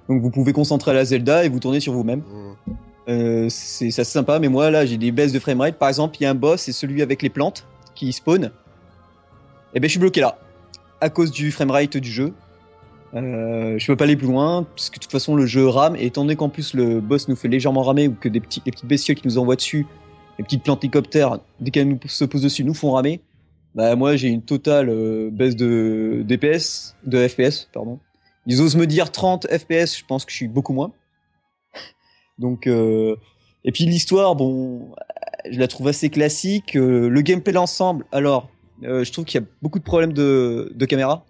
Donc 0.08 0.20
vous 0.20 0.30
pouvez 0.30 0.52
concentrer 0.52 0.90
à 0.90 0.94
la 0.94 1.04
Zelda 1.04 1.44
et 1.44 1.48
vous 1.48 1.60
tourner 1.60 1.80
sur 1.80 1.92
vous-même. 1.92 2.20
Mmh. 2.20 2.72
Euh, 3.08 3.46
c'est 3.48 3.90
ça 3.90 4.04
sympa, 4.04 4.38
mais 4.38 4.48
moi 4.48 4.70
là 4.70 4.84
j'ai 4.86 4.96
des 4.96 5.12
baisses 5.12 5.32
de 5.32 5.38
framerate. 5.38 5.76
Par 5.76 5.88
exemple, 5.88 6.16
il 6.18 6.24
y 6.24 6.26
a 6.26 6.30
un 6.30 6.34
boss, 6.34 6.62
c'est 6.62 6.72
celui 6.72 7.02
avec 7.02 7.22
les 7.22 7.30
plantes 7.30 7.66
qui 7.94 8.12
spawn. 8.12 8.50
Et 9.74 9.80
ben 9.80 9.86
je 9.86 9.92
suis 9.92 10.00
bloqué 10.00 10.20
là, 10.20 10.38
à 11.00 11.08
cause 11.08 11.30
du 11.30 11.52
framerate 11.52 11.96
du 11.96 12.10
jeu. 12.10 12.32
Euh, 13.14 13.78
je 13.78 13.86
peux 13.86 13.96
pas 13.96 14.04
aller 14.04 14.16
plus 14.16 14.26
loin, 14.26 14.62
parce 14.62 14.90
que 14.90 14.96
de 14.96 15.02
toute 15.02 15.12
façon 15.12 15.34
le 15.34 15.46
jeu 15.46 15.66
rame, 15.66 15.96
et 15.96 16.06
étant 16.06 16.22
donné 16.22 16.36
qu'en 16.36 16.48
plus 16.48 16.74
le 16.74 17.00
boss 17.00 17.28
nous 17.28 17.36
fait 17.36 17.48
légèrement 17.48 17.82
ramer, 17.82 18.08
ou 18.08 18.14
que 18.14 18.28
des 18.28 18.40
petits, 18.40 18.62
les 18.64 18.72
petites 18.72 18.86
bestioles 18.86 19.16
qui 19.16 19.26
nous 19.26 19.38
envoient 19.38 19.56
dessus, 19.56 19.86
les 20.38 20.44
petites 20.44 20.62
plantes 20.62 20.82
hélicoptères, 20.82 21.38
dès 21.60 21.70
qu'elles 21.70 21.88
nous 21.88 22.00
se 22.06 22.24
posent 22.24 22.42
dessus, 22.42 22.64
nous 22.64 22.74
font 22.74 22.92
ramer. 22.92 23.20
Bah 23.74 23.96
moi 23.96 24.16
j'ai 24.16 24.28
une 24.28 24.42
totale 24.42 24.88
euh, 24.88 25.30
baisse 25.30 25.56
de 25.56 26.22
DPS, 26.26 26.96
de 27.04 27.26
FPS, 27.26 27.68
pardon. 27.72 27.98
Ils 28.46 28.60
osent 28.60 28.76
me 28.76 28.86
dire 28.86 29.12
30 29.12 29.46
FPS, 29.46 29.98
je 29.98 30.04
pense 30.06 30.24
que 30.24 30.32
je 30.32 30.36
suis 30.36 30.48
beaucoup 30.48 30.72
moins. 30.72 30.92
Donc, 32.38 32.66
euh, 32.66 33.16
et 33.64 33.72
puis 33.72 33.84
l'histoire, 33.84 34.34
bon, 34.34 34.90
je 35.50 35.58
la 35.58 35.68
trouve 35.68 35.88
assez 35.88 36.10
classique. 36.10 36.76
Euh, 36.76 37.08
le 37.08 37.20
gameplay 37.20 37.52
d'ensemble, 37.52 38.04
alors, 38.10 38.48
euh, 38.84 39.04
je 39.04 39.12
trouve 39.12 39.24
qu'il 39.24 39.40
y 39.40 39.44
a 39.44 39.46
beaucoup 39.62 39.78
de 39.78 39.84
problèmes 39.84 40.12
de, 40.12 40.72
de 40.74 40.86
caméra. 40.86 41.24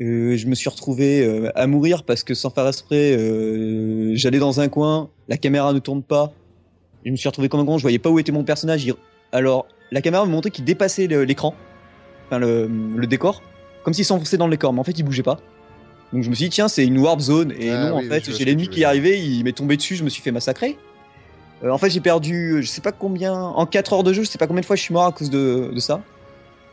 Euh, 0.00 0.36
je 0.36 0.46
me 0.48 0.54
suis 0.54 0.68
retrouvé 0.68 1.24
euh, 1.24 1.50
à 1.54 1.66
mourir 1.66 2.02
parce 2.02 2.24
que 2.24 2.34
sans 2.34 2.50
faire 2.50 2.66
exprès, 2.66 3.16
euh, 3.16 4.12
j'allais 4.16 4.38
dans 4.40 4.60
un 4.60 4.68
coin, 4.68 5.08
la 5.28 5.36
caméra 5.36 5.72
ne 5.72 5.78
tourne 5.78 6.02
pas. 6.02 6.32
Je 7.04 7.10
me 7.10 7.16
suis 7.16 7.28
retrouvé 7.28 7.48
comme 7.48 7.60
un 7.60 7.64
con, 7.64 7.78
je 7.78 7.82
voyais 7.82 7.98
pas 7.98 8.10
où 8.10 8.18
était 8.18 8.32
mon 8.32 8.44
personnage. 8.44 8.84
Il- 8.84 8.94
Alors, 9.30 9.66
la 9.92 10.00
caméra 10.02 10.24
me 10.26 10.30
montrait 10.32 10.50
qu'il 10.50 10.64
dépassait 10.64 11.06
l'écran, 11.06 11.54
enfin 12.26 12.38
le, 12.38 12.68
le 12.96 13.06
décor, 13.06 13.42
comme 13.84 13.94
s'il 13.94 14.04
s'enfonçait 14.04 14.36
dans 14.36 14.46
le 14.46 14.52
décor, 14.52 14.72
mais 14.72 14.80
en 14.80 14.84
fait 14.84 14.98
il 14.98 15.02
bougeait 15.04 15.22
pas. 15.22 15.38
Donc 16.12 16.22
je 16.22 16.30
me 16.30 16.34
suis 16.34 16.44
dit 16.46 16.50
tiens 16.50 16.68
c'est 16.68 16.84
une 16.86 16.98
warp 16.98 17.20
zone 17.20 17.52
et 17.58 17.70
Ah 17.70 17.90
non 17.90 17.98
oui, 17.98 18.06
en 18.06 18.08
fait 18.08 18.24
j'ai 18.36 18.44
l'ennemi 18.44 18.68
qui 18.68 18.82
est 18.82 18.84
arrivé, 18.84 19.20
il 19.24 19.44
m'est 19.44 19.52
tombé 19.52 19.76
dessus, 19.76 19.96
je 19.96 20.04
me 20.04 20.08
suis 20.08 20.22
fait 20.22 20.30
massacrer. 20.32 20.76
En 21.68 21.78
fait 21.78 21.90
j'ai 21.90 22.00
perdu 22.00 22.62
je 22.62 22.66
sais 22.68 22.80
pas 22.80 22.92
combien 22.92 23.34
en 23.34 23.64
4 23.66 23.92
heures 23.94 24.02
de 24.04 24.12
jeu, 24.12 24.22
je 24.24 24.28
sais 24.28 24.38
pas 24.38 24.46
combien 24.46 24.60
de 24.60 24.66
fois 24.66 24.76
je 24.76 24.82
suis 24.82 24.92
mort 24.94 25.06
à 25.06 25.12
cause 25.12 25.30
de, 25.30 25.70
de 25.72 25.80
ça. 25.80 26.02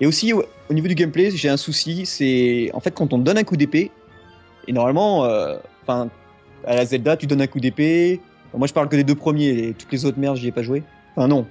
Et 0.02 0.06
aussi 0.08 0.34
au, 0.34 0.43
au 0.70 0.74
niveau 0.74 0.89
du 0.89 0.95
gameplay 0.95 1.32
j'ai 1.32 1.47
un 1.47 1.58
souci, 1.58 2.06
c'est 2.06 2.70
en 2.74 2.82
fait 2.82 2.91
quand 2.91 3.14
on 3.14 3.18
donne 3.18 3.38
un 3.38 3.43
coup 3.43 3.56
d'épée 3.56 3.91
et 4.68 4.74
normalement 4.74 5.24
euh, 5.24 5.58
enfin 5.84 6.10
à 6.66 6.76
la 6.76 6.86
Zelda 6.86 7.16
tu 7.16 7.28
donnes 7.28 7.41
un 7.41 7.47
coup 7.47 7.62
d'épée. 7.62 8.20
Moi 8.54 8.68
je 8.68 8.74
parle 8.74 8.89
que 8.89 8.97
des 8.97 9.06
deux 9.06 9.16
premiers, 9.16 9.74
toutes 9.78 9.91
les 9.93 10.04
autres 10.04 10.20
merdes 10.20 10.36
j'y 10.36 10.47
ai 10.47 10.52
pas 10.52 10.64
joué. 10.64 10.84
Enfin 11.16 11.30
non, 11.30 11.45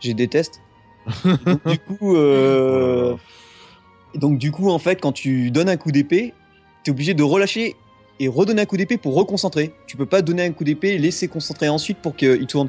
je 0.00 0.12
déteste. 0.12 0.60
Donc, 1.24 1.66
du 1.66 1.78
coup, 1.78 2.16
euh, 2.16 3.14
donc 4.14 4.38
du 4.38 4.52
coup, 4.52 4.70
en 4.70 4.78
fait, 4.78 5.00
quand 5.00 5.12
tu 5.12 5.50
donnes 5.50 5.68
un 5.68 5.76
coup 5.76 5.92
d'épée, 5.92 6.32
t'es 6.82 6.90
obligé 6.90 7.14
de 7.14 7.22
relâcher 7.22 7.76
et 8.20 8.28
redonner 8.28 8.62
un 8.62 8.66
coup 8.66 8.76
d'épée 8.76 8.96
pour 8.96 9.14
reconcentrer. 9.14 9.72
Tu 9.86 9.96
peux 9.96 10.06
pas 10.06 10.22
donner 10.22 10.44
un 10.44 10.52
coup 10.52 10.64
d'épée 10.64 10.98
laisser 10.98 11.28
concentrer 11.28 11.68
ensuite 11.68 11.98
pour 11.98 12.16
qu'il 12.16 12.46
tourne. 12.46 12.68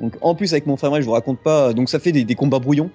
Donc 0.00 0.14
en 0.20 0.34
plus 0.34 0.52
avec 0.52 0.66
mon 0.66 0.76
frère, 0.76 0.94
je 0.96 1.06
vous 1.06 1.12
raconte 1.12 1.38
pas. 1.38 1.72
Donc 1.72 1.88
ça 1.88 1.98
fait 1.98 2.12
des, 2.12 2.24
des 2.24 2.34
combats 2.34 2.58
brouillons. 2.58 2.90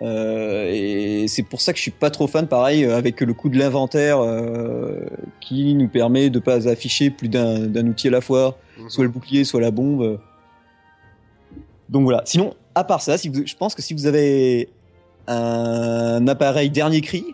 Euh, 0.00 0.70
et 0.70 1.26
c'est 1.26 1.42
pour 1.42 1.60
ça 1.60 1.72
que 1.72 1.78
je 1.78 1.82
suis 1.82 1.90
pas 1.90 2.10
trop 2.10 2.26
fan, 2.26 2.46
pareil, 2.46 2.84
euh, 2.84 2.96
avec 2.96 3.20
le 3.20 3.34
coup 3.34 3.48
de 3.48 3.58
l'inventaire 3.58 4.20
euh, 4.20 5.00
qui 5.40 5.74
nous 5.74 5.88
permet 5.88 6.30
de 6.30 6.38
pas 6.38 6.68
afficher 6.68 7.10
plus 7.10 7.28
d'un 7.28 7.86
outil 7.86 8.08
à 8.08 8.12
la 8.12 8.20
fois 8.20 8.58
Mmh. 8.78 8.88
soit 8.88 9.04
le 9.04 9.10
bouclier, 9.10 9.44
soit 9.44 9.60
la 9.60 9.70
bombe. 9.70 10.20
Donc 11.88 12.04
voilà. 12.04 12.22
Sinon, 12.24 12.54
à 12.74 12.84
part 12.84 13.02
ça, 13.02 13.18
si 13.18 13.28
vous, 13.28 13.46
je 13.46 13.56
pense 13.56 13.74
que 13.74 13.82
si 13.82 13.94
vous 13.94 14.06
avez 14.06 14.68
un 15.26 16.26
appareil 16.28 16.70
dernier 16.70 17.00
cri, 17.00 17.24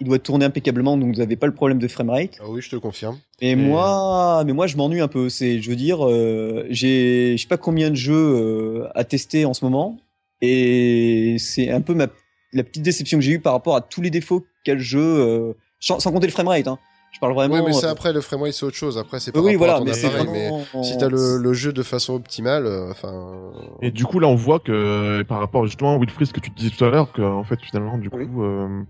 il 0.00 0.06
doit 0.06 0.18
tourner 0.18 0.44
impeccablement, 0.44 0.96
donc 0.96 1.14
vous 1.14 1.20
n'avez 1.20 1.36
pas 1.36 1.46
le 1.46 1.54
problème 1.54 1.78
de 1.78 1.88
framerate. 1.88 2.38
Ah 2.40 2.44
oui, 2.48 2.60
je 2.60 2.70
te 2.70 2.76
confirme. 2.76 3.18
Et 3.40 3.54
moi, 3.54 4.42
mais 4.44 4.52
moi, 4.52 4.66
je 4.66 4.76
m'ennuie 4.76 5.00
un 5.00 5.08
peu. 5.08 5.28
C'est, 5.28 5.60
je 5.60 5.70
veux 5.70 5.76
dire, 5.76 6.06
euh, 6.06 6.66
j'ai, 6.70 7.36
je 7.36 7.42
sais 7.42 7.48
pas 7.48 7.56
combien 7.56 7.90
de 7.90 7.96
jeux 7.96 8.14
euh, 8.14 8.88
à 8.94 9.04
tester 9.04 9.44
en 9.44 9.54
ce 9.54 9.64
moment, 9.64 9.98
et 10.42 11.36
c'est 11.38 11.70
un 11.70 11.80
peu 11.80 11.94
ma, 11.94 12.08
la 12.52 12.64
petite 12.64 12.82
déception 12.82 13.16
que 13.18 13.24
j'ai 13.24 13.32
eue 13.32 13.40
par 13.40 13.54
rapport 13.54 13.76
à 13.76 13.80
tous 13.80 14.02
les 14.02 14.10
défauts 14.10 14.44
qu'a 14.64 14.74
le 14.74 14.80
jeu, 14.80 15.00
euh, 15.00 15.52
sans, 15.80 16.00
sans 16.00 16.12
compter 16.12 16.26
le 16.26 16.32
framerate. 16.32 16.68
Hein. 16.68 16.78
Je 17.12 17.20
parle 17.20 17.34
vraiment. 17.34 17.54
oui, 17.56 17.60
mais 17.66 17.72
c'est 17.72 17.86
euh, 17.86 17.90
après, 17.90 18.12
le 18.12 18.20
framerate, 18.20 18.52
c'est 18.54 18.64
autre 18.64 18.76
chose. 18.76 18.96
Après, 18.98 19.20
c'est 19.20 19.32
par 19.32 19.44
oui, 19.44 19.54
voilà, 19.54 19.80
mais 19.80 19.92
c'est 19.92 20.08
vraiment. 20.08 20.64
si 20.82 20.96
t'as 20.98 21.08
le, 21.08 21.36
le 21.36 21.52
jeu 21.52 21.72
de 21.72 21.82
façon 21.82 22.14
optimale, 22.14 22.66
euh, 22.66 22.90
enfin... 22.90 23.52
Et 23.82 23.90
du 23.90 24.04
coup, 24.04 24.18
là, 24.18 24.28
on 24.28 24.34
voit 24.34 24.60
que 24.60 25.22
par 25.22 25.38
rapport 25.38 25.64
justement 25.66 25.94
à 25.94 25.98
Wilfried, 25.98 26.26
ce 26.28 26.32
que 26.32 26.40
tu 26.40 26.50
disais 26.50 26.70
tout 26.70 26.84
à 26.84 26.90
l'heure, 26.90 27.12
que 27.12 27.22
en 27.22 27.44
fait, 27.44 27.60
finalement, 27.60 27.98
du 27.98 28.08
Oui. 28.12 28.26
coup, 28.26 28.42
euh, 28.42 28.82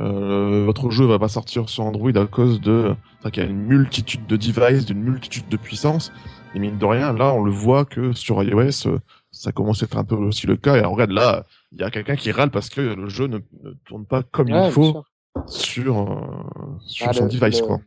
euh, 0.00 0.64
votre 0.64 0.90
jeu 0.90 1.04
va 1.04 1.18
pas 1.18 1.28
sortir 1.28 1.68
sur 1.68 1.84
Android 1.84 2.10
à 2.16 2.26
cause 2.26 2.60
de, 2.60 2.94
enfin, 3.20 3.30
qu'il 3.30 3.42
y 3.42 3.46
a 3.46 3.48
une 3.48 3.62
multitude 3.64 4.26
de 4.26 4.36
devices, 4.36 4.84
d'une 4.84 5.02
multitude 5.02 5.48
de 5.48 5.56
puissances. 5.56 6.12
Et 6.54 6.58
mine 6.58 6.78
de 6.78 6.84
rien, 6.84 7.12
là, 7.12 7.32
on 7.32 7.44
le 7.44 7.50
voit 7.52 7.84
que 7.84 8.12
sur 8.12 8.42
iOS, 8.42 8.86
euh, 8.88 8.98
ça 9.32 9.50
commence 9.50 9.82
à 9.82 9.86
être 9.86 9.96
un 9.96 10.04
peu 10.04 10.14
aussi 10.14 10.46
le 10.46 10.56
cas. 10.56 10.76
Et 10.76 10.80
alors, 10.80 10.92
regarde, 10.92 11.10
là, 11.10 11.44
il 11.72 11.80
y 11.80 11.82
a 11.84 11.90
quelqu'un 11.90 12.16
qui 12.16 12.30
râle 12.30 12.50
parce 12.50 12.68
que 12.68 12.80
le 12.80 13.08
jeu 13.08 13.26
ne, 13.26 13.38
ne 13.62 13.72
tourne 13.86 14.04
pas 14.04 14.22
comme 14.22 14.50
Ouais, 14.52 14.66
il 14.66 14.70
faut 14.72 14.84
sûr. 14.92 15.04
sur 15.46 15.98
euh, 16.00 16.14
sur 16.86 17.08
Ah, 17.08 17.12
son 17.12 17.24
le- 17.24 17.30
device, 17.30 17.60
le- 17.60 17.66
quoi. 17.66 17.80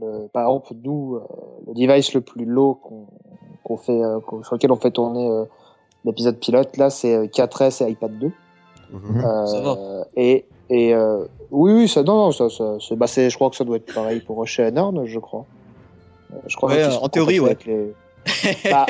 Le, 0.00 0.28
par 0.28 0.44
exemple, 0.48 0.72
nous, 0.82 1.16
euh, 1.16 1.20
le 1.66 1.74
device 1.74 2.14
le 2.14 2.22
plus 2.22 2.46
low 2.46 2.74
qu'on 2.74 3.06
qu'on 3.62 3.76
fait, 3.76 4.02
euh, 4.02 4.18
qu'on- 4.20 4.42
sur 4.42 4.54
lequel 4.54 4.72
on 4.72 4.76
fait 4.76 4.90
tourner 4.90 5.28
euh, 5.28 5.44
l'épisode 6.04 6.38
pilote, 6.40 6.76
là, 6.78 6.90
c'est 6.90 7.14
euh, 7.14 7.26
4S 7.28 7.82
et 7.86 7.90
iPad 7.90 8.18
2. 8.18 8.32
mhm. 8.90 9.24
Euh, 9.24 9.46
Ça 9.46 9.60
va. 9.60 9.76
Et, 10.16 10.46
et 10.70 10.94
euh, 10.94 11.26
oui, 11.50 11.72
oui, 11.72 11.88
ça, 11.88 12.02
non, 12.02 12.16
non, 12.16 12.32
ça, 12.32 12.48
ça, 12.48 12.78
c'est- 12.80 12.96
bah, 12.96 13.06
c'est, 13.06 13.28
je 13.30 13.36
crois 13.36 13.50
que 13.50 13.56
ça 13.56 13.64
doit 13.64 13.76
être 13.76 13.94
pareil 13.94 14.20
pour 14.20 14.44
chez 14.48 14.64
Enern, 14.66 15.04
je 15.06 15.18
crois. 15.18 15.44
Je 16.46 16.56
crois 16.56 16.70
Ouais, 16.70 16.86
en 16.86 17.08
théorie, 17.10 17.38
les- 17.66 17.94
Bah, 18.70 18.86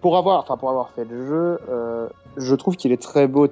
pour 0.00 0.16
avoir, 0.16 0.40
enfin, 0.42 0.56
pour 0.56 0.70
avoir 0.70 0.90
fait 0.90 1.04
le 1.04 1.26
jeu, 1.26 1.58
euh, 1.68 2.08
je 2.36 2.54
trouve 2.54 2.76
qu'il 2.76 2.92
est 2.92 3.00
très 3.02 3.26
beau 3.26 3.48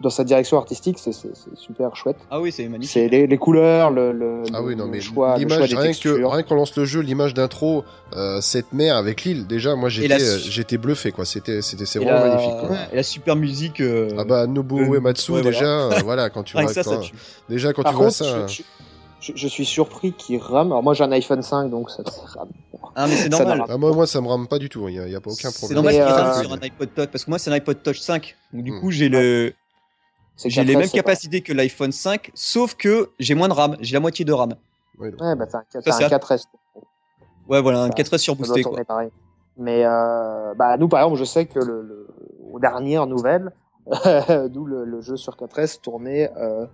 dans 0.00 0.08
sa 0.08 0.24
direction 0.24 0.56
artistique, 0.56 0.96
c'est 0.98 1.12
super 1.54 1.94
chouette. 1.94 2.16
Ah 2.30 2.40
oui, 2.40 2.50
c'est 2.50 2.66
magnifique. 2.66 2.92
C'est 2.94 3.08
les, 3.08 3.26
les 3.26 3.36
couleurs, 3.36 3.90
le, 3.90 4.10
le, 4.12 4.42
Ah 4.54 4.62
oui, 4.62 4.70
le- 4.70 4.74
non, 4.76 4.84
le 4.86 4.90
mais 4.92 5.00
choix, 5.02 5.36
le 5.36 5.46
choix 5.48 5.66
l'image, 5.66 5.70
des 5.70 5.76
rien 5.76 5.92
que, 5.92 6.24
rien 6.24 6.42
qu'on 6.42 6.54
lance 6.54 6.74
le 6.76 6.86
jeu, 6.86 7.00
l'image 7.00 7.34
d'intro, 7.34 7.84
euh, 8.16 8.40
cette 8.40 8.72
mer 8.72 8.96
avec 8.96 9.24
l'île, 9.24 9.46
déjà, 9.46 9.74
moi, 9.76 9.90
j'étais, 9.90 10.08
la- 10.08 10.14
euh, 10.16 10.38
j'étais 10.38 10.78
bluffé, 10.78 11.12
quoi. 11.12 11.26
C'était, 11.26 11.60
c'était, 11.60 11.84
c'est 11.84 11.98
vraiment 11.98 12.20
la- 12.24 12.28
magnifique, 12.30 12.56
quoi. 12.66 12.76
Et 12.90 12.96
la 12.96 13.02
super 13.02 13.36
musique. 13.36 13.80
euh, 13.82 14.08
Ah 14.18 14.24
bah, 14.24 14.46
Nobuo 14.46 14.78
euh, 14.78 14.96
Uematsu, 14.96 15.32
ouais, 15.32 15.42
déjà, 15.42 15.88
voilà, 16.04 16.30
quand 16.30 16.42
tu 16.44 16.56
vois, 16.56 16.72
ça, 16.72 16.82
quand- 16.82 17.02
déjà, 17.50 17.74
quand 17.74 17.82
Par 17.82 17.92
tu 17.92 17.98
vois 17.98 18.10
ça, 18.10 18.46
je, 18.46 18.62
je- 19.20 19.32
je 19.36 19.48
suis 19.48 19.66
surpris 19.66 20.12
qu'il 20.14 20.38
rame. 20.38 20.68
Alors 20.68 20.82
moi 20.82 20.94
j'ai 20.94 21.04
un 21.04 21.12
iPhone 21.12 21.42
5, 21.42 21.68
donc 21.68 21.90
ça 21.90 22.02
rame. 22.34 22.48
Ah, 22.94 23.06
mais 23.06 23.16
c'est 23.16 23.28
normal. 23.28 23.64
ah, 23.68 23.76
moi, 23.76 23.92
moi, 23.92 24.06
ça 24.06 24.20
me 24.20 24.26
rame 24.28 24.46
pas 24.48 24.58
du 24.58 24.68
tout, 24.68 24.88
il 24.88 24.94
y 24.94 24.98
a, 24.98 25.06
il 25.06 25.12
y 25.12 25.16
a 25.16 25.20
pas 25.20 25.30
aucun 25.30 25.50
C'est 25.50 25.58
problème. 25.58 25.76
normal 25.76 25.94
Mais, 25.94 26.00
qu'il 26.00 26.12
euh, 26.12 26.22
rame 26.22 26.42
sur 26.42 26.52
un 26.52 26.58
iPod 26.58 26.94
Touch 26.94 27.06
parce 27.08 27.24
que 27.24 27.30
moi 27.30 27.38
c'est 27.38 27.50
un 27.50 27.54
iPod 27.54 27.82
Touch 27.82 28.00
5. 28.00 28.36
Donc 28.52 28.64
du 28.64 28.72
Hmm. 28.72 28.80
coup 28.80 28.90
j'ai 28.90 29.08
le 29.08 29.52
C'est 30.36 30.50
j'ai 30.50 30.64
les 30.64 30.74
mêmes 30.74 30.84
c'est 30.86 30.90
pas- 30.92 31.02
capacités 31.02 31.40
que 31.42 31.52
l'iPhone 31.52 31.92
5 31.92 32.30
sauf 32.34 32.74
que 32.74 33.10
j'ai 33.18 33.34
moins 33.34 33.48
de 33.48 33.52
RAM, 33.52 33.76
j'ai 33.80 33.94
la 33.94 34.00
moitié 34.00 34.24
de 34.24 34.32
RAM. 34.32 34.54
Ouais, 34.98 35.10
bah 35.12 35.46
t'as 35.46 35.58
un, 35.58 35.62
t'as 35.70 35.80
Ça, 35.82 35.92
c'est 35.92 36.04
un 36.04 36.06
à- 36.06 36.10
4S. 36.10 36.44
Ouais 37.48 37.60
voilà, 37.60 37.82
un 37.82 37.88
Ça- 37.88 37.92
4S 37.94 38.04
Ça 38.04 38.10
doit 38.10 38.18
surboosté 38.18 38.62
quoi. 38.62 38.84
pareil. 38.84 39.10
Mais 39.56 39.84
euh, 39.84 40.54
bah 40.54 40.76
nous 40.78 40.88
par 40.88 41.00
exemple, 41.00 41.18
je 41.18 41.24
sais 41.24 41.46
que 41.46 41.58
le, 41.58 41.82
le 41.82 42.08
aux 42.52 42.58
dernières 42.58 43.06
nouvelles, 43.06 43.52
nous 44.54 44.64
le, 44.66 44.84
le 44.84 45.00
jeu 45.00 45.16
sur 45.16 45.36
4S 45.36 45.80
tournait 45.80 46.30
euh, 46.36 46.66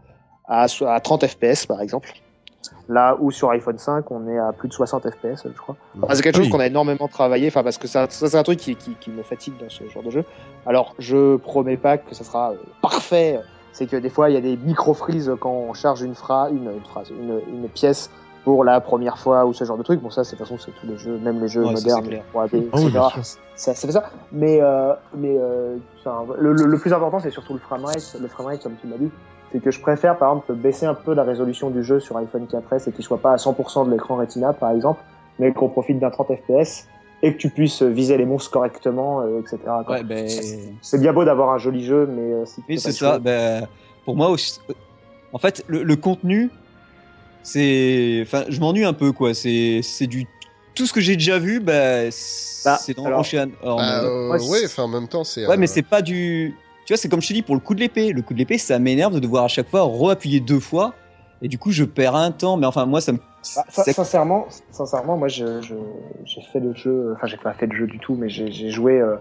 à 0.46 0.66
30 1.00 1.26
FPS 1.26 1.66
par 1.66 1.80
exemple. 1.80 2.12
Là 2.88 3.16
où 3.20 3.30
sur 3.30 3.50
iPhone 3.50 3.78
5, 3.78 4.10
on 4.10 4.28
est 4.28 4.38
à 4.38 4.52
plus 4.52 4.68
de 4.68 4.72
60 4.72 5.08
FPS, 5.10 5.42
je 5.44 5.58
crois. 5.60 5.76
Enfin, 6.02 6.14
c'est 6.14 6.22
quelque 6.22 6.36
Oui. 6.38 6.44
chose 6.44 6.52
qu'on 6.52 6.60
a 6.60 6.66
énormément 6.66 7.08
travaillé, 7.08 7.48
enfin 7.48 7.62
parce 7.62 7.78
que 7.78 7.88
ça, 7.88 8.06
ça 8.08 8.28
c'est 8.28 8.36
un 8.38 8.42
truc 8.42 8.58
qui, 8.58 8.76
qui, 8.76 8.94
qui 8.94 9.10
me 9.10 9.22
fatigue 9.22 9.54
dans 9.58 9.68
ce 9.68 9.88
genre 9.88 10.02
de 10.02 10.10
jeu. 10.10 10.24
Alors 10.66 10.94
je 10.98 11.36
promets 11.36 11.76
pas 11.76 11.98
que 11.98 12.14
ça 12.14 12.24
sera 12.24 12.52
euh, 12.52 12.56
parfait. 12.82 13.40
C'est 13.72 13.86
que 13.86 13.96
des 13.96 14.08
fois 14.08 14.30
il 14.30 14.34
y 14.34 14.38
a 14.38 14.40
des 14.40 14.56
micro 14.56 14.94
freezes 14.94 15.32
quand 15.40 15.50
on 15.50 15.74
charge 15.74 16.02
une 16.02 16.14
phrase, 16.14 16.50
une, 16.52 16.70
une 16.70 16.84
phrase, 16.84 17.10
une, 17.10 17.40
une 17.48 17.68
pièce 17.68 18.10
pour 18.44 18.62
la 18.64 18.80
première 18.80 19.18
fois 19.18 19.44
ou 19.44 19.52
ce 19.52 19.64
genre 19.64 19.76
de 19.76 19.82
truc. 19.82 20.00
Bon 20.00 20.08
ça 20.10 20.22
c'est 20.24 20.36
de 20.36 20.38
toute 20.38 20.46
façon 20.48 20.58
c'est 20.64 20.70
tous 20.80 20.86
les 20.86 20.96
jeux, 20.96 21.18
même 21.18 21.40
les 21.40 21.48
jeux 21.48 21.64
Ouais, 21.64 21.74
ça, 21.74 21.80
c'est 21.80 21.88
modernes, 21.90 22.06
clair. 22.08 22.22
3D, 22.32 22.64
Ah 22.72 22.76
oui, 22.78 22.86
etc. 22.86 23.04
ça, 23.56 23.74
ça 23.74 23.86
fait 23.86 23.92
ça. 23.92 24.04
Mais 24.32 24.60
euh, 24.62 24.94
mais 25.16 25.36
euh, 25.36 25.76
le, 26.38 26.52
le 26.52 26.78
plus 26.78 26.92
important 26.92 27.18
c'est 27.20 27.30
surtout 27.30 27.52
le 27.54 27.58
framerate. 27.58 28.16
Le 28.20 28.28
framerate 28.28 28.62
comme 28.62 28.76
tu 28.80 28.86
l'as 28.88 28.98
dit, 28.98 29.10
c'est 29.52 29.60
que 29.62 29.70
je 29.70 29.80
préfère 29.80 30.18
par 30.18 30.30
exemple 30.32 30.54
baisser 30.54 30.86
un 30.86 30.94
peu 30.94 31.14
la 31.14 31.22
résolution 31.22 31.70
du 31.70 31.82
jeu 31.84 32.00
sur 32.00 32.16
iPhone 32.18 32.46
4S 32.50 32.88
et 32.88 32.92
qu'il 32.92 33.04
soit 33.04 33.18
pas 33.20 33.32
à 33.32 33.36
100% 33.36 33.86
de 33.86 33.90
l'écran 33.92 34.16
Retina 34.16 34.52
par 34.52 34.72
exemple, 34.72 35.00
mais 35.38 35.52
qu'on 35.52 35.68
profite 35.68 35.98
d'un 35.98 36.10
30 36.10 36.28
FPS 36.36 36.86
et 37.22 37.32
que 37.32 37.38
tu 37.38 37.48
puisses 37.48 37.82
viser 37.82 38.16
les 38.18 38.26
monstres 38.26 38.50
correctement, 38.50 39.20
euh, 39.22 39.40
etc. 39.40 39.58
Ouais 39.88 40.02
ben 40.02 40.28
C'est 40.82 40.98
bien 41.00 41.12
beau 41.12 41.24
d'avoir 41.24 41.50
un 41.50 41.58
joli 41.58 41.84
jeu, 41.84 42.06
mais 42.06 42.32
euh, 42.32 42.44
si 42.44 42.56
tu 42.56 42.64
oui 42.68 42.78
c'est 42.80 42.92
ça. 42.92 43.18
Ben 43.18 43.66
pour 44.04 44.16
moi 44.16 44.28
aussi 44.28 44.60
en 45.32 45.38
fait 45.38 45.64
le, 45.68 45.82
le 45.82 45.96
contenu 45.96 46.50
c'est 47.42 48.20
enfin 48.22 48.44
je 48.48 48.60
m'ennuie 48.60 48.84
un 48.84 48.92
peu 48.92 49.12
quoi, 49.12 49.32
c'est 49.34 49.80
c'est 49.82 50.06
du 50.06 50.26
tout 50.74 50.86
ce 50.86 50.92
que 50.92 51.00
j'ai 51.00 51.14
déjà 51.16 51.38
vu 51.38 51.60
ben 51.60 52.10
Bah, 52.64 52.76
c'est 52.78 52.96
dans 52.96 53.06
alors- 53.06 53.20
Ocean. 53.20 53.48
alors, 53.62 53.78
bah, 53.78 54.00
mais- 54.02 54.08
euh, 54.08 54.28
Ouais, 54.32 54.32
ouais, 54.48 54.58
c'est- 54.58 54.66
enfin, 54.66 54.82
en 54.82 54.88
même 54.88 55.08
temps, 55.08 55.24
c'est. 55.24 55.46
Ouais, 55.46 55.54
euh, 55.54 55.56
mais 55.56 55.66
c'est 55.68 55.82
pas 55.82 56.02
du. 56.02 56.54
Tu 56.86 56.92
vois, 56.92 56.96
c'est 56.98 57.08
comme 57.08 57.20
je 57.20 57.28
te 57.28 57.32
dis 57.34 57.42
pour 57.42 57.54
le 57.56 57.60
coup 57.60 57.74
de 57.74 57.80
l'épée. 57.80 58.12
Le 58.12 58.22
coup 58.22 58.32
de 58.32 58.38
l'épée, 58.38 58.58
ça 58.58 58.78
m'énerve 58.78 59.12
de 59.14 59.18
devoir 59.18 59.44
à 59.44 59.48
chaque 59.48 59.68
fois 59.68 59.82
re-appuyer 59.82 60.40
deux 60.40 60.60
fois. 60.60 60.94
Et 61.42 61.48
du 61.48 61.58
coup, 61.58 61.70
je 61.72 61.84
perds 61.84 62.14
un 62.16 62.30
temps. 62.30 62.56
Mais 62.56 62.66
enfin, 62.66 62.86
moi, 62.86 63.00
ça 63.00 63.12
me. 63.12 63.18
Bah, 63.18 63.64
sincèrement, 63.68 64.46
sincèrement, 64.70 65.16
moi, 65.16 65.28
je, 65.28 65.60
je, 65.62 65.74
j'ai 66.24 66.40
fait 66.52 66.60
le 66.60 66.72
jeu. 66.74 67.12
Enfin, 67.16 67.26
j'ai 67.26 67.36
pas 67.36 67.52
fait 67.52 67.66
le 67.66 67.76
jeu 67.76 67.86
du 67.86 67.98
tout, 67.98 68.14
mais 68.14 68.28
j'ai, 68.28 68.70
joué. 68.70 69.00
euh, 69.00 69.16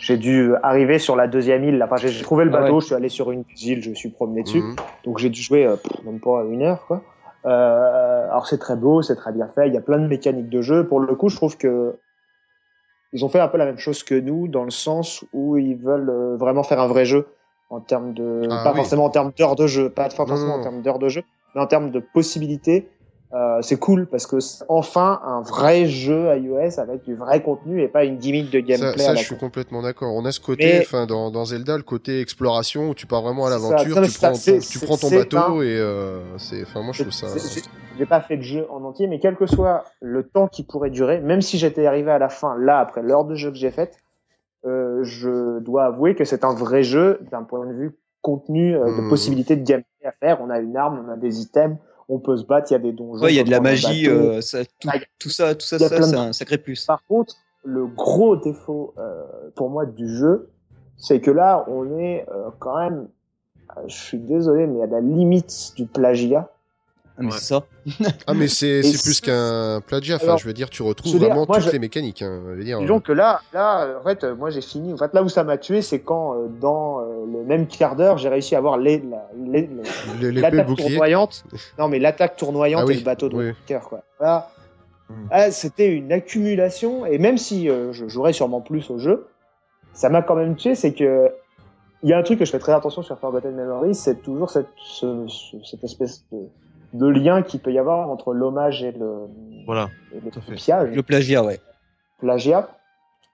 j'ai 0.00 0.16
dû 0.16 0.52
arriver 0.62 0.98
sur 0.98 1.14
la 1.16 1.26
deuxième 1.28 1.64
île. 1.64 1.78
là. 1.78 1.86
Enfin, 1.86 1.96
j'ai, 1.96 2.22
trouvé 2.22 2.44
le 2.44 2.50
Ah 2.54 2.60
bateau. 2.62 2.74
ouais. 2.74 2.80
Je 2.80 2.86
suis 2.86 2.94
allé 2.94 3.08
sur 3.08 3.30
une 3.30 3.44
île. 3.62 3.80
Je 3.82 3.90
me 3.90 3.94
suis 3.94 4.10
promené 4.10 4.42
dessus. 4.42 4.60
mhm. 4.60 4.76
Donc, 5.04 5.18
j'ai 5.18 5.30
dû 5.30 5.40
jouer 5.40 5.64
euh, 5.66 5.76
pff, 5.76 6.04
même 6.04 6.20
pas 6.20 6.44
une 6.50 6.62
heure, 6.62 6.84
quoi. 6.86 7.02
Euh, 7.46 8.28
alors, 8.30 8.46
c'est 8.46 8.58
très 8.58 8.74
beau, 8.76 9.02
c'est 9.02 9.16
très 9.16 9.32
bien 9.32 9.48
fait. 9.54 9.68
Il 9.68 9.74
y 9.74 9.76
a 9.76 9.80
plein 9.82 9.98
de 9.98 10.06
mécaniques 10.08 10.48
de 10.48 10.62
jeu. 10.62 10.86
Pour 10.86 10.98
le 11.00 11.14
coup, 11.14 11.28
je 11.28 11.36
trouve 11.36 11.56
que 11.56 11.96
ils 13.14 13.24
ont 13.24 13.28
fait 13.30 13.40
un 13.40 13.48
peu 13.48 13.56
la 13.56 13.64
même 13.64 13.78
chose 13.78 14.02
que 14.02 14.14
nous, 14.14 14.48
dans 14.48 14.64
le 14.64 14.70
sens 14.70 15.24
où 15.32 15.56
ils 15.56 15.76
veulent 15.76 16.10
euh, 16.10 16.36
vraiment 16.36 16.62
faire 16.64 16.80
un 16.80 16.86
vrai 16.88 17.06
jeu 17.06 17.26
en 17.70 17.80
termes 17.80 18.12
de, 18.12 18.48
Ah 18.50 18.60
pas 18.62 18.70
oui. 18.72 18.76
forcément 18.76 19.04
en 19.06 19.10
termes 19.10 19.32
d'heures 19.38 19.56
de 19.56 19.66
jeu, 19.66 19.88
pas 19.88 20.10
forcément 20.10 20.38
non, 20.48 20.52
en 20.54 20.62
termes 20.62 20.82
d'heures 20.82 20.98
de 20.98 21.08
jeu, 21.08 21.22
mais 21.54 21.60
en 21.62 21.66
termes 21.66 21.90
de 21.90 22.00
possibilités. 22.00 22.90
Euh, 23.32 23.62
c'est 23.62 23.78
cool 23.78 24.06
parce 24.06 24.26
que 24.28 24.38
c'est 24.38 24.64
enfin 24.68 25.20
un 25.24 25.40
vrai 25.40 25.86
jeu 25.86 26.28
iOS 26.36 26.78
avec 26.78 27.02
du 27.04 27.16
vrai 27.16 27.42
contenu 27.42 27.82
et 27.82 27.88
pas 27.88 28.04
une 28.04 28.16
gimmick 28.18 28.48
de 28.50 28.60
Ça, 28.60 28.64
gameplay 28.66 29.02
à 29.02 29.06
ça 29.08 29.14
la 29.14 29.20
je 29.20 29.26
suis 29.26 29.36
complètement 29.36 29.82
d'accord. 29.82 30.14
On 30.14 30.24
a 30.24 30.30
ce 30.30 30.38
côté, 30.38 30.78
enfin, 30.78 31.06
dans, 31.06 31.32
dans 31.32 31.44
Zelda, 31.46 31.76
le 31.76 31.82
côté 31.82 32.20
exploration 32.20 32.90
où 32.90 32.94
tu 32.94 33.06
pars 33.06 33.22
vraiment 33.22 33.46
à 33.46 33.50
l'aventure, 33.50 33.78
tu, 34.02 34.12
prends, 34.12 34.34
ça, 34.34 34.52
ton- 34.52 34.58
tu 34.60 34.78
prends 34.78 34.96
ton 34.96 35.08
c'est 35.08 35.16
bateau 35.18 35.36
un- 35.38 35.62
et 35.62 35.76
euh, 35.76 36.38
c'est, 36.38 36.62
enfin, 36.62 36.82
moi, 36.82 36.92
je 36.92 37.02
trouve 37.02 37.12
ça. 37.12 37.26
J'ai- 37.96 38.06
pas 38.06 38.20
fait 38.20 38.36
de 38.36 38.42
jeu 38.42 38.66
en 38.70 38.82
entier, 38.84 39.06
mais 39.06 39.18
quel 39.20 39.36
que 39.36 39.46
soit 39.46 39.84
le 40.00 40.22
temps 40.28 40.48
qui 40.48 40.62
pourrait 40.64 40.90
durer, 40.90 41.20
même 41.20 41.40
si 41.42 41.58
j'étais 41.58 41.86
arrivé 41.86 42.10
à 42.10 42.18
la 42.18 42.28
fin, 42.28 42.56
là, 42.58 42.78
après 42.78 43.02
l'heure 43.02 43.24
de 43.24 43.34
jeu 43.34 43.50
que 43.50 43.56
j'ai 43.56 43.70
faite, 43.70 43.96
euh, 44.66 45.02
je 45.04 45.58
dois 45.60 45.84
avouer 45.86 46.14
que 46.14 46.24
c'est 46.24 46.44
un 46.44 46.54
vrai 46.54 46.82
jeu 46.82 47.20
d'un 47.30 47.42
point 47.42 47.66
de 47.66 47.72
vue 47.72 47.96
contenu, 48.22 48.76
euh, 48.76 48.86
de 48.96 49.00
Mhm. 49.02 49.08
possibilités 49.08 49.56
de 49.56 49.62
gameplay 49.64 50.06
à 50.06 50.12
faire. 50.12 50.40
On 50.40 50.50
a 50.50 50.58
une 50.58 50.76
arme, 50.76 51.04
on 51.06 51.12
a 51.12 51.16
des 51.16 51.40
items, 51.42 51.76
on 52.08 52.18
peut 52.18 52.36
se 52.36 52.44
battre, 52.44 52.70
il 52.70 52.74
y 52.74 52.76
a 52.76 52.80
des 52.80 52.92
donjons. 52.92 53.22
Ouais, 53.24 53.32
il 53.32 53.36
y 53.36 53.40
a 53.40 53.44
de 53.44 53.50
la 53.50 53.60
magie. 53.60 54.08
euh, 54.08 54.40
ça, 54.40 54.64
tout, 54.64 54.88
Ah, 54.90 54.96
a- 54.96 55.00
tout 55.18 55.28
ça, 55.30 55.54
tout 55.54 55.66
ça, 55.66 55.78
ça 55.78 56.02
c'est 56.02 56.16
un 56.16 56.32
sacré 56.32 56.58
plus. 56.58 56.86
Par 56.86 57.02
contre, 57.06 57.34
le 57.64 57.86
gros 57.86 58.36
défaut 58.36 58.94
euh, 58.98 59.22
pour 59.54 59.68
moi 59.70 59.84
du 59.86 60.08
jeu, 60.08 60.50
c'est 60.96 61.20
que 61.20 61.30
là, 61.30 61.64
on 61.68 61.98
est 61.98 62.26
euh, 62.30 62.48
quand 62.58 62.78
même, 62.78 63.08
euh, 63.76 63.82
je 63.86 63.94
suis 63.96 64.18
désolé, 64.18 64.66
mais 64.66 64.82
à 64.82 64.86
la 64.86 65.00
limite 65.00 65.72
du 65.76 65.86
plagiat. 65.86 66.48
Ah, 67.16 67.22
mais 67.22 67.26
Ouais. 67.28 67.32
c'est 67.38 67.44
ça. 67.44 67.62
Ah, 68.26 68.34
mais 68.34 68.48
c'est, 68.48 68.80
plus 69.04 69.20
qu'un 69.20 69.80
plagiat. 69.86 70.16
Enfin, 70.16 70.24
Alors, 70.24 70.38
je 70.38 70.46
veux 70.46 70.52
dire, 70.52 70.68
tu 70.68 70.82
retrouves 70.82 71.12
dire, 71.12 71.20
vraiment 71.28 71.46
moi, 71.46 71.56
toutes 71.58 71.66
je- 71.66 71.70
les 71.70 71.78
mécaniques. 71.78 72.22
Hein. 72.22 72.40
Je 72.48 72.54
veux 72.54 72.64
dire, 72.64 72.80
Disons 72.80 72.98
que 73.00 73.12
là, 73.12 73.40
là, 73.52 73.82
euh, 73.84 74.00
en 74.00 74.02
fait, 74.02 74.24
euh, 74.24 74.34
moi 74.34 74.50
j'ai 74.50 74.60
fini. 74.60 74.92
En 74.92 74.96
fait, 74.96 75.14
là 75.14 75.22
où 75.22 75.28
ça 75.28 75.44
m'a 75.44 75.56
tué, 75.56 75.80
c'est 75.80 76.00
quand 76.00 76.34
euh, 76.34 76.48
dans 76.60 77.00
euh, 77.00 77.24
le 77.32 77.44
même 77.44 77.66
quart 77.68 77.94
d'heure, 77.94 78.18
j'ai 78.18 78.28
réussi 78.28 78.56
à 78.56 78.58
avoir 78.58 78.78
les, 78.78 78.98
la- 78.98 79.28
les- 79.46 79.70
les- 80.20 80.64
tournoyante. 80.76 81.44
Non, 81.78 81.86
mais 81.88 81.98
l'attaque 82.00 82.36
tournoyante 82.36 82.82
Ah 82.82 82.86
oui, 82.86 82.94
et 82.94 82.98
le 82.98 83.04
bateau 83.04 83.28
de 83.28 83.36
oui. 83.36 83.52
cœur, 83.66 83.88
quoi. 83.88 84.02
Là, 84.20 84.50
Mm. 85.10 85.14
ah, 85.32 85.50
c'était 85.50 85.92
une 85.92 86.10
accumulation. 86.12 87.04
Et 87.06 87.18
même 87.18 87.36
si 87.38 87.68
euh, 87.68 87.92
je 87.92 88.08
jouerais 88.08 88.32
sûrement 88.32 88.62
plus 88.62 88.90
au 88.90 88.98
jeu, 88.98 89.26
ça 89.92 90.08
m'a 90.08 90.22
quand 90.22 90.34
même 90.34 90.56
tué. 90.56 90.74
C'est 90.74 90.94
que 90.94 91.30
il 92.02 92.08
y 92.08 92.12
a 92.12 92.18
un 92.18 92.22
truc 92.22 92.38
que 92.38 92.44
je 92.44 92.50
fais 92.50 92.58
très 92.58 92.72
attention 92.72 93.02
sur 93.02 93.18
Forgotten 93.18 93.54
Memories, 93.54 93.94
c'est 93.94 94.22
toujours 94.22 94.50
cette, 94.50 94.66
ce- 94.82 95.26
ce- 95.28 95.56
cette 95.64 95.84
espèce 95.84 96.24
de, 96.32 96.38
de 96.94 97.06
lien 97.06 97.42
qu'il 97.42 97.60
peut 97.60 97.72
y 97.72 97.78
avoir 97.78 98.08
entre 98.10 98.32
l'hommage 98.32 98.82
et 98.82 98.92
le, 98.92 99.26
Voilà. 99.66 99.88
et 100.14 100.20
le 100.24 100.30
copiage 100.30 100.90
Le 100.94 101.02
plagiat, 101.02 101.44
ouais. 101.44 101.60
plagiat. 102.20 102.68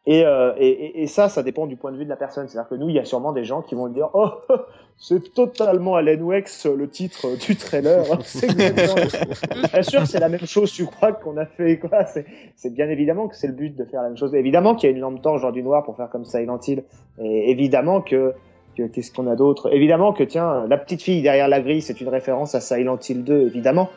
Et, 0.07 0.25
euh, 0.25 0.55
et, 0.57 0.67
et- 0.69 1.03
et 1.03 1.07
ça, 1.07 1.29
ça 1.29 1.43
dépend 1.43 1.67
du 1.67 1.77
point 1.77 1.93
de 1.93 1.99
vue 1.99 2.05
de 2.05 2.09
la 2.11 2.17
personne. 2.17 2.49
C'est-à-dire 2.49 2.71
que 2.71 2.75
nous, 2.75 2.89
il 2.89 2.95
y 2.95 2.99
a 2.99 3.05
sûrement 3.05 3.33
des 3.33 3.45
gens 3.45 3.61
qui 3.61 3.75
vont 3.75 3.87
dire 3.89 4.09
Oh, 4.15 4.31
c'est 4.99 5.35
totalement 5.35 5.95
Alan 5.97 6.17
Wex, 6.25 6.65
le 6.67 6.89
titre 6.89 7.37
du 7.47 7.55
trailer. 7.55 8.03
c'est 8.25 8.51
exactement- 8.51 9.69
Bien 9.71 9.83
sûr, 9.83 10.07
c'est 10.07 10.19
la 10.19 10.31
même 10.31 10.47
chose, 10.47 10.73
tu 10.73 10.87
crois 10.87 11.13
qu'on 11.13 11.37
a 11.37 11.45
fait 11.45 11.79
quoi 11.79 12.07
C'est 12.07 12.25
c'est 12.57 12.73
bien 12.73 12.89
évidemment 12.89 13.29
que 13.29 13.37
c'est 13.37 13.47
le 13.47 13.53
but 13.53 13.77
de 13.77 13.85
faire 13.85 14.01
la 14.01 14.09
même 14.09 14.17
chose. 14.17 14.35
Évidemment 14.35 14.75
qu'il 14.75 14.89
y 14.89 14.93
a 14.93 14.97
une 14.97 15.03
lampe 15.03 15.21
torche 15.21 15.43
dans 15.43 15.53
du 15.53 15.63
noir 15.63 15.85
pour 15.85 15.97
faire 15.97 16.09
comme 16.09 16.25
Silent 16.25 16.59
Hill. 16.67 16.83
Et 17.23 17.51
évidemment 17.51 18.01
que. 18.01 18.33
Que- 18.77 18.87
Qu'est-ce 18.87 19.13
qu'on 19.13 19.27
a 19.27 19.37
d'autre? 19.37 19.73
Évidemment 19.73 20.13
que, 20.13 20.23
tiens, 20.25 20.65
la 20.69 20.77
petite 20.79 21.03
fille 21.03 21.23
derrière 21.23 21.49
la 21.49 21.61
grille, 21.61 21.83
c'est 21.83 22.01
une 22.01 22.09
référence 22.09 22.55
à 22.55 22.61
Silent 22.61 22.99
Hill 23.09 23.25
2, 23.25 23.41
évidemment 23.47 23.89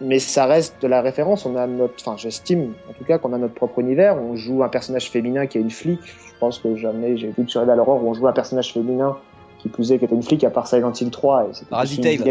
mais 0.00 0.18
ça 0.18 0.46
reste 0.46 0.82
de 0.82 0.88
la 0.88 1.00
référence. 1.02 1.46
On 1.46 1.54
a 1.56 1.68
notre, 1.68 1.94
enfin, 2.00 2.16
j'estime 2.16 2.72
en 2.90 2.92
tout 2.94 3.04
cas 3.04 3.16
qu'on 3.18 3.32
a 3.32 3.38
notre 3.38 3.54
propre 3.54 3.78
univers. 3.78 4.16
On 4.20 4.34
joue 4.34 4.64
un 4.64 4.68
personnage 4.68 5.08
féminin 5.08 5.46
qui 5.46 5.56
est 5.56 5.60
une 5.60 5.70
flic. 5.70 6.00
Je 6.04 6.32
pense 6.40 6.58
que 6.58 6.74
jamais 6.74 7.16
j'ai 7.16 7.28
vu 7.28 7.44
que 7.44 7.50
sur 7.50 7.60
Rival 7.60 7.78
Horror 7.78 8.02
où 8.02 8.08
on 8.08 8.12
joue 8.12 8.26
un 8.26 8.32
personnage 8.32 8.72
féminin 8.72 9.16
qui 9.60 9.68
plus 9.68 9.92
est 9.92 9.98
qui 10.00 10.04
était 10.04 10.14
une 10.16 10.22
flic 10.24 10.42
à 10.42 10.50
part 10.50 10.66
Silent 10.66 10.92
Hill 10.92 11.10
3 11.12 11.44
et 11.44 11.54
c'était 11.54 11.70
Parasite 11.70 12.04
Eve. 12.04 12.22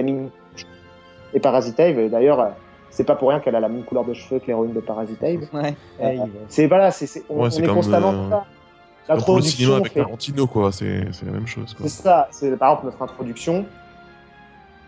Et 1.34 1.40
Parasite 1.40 1.80
Eve, 1.80 2.10
d'ailleurs, 2.12 2.52
c'est 2.90 3.06
pas 3.06 3.16
pour 3.16 3.30
rien 3.30 3.40
qu'elle 3.40 3.56
a 3.56 3.62
la 3.62 3.70
même 3.70 3.84
couleur 3.84 4.04
de 4.04 4.14
cheveux 4.14 4.40
que 4.40 4.48
l'héroïne 4.48 4.74
de 4.74 4.82
Parasite 4.82 5.24
Eve. 5.24 5.48
Ouais. 5.54 5.74
Euh, 6.02 6.18
c'est 6.50 6.68
voilà, 6.68 6.92
c'est, 6.92 7.08
c'est- 7.08 7.24
on, 7.30 7.36
Ouais, 7.40 7.48
on 7.48 7.50
c'est 7.50 7.64
est 7.64 7.68
constamment 7.68 8.10
euh, 8.14 8.36
comme 9.08 9.16
ça. 9.20 9.26
Comme 9.26 9.26
pour 9.26 9.36
le 9.38 9.42
cinéma 9.42 9.74
L'introduction 9.74 9.76
avec 9.76 9.94
fait- 9.94 10.00
Tarantino, 10.02 10.48
quoi. 10.48 10.72
C'est 10.72 11.26
la 11.26 11.32
même 11.32 11.48
chose, 11.48 11.76
c'est 11.82 11.88
ça, 11.90 12.28
c'est 12.32 12.56
par 12.58 12.72
exemple 12.72 12.86
notre 12.88 13.02
introduction. 13.02 13.66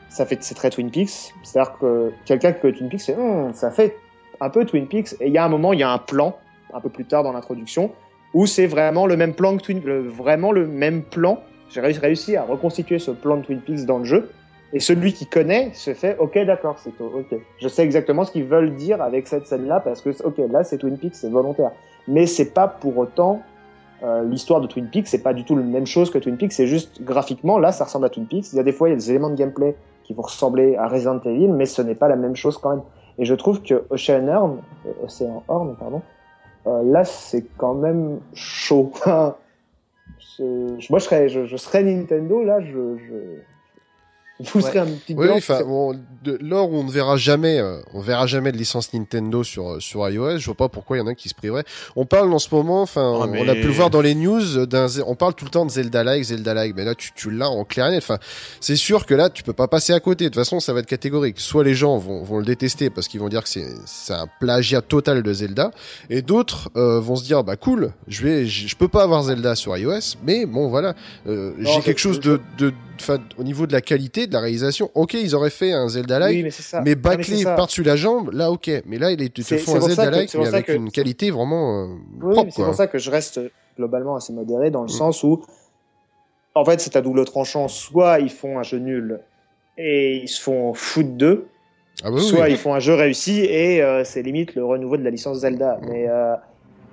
Ça 0.10 0.26
fait, 0.26 0.38
c'est 0.42 0.56
très 0.56 0.70
Twin 0.70 0.90
Peaks. 0.92 1.34
C'est-à-dire 1.44 1.74
que 1.80 2.12
quelqu'un 2.26 2.54
qui 2.54 2.62
connaît 2.62 2.74
Twin 2.78 2.90
Peaks, 2.90 3.02
c'est, 3.02 3.16
Hum, 3.18 3.54
ça 3.54 3.72
fait 3.72 3.98
un 4.40 4.50
peu 4.50 4.66
Twin 4.66 4.88
Peaks. 4.88 5.14
Et 5.20 5.28
il 5.28 5.34
y 5.34 5.38
a 5.38 5.44
un 5.46 5.50
moment, 5.50 5.74
il 5.74 5.80
y 5.80 5.84
a 5.84 5.90
un 5.92 5.98
plan, 5.98 6.38
un 6.74 6.80
peu 6.80 6.90
plus 6.90 7.06
tard 7.06 7.24
dans 7.24 7.34
l'introduction, 7.34 7.92
où 8.34 8.46
c'est 8.46 8.68
vraiment 8.68 9.06
le 9.08 9.18
même 9.18 9.34
plan 9.34 9.58
que 9.58 9.62
Twin, 9.64 9.82
le- 9.84 10.08
vraiment 10.08 10.52
le 10.52 10.68
même 10.68 11.04
plan. 11.04 11.40
J'ai 11.70 11.82
réussi, 11.82 12.00
réussi 12.00 12.36
à 12.38 12.44
reconstituer 12.44 13.00
ce 13.00 13.12
plan 13.12 13.38
de 13.38 13.42
Twin 13.44 13.60
Peaks 13.60 13.86
dans 13.86 13.98
le 14.00 14.06
jeu. 14.06 14.32
Et 14.74 14.80
celui 14.80 15.14
qui 15.14 15.26
connaît 15.26 15.72
se 15.74 15.94
fait, 15.94 16.18
ok, 16.20 16.38
d'accord, 16.46 16.78
c'est 16.80 16.92
ok. 17.02 17.36
Je 17.62 17.68
sais 17.68 17.84
exactement 17.84 18.24
ce 18.26 18.32
qu'ils 18.32 18.46
veulent 18.46 18.76
dire 18.76 19.02
avec 19.02 19.28
cette 19.28 19.48
scène-là 19.48 19.80
parce 19.80 20.02
que, 20.02 20.10
ok, 20.24 20.36
là 20.50 20.64
c'est 20.64 20.78
Twin 20.78 20.98
Peaks, 20.98 21.16
c'est 21.16 21.30
volontaire. 21.30 21.72
Mais 22.08 22.26
c'est 22.26 22.54
pas 22.54 22.68
pour 22.68 22.98
autant 22.98 23.42
euh, 24.06 24.24
l'histoire 24.24 24.62
de 24.62 24.68
Twin 24.68 24.88
Peaks, 24.88 25.08
c'est 25.08 25.24
pas 25.24 25.34
du 25.34 25.44
tout 25.44 25.56
la 25.56 25.64
même 25.64 25.88
chose 25.88 26.12
que 26.12 26.20
Twin 26.20 26.38
Peaks, 26.38 26.54
c'est 26.54 26.68
juste 26.68 27.02
graphiquement, 27.02 27.58
là, 27.58 27.72
ça 27.72 27.86
ressemble 27.86 28.06
à 28.06 28.10
Twin 28.10 28.28
Peaks. 28.28 28.54
Il 28.54 28.58
y 28.58 28.60
a 28.60 28.64
des 28.64 28.72
fois, 28.72 28.88
il 28.88 28.92
y 28.92 28.94
a 28.94 28.98
des 28.98 29.10
éléments 29.10 29.32
de 29.32 29.36
gameplay 29.36 29.76
qui 30.04 30.14
vont 30.14 30.22
ressembler 30.22 30.76
à 30.76 30.88
Resident 30.88 31.20
Evil, 31.26 31.48
mais 31.48 31.66
ce 31.66 31.82
n'est 31.82 31.96
pas 31.96 32.08
la 32.08 32.16
même 32.16 32.36
chose 32.36 32.60
quand 32.60 32.70
même. 32.70 32.84
Et 33.18 33.26
je 33.26 33.34
trouve 33.34 33.64
que 33.64 33.84
Ocean 33.90 34.28
Horn, 34.28 34.60
euh, 34.86 35.74
pardon, 35.80 36.02
euh, 36.68 36.84
là, 36.84 37.04
c'est 37.04 37.46
quand 37.58 37.74
même 37.74 38.20
chaud. 38.34 38.92
moi, 39.06 39.36
je 40.40 41.58
serais, 41.58 41.84
Nintendo, 41.84 42.44
là, 42.44 42.62
je, 42.62 42.98
vous 44.40 44.60
serez 44.60 44.80
un 44.80 44.86
petit 44.86 45.14
Oui, 45.16 45.30
enfin, 45.32 45.62
bon, 45.64 45.98
de, 46.24 46.38
lors 46.42 46.70
où 46.70 46.76
on 46.76 46.84
ne 46.84 46.92
verra 46.92 47.16
jamais, 47.16 47.58
euh, 47.58 47.80
on 47.94 48.02
verra 48.02 48.28
jamais 48.28 48.52
de 48.52 48.58
licence 48.58 48.94
Nintendo 48.94 49.44
sur 49.44 49.70
euh, 49.70 49.80
sur 49.80 50.08
iOS. 50.10 50.40
Je 50.40 50.46
vois 50.46 50.56
pas 50.56 50.68
pourquoi 50.68 50.98
il 50.98 51.00
y 51.00 51.04
en 51.04 51.08
a 51.08 51.16
qui 51.16 51.30
se 51.30 51.34
priveraient. 51.34 51.64
On 51.96 52.06
parle 52.06 52.34
en 52.34 52.40
ce 52.40 52.54
moment, 52.54 52.82
enfin, 52.82 53.18
ah, 53.22 53.28
on 53.28 53.48
a 53.48 53.56
pu 53.56 53.64
le 53.64 53.72
voir 53.72 53.90
dans 53.90 54.02
les 54.02 54.14
news. 54.14 54.66
D'un, 54.66 54.88
on 55.08 55.16
parle 55.16 55.36
tout 55.36 55.46
le 55.46 55.52
temps 55.52 55.66
de 55.66 55.72
Zelda-like, 55.72 56.24
Zelda-like, 56.24 56.76
mais 56.76 56.84
là, 56.84 56.96
tu, 56.96 57.12
tu 57.16 57.32
l'as 57.32 57.50
en 57.50 57.64
clair 57.64 57.92
Enfin, 57.96 58.18
c'est 58.60 58.76
sûr 58.76 59.06
que 59.06 59.14
là, 59.14 59.30
tu 59.30 59.44
peux 59.44 59.54
pas 59.54 59.68
passer 59.68 59.94
à 59.94 60.02
côté. 60.02 60.26
De 60.26 60.30
toute 60.30 60.36
façon, 60.36 60.60
ça 60.60 60.74
va 60.74 60.80
être 60.80 60.86
catégorique. 60.86 61.40
Soit 61.40 61.64
les 61.64 61.74
gens 61.74 61.98
vont 61.98 62.24
vont 62.24 62.40
le 62.40 62.46
détester 62.46 62.90
parce 62.90 63.08
qu'ils 63.08 63.22
vont 63.22 63.30
dire 63.30 63.44
que 63.44 63.50
c'est 63.50 63.68
c'est 63.86 64.14
un 64.14 64.28
plagiat 64.40 64.82
total 64.82 65.24
de 65.24 65.34
Zelda, 65.34 65.72
et 66.10 66.22
d'autres 66.22 66.70
euh, 66.76 67.00
vont 67.00 67.16
se 67.16 67.24
dire, 67.24 67.44
bah 67.44 67.56
cool, 67.56 67.94
je 68.08 68.24
vais, 68.24 68.46
je 68.46 68.76
peux 68.76 68.88
pas 68.88 69.04
avoir 69.04 69.24
Zelda 69.24 69.56
sur 69.56 69.78
iOS, 69.78 70.18
mais 70.24 70.46
bon, 70.46 70.68
voilà, 70.68 70.96
j'ai 71.26 71.82
quelque 71.84 72.00
chose 72.00 72.20
de, 72.20 72.42
de 72.58 72.74
au 73.38 73.44
niveau 73.44 73.68
de 73.68 73.74
la 73.74 73.82
qualité 73.82 74.28
de 74.28 74.34
la 74.34 74.40
réalisation, 74.40 74.90
ok, 74.94 75.14
ils 75.14 75.36
auraient 75.36 75.50
fait 75.50 75.74
un 75.74 75.88
Zelda-like, 75.88 76.54
mais, 76.84 76.96
bâclé 76.96 77.44
par-dessus 77.44 77.84
la 77.84 77.96
jambe, 77.96 78.32
là, 78.34 78.52
ok. 78.52 78.70
Mais 78.86 78.98
là, 78.98 79.12
ils 79.12 79.30
te 79.32 79.42
font 79.58 79.76
un 79.76 79.82
Zelda-like, 79.82 80.34
mais 80.36 80.48
avec 80.48 80.70
une 80.70 80.92
qualité 80.92 81.32
vraiment 81.32 81.84
euh, 81.84 81.88
oui, 82.22 82.38
C'est 82.52 82.64
pour 82.64 82.76
ça 82.76 82.88
que 82.88 82.98
je 82.98 83.12
reste 83.12 83.40
globalement 83.78 84.16
assez 84.16 84.34
modéré 84.34 84.72
dans 84.72 84.82
le 84.82 84.88
mm. 84.88 84.98
sens 84.98 85.24
où, 85.24 85.44
en 86.54 86.66
fait, 86.66 86.80
c'est 86.80 86.96
à 86.96 87.02
double 87.02 87.26
tranchant. 87.26 87.68
Soit 87.68 88.20
ils 88.20 88.30
font 88.30 88.60
un 88.60 88.64
jeu 88.64 88.80
nul 88.80 89.20
et 89.78 90.18
ils 90.18 90.30
se 90.30 90.42
font 90.42 90.74
foot 90.74 91.18
d'eux, 91.18 91.48
ah 92.04 92.12
bah 92.12 92.20
soit 92.20 92.50
ils 92.50 92.58
font 92.58 92.74
un 92.74 92.80
jeu 92.80 92.94
réussi 92.94 93.42
et 93.42 93.82
euh, 93.82 94.04
c'est 94.04 94.22
limite 94.22 94.56
le 94.56 94.66
renouveau 94.66 94.98
de 94.98 95.04
la 95.04 95.10
licence 95.10 95.40
Zelda. 95.40 95.78
Mm. 95.82 95.90
Mais 95.90 96.06
euh, 96.08 96.36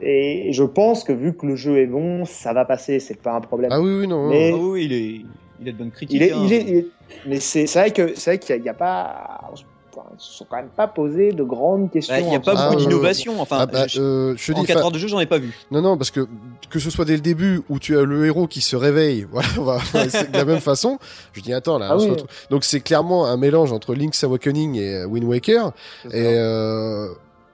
et 0.02 0.52
je 0.52 0.64
pense 0.64 1.04
que 1.04 1.12
vu 1.12 1.34
que 1.34 1.46
le 1.46 1.54
jeu 1.54 1.78
est 1.78 1.86
bon, 1.86 2.24
ça 2.24 2.52
va 2.52 2.64
passer, 2.64 2.98
c'est 2.98 3.20
pas 3.20 3.32
un 3.32 3.40
problème. 3.40 3.70
Ah 3.72 3.80
oui, 3.80 4.00
oui, 4.00 4.08
non. 4.08 4.28
Mais... 4.28 4.50
Ah 4.52 4.56
oui, 4.56 4.84
il 4.86 4.92
est, 4.92 5.20
il 5.62 5.68
a 5.68 5.72
de 5.72 5.76
bonnes 5.76 5.90
critiques. 5.90 6.16
Il 6.16 6.22
est, 6.22 6.32
hein. 6.32 6.42
il 6.44 6.52
est, 6.52 6.86
mais 7.26 7.40
c'est 7.40 7.64
vrai 7.64 7.90
que 7.90 8.14
c'est 8.14 8.32
vrai 8.32 8.38
qu'il 8.38 8.62
n'y 8.62 8.68
a, 8.68 8.74
pas 8.74 9.50
ils 9.96 10.22
se 10.22 10.32
sont 10.38 10.46
quand 10.48 10.56
même 10.56 10.70
pas 10.74 10.88
posé 10.88 11.32
de 11.32 11.42
grandes 11.42 11.90
questions. 11.90 12.16
Il 12.16 12.26
n'y 12.26 12.36
a 12.36 12.40
pas 12.40 12.54
beaucoup 12.54 12.76
d'innovation. 12.76 13.40
Enfin, 13.40 13.58
ah 13.60 13.66
bah, 13.66 13.86
euh, 13.96 14.34
je, 14.36 14.52
en 14.52 14.64
4 14.64 14.78
heures 14.78 14.90
de 14.90 14.98
jeu, 14.98 15.08
j'en 15.08 15.20
ai 15.20 15.26
pas 15.26 15.38
vu. 15.38 15.54
Non, 15.70 15.82
non, 15.82 15.96
parce 15.96 16.10
que 16.10 16.26
que 16.70 16.78
ce 16.78 16.90
soit 16.90 17.04
dès 17.04 17.14
le 17.14 17.20
début 17.20 17.62
où 17.68 17.78
tu 17.78 17.96
as 17.98 18.02
le 18.02 18.26
héros 18.26 18.46
qui 18.46 18.60
se 18.60 18.76
réveille, 18.76 19.26
voilà, 19.56 19.78
de 19.92 20.36
la 20.36 20.44
même 20.44 20.60
façon. 20.60 20.98
Je 21.32 21.40
dis 21.40 21.52
attends 21.52 21.78
là. 21.78 21.96
Ah 21.98 22.14
Donc 22.50 22.64
c'est 22.64 22.80
clairement 22.80 23.26
un 23.26 23.36
mélange 23.36 23.72
entre 23.72 23.94
Link's 23.94 24.22
Awakening 24.24 24.76
et 24.76 25.04
Wind 25.04 25.24
Waker. 25.24 25.72
Et 26.06 26.10
euh, 26.14 27.08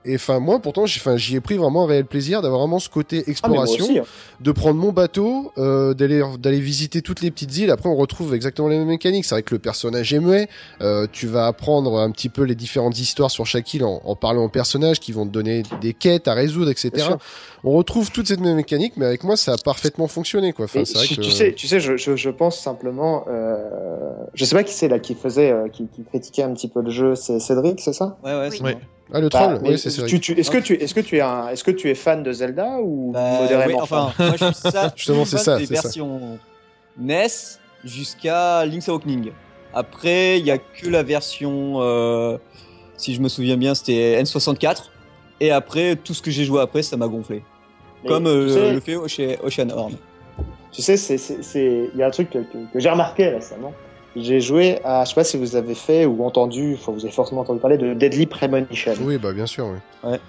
et 0.05 0.15
enfin, 0.15 0.39
moi, 0.39 0.59
pourtant, 0.59 0.85
j'y 0.85 1.35
ai 1.35 1.41
pris 1.41 1.57
vraiment 1.57 1.83
un 1.83 1.87
réel 1.87 2.05
plaisir 2.05 2.41
d'avoir 2.41 2.61
vraiment 2.61 2.79
ce 2.79 2.89
côté 2.89 3.23
ah, 3.25 3.29
exploration, 3.29 3.85
hein. 3.97 4.03
de 4.39 4.51
prendre 4.51 4.79
mon 4.79 4.91
bateau, 4.91 5.51
euh, 5.57 5.93
d'aller 5.93 6.23
d'aller 6.39 6.59
visiter 6.59 7.01
toutes 7.01 7.21
les 7.21 7.31
petites 7.31 7.57
îles. 7.57 7.69
Après, 7.69 7.89
on 7.89 7.95
retrouve 7.95 8.33
exactement 8.33 8.69
les 8.69 8.77
mêmes 8.77 8.87
mécaniques. 8.87 9.25
C'est 9.25 9.35
vrai 9.35 9.43
que 9.43 9.53
le 9.53 9.59
personnage 9.59 10.13
est 10.13 10.19
muet. 10.19 10.47
Euh, 10.81 11.05
tu 11.11 11.27
vas 11.27 11.47
apprendre 11.47 11.99
un 11.99 12.11
petit 12.11 12.29
peu 12.29 12.43
les 12.43 12.55
différentes 12.55 12.97
histoires 12.99 13.29
sur 13.29 13.45
chaque 13.45 13.73
île 13.73 13.83
en, 13.83 14.01
en 14.03 14.15
parlant 14.15 14.45
aux 14.45 14.49
personnages 14.49 14.99
qui 14.99 15.11
vont 15.11 15.25
te 15.25 15.31
donner 15.31 15.63
des 15.81 15.93
quêtes 15.93 16.27
à 16.27 16.33
résoudre, 16.33 16.71
etc. 16.71 17.09
On 17.63 17.71
retrouve 17.71 18.09
toute 18.11 18.27
cette 18.27 18.39
même 18.39 18.55
mécanique, 18.55 18.93
mais 18.95 19.05
avec 19.05 19.23
moi, 19.23 19.35
ça 19.35 19.53
a 19.53 19.57
parfaitement 19.57 20.07
fonctionné, 20.07 20.53
quoi. 20.53 20.65
Enfin, 20.65 20.83
vrai 20.83 21.07
tu, 21.07 21.23
sais, 21.23 21.53
tu 21.53 21.67
sais, 21.67 21.79
je, 21.79 21.97
je, 21.97 22.15
je 22.15 22.29
pense 22.29 22.57
simplement, 22.57 23.25
euh, 23.27 23.57
je 24.33 24.45
sais 24.45 24.55
pas 24.55 24.63
qui 24.63 24.73
c'est 24.73 24.87
là 24.87 24.99
qui 24.99 25.13
faisait, 25.13 25.51
euh, 25.51 25.67
qui, 25.67 25.87
qui 25.87 26.03
critiquait 26.03 26.43
un 26.43 26.53
petit 26.53 26.69
peu 26.69 26.81
le 26.81 26.89
jeu. 26.89 27.15
C'est 27.15 27.39
Cédric, 27.39 27.81
c'est 27.81 27.93
ça? 27.93 28.17
Ouais, 28.23 28.33
ouais, 28.33 28.49
c'est 28.51 28.63
oui. 28.63 28.75
Ah, 29.11 29.19
le 29.19 29.29
troll, 29.29 29.55
bah, 29.55 29.59
oui, 29.63 29.79
c'est 29.79 30.05
tu, 30.05 30.19
tu, 30.19 30.39
Est-ce 30.39 30.51
que 30.51 30.59
tu, 30.59 30.73
est-ce 30.73 30.93
que 30.93 30.99
tu 30.99 31.17
es 31.17 31.21
un, 31.21 31.49
est-ce 31.49 31.63
que 31.63 31.71
tu 31.71 31.89
es 31.89 31.95
fan 31.95 32.21
de 32.21 32.31
Zelda 32.31 32.77
ou 32.79 33.11
bah, 33.11 33.41
modérément 33.41 33.81
enfin, 33.81 34.13
moi, 34.19 34.35
je 34.39 34.45
suis 34.45 34.53
ça, 34.53 34.93
Justement, 34.95 35.25
c'est 35.25 35.39
ça, 35.39 35.57
des 35.57 35.65
versions 35.65 36.37
NES 36.97 37.27
jusqu'à 37.83 38.65
Link's 38.65 38.87
Awakening. 38.87 39.31
Après, 39.73 40.39
il 40.39 40.45
y 40.45 40.51
a 40.51 40.57
que 40.59 40.87
la 40.87 41.01
version, 41.01 41.81
euh, 41.81 42.37
si 42.97 43.15
je 43.15 43.21
me 43.21 43.29
souviens 43.29 43.57
bien, 43.57 43.73
c'était 43.73 44.21
N64. 44.21 44.89
Et 45.39 45.51
après, 45.51 45.95
tout 45.95 46.13
ce 46.13 46.21
que 46.21 46.29
j'ai 46.29 46.43
joué 46.43 46.61
après, 46.61 46.83
ça 46.83 46.97
m'a 46.97 47.07
gonflé. 47.07 47.43
Comme 48.05 48.27
euh, 48.27 48.73
le 48.73 48.79
fait 48.79 48.95
chez 49.07 49.37
Ocean 49.43 49.69
Horn. 49.69 49.93
Tu 50.71 50.81
sais, 50.81 50.97
c'est, 50.97 51.89
il 51.93 51.97
y 51.97 52.03
a 52.03 52.07
un 52.07 52.11
truc 52.11 52.29
que, 52.29 52.39
que 52.39 52.79
j'ai 52.79 52.89
remarqué 52.89 53.27
récemment 53.29 53.73
j'ai 54.19 54.41
joué 54.41 54.79
à, 54.83 55.03
je 55.03 55.09
sais 55.09 55.15
pas 55.15 55.23
si 55.23 55.37
vous 55.37 55.55
avez 55.55 55.75
fait 55.75 56.05
ou 56.05 56.23
entendu, 56.23 56.75
enfin 56.79 56.91
vous 56.91 57.03
avez 57.03 57.13
forcément 57.13 57.41
entendu 57.41 57.59
parler 57.59 57.77
de 57.77 57.93
Deadly 57.93 58.25
Premonition. 58.25 58.93
Oui, 59.01 59.17
bah 59.17 59.33
bien 59.33 59.45
sûr, 59.45 59.67
oui. 59.67 60.09
Ouais. 60.09 60.19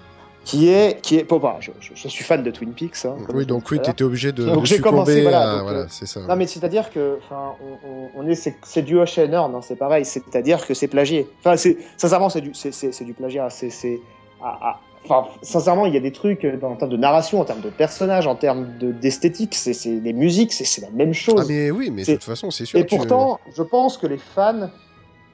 Qui 0.43 0.69
est, 0.69 0.99
qui 1.01 1.17
est, 1.17 1.23
bon, 1.23 1.37
bah, 1.37 1.57
je, 1.59 1.69
je, 1.93 2.07
suis 2.07 2.23
fan 2.23 2.41
de 2.41 2.49
Twin 2.49 2.73
Peaks. 2.73 3.05
Hein, 3.05 3.15
oui, 3.31 3.45
donc 3.45 3.69
oui, 3.69 3.79
t'étais 3.79 4.03
obligé 4.03 4.31
de, 4.31 4.43
donc, 4.45 4.63
de 4.63 4.67
succomber 4.67 5.21
voilà, 5.21 5.61
voilà 5.61 5.79
euh, 5.81 5.85
c'est 5.87 6.07
ça. 6.07 6.21
Non, 6.21 6.35
mais 6.35 6.47
c'est-à-dire 6.47 6.91
que, 6.91 7.19
enfin, 7.23 7.53
on, 7.85 8.09
on, 8.15 8.27
est, 8.27 8.33
c'est 8.63 8.81
du 8.81 8.97
Ocean 8.97 9.31
Horn, 9.31 9.53
hein, 9.53 9.59
c'est 9.61 9.75
pareil, 9.75 10.03
c'est-à-dire 10.03 10.65
que 10.65 10.73
c'est 10.73 10.87
plagié. 10.87 11.27
Enfin, 11.41 11.57
c'est, 11.57 11.77
sincèrement, 11.95 12.29
c'est 12.29 12.41
du, 12.41 12.53
c'est 12.55 13.03
du 13.03 13.13
plagiat, 13.13 13.51
c'est, 13.51 13.69
c'est, 13.69 14.01
à, 14.43 14.79
Enfin, 15.03 15.27
sincèrement, 15.41 15.85
il 15.85 15.93
y 15.93 15.97
a 15.97 15.99
des 15.99 16.11
trucs 16.11 16.45
euh, 16.45 16.59
en 16.61 16.75
termes 16.75 16.91
de 16.91 16.97
narration, 16.97 17.39
en 17.39 17.45
termes 17.45 17.61
de 17.61 17.69
personnages, 17.69 18.27
en 18.27 18.35
termes 18.35 18.67
d'esthétique, 18.79 19.55
c'est 19.55 19.73
les 19.85 20.13
musiques, 20.13 20.53
c'est 20.53 20.81
la 20.81 20.91
même 20.91 21.13
chose. 21.13 21.41
Ah 21.41 21.45
mais 21.47 21.71
oui, 21.71 21.89
mais 21.91 22.03
de 22.03 22.13
toute 22.13 22.23
façon, 22.23 22.51
c'est 22.51 22.65
sûr. 22.65 22.79
Et 22.79 22.83
pourtant, 22.83 23.39
je 23.55 23.63
pense 23.63 23.97
que 23.97 24.07
les 24.07 24.17
fans 24.17 24.69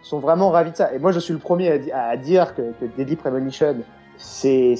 sont 0.01 0.20
vraiment 0.20 0.51
ravis 0.51 0.72
de 0.72 0.78
ça. 0.78 0.93
Et 0.93 0.99
moi, 0.99 1.11
je 1.11 1.20
suis 1.20 1.34
le 1.34 1.39
premier 1.39 1.91
à, 1.91 2.15
dire 2.15 2.55
que, 2.55 2.74
que 2.80 2.86
Deadly 2.97 3.18
Premonition, 3.18 3.76
c'est 4.18 4.78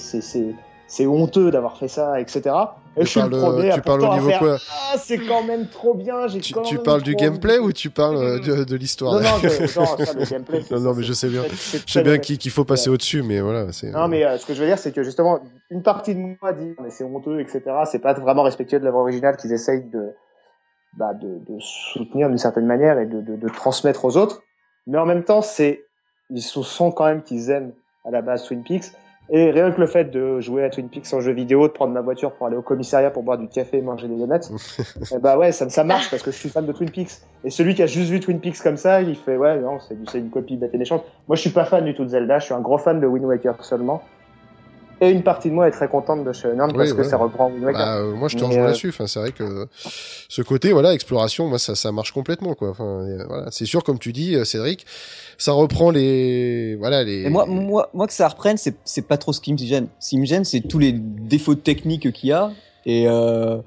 honteux 1.06 1.52
d'avoir 1.52 1.78
fait 1.78 1.90
ça, 1.90 2.20
etc. 2.22 2.56
Et 2.98 3.06
je 3.06 3.10
suis 3.10 3.22
le 3.22 3.30
premier 3.30 3.72
tu 3.72 3.82
parles 3.82 4.02
au 4.02 4.14
niveau 4.16 4.32
quoi 4.40 4.58
Ah, 4.72 4.98
c'est 4.98 5.20
quand 5.20 5.44
même 5.44 5.68
trop 5.68 5.94
bien. 5.94 6.28
Tu, 6.28 6.54
tu 6.64 6.80
parles 6.80 7.04
du 7.04 7.16
gameplay 7.16 7.60
ou 7.60 7.72
tu 7.72 7.90
parles 7.90 8.18
euh, 8.18 8.40
de, 8.40 8.64
de 8.64 8.76
l'histoire? 8.76 9.14
Non, 9.14 9.20
non, 9.22 9.68
ça, 9.68 10.14
le 10.18 10.26
gameplay. 10.30 10.64
non, 10.72 10.80
non, 10.80 10.94
mais 10.96 11.04
je 11.04 11.14
sais 11.14 11.30
bien. 11.30 11.44
Je 11.46 11.92
sais 11.92 12.04
bien 12.04 12.18
qu'il 12.18 12.52
faut 12.52 12.66
passer 12.66 12.90
au-dessus, 12.90 13.22
mais 13.22 13.40
voilà. 13.40 13.68
Non, 13.94 14.08
mais 14.08 14.26
euh, 14.26 14.38
ce 14.38 14.46
que 14.46 14.54
je 14.54 14.62
veux 14.62 14.68
dire, 14.68 14.80
c'est 14.80 14.92
que 14.92 15.04
justement, 15.04 15.40
une 15.70 15.84
partie 15.84 16.16
de 16.16 16.20
moi 16.20 16.54
dit, 16.54 16.74
mais 16.82 16.90
c'est 16.90 17.04
honteux, 17.04 17.40
etc. 17.40 17.62
C'est 17.90 18.00
pas 18.00 18.14
vraiment 18.14 18.44
respectueux 18.44 18.80
de 18.80 18.86
l'œuvre 18.86 19.00
originale 19.00 19.38
qu'ils 19.38 19.54
essayent 19.54 19.86
de, 19.86 20.10
bah, 20.98 21.14
de, 21.14 21.28
de 21.28 21.60
soutenir 21.60 22.30
d'une 22.30 22.38
certaine 22.38 22.66
manière 22.66 22.98
et 23.00 23.06
de, 23.06 23.22
de, 23.22 23.36
de 23.36 23.50
transmettre 23.50 24.06
aux 24.06 24.18
autres. 24.18 24.42
Mais 24.88 24.98
en 24.98 25.06
même 25.06 25.24
temps, 25.24 25.42
c'est, 25.42 25.86
ils 26.30 26.42
se 26.42 26.64
sont 26.64 26.92
quand 26.92 27.06
même 27.06 27.22
qu'ils 27.22 27.50
aiment 27.52 27.74
à 28.06 28.12
la 28.12 28.22
base 28.22 28.46
Twin 28.46 28.64
Peaks 28.64 28.92
et 29.30 29.52
rien 29.52 29.72
que 29.72 29.80
le 29.80 29.88
fait 29.88 30.06
de 30.06 30.40
jouer 30.40 30.64
à 30.64 30.70
Twin 30.70 30.90
Peaks 30.90 31.14
en 31.14 31.20
jeu 31.20 31.34
vidéo, 31.34 31.68
de 31.68 31.74
prendre 31.74 31.94
ma 31.94 32.02
voiture 32.02 32.32
pour 32.32 32.48
aller 32.48 32.56
au 32.56 32.62
commissariat 32.62 33.12
pour 33.12 33.24
boire 33.24 33.38
du 33.38 33.48
café 33.48 33.78
et 33.78 33.82
manger 33.82 34.08
des 34.08 34.16
donuts, 34.16 34.40
eh 35.12 35.20
bah 35.20 35.38
ouais, 35.38 35.52
ça, 35.52 35.70
ça 35.70 35.84
marche 35.84 36.10
parce 36.10 36.24
que 36.24 36.32
je 36.32 36.38
suis 36.38 36.50
fan 36.50 36.66
de 36.66 36.72
Twin 36.72 36.90
Peaks. 36.90 37.22
Et 37.44 37.50
celui 37.50 37.76
qui 37.76 37.84
a 37.84 37.88
juste 37.88 38.10
vu 38.10 38.20
Twin 38.20 38.40
Peaks 38.40 38.60
comme 38.60 38.78
ça, 38.78 39.02
il 39.02 39.16
fait 39.16 39.38
ouais, 39.38 39.60
non, 39.60 39.80
c'est 40.08 40.18
une 40.18 40.30
copie 40.30 40.56
bête 40.56 40.74
et 40.74 40.78
méchante. 40.78 41.04
Moi, 41.28 41.36
je 41.36 41.42
suis 41.42 41.50
pas 41.50 41.66
fan 41.66 41.84
du 41.84 41.94
tout 41.94 42.04
de 42.04 42.10
Zelda, 42.10 42.40
je 42.40 42.46
suis 42.46 42.54
un 42.54 42.62
gros 42.62 42.78
fan 42.78 43.00
de 43.00 43.08
Wind 43.08 43.26
Waker 43.26 43.64
seulement. 43.64 44.02
Et 45.00 45.10
une 45.10 45.24
partie 45.24 45.50
de 45.50 45.54
moi 45.54 45.68
est 45.68 45.72
très 45.72 45.88
contente 45.88 46.24
de 46.24 46.34
Shonen 46.34 46.74
parce 46.74 46.94
que 46.94 47.04
ça 47.04 47.18
reprend. 47.18 47.52
Bah, 47.52 47.98
euh, 47.98 48.14
moi, 48.14 48.28
je 48.28 48.38
te 48.38 48.44
rejoins 48.44 48.64
euh, 48.64 48.66
là-dessus. 48.68 48.90
Enfin, 48.90 49.06
c'est 49.06 49.20
vrai 49.20 49.32
que 49.32 49.68
ce 50.28 50.42
côté, 50.42 50.72
voilà, 50.72 50.94
exploration, 50.94 51.48
moi, 51.48 51.60
ça, 51.60 51.76
ça 51.76 51.92
marche 51.92 52.12
complètement, 52.12 52.56
quoi. 52.56 52.70
Enfin, 52.70 53.06
voilà, 53.28 53.52
c'est 53.52 53.66
sûr, 53.66 53.84
comme 53.84 54.00
tu 54.00 54.12
dis, 54.12 54.36
euh, 54.36 54.44
Cédric, 54.44 54.86
ça 55.38 55.52
reprend 55.52 55.92
les, 55.92 56.76
voilà, 56.76 57.04
les. 57.04 57.24
Et 57.24 57.30
moi, 57.30 57.46
moi, 57.46 57.90
moi, 57.94 58.08
que 58.08 58.14
ça 58.14 58.28
reprenne, 58.28 58.58
c'est, 58.58 58.76
c'est 58.86 59.08
pas 59.08 59.18
trop 59.18 59.34
ce 59.34 59.42
qui 59.42 59.54
me 59.54 59.58
gêne. 59.58 59.88
Ce 60.00 60.10
qui 60.10 60.20
me 60.20 60.26
gêne, 60.26 60.46
c'est 60.46 60.62
tous 60.62 60.80
les 60.80 60.94
défauts 60.94 61.56
techniques 61.56 62.12
qu'il 62.12 62.30
y 62.30 62.34
a 62.34 62.52
et. 62.86 63.08
Euh... 63.08 63.58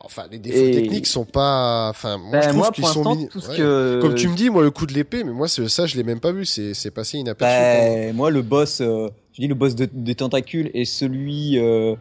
Enfin, 0.00 0.24
les 0.30 0.38
défauts 0.38 0.72
techniques 0.72 1.06
sont 1.06 1.24
pas. 1.24 1.88
Enfin, 1.90 2.18
moi, 2.18 2.40
je 2.40 2.52
ben, 2.52 2.70
qu'ils 2.70 2.86
sont. 2.86 3.02
Min... 3.02 3.26
que... 3.26 4.00
Comme 4.00 4.14
tu 4.14 4.28
me 4.28 4.36
dis, 4.36 4.50
moi, 4.50 4.62
le 4.62 4.70
coup 4.70 4.86
de 4.86 4.92
l'épée, 4.92 5.24
mais 5.24 5.32
moi, 5.32 5.48
ça, 5.48 5.86
je 5.86 5.96
l'ai 5.96 6.04
même 6.04 6.20
pas 6.20 6.32
vu. 6.32 6.44
C'est, 6.44 6.74
c'est 6.74 6.90
passé 6.90 7.18
inaperçu. 7.18 7.54
Ben, 7.54 8.14
moi, 8.14 8.30
le 8.30 8.42
boss, 8.42 8.80
euh, 8.80 9.08
je 9.32 9.42
dis 9.42 9.48
le 9.48 9.54
boss 9.54 9.74
de, 9.74 9.88
des 9.92 10.14
tentacules 10.14 10.70
et 10.74 10.84
celui. 10.84 11.58
Euh... 11.58 11.96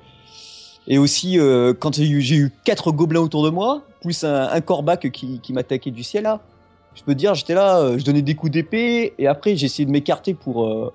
Et 0.88 1.00
aussi, 1.00 1.40
euh, 1.40 1.74
quand 1.74 1.96
j'ai 1.96 2.08
eu, 2.08 2.22
j'ai 2.22 2.36
eu 2.36 2.52
quatre 2.64 2.92
gobelins 2.92 3.22
autour 3.22 3.44
de 3.44 3.50
moi, 3.50 3.82
plus 4.02 4.24
un, 4.24 4.50
un 4.50 4.62
corbac 4.62 5.10
qui, 5.10 5.40
qui 5.40 5.52
m'attaquait 5.52 5.92
du 5.92 6.04
ciel 6.04 6.24
là 6.24 6.42
je 6.94 7.04
peux 7.04 7.16
dire, 7.16 7.34
j'étais 7.34 7.56
là, 7.56 7.80
euh, 7.80 7.98
je 7.98 8.06
donnais 8.06 8.22
des 8.22 8.36
coups 8.36 8.54
d'épée 8.54 9.14
et 9.18 9.28
après 9.28 9.58
j'ai 9.58 9.66
essayé 9.66 9.86
de 9.86 9.92
m'écarter 9.92 10.34
pour 10.34 10.94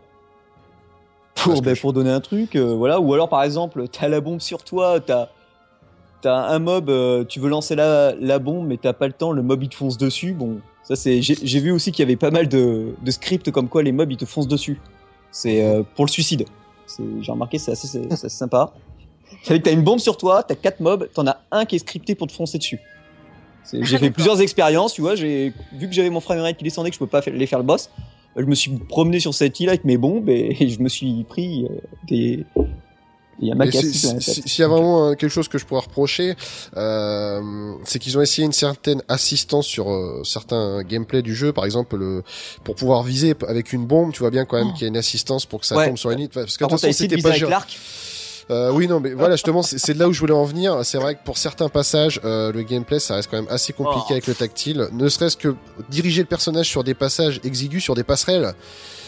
pour 1.35 1.61
ben, 1.61 1.77
pour 1.77 1.93
donner 1.93 2.09
un 2.09 2.21
truc, 2.21 2.57
voilà. 2.57 3.01
Ou 3.01 3.13
alors 3.13 3.29
par 3.29 3.43
exemple, 3.43 3.87
t'as 3.89 4.09
la 4.09 4.23
bombe 4.23 4.41
sur 4.41 4.65
toi, 4.65 4.99
t'as 5.01 5.29
t'as 6.21 6.37
un 6.37 6.59
mob, 6.59 6.91
tu 7.29 7.41
veux 7.41 7.49
lancer 7.49 7.75
la 7.75 8.15
la 8.21 8.39
bombe 8.39 8.67
mais 8.67 8.77
t'as 8.77 8.93
pas 8.93 9.07
le 9.07 9.13
temps, 9.13 9.33
le 9.33 9.43
mob 9.43 9.63
il 9.63 9.69
te 9.69 9.75
fonce 9.75 9.99
dessus. 9.99 10.33
Bon, 10.33 10.61
ça 10.83 10.97
c'est, 10.97 11.23
j'ai 11.23 11.61
vu 11.61 11.73
aussi 11.73 11.93
qu'il 11.93 12.03
y 12.03 12.07
avait 12.07 12.17
pas 12.17 12.31
mal 12.31 12.49
de 12.49 12.95
de 13.01 13.11
scripts 13.11 13.51
comme 13.51 13.69
quoi 13.69 13.83
les 13.83 13.93
mobs 13.93 14.11
ils 14.11 14.17
te 14.17 14.25
foncent 14.25 14.49
dessus. 14.49 14.81
C'est 15.31 15.85
pour 15.95 16.05
le 16.05 16.11
suicide. 16.11 16.47
J'ai 17.21 17.33
remarqué, 17.33 17.59
c'est 17.59 17.73
assez, 17.73 18.01
assez 18.11 18.29
sympa. 18.29 18.73
C'est 19.43 19.59
que 19.59 19.65
t'as 19.65 19.73
une 19.73 19.85
bombe 19.85 20.01
sur 20.01 20.17
toi, 20.17 20.43
t'as 20.43 20.57
quatre 20.57 20.81
mobs, 20.81 21.09
t'en 21.15 21.27
as 21.27 21.41
un 21.53 21.65
qui 21.65 21.77
est 21.77 21.79
scripté 21.79 22.15
pour 22.15 22.27
te 22.27 22.33
foncer 22.33 22.59
dessus. 22.59 22.81
J'ai 23.73 23.99
fait 23.99 24.11
plusieurs 24.11 24.41
expériences, 24.41 24.93
tu 24.93 25.03
vois, 25.03 25.15
j'ai 25.15 25.53
vu 25.73 25.89
que 25.89 25.95
j'avais 25.95 26.11
mon 26.11 26.21
framerate 26.21 26.57
qui 26.57 26.65
descendait, 26.65 26.91
que 26.91 26.95
je 26.95 26.99
peux 26.99 27.07
pas 27.07 27.21
aller 27.25 27.47
faire 27.47 27.61
le 27.61 27.65
boss. 27.65 27.91
Je 28.37 28.45
me 28.45 28.55
suis 28.55 28.71
promené 28.71 29.21
sur 29.21 29.35
cette 29.35 29.59
île 29.61 29.69
avec 29.69 29.85
mes 29.85 29.97
bombes 29.97 30.29
et 30.29 30.69
je 30.69 30.81
me 30.81 30.89
suis 30.89 31.25
pris 31.25 31.65
euh, 31.65 31.77
des. 32.09 32.45
Il 33.43 33.49
y 33.49 33.53
a 33.53 33.71
si- 33.73 33.93
si-. 34.21 34.43
S'il 34.47 34.61
y 34.61 34.65
a 34.65 34.69
vraiment 34.69 35.09
euh, 35.09 35.15
quelque 35.15 35.31
chose 35.31 35.49
que 35.49 35.57
je 35.59 35.65
pourrais 35.65 35.81
reprocher, 35.81 36.37
euh, 36.77 37.41
c'est 37.85 37.99
qu'ils 37.99 38.19
ont 38.19 38.21
essayé 38.21 38.45
une 38.45 38.53
certaine 38.53 39.03
assistance 39.09 39.67
sur 39.67 39.91
euh, 39.91 40.23
certains 40.25 40.83
gameplays 40.83 41.23
du 41.23 41.35
jeu. 41.35 41.53
Par 41.53 41.65
exemple, 41.65 41.97
le, 41.97 42.23
pour 42.65 42.75
pouvoir 42.75 43.03
viser 43.03 43.35
avec 43.49 43.73
une 43.73 43.87
bombe, 43.87 44.13
tu 44.13 44.21
vois 44.21 44.31
bien 44.31 44.45
quand 44.45 44.57
même 44.59 44.69
Oh. 44.71 44.73
qu'il 44.75 44.83
y 44.83 44.85
a 44.85 44.89
une 44.89 44.97
assistance 44.97 45.47
pour 45.47 45.61
que 45.61 45.67
ça 45.67 45.77
Ouais. 45.77 45.87
tombe 45.89 45.97
sur 45.99 46.11
une 46.11 46.21
île. 46.21 46.29
Parce 46.29 46.57
que 46.57 46.65
de 46.65 46.69
Par 46.69 46.79
toute 46.79 46.81
façon, 46.87 46.93
c'était 46.99 47.17
pas 47.23 47.33
géré. 47.33 47.53
Euh, 48.51 48.73
oui, 48.73 48.89
non, 48.89 48.99
mais 48.99 49.13
voilà, 49.15 49.37
justement, 49.37 49.63
c'est 49.63 49.79
c'est 49.79 49.95
de 49.95 50.01
là 50.01 50.09
où 50.09 50.13
je 50.13 50.19
voulais 50.19 50.35
en 50.35 50.45
venir. 50.45 50.85
C'est 50.85 50.99
vrai 50.99 51.15
que 51.15 51.21
pour 51.25 51.39
certains 51.39 51.69
passages, 51.69 52.21
euh, 52.25 52.51
le 52.53 52.63
gameplay, 52.63 52.99
ça 52.99 53.15
reste 53.15 53.31
quand 53.31 53.37
même 53.37 53.51
assez 53.51 53.73
compliqué 53.73 54.07
Oh. 54.09 54.13
avec 54.13 54.27
le 54.27 54.35
tactile. 54.35 54.89
Ne 54.93 55.09
serait-ce 55.09 55.37
que 55.37 55.55
diriger 55.89 56.23
le 56.23 56.27
personnage 56.27 56.67
sur 56.69 56.83
des 56.83 56.95
passages 56.95 57.41
exigus, 57.45 57.83
sur 57.85 57.95
des 57.95 58.03
passerelles. 58.03 58.53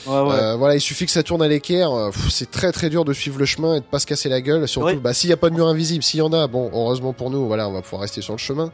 Ouais, 0.06 0.20
ouais. 0.20 0.34
Euh, 0.34 0.56
voilà, 0.56 0.74
il 0.74 0.80
suffit 0.80 1.04
que 1.06 1.12
ça 1.12 1.22
tourne 1.22 1.42
à 1.42 1.48
l'équerre. 1.48 1.92
euh, 1.92 2.10
C'est 2.30 2.50
très 2.50 2.72
très 2.72 2.90
dur 2.90 3.04
de 3.04 3.12
suivre 3.12 3.38
le 3.38 3.44
chemin 3.44 3.76
et 3.76 3.80
de 3.80 3.84
pas 3.84 3.98
se 3.98 4.06
casser 4.06 4.28
la 4.28 4.40
gueule. 4.40 4.66
Surtout, 4.68 4.86
Ouais. 4.88 4.94
bah 4.96 5.14
s'il 5.14 5.30
y 5.30 5.32
a 5.32 5.36
pas 5.36 5.50
de 5.50 5.54
mur 5.54 5.66
invisible, 5.66 6.02
s'il 6.02 6.18
y 6.18 6.22
en 6.22 6.32
a, 6.32 6.46
bon, 6.46 6.70
heureusement 6.72 7.12
pour 7.12 7.30
nous, 7.30 7.46
voilà, 7.46 7.68
on 7.68 7.72
va 7.72 7.82
pouvoir 7.82 8.02
rester 8.02 8.20
sur 8.22 8.32
le 8.32 8.38
chemin. 8.38 8.70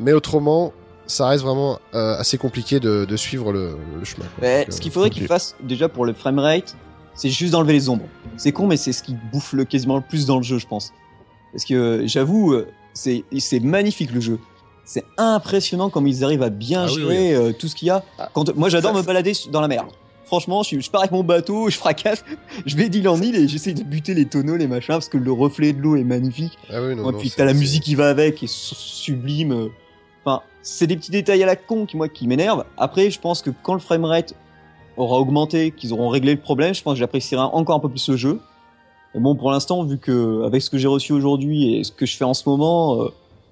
Mais 0.00 0.12
autrement, 0.12 0.72
ça 1.06 1.26
reste 1.28 1.44
vraiment 1.44 1.78
euh, 1.94 2.16
assez 2.18 2.38
compliqué 2.38 2.80
de, 2.80 3.04
de 3.04 3.16
suivre 3.16 3.52
le, 3.52 3.76
le 3.98 4.04
chemin. 4.04 4.24
Donc, 4.40 4.72
ce 4.72 4.80
qu'il 4.80 4.90
faudrait 4.92 5.08
ok. 5.08 5.14
qu'il 5.14 5.26
fasse 5.26 5.56
déjà 5.62 5.88
pour 5.88 6.04
le 6.04 6.12
framerate, 6.14 6.76
c'est 7.14 7.28
juste 7.30 7.52
d'enlever 7.52 7.74
les 7.74 7.88
ombres. 7.88 8.06
C'est 8.36 8.52
con, 8.52 8.66
mais 8.66 8.76
c'est 8.76 8.92
ce 8.92 9.02
qui 9.02 9.14
bouffe 9.32 9.52
le 9.52 9.64
quasiment 9.64 9.96
le 9.96 10.02
plus 10.08 10.26
dans 10.26 10.36
le 10.38 10.42
jeu, 10.42 10.58
je 10.58 10.66
pense. 10.66 10.92
Parce 11.52 11.64
que 11.64 11.74
euh, 11.74 12.02
j'avoue, 12.06 12.56
c'est 12.94 13.24
c'est 13.38 13.60
magnifique 13.60 14.12
le 14.12 14.20
jeu. 14.20 14.38
C'est 14.84 15.04
impressionnant 15.16 15.90
comme 15.90 16.06
ils 16.08 16.24
arrivent 16.24 16.42
à 16.42 16.48
bien 16.50 16.86
Ah 16.88 16.92
oui, 16.92 17.00
gérer 17.02 17.34
euh, 17.34 17.52
tout 17.52 17.68
ce 17.68 17.76
qu'il 17.76 17.86
y 17.88 17.90
a. 17.90 18.02
Ah. 18.18 18.30
Quand, 18.34 18.54
moi, 18.56 18.68
j'adore 18.68 18.92
me 18.94 19.02
balader 19.02 19.32
dans 19.50 19.60
la 19.60 19.68
mer. 19.68 19.84
Franchement, 20.24 20.62
je, 20.62 20.80
je 20.80 20.90
pars 20.90 21.02
avec 21.02 21.12
mon 21.12 21.22
bateau, 21.24 21.68
je 21.68 21.76
fracasse, 21.76 22.24
je 22.66 22.76
vais 22.76 22.88
d'île 22.88 23.08
en 23.08 23.20
île 23.20 23.36
et 23.36 23.48
j'essaie 23.48 23.74
de 23.74 23.82
buter 23.82 24.14
les 24.14 24.26
tonneaux, 24.26 24.56
les 24.56 24.66
machins, 24.68 24.94
parce 24.94 25.08
que 25.08 25.18
le 25.18 25.32
reflet 25.32 25.72
de 25.72 25.80
l'eau 25.80 25.96
est 25.96 26.04
magnifique. 26.04 26.56
Ah 26.70 26.80
oui, 26.82 26.94
non, 26.96 27.04
Ouais, 27.04 27.12
non, 27.12 27.18
puis 27.18 27.30
t'as 27.36 27.44
la 27.44 27.52
musique 27.54 27.82
qui 27.82 27.94
va 27.94 28.08
avec, 28.08 28.36
qui 28.36 28.46
est 28.46 28.48
su- 28.48 28.74
sublime. 28.74 29.68
Enfin, 30.24 30.42
c'est 30.62 30.86
des 30.86 30.96
petits 30.96 31.10
détails 31.10 31.42
à 31.42 31.46
la 31.46 31.56
con 31.56 31.84
qui, 31.86 31.96
moi, 31.96 32.08
qui 32.08 32.26
m'énervent. 32.26 32.64
Après, 32.78 33.10
je 33.10 33.20
pense 33.20 33.42
que 33.42 33.50
quand 33.62 33.74
le 33.74 33.80
framerate 33.80 34.34
aura 34.96 35.18
augmenté, 35.18 35.70
qu'ils 35.72 35.92
auront 35.92 36.08
réglé 36.08 36.32
le 36.34 36.40
problème, 36.40 36.74
je 36.74 36.82
pense 36.82 36.94
que 36.94 36.98
j'apprécierai 37.00 37.42
encore 37.42 37.76
un 37.76 37.80
peu 37.80 37.88
plus 37.88 38.08
le 38.08 38.16
jeu. 38.16 38.40
Mais 39.14 39.20
bon, 39.20 39.34
pour 39.34 39.50
l'instant, 39.50 39.84
vu 39.84 39.98
que 39.98 40.44
avec 40.46 40.62
ce 40.62 40.70
que 40.70 40.78
j'ai 40.78 40.88
reçu 40.88 41.12
aujourd'hui 41.12 41.74
et 41.76 41.84
ce 41.84 41.92
que 41.92 42.06
je 42.06 42.16
fais 42.16 42.24
en 42.24 42.34
ce 42.34 42.48
moment, 42.48 43.02
euh, 43.02 43.08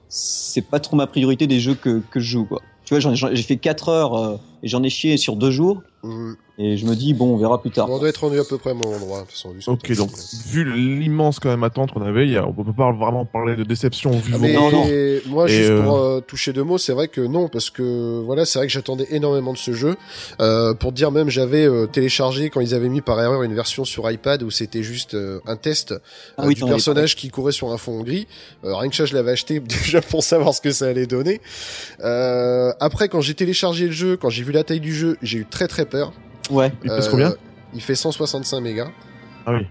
c'est 0.09 0.63
pas 0.67 0.81
trop 0.81 0.97
ma 0.97 1.07
priorité 1.07 1.47
des 1.47 1.61
jeux 1.61 1.75
que, 1.75 2.01
que 2.11 2.21
je 2.21 2.31
joue, 2.31 2.45
quoi. 2.45 2.61
Tu 2.85 2.97
vois, 2.99 3.15
j'ai 3.15 3.43
fait 3.43 3.57
4 3.59 3.89
heures 3.89 4.15
euh, 4.15 4.37
et 4.63 4.69
j'en 4.69 4.83
ai 4.83 4.91
chié 4.91 5.17
sur 5.17 5.37
deux 5.37 5.51
jours. 5.51 5.83
Mhm. 6.03 6.37
Et 6.63 6.77
je 6.77 6.85
me 6.85 6.95
dis, 6.95 7.15
bon, 7.15 7.33
on 7.35 7.37
verra 7.39 7.61
plus 7.61 7.71
tard. 7.71 7.89
On 7.91 7.99
doit 7.99 8.11
être 8.11 8.19
rendu 8.23 8.39
à 8.39 8.45
peu 8.45 8.59
près 8.59 8.73
au 8.73 8.75
même 8.75 8.85
endroit, 8.93 9.21
de 9.23 9.27
toute 9.29 9.33
façon. 9.33 9.55
Ok, 9.73 9.93
donc 9.97 10.11
vu 10.47 10.71
l'immense 10.71 11.39
quand 11.41 11.49
même 11.49 11.63
attente 11.65 11.91
qu'on 11.93 12.03
avait, 12.03 12.27
il 12.27 12.33
y 12.33 12.37
a- 12.37 12.47
on 12.47 12.53
peut 12.53 12.71
pas 12.71 12.93
vraiment 12.93 13.25
parler 13.25 13.57
de 13.57 13.65
déception 13.65 14.11
vu 14.11 14.33
Ah, 14.35 14.39
mais 14.39 14.53
Non, 14.53 14.71
non. 14.71 14.85
moi, 15.27 15.47
Et, 15.49 15.53
juste 15.55 15.71
euh, 15.71 15.83
pour 15.83 15.97
euh, 15.97 16.21
toucher 16.21 16.53
deux 16.53 16.63
mots, 16.63 16.77
c'est 16.77 16.93
vrai 16.93 17.09
que 17.09 17.23
non, 17.23 17.49
parce 17.49 17.71
que 17.71 18.21
voilà, 18.27 18.45
c'est 18.45 18.59
vrai 18.59 18.67
que 18.67 18.73
j'attendais 18.75 19.07
énormément 19.11 19.55
de 19.55 19.59
ce 19.59 19.73
jeu. 19.73 19.97
Euh, 20.41 20.75
pour 20.75 20.91
te 20.91 20.97
dire 20.97 21.11
même, 21.11 21.31
j'avais 21.31 21.65
euh, 21.67 21.87
téléchargé 21.87 22.51
quand 22.51 22.61
ils 22.61 22.75
avaient 22.75 22.91
mis 22.91 23.01
par 23.01 23.19
erreur 23.23 23.43
une 23.43 23.55
version 23.55 23.87
sur 23.87 24.11
iPad 24.11 24.43
où 24.43 24.51
c'était 24.51 24.83
juste 24.83 25.15
euh, 25.15 25.41
un 25.47 25.57
test 25.57 25.95
Ah 26.37 26.43
euh, 26.43 26.47
oui, 26.49 26.55
du 26.55 26.65
personnage 26.67 27.17
qui 27.17 27.31
courait 27.31 27.53
sur 27.53 27.71
un 27.73 27.79
fond 27.79 28.03
gris. 28.03 28.27
Euh, 28.65 28.75
rien 28.77 28.91
que 28.91 28.97
ça, 28.97 29.07
je 29.07 29.15
l'avais 29.15 29.33
acheté 29.33 29.61
déjà 29.85 30.03
pour 30.03 30.23
savoir 30.23 30.53
ce 30.55 30.61
que 30.61 30.73
ça 30.73 30.89
allait 30.89 31.07
donner. 31.07 31.41
Euh, 32.05 32.73
après, 32.81 33.09
quand 33.09 33.23
j'ai 33.23 33.35
téléchargé 33.35 33.87
le 33.87 33.93
jeu, 33.93 34.17
quand 34.19 34.29
j'ai 34.29 34.43
vu 34.43 34.50
la 34.53 34.65
taille 34.65 34.81
du 34.81 34.95
jeu, 34.95 35.17
j'ai 35.23 35.39
eu 35.39 35.47
très 35.47 35.69
très 35.69 35.85
peur. 35.87 36.13
Ouais. 36.51 36.73
Il 36.85 36.91
pèse 36.91 37.07
Euh, 37.07 37.11
combien 37.11 37.35
Il 37.75 37.81
fait 37.81 37.95
165 37.95 38.61
mégas. 38.61 38.91
Ah 39.47 39.53
oui. 39.55 39.67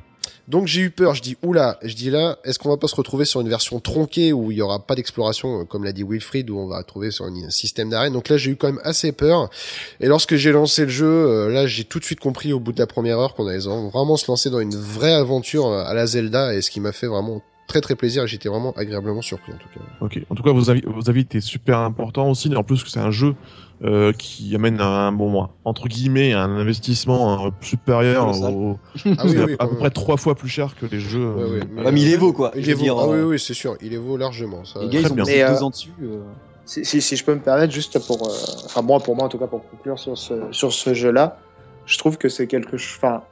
Donc 0.47 0.65
j'ai 0.65 0.82
eu 0.82 0.89
peur, 0.89 1.13
je 1.13 1.21
dis 1.21 1.38
oula, 1.43 1.77
je 1.84 1.93
dis 1.93 2.09
là, 2.09 2.39
est-ce 2.43 2.57
qu'on 2.57 2.69
va 2.69 2.77
pas 2.77 2.88
se 2.88 2.95
retrouver 2.95 3.23
sur 3.23 3.39
une 3.39 3.49
version 3.49 3.80
tronquée 3.80 4.34
où 4.34 4.49
il 4.49 4.57
y 4.57 4.61
aura 4.63 4.80
pas 4.80 4.95
d'exploration, 4.95 5.61
euh, 5.61 5.63
comme 5.63 5.84
l'a 5.84 5.91
dit 5.91 6.01
Wilfried, 6.03 6.49
où 6.49 6.57
on 6.57 6.65
va 6.67 6.82
trouver 6.84 7.11
sur 7.11 7.25
un 7.25 7.49
système 7.51 7.91
d'arène? 7.91 8.13
Donc 8.13 8.30
là 8.30 8.38
j'ai 8.38 8.49
eu 8.49 8.55
quand 8.55 8.65
même 8.65 8.82
assez 8.84 9.11
peur. 9.11 9.51
Et 9.99 10.07
lorsque 10.07 10.36
j'ai 10.38 10.51
lancé 10.51 10.86
le 10.86 10.89
jeu, 10.89 11.05
euh, 11.05 11.49
là 11.49 11.67
j'ai 11.67 11.84
tout 11.84 11.99
de 11.99 12.03
suite 12.03 12.19
compris 12.19 12.51
au 12.51 12.59
bout 12.59 12.71
de 12.71 12.80
la 12.80 12.88
première 12.88 13.19
heure 13.19 13.36
qu'on 13.36 13.45
allait 13.45 13.59
vraiment 13.59 14.17
se 14.17 14.25
lancer 14.27 14.49
dans 14.49 14.59
une 14.59 14.75
vraie 14.75 15.13
aventure 15.13 15.67
euh, 15.67 15.84
à 15.86 15.93
la 15.93 16.07
Zelda, 16.07 16.55
et 16.55 16.61
ce 16.63 16.71
qui 16.71 16.80
m'a 16.80 16.93
fait 16.93 17.05
vraiment 17.07 17.43
très 17.67 17.82
très 17.82 17.93
plaisir. 17.95 18.23
et 18.23 18.27
J'étais 18.27 18.49
vraiment 18.49 18.71
agréablement 18.71 19.21
surpris 19.21 19.51
en 19.53 19.57
tout 19.57 19.69
cas. 19.71 19.86
Ok. 20.01 20.19
En 20.32 20.34
tout 20.34 20.41
cas, 20.41 20.51
vos 20.51 20.71
avis, 20.71 20.82
vos 20.88 21.07
avis 21.11 21.21
étaient 21.21 21.41
super 21.41 21.77
importants 21.77 22.27
aussi. 22.27 22.51
Et 22.51 22.55
en 22.55 22.63
plus, 22.63 22.84
que 22.84 22.89
c'est 22.89 22.99
un 22.99 23.11
jeu 23.11 23.36
euh, 23.84 24.11
qui 24.11 24.53
amène 24.55 24.82
un 24.82 25.11
bon 25.11 25.47
entre 25.63 25.88
guillemets 25.88 26.34
un 26.34 26.49
investissement 26.57 27.45
euh, 27.45 27.49
supérieur 27.61 28.27
au, 28.27 28.77
Ah 29.05 29.09
oui, 29.25 29.36
oui, 29.45 29.53
à, 29.57 29.57
quand 29.57 29.67
peu 29.69 29.77
près 29.77 29.89
trois 29.89 30.17
fois 30.17 30.36
plus 30.36 30.49
cher 30.49 30.75
que 30.75 30.86
les 30.86 30.99
jeux. 30.99 31.25
Ouais, 31.32 31.41
euh, 31.43 31.53
ouais, 31.53 31.59
mais, 31.71 31.84
Ah, 31.86 31.91
mais 31.91 32.01
il 32.01 32.11
euh, 32.11 32.13
est 32.15 32.17
beau, 32.17 32.34
quoi. 32.34 32.51
Il 32.55 32.63
Je 32.65 32.71
est 32.71 32.73
veux 32.73 32.80
vaut. 32.80 32.84
dire, 32.84 32.95
Ah 32.99 33.07
oui, 33.07 33.17
euh, 33.17 33.23
oui, 33.25 33.39
c'est 33.39 33.53
sûr, 33.53 33.77
il 33.82 33.93
est 33.93 33.97
vaut 33.97 34.17
largement. 34.17 34.65
Ça. 34.65 34.80
Les 34.82 34.89
gars, 34.89 34.99
ils 34.99 35.03
Très 35.03 35.11
ont 35.11 35.15
bien. 35.15 35.23
mis 35.25 35.32
deux 35.32 35.39
euh, 35.41 35.61
ans 35.63 35.69
dessus. 35.69 35.93
euh. 36.03 36.19
Si, 36.65 36.86
si, 36.86 37.01
si 37.01 37.15
je 37.15 37.23
peux 37.23 37.34
me 37.34 37.39
permettre, 37.39 37.73
juste 37.73 37.97
pour, 38.05 38.27
euh, 38.27 38.32
enfin 38.65 38.82
moi 38.84 38.99
pour 38.99 39.15
moi 39.15 39.25
en 39.25 39.30
tout 39.30 39.39
cas 39.39 39.47
pour 39.47 39.67
conclure 39.69 39.97
sur 39.97 40.15
ce 40.17 40.34
sur 40.51 40.71
ce 40.71 40.93
jeu-là, 40.93 41.39
je 41.88 41.97
trouve 41.97 42.17
que 42.17 42.30
c'est 42.30 42.45
quelque 42.47 42.77
chose, 42.77 42.97
enfin 43.01 43.23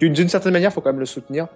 d'une 0.00 0.28
certaine 0.28 0.52
manière, 0.52 0.72
faut 0.72 0.80
quand 0.80 0.90
même 0.90 0.98
le 1.00 1.06
soutenir 1.06 1.46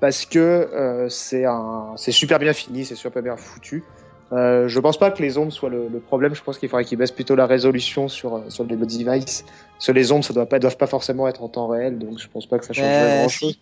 parce 0.00 0.24
que 0.26 0.38
euh, 0.38 1.08
c'est 1.08 1.44
un, 1.44 1.92
c'est 1.96 2.10
super 2.12 2.38
bien 2.38 2.52
fini, 2.52 2.84
c'est 2.84 2.94
super 2.94 3.22
bien 3.22 3.36
foutu. 3.36 3.84
Euh, 4.32 4.68
je 4.68 4.80
pense 4.80 4.98
pas 4.98 5.10
que 5.10 5.22
les 5.22 5.36
ombres 5.38 5.52
soient 5.52 5.68
le, 5.68 5.86
le 5.92 5.98
problème. 6.00 6.34
Je 6.34 6.42
pense 6.42 6.58
qu'il 6.58 6.68
faudrait 6.68 6.84
qu'ils 6.84 6.98
baissent 6.98 7.12
plutôt 7.12 7.34
la 7.36 7.46
résolution 7.46 8.08
sur 8.08 8.36
euh, 8.36 8.40
sur 8.48 8.64
les 8.64 8.76
devices. 8.76 9.44
Sur 9.78 9.92
les 9.92 10.10
ombres, 10.12 10.24
ça 10.24 10.32
doit 10.32 10.46
pas 10.46 10.58
doivent 10.58 10.76
pas 10.78 10.86
forcément 10.86 11.28
être 11.28 11.42
en 11.42 11.48
temps 11.48 11.66
réel, 11.68 11.98
donc 11.98 12.18
je 12.18 12.26
pense 12.28 12.46
pas 12.46 12.58
que 12.58 12.64
ça 12.64 12.72
changerait 12.72 12.92
Euh, 12.92 13.18
grand 13.20 13.28
si. 13.28 13.38
chose. 13.38 13.58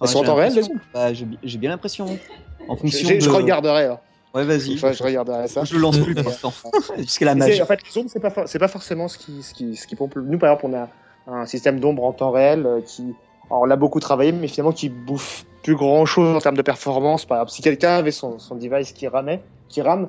Enfin, 0.00 0.02
Elles 0.02 0.08
sont 0.08 0.18
en 0.18 0.24
temps 0.24 0.34
réel, 0.34 0.52
l'impression- 0.54 0.74
Bah, 0.92 1.12
j'ai 1.42 1.58
bien 1.58 1.70
l'impression. 1.70 2.18
En 2.68 2.76
fonction 2.76 3.08
Je, 3.08 3.14
de... 3.14 3.20
je 3.20 3.30
regarderai. 3.30 3.84
hein. 3.86 3.98
Ouais, 4.34 4.42
vas-y. 4.44 4.74
Enfin, 4.74 4.90
je 4.90 5.02
regarderai 5.02 5.46
ça. 5.46 5.62
Je 5.64 5.76
lance 5.78 5.96
plus 5.98 6.14
pour 6.14 6.24
l'instant. 6.24 6.52
Jusqu'à 6.98 7.26
la 7.26 7.34
magie. 7.36 7.62
En 7.62 7.66
fait, 7.66 7.78
les 7.86 8.00
ombres, 8.00 8.10
c'est 8.12 8.18
pas, 8.20 8.30
for- 8.30 8.48
c'est 8.48 8.58
pas 8.58 8.66
forcément 8.68 9.06
ce 9.06 9.16
qui, 9.16 9.42
ce 9.44 9.54
qui, 9.54 9.76
ce 9.76 9.86
qui 9.86 9.94
pompe. 9.94 10.16
Nous, 10.16 10.38
par 10.38 10.50
exemple, 10.52 10.74
on 10.74 10.76
a 10.76 10.88
un 11.40 11.46
système 11.46 11.78
d'ombre 11.78 12.02
en 12.04 12.12
temps 12.12 12.32
réel 12.32 12.66
euh, 12.66 12.80
qui, 12.84 13.14
alors, 13.50 13.62
on 13.62 13.64
l'a 13.66 13.76
beaucoup 13.76 14.00
travaillé, 14.00 14.32
mais 14.32 14.48
finalement, 14.48 14.72
qui 14.72 14.88
bouffe 14.88 15.44
plus 15.62 15.76
grand 15.76 16.04
chose 16.06 16.34
en 16.36 16.40
termes 16.40 16.56
de 16.56 16.62
performance. 16.62 17.24
Par 17.24 17.38
exemple, 17.38 17.52
si 17.52 17.62
quelqu'un 17.62 17.96
avait 17.96 18.10
son, 18.10 18.38
son 18.38 18.54
device 18.54 18.92
qui 18.92 19.06
ramait, 19.08 19.42
qui 19.68 19.82
rame, 19.82 20.08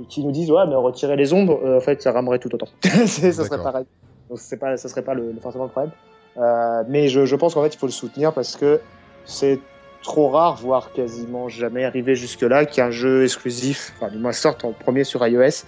et 0.00 0.04
qui 0.06 0.24
nous 0.24 0.32
disent, 0.32 0.50
ouais, 0.50 0.66
mais 0.68 0.74
retirer 0.74 1.16
les 1.16 1.32
ombres, 1.32 1.60
euh, 1.64 1.76
en 1.78 1.80
fait, 1.80 2.02
ça 2.02 2.12
ramerait 2.12 2.38
tout 2.38 2.52
autant. 2.54 2.68
Ça 2.82 3.06
serait 3.32 3.62
pareil. 3.62 3.84
Donc, 4.28 4.38
c'est 4.38 4.56
pas, 4.56 4.76
ça 4.76 4.88
serait 4.88 5.02
pas 5.02 5.14
le, 5.14 5.34
forcément 5.42 5.64
le 5.64 5.70
problème. 5.70 5.92
Euh, 6.36 6.82
mais 6.88 7.08
je, 7.08 7.26
je 7.26 7.36
pense 7.36 7.54
qu'en 7.54 7.62
fait, 7.62 7.74
il 7.74 7.78
faut 7.78 7.86
le 7.86 7.92
soutenir 7.92 8.32
parce 8.32 8.56
que 8.56 8.80
c'est 9.24 9.60
trop 10.02 10.28
rare, 10.30 10.56
voire 10.56 10.92
quasiment 10.92 11.48
jamais 11.48 11.84
arrivé 11.84 12.14
jusque-là, 12.14 12.64
qu'un 12.66 12.90
jeu 12.90 13.24
exclusif, 13.24 13.92
enfin, 13.96 14.10
du 14.10 14.18
moins 14.18 14.32
sorte 14.32 14.64
en 14.64 14.72
premier 14.72 15.04
sur 15.04 15.26
iOS, 15.26 15.64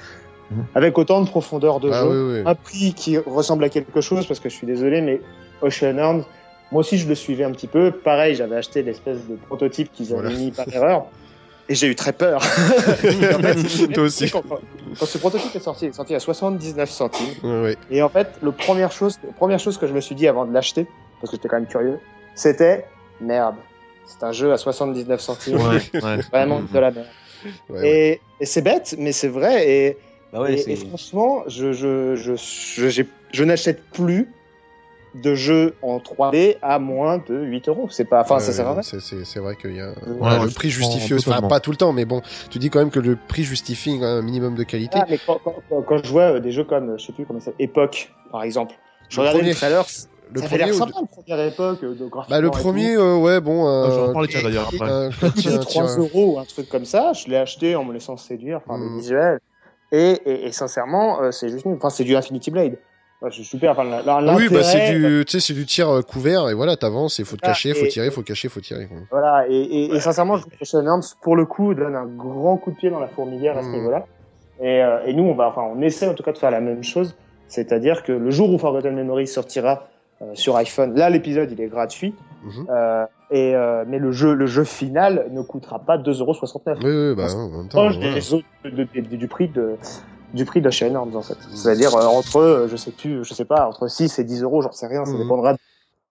Mhm. 0.51 0.65
avec 0.77 0.97
autant 0.97 1.21
de 1.23 1.29
profondeur 1.29 1.81
de 1.81 1.91
Ah 1.91 2.03
jeu, 2.03 2.09
oui, 2.09 2.35
oui. 2.39 2.43
un 2.47 2.55
prix 2.55 2.95
qui 2.95 3.19
ressemble 3.19 3.65
à 3.65 3.69
quelque 3.69 4.01
chose, 4.01 4.27
parce 4.27 4.39
que 4.39 4.49
je 4.49 4.55
suis 4.55 4.67
désolé, 4.67 5.01
mais 5.01 5.21
Oceanhorn, 5.61 6.25
moi 6.73 6.81
aussi 6.81 6.99
je 6.99 7.09
le 7.09 7.15
suivais 7.15 7.45
un 7.45 7.53
petit 7.53 7.67
peu. 7.67 7.91
Pareil, 7.91 8.35
j'avais 8.35 8.57
acheté 8.57 8.83
l'espèce 8.83 9.19
de 9.29 9.37
prototype 9.37 9.93
qu'ils 9.93 10.13
avaient 10.13 10.23
Voilà. 10.23 10.37
mis 10.39 10.51
par 10.51 10.67
erreur, 10.73 11.07
et 11.69 11.75
j'ai 11.75 11.87
eu 11.89 11.95
très 11.95 12.13
peur. 12.13 12.43
Et 13.05 13.09
en 13.35 13.39
fait, 13.41 13.93
Toi 13.93 14.05
aussi. 14.05 14.31
Quand, 14.31 14.43
ce 15.05 15.19
prototype 15.19 15.55
est 15.55 15.61
sorti, 15.61 15.87
il 15.87 15.89
est 15.89 15.93
sorti 15.93 16.15
à 16.15 16.21
79 16.21 16.89
centimes. 16.91 17.75
Et 17.91 18.03
en 18.03 18.09
fait, 18.09 18.29
le 18.43 18.53
première 18.53 18.93
chose, 18.93 19.19
la 19.27 19.33
première 19.33 19.59
chose 19.59 19.79
que 19.79 19.87
je 19.87 19.93
me 19.93 20.01
suis 20.01 20.15
dit 20.15 20.29
avant 20.29 20.45
de 20.47 20.53
l'acheter, 20.53 20.87
parce 21.21 21.31
que 21.31 21.37
j'étais 21.37 21.49
quand 21.49 21.57
même 21.57 21.67
curieux, 21.67 21.99
c'était 22.35 22.87
merde. 23.21 23.57
C'est 24.07 24.23
un 24.25 24.31
jeu 24.33 24.53
à 24.53 24.57
79 24.59 25.21
centimes. 25.21 25.57
Ouais, 25.57 25.81
ouais. 26.03 26.17
Vraiment 26.33 26.61
de 26.61 26.79
la 26.79 26.91
merde. 26.93 27.07
Ouais, 27.69 27.79
ouais. 27.81 27.89
Et, 27.89 28.21
et 28.41 28.47
c'est 28.47 28.63
bête, 28.63 28.95
mais 28.99 29.11
c'est 29.13 29.29
vrai. 29.29 29.69
Et, 29.69 29.97
Bah 30.33 30.41
ouais, 30.43 30.55
et, 30.69 30.77
franchement, 30.77 31.43
je, 31.49 31.73
je, 31.73 32.15
je, 32.17 33.03
je 33.33 33.45
n'achète 33.45 33.83
plus 33.93 34.29
de 35.23 35.35
jeux 35.35 35.75
en 35.83 35.99
3D 35.99 36.57
à 36.63 36.79
moins 36.79 37.19
de 37.29 37.35
8 37.43 37.69
euros. 37.69 37.89
C'est 37.91 38.05
pas, 38.05 38.21
enfin, 38.23 38.37
Ouais, 38.37 38.41
ça 38.41 38.53
sert 38.53 38.67
à 38.69 38.73
rien. 38.75 38.83
c'est- 38.83 39.39
vrai 39.41 39.57
qu'il 39.57 39.75
y 39.77 39.81
a 39.81 39.89
Ouais, 40.07 40.45
le 40.45 40.51
prix 40.55 40.71
justifie, 40.71 41.15
enfin 41.15 41.23
totalement. 41.31 41.49
pas 41.49 41.61
tout 41.61 41.71
le 41.71 41.77
temps, 41.77 41.93
mais 41.93 42.05
bon, 42.05 42.23
tu 42.51 42.59
dis 42.59 42.71
quand 42.71 42.79
même 42.79 42.91
que 42.91 43.01
le 43.01 43.17
prix 43.17 43.43
justifie 43.45 43.99
un 44.03 44.23
minimum 44.23 44.55
de 44.55 44.63
qualité. 44.63 44.99
Ah, 45.01 45.07
mais 45.09 45.19
quand, 45.27 45.39
quand, 45.45 45.55
quand- 45.69 45.83
quand 45.83 46.05
je 46.05 46.11
vois 46.11 46.35
euh, 46.35 46.41
des 46.41 46.53
jeux 46.53 46.65
comme, 46.65 46.91
euh, 46.91 46.99
je 46.99 47.07
sais 47.07 47.13
plus 47.13 47.25
comment 47.27 47.41
ça 47.41 47.51
Époque, 47.59 48.13
par 48.31 48.43
exemple, 48.43 48.75
je 49.09 49.17
Le 49.17 49.21
regardais 49.23 49.39
premier. 49.41 49.51
le 49.51 49.57
trailer, 49.57 49.85
le 50.33 50.41
ça 50.41 50.47
avait 50.47 50.57
l'air 50.59 50.67
premier, 50.69 50.71
ou 50.73 50.79
sympa, 50.79 51.01
le 51.01 51.23
premier 51.23 51.47
Époque, 51.49 51.79
euh, 51.85 51.95
de 51.95 52.11
bah 52.29 52.41
le 52.41 52.51
premier, 52.51 52.95
tout. 52.95 53.01
euh, 53.01 53.17
ouais, 53.19 53.41
bon, 53.41 53.67
Ah, 53.67 53.89
je 53.91 53.95
vais 53.97 54.03
en 54.03 54.09
euh, 54.09 54.13
parler 54.13 54.29
d'ailleurs 54.43 54.69
après. 54.73 54.91
un- 54.91 55.09
Deux, 55.09 55.31
tiens, 55.37 55.59
3 55.59 55.85
tiens. 55.87 55.99
euros 55.99 56.35
ou 56.35 56.39
un 56.39 56.45
truc 56.45 56.69
comme 56.69 56.85
ça, 56.85 57.13
je 57.13 57.29
l'ai 57.29 57.37
acheté 57.37 57.77
en 57.77 57.85
me 57.85 57.93
laissant 57.93 58.17
séduire 58.17 58.61
par 58.63 58.77
Mm. 58.79 58.83
le 58.83 58.97
visuel. 58.99 59.41
Et, 59.93 60.11
et, 60.27 60.47
et 60.47 60.53
sincèrement, 60.53 61.23
euh, 61.23 61.31
c'est 61.31 61.49
juste. 61.49 61.65
Enfin, 61.67 61.91
c'est 61.91 62.03
du 62.05 62.17
Infinity 62.17 62.51
Blade. 62.51 62.77
Ouais, 63.23 63.31
c'est 63.35 63.43
super. 63.45 63.73
Enfin, 63.73 63.85
la- 63.85 64.21
la- 64.21 64.35
oui, 64.35 64.49
bah 64.51 64.63
c'est 64.63 64.93
du, 64.93 65.25
c'est 65.27 65.55
du 65.55 65.65
tir 65.65 65.89
euh, 65.89 66.03
couvert 66.03 66.49
et 66.51 66.55
voilà, 66.55 66.77
t'avances, 66.77 67.19
il 67.19 67.25
faut 67.25 67.37
te 67.37 67.41
cacher, 67.43 67.73
faut 67.75 67.87
et- 67.87 67.89
tirer, 67.89 68.11
faut 68.11 68.23
cacher, 68.23 68.49
faut 68.49 68.61
tirer. 68.61 68.87
quoi. 68.89 68.99
Voilà, 69.11 69.47
et, 69.49 69.55
et, 69.57 69.95
et 69.95 70.01
sincèrement, 70.01 70.37
je 70.37 70.43
trouve 70.43 70.53
que 70.59 70.65
Sean 70.67 70.87
Arms, 70.87 71.03
pour 71.23 71.35
le 71.35 71.47
coup, 71.47 71.73
donne 71.75 71.95
un 71.97 72.05
grand 72.07 72.57
coup 72.59 72.71
de 72.73 72.77
pied 72.77 72.91
dans 72.91 73.01
la 73.01 73.09
fourmilière 73.09 73.57
à 73.57 73.63
ce 73.63 73.69
Mhm. 73.69 73.75
niveau-là. 73.75 74.05
Et, 74.61 74.83
euh, 74.83 74.99
et 75.07 75.15
nous, 75.15 75.25
on 75.25 75.35
va, 75.35 75.49
enfin, 75.49 75.63
on 75.63 75.81
essaie 75.81 76.09
en 76.09 76.15
tout 76.15 76.23
cas 76.23 76.33
de 76.33 76.39
faire 76.39 76.51
la 76.51 76.61
même 76.61 76.85
chose. 76.85 77.15
C'est-à-dire 77.49 78.03
que 78.03 78.13
le 78.13 78.31
jour 78.31 78.51
où 78.53 78.59
Forgotten 78.59 78.95
Memories 78.95 79.29
sortira 79.29 79.89
euh, 80.23 80.31
sur 80.35 80.57
iPhone, 80.57 80.95
là, 80.95 81.11
l'épisode, 81.11 81.51
il 81.53 81.61
est 81.61 81.67
gratuit. 81.69 82.15
Euh, 82.71 83.05
et, 83.31 83.55
euh, 83.55 83.85
mais 83.89 83.99
le 83.99 84.13
jeu, 84.13 84.33
le 84.35 84.47
jeu 84.47 84.65
final 84.65 85.27
ne 85.31 85.43
coûtera 85.43 85.79
pas 85.81 85.99
2,69€. 85.99 86.79
Oui, 86.85 86.91
oui, 87.11 87.15
bah, 87.17 87.27
en 87.35 87.49
même 87.49 87.69
temps, 87.69 87.83
proche 87.85 87.97
voilà. 87.97 88.15
des 88.15 88.33
autres, 88.35 88.47
de- 88.65 88.71
de- 88.71 89.01
de- 89.09 89.17
du 89.17 89.27
prix 89.29 89.49
de 89.49 89.77
du 90.37 90.45
prix 90.45 90.61
de 90.61 90.71
Sean 90.71 90.95
Arms 90.95 91.17
en 91.17 91.23
fait. 91.23 91.37
C'est-à-dire 91.55 91.95
euh, 91.97 92.07
entre 92.07 92.37
euh, 92.37 92.69
je 92.69 92.77
sais 92.77 92.93
plus, 92.93 93.25
je 93.25 93.35
sais 93.35 93.45
pas, 93.45 93.67
entre 93.69 93.89
6 93.89 94.19
et 94.21 94.25
10 94.25 94.43
euros, 94.43 94.63
j'en 94.63 94.73
sais 94.73 94.87
rien, 94.87 95.05
ça 95.05 95.13
Mhm. 95.13 95.19
dépendra 95.23 95.57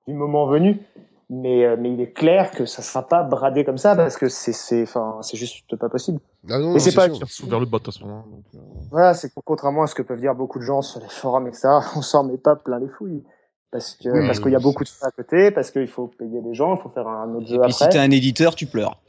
du 0.07 0.13
moment 0.13 0.47
venu. 0.47 0.81
Mais 1.29 1.65
euh, 1.65 1.75
mais 1.79 1.91
il 1.91 1.99
est 2.01 2.11
clair 2.11 2.51
que 2.51 2.65
ça 2.65 2.83
sera 2.83 3.07
pas 3.07 3.23
bradé 3.23 3.63
comme 3.65 3.79
ça 3.79 3.95
parce 3.95 4.15
que 4.17 4.29
c'est 4.29 4.53
c'est 4.53 4.83
enfin 4.83 5.17
c'est 5.23 5.37
juste 5.37 5.75
pas 5.75 5.89
possible. 5.89 6.19
Ah 6.47 6.59
non, 6.59 6.69
Et 6.69 6.73
non, 6.73 6.79
c'est 6.79 6.93
pas- 6.93 7.07
sous 7.25 7.47
vers 7.47 7.59
le 7.59 7.65
bas 7.65 7.79
de 7.79 7.83
toute 7.83 7.95
façon. 7.95 8.07
hein, 8.09 8.23
donc, 8.29 8.43
euh, 8.53 8.59
Voilà, 8.91 9.15
c'est 9.15 9.31
contrairement 9.43 9.81
à 9.83 9.87
ce 9.87 9.95
que 9.95 10.03
peuvent 10.03 10.19
dire 10.19 10.35
beaucoup 10.35 10.59
de 10.59 10.63
gens 10.63 10.83
sur 10.83 10.99
les 10.99 11.09
forums 11.09 11.47
etc. 11.47 11.67
On 11.95 12.03
s'en 12.03 12.23
met 12.25 12.37
pas 12.37 12.55
plein 12.55 12.77
les 12.77 12.87
fouilles 12.89 13.23
parce 13.71 13.95
que 13.95 14.09
Oui, 14.09 14.25
parce 14.27 14.39
qu'il 14.39 14.51
y 14.51 14.55
a 14.55 14.59
beaucoup 14.59 14.83
de 14.83 14.89
frais 14.89 15.07
à 15.07 15.11
côté, 15.11 15.49
parce 15.49 15.71
qu'il 15.71 15.87
faut 15.87 16.05
payer 16.07 16.41
les 16.41 16.53
gens, 16.53 16.75
il 16.75 16.81
faut 16.81 16.89
faire 16.89 17.07
un 17.07 17.33
autre 17.33 17.47
Et 17.47 17.55
jeu 17.55 17.61
puis 17.61 17.73
si 17.73 17.83
après. 17.85 17.93
t'es 17.93 17.99
un 17.99 18.11
éditeur, 18.11 18.53
tu 18.53 18.67
pleures. 18.67 18.99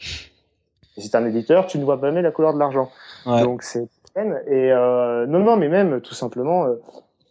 Et 0.96 1.02
si 1.02 1.10
t'es 1.10 1.18
un 1.18 1.26
éditeur, 1.26 1.66
tu 1.66 1.78
ne 1.78 1.84
vois 1.84 2.00
jamais 2.00 2.22
la 2.22 2.30
couleur 2.30 2.54
de 2.54 2.58
l'argent. 2.58 2.90
Ouais. 3.26 3.42
Donc 3.42 3.62
c'est 3.62 3.86
Et 4.16 4.72
euh, 4.72 5.26
non, 5.26 5.40
non, 5.40 5.56
mais 5.56 5.68
même 5.68 6.00
tout 6.00 6.14
simplement, 6.14 6.64
euh, 6.66 6.74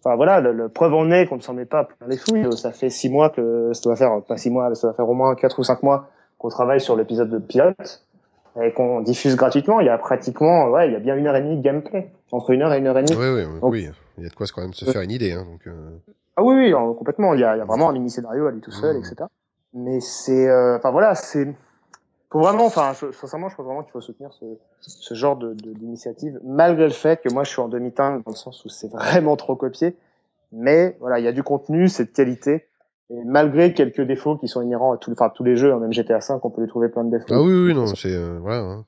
enfin 0.03 0.16
voilà, 0.16 0.40
le, 0.40 0.52
le 0.53 0.70
preuve 0.70 0.94
en 0.94 1.10
est 1.12 1.26
qu'on 1.26 1.38
ne 1.38 1.41
s'en 1.41 1.53
met 1.53 1.66
pas 1.66 1.86
plein 1.86 2.07
les 2.07 2.18
fouilles. 2.18 2.45
Ça 2.57 2.72
fait 2.72 2.90
six 2.90 3.10
mois 3.10 3.30
que 3.30 3.72
ça 3.74 3.82
doit 3.84 3.95
faire 3.95 4.22
pas 4.28 4.38
six 4.38 4.49
mois, 4.52 4.70
mais 4.70 4.76
ça 4.76 4.88
doit 4.88 4.95
faire 4.95 5.10
au 5.10 5.14
moins 5.16 5.34
quatre 5.36 5.57
ou 5.60 5.64
cinq 5.64 5.82
mois 5.84 6.07
qu'on 6.38 6.49
travaille 6.49 6.80
sur 6.82 6.95
l'épisode 6.95 7.30
de 7.30 7.40
pilote 7.40 8.06
et 8.62 8.72
qu'on 8.72 9.02
diffuse 9.02 9.36
gratuitement. 9.36 9.80
Il 9.80 9.88
y 9.88 9.90
a 9.90 9.98
pratiquement, 9.98 10.70
ouais, 10.70 10.88
il 10.88 10.94
y 10.94 10.95
a 10.95 10.99
bien 10.99 11.16
une 11.16 11.26
heure 11.28 11.36
et 11.36 11.41
demie 11.41 11.57
de 11.57 11.62
gameplay 11.64 12.12
entre 12.32 12.52
une 12.52 12.62
heure 12.62 12.72
et 12.74 12.78
une 12.78 12.88
heure 12.88 12.98
et 12.99 13.03
demie. 13.03 13.18
Oui, 13.20 13.28
oui, 13.30 13.44
oui, 13.52 13.60
Donc- 13.60 13.72
oui. 13.72 13.90
Il 14.18 14.24
y 14.24 14.28
a 14.28 14.30
de 14.30 14.36
quoi 14.36 14.45
quand 14.53 14.62
même 14.62 14.74
se 14.74 14.86
faire 14.86 15.02
une 15.02 15.12
idée, 15.12 15.34
hein, 15.34 15.44
donc. 15.52 15.68
euh, 15.68 15.74
Ah 16.38 16.44
oui, 16.44 16.56
oui, 16.56 16.72
complètement. 16.98 17.34
Il 17.34 17.40
y 17.41 17.44
a, 17.44 17.56
il 17.56 17.60
y 17.60 17.62
a 17.62 17.66
vraiment 17.66 17.90
un 17.90 17.94
mini 17.94 18.10
scénario 18.10 18.45
à 18.48 18.52
lui 18.52 18.62
tout 18.62 18.72
seul, 18.72 18.95
Mhm. 18.95 19.02
etc. 19.03 19.16
Mais 19.74 19.99
c'est, 19.99 20.48
euh, 20.48 20.78
enfin 20.78 20.91
voilà, 20.91 21.16
c'est, 21.16 21.48
faut 22.36 22.41
vraiment, 22.41 22.66
enfin, 22.66 22.91
je- 22.94 23.12
sincèrement, 23.14 23.49
je 23.49 23.56
pense 23.56 23.66
vraiment 23.66 23.84
qu'il 23.84 23.91
faut 23.91 24.02
soutenir 24.02 24.34
ce, 24.34 24.45
ce 24.82 25.14
genre 25.14 25.38
de, 25.38 25.53
d'initiative, 25.53 26.40
malgré 26.44 26.84
le 26.86 26.91
fait 26.94 27.22
que 27.22 27.30
moi, 27.30 27.44
je 27.44 27.49
suis 27.52 27.62
en 27.62 27.68
demi-teinte 27.70 28.24
dans 28.26 28.32
le 28.32 28.36
sens 28.36 28.64
où 28.66 28.70
c'est 28.70 28.91
vraiment 28.91 29.36
trop 29.38 29.56
copié. 29.56 29.95
Mais 30.52 30.98
voilà, 30.99 31.20
il 31.20 31.26
y 31.26 31.28
a 31.28 31.32
du 31.32 31.44
contenu, 31.44 31.88
c'est 31.88 32.06
de 32.06 32.10
qualité. 32.12 32.68
Et 33.10 33.24
malgré 33.24 33.74
quelques 33.74 34.02
défauts 34.02 34.38
qui 34.38 34.48
sont 34.48 34.62
inhérents 34.62 34.91
à 34.94 34.98
tous, 34.98 35.12
enfin, 35.12 35.30
tous 35.30 35.44
les 35.44 35.56
jeux, 35.56 35.74
hein, 35.74 35.80
même 35.80 35.94
GTA 35.94 36.20
V, 36.20 36.26
on 36.44 36.49
peut 36.49 36.62
lui 36.62 36.68
trouver 36.68 36.90
plein 36.90 37.03
de 37.03 37.12
défauts. 37.12 37.34
Ah 37.34 37.41
oui, 37.41 37.53
oui, 37.68 37.74
non, 37.74 37.86
c'est 37.88 38.14
euh, 38.14 38.38
voilà. 38.41 38.62
hein. 38.62 38.86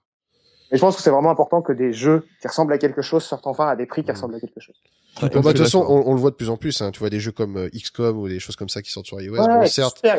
Mais 0.71 0.77
je 0.77 0.81
pense 0.81 0.95
que 0.97 1.01
c'est 1.01 1.09
vraiment 1.11 1.29
important 1.29 1.61
que 1.61 1.71
des 1.71 1.93
jeux 1.93 2.27
qui 2.41 2.47
ressemblent 2.47 2.73
à 2.73 2.77
quelque 2.77 3.01
chose 3.01 3.23
sortent 3.23 3.47
enfin 3.47 3.67
à 3.67 3.75
des 3.77 3.85
prix 3.85 4.03
qui 4.03 4.11
ressemblent 4.11 4.35
à 4.35 4.39
quelque 4.41 4.59
chose. 4.59 4.75
Bon, 5.21 5.27
bah, 5.27 5.51
de 5.53 5.57
toute 5.57 5.57
façon, 5.65 5.83
on, 5.87 6.09
on 6.11 6.13
le 6.13 6.19
voit 6.19 6.29
de 6.31 6.35
plus 6.35 6.49
en 6.49 6.57
plus. 6.57 6.79
Hein. 6.81 6.91
Tu 6.91 6.99
vois 6.99 7.09
des 7.09 7.19
jeux 7.19 7.31
comme 7.31 7.57
euh, 7.57 7.69
XCOM 7.69 8.17
ou 8.19 8.27
des 8.27 8.39
choses 8.39 8.55
comme 8.55 8.69
ça 8.69 8.81
qui 8.81 8.91
sortent 8.91 9.07
sur 9.07 9.19
iOS. 9.19 9.33
Ouais, 9.33 9.47
bon, 9.47 9.61
c'est 9.63 9.67
certes. 9.81 9.97
super, 9.97 10.17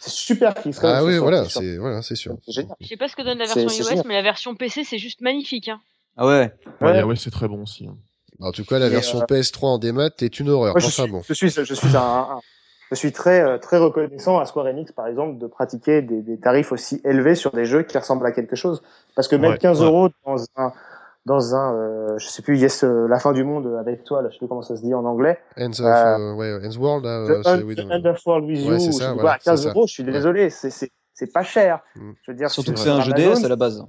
c'est 0.00 0.10
super 0.10 0.54
soient- 0.74 0.96
Ah 0.96 1.04
oui, 1.04 1.18
voilà, 1.18 1.48
c'est 1.48 1.76
voilà, 1.76 2.02
c'est 2.02 2.16
sûr. 2.16 2.36
Génial. 2.48 2.74
Je 2.80 2.86
sais 2.88 2.96
pas 2.96 3.08
ce 3.08 3.14
que 3.16 3.22
donne 3.22 3.38
la 3.38 3.44
version 3.46 3.68
iOS, 3.68 3.88
génial. 3.88 4.04
mais 4.06 4.14
la 4.14 4.22
version 4.22 4.54
PC, 4.56 4.82
c'est 4.84 4.98
juste 4.98 5.20
magnifique. 5.20 5.68
Hein. 5.68 5.80
Ah 6.16 6.26
ouais. 6.26 6.52
Ouais, 6.80 6.86
Ouais. 6.92 7.02
ouais, 7.04 7.16
c'est 7.16 7.30
très 7.30 7.46
bon 7.48 7.62
aussi. 7.62 7.86
hein. 7.86 7.96
En 8.40 8.52
tout 8.52 8.64
cas, 8.64 8.78
la 8.78 8.86
Et, 8.86 8.90
version 8.90 9.20
euh, 9.20 9.24
PS3 9.26 9.66
en 9.66 9.78
démat 9.78 10.10
est 10.20 10.40
une 10.40 10.48
horreur. 10.48 10.72
Moi, 10.72 10.80
je, 10.80 10.86
Enfin 10.86 11.02
suis, 11.04 11.12
bon. 11.12 11.22
je 11.28 11.34
suis, 11.34 11.50
je 11.50 11.74
suis 11.74 11.96
un, 11.96 12.00
un- 12.00 12.40
je 12.90 12.96
suis 12.96 13.12
très, 13.12 13.40
euh, 13.42 13.58
très 13.58 13.76
reconnaissant 13.78 14.38
à 14.40 14.46
Square 14.46 14.66
Enix, 14.66 14.90
par 14.92 15.06
exemple, 15.06 15.38
de 15.38 15.46
pratiquer 15.46 16.02
des, 16.02 16.22
des 16.22 16.40
tarifs 16.40 16.72
aussi 16.72 17.00
élevés 17.04 17.34
sur 17.36 17.52
des 17.52 17.66
jeux 17.66 17.82
qui 17.84 17.96
ressemblent 17.98 18.26
à 18.26 18.32
quelque 18.32 18.56
chose. 18.56 18.82
Parce 19.14 19.28
que 19.28 19.36
même 19.36 19.52
Ouais, 19.52 19.58
15 19.58 19.80
ouais. 19.80 19.86
euros 19.86 20.08
dans 20.26 20.36
un, 20.56 20.72
dans 21.26 21.54
un, 21.54 21.74
euh, 21.74 22.18
je 22.18 22.26
sais 22.28 22.42
plus, 22.42 22.58
Yes, 22.58 22.82
euh, 22.82 23.06
la 23.08 23.18
fin 23.18 23.32
du 23.32 23.44
monde 23.44 23.76
avec 23.78 24.04
toi, 24.04 24.22
là, 24.22 24.28
je 24.30 24.34
sais 24.34 24.38
plus 24.38 24.48
comment 24.48 24.62
ça 24.62 24.76
se 24.76 24.82
dit 24.82 24.94
en 24.94 25.04
anglais. 25.04 25.38
Ends 25.58 25.70
of, 25.70 25.80
Euh, 25.80 26.34
ouais, 26.34 26.54
Ends 26.66 26.76
World, 26.80 27.04
The 27.04 27.62
oui. 27.64 27.76
End 27.90 28.04
of 28.06 28.26
World 28.26 28.44
with 28.46 28.66
Ouais, 28.68 28.82
You. 28.84 28.92
ça, 28.92 29.12
voilà, 29.12 29.22
bah, 29.32 29.38
15 29.44 29.60
c'est 29.60 29.68
ça. 29.68 29.70
euros, 29.74 29.86
je 29.86 29.92
suis 29.92 30.04
désolé, 30.04 30.48
c'est, 30.50 31.32
pas 31.34 31.42
cher. 31.42 31.80
Mm. 31.96 32.10
Je 32.22 32.30
veux 32.30 32.36
dire, 32.36 32.50
Surtout 32.50 32.68
sur 32.68 32.74
que 32.76 32.80
c'est 32.80 32.88
un 32.90 33.00
jeu 33.02 33.12
DS 33.12 33.44
à 33.44 33.48
la 33.48 33.56
base. 33.56 33.84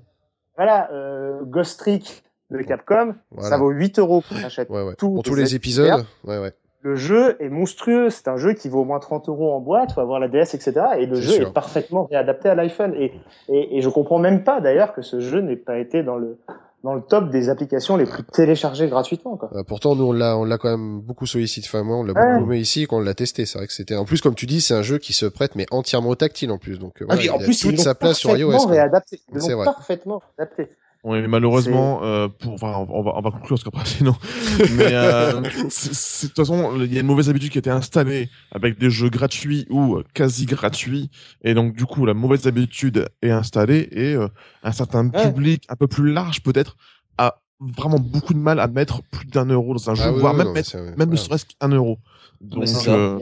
Voilà, 0.58 0.92
euh, 0.92 1.40
Ghost 1.46 1.80
Trick 1.80 2.24
de 2.50 2.58
Capcom, 2.64 3.16
Voilà. 3.32 3.50
ça 3.50 3.58
vaut 3.58 3.70
8 3.70 3.98
euros 4.00 4.22
pour 4.28 4.36
achète 4.46 4.70
Ouais, 4.70 4.84
ouais. 4.84 4.96
tous 4.98 5.14
Pour 5.14 5.24
tous 5.24 5.36
les 5.36 5.56
épisodes, 5.56 6.06
ouais, 6.26 6.38
ouais. 6.38 6.52
le 6.82 6.96
jeu 6.96 7.38
est 7.42 7.48
monstrueux. 7.48 8.10
C'est 8.10 8.28
un 8.28 8.36
jeu 8.36 8.52
qui 8.54 8.68
vaut 8.68 8.82
au 8.82 8.86
moins 8.86 9.00
30 9.00 9.30
euros 9.30 9.54
en 9.54 9.62
boîte. 9.62 9.94
Faut 9.94 10.02
avoir 10.02 10.20
la 10.20 10.28
DS, 10.28 10.54
etc. 10.54 10.74
Et 10.98 11.06
le 11.06 11.16
jeu 11.16 11.32
sûr. 11.32 11.48
est 11.48 11.54
parfaitement 11.54 12.04
réadapté 12.12 12.50
à 12.50 12.56
l'iPhone. 12.56 12.94
Et, 12.96 13.14
et, 13.48 13.78
et 13.78 13.82
je 13.82 13.88
comprends 13.88 14.20
même 14.20 14.44
pas 14.44 14.60
d'ailleurs 14.60 14.92
que 14.92 15.02
ce 15.02 15.22
jeu 15.22 15.40
n'ait 15.40 15.56
pas 15.56 15.78
été 15.78 16.04
dans 16.04 16.18
le 16.18 16.38
dans 16.84 16.96
le 16.96 17.02
top 17.02 17.30
des 17.30 17.50
applications 17.50 17.96
les 17.96 18.06
plus 18.06 18.24
téléchargées 18.24 18.88
gratuitement. 18.88 19.38
Quoi. 19.38 19.50
Euh, 19.56 19.64
pourtant, 19.64 19.96
nous, 19.96 20.06
on 20.06 20.12
l'a, 20.12 20.36
on 20.38 20.44
l'a 20.46 20.58
quand 20.58 20.70
même 20.70 21.00
beaucoup 21.02 21.26
sollicité. 21.28 21.68
Enfin, 21.68 21.84
moi, 21.84 21.98
on 21.98 22.04
l'a 22.04 22.14
Ouais. 22.14 22.34
beaucoup 22.40 22.52
aimé 22.52 22.60
ici 22.60 22.88
quand 22.88 22.98
on 22.98 23.02
l'a 23.02 23.14
testé. 23.14 23.46
C'est 23.46 23.58
vrai 23.60 23.68
que 23.68 23.74
c'était, 23.74 23.96
en 23.96 24.06
plus, 24.06 24.20
comme 24.22 24.34
tu 24.36 24.46
dis, 24.48 24.62
c'est 24.62 24.74
un 24.74 24.82
jeu 24.82 24.98
qui 24.98 25.14
se 25.14 25.26
prête, 25.28 25.56
mais 25.56 25.66
entièrement 25.72 26.10
au 26.10 26.16
tactile, 26.16 26.52
en 26.52 26.58
plus. 26.58 26.80
Donc, 26.80 27.02
euh, 27.02 27.06
Ah 27.10 27.16
voilà, 27.16 27.34
en 27.34 27.38
il 27.38 27.42
a 27.42 27.46
plus, 27.46 27.60
toute 27.60 27.80
sa 27.80 27.94
place 27.96 28.18
sur 28.18 28.36
iOS. 28.36 28.66
réadapté. 28.66 29.20
Ils 29.34 29.42
C'est 29.42 29.52
l'ont 29.52 29.64
parfaitement 29.64 30.22
réadapté. 30.38 30.70
Oui, 31.04 31.20
mais 31.22 31.28
malheureusement, 31.28 32.02
euh, 32.04 32.28
pour, 32.28 32.54
enfin, 32.54 32.74
on 32.90 33.02
va, 33.02 33.12
on 33.16 33.22
va 33.22 33.32
conclure 33.32 33.50
parce 33.50 33.64
qu'après 33.64 33.86
sinon. 33.86 34.14
Mais 34.78 34.94
euh, 34.94 35.42
c'est- 35.70 35.94
c'est- 35.96 36.28
de 36.28 36.34
toute 36.34 36.38
façon, 36.46 36.76
il 36.80 36.94
y 36.94 36.98
a 36.98 37.02
une 37.02 37.08
mauvaise 37.08 37.28
habitude 37.28 37.50
qui 37.52 37.58
a 37.58 37.60
été 37.60 37.72
installée 37.72 38.30
avec 38.52 38.78
des 38.78 38.92
jeux 38.92 39.10
gratuits 39.10 39.66
ou 39.72 39.96
euh, 39.98 40.04
quasi 40.14 40.46
gratuits, 40.46 41.10
et 41.44 41.56
donc 41.56 41.74
du 41.76 41.86
coup, 41.88 42.06
la 42.06 42.14
mauvaise 42.14 42.46
habitude 42.46 43.10
est 43.24 43.32
installée 43.32 43.90
et 43.92 44.14
euh, 44.14 44.28
un 44.62 44.72
certain 44.72 45.08
Ouais. 45.10 45.24
public 45.32 45.66
un 45.70 45.76
peu 45.76 45.88
plus 45.88 46.12
large 46.12 46.44
peut-être 46.44 46.78
a 47.18 47.42
vraiment 47.60 47.98
beaucoup 48.00 48.36
de 48.36 48.40
mal 48.40 48.60
à 48.60 48.68
mettre 48.68 49.02
plus 49.02 49.26
d'un 49.26 49.46
euro 49.46 49.74
dans 49.74 49.90
un 49.90 49.96
jeu, 49.96 50.04
Ah 50.06 50.14
oui, 50.14 50.20
voire 50.20 50.34
oui, 50.34 50.38
même 50.40 50.48
non, 50.48 50.54
mettre, 50.54 50.78
même 50.98 51.10
ne 51.10 51.16
serait-ce 51.16 51.46
qu'un 51.46 51.70
euro. 51.70 51.98
Donc, 52.42 52.68
euh, 52.88 53.18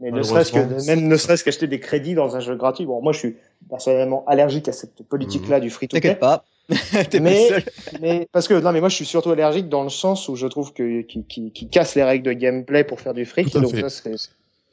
Mais 0.00 0.10
ne 0.10 0.22
serait-ce 0.22 0.52
que, 0.52 0.86
même 0.86 1.06
ne 1.06 1.16
serait-ce 1.18 1.44
qu'acheter 1.44 1.66
des 1.66 1.80
crédits 1.80 2.14
dans 2.14 2.34
un 2.34 2.40
jeu 2.40 2.56
gratuit. 2.56 2.86
Bon, 2.86 3.02
moi, 3.02 3.12
je 3.12 3.18
suis 3.18 3.36
personnellement 3.68 4.24
allergique 4.26 4.68
à 4.68 4.72
cette 4.72 5.06
politique-là 5.06 5.60
du 5.60 5.68
free 5.70 5.86
to 5.88 5.96
T'inquiète 5.96 6.18
pas. 6.18 6.44
Mais- 7.20 7.50
mais 8.00 8.28
parce 8.32 8.48
que 8.48 8.54
non 8.54 8.72
mais 8.72 8.80
moi 8.80 8.88
je 8.88 8.94
suis 8.96 9.04
surtout 9.04 9.30
allergique 9.30 9.68
dans 9.68 9.82
le 9.82 9.90
sens 9.90 10.28
où 10.28 10.36
je 10.36 10.46
trouve 10.46 10.72
que 10.72 11.02
qui, 11.02 11.22
qui, 11.24 11.50
qui 11.50 11.68
casse 11.68 11.94
les 11.94 12.02
règles 12.04 12.24
de 12.26 12.32
gameplay 12.32 12.84
pour 12.84 13.00
faire 13.00 13.12
du 13.14 13.24
fric. 13.26 13.50
Tout 13.50 13.58
à 13.58 13.60
donc 13.60 13.72
fait. 13.72 13.82
ça 13.82 13.90
c'est 13.90 14.14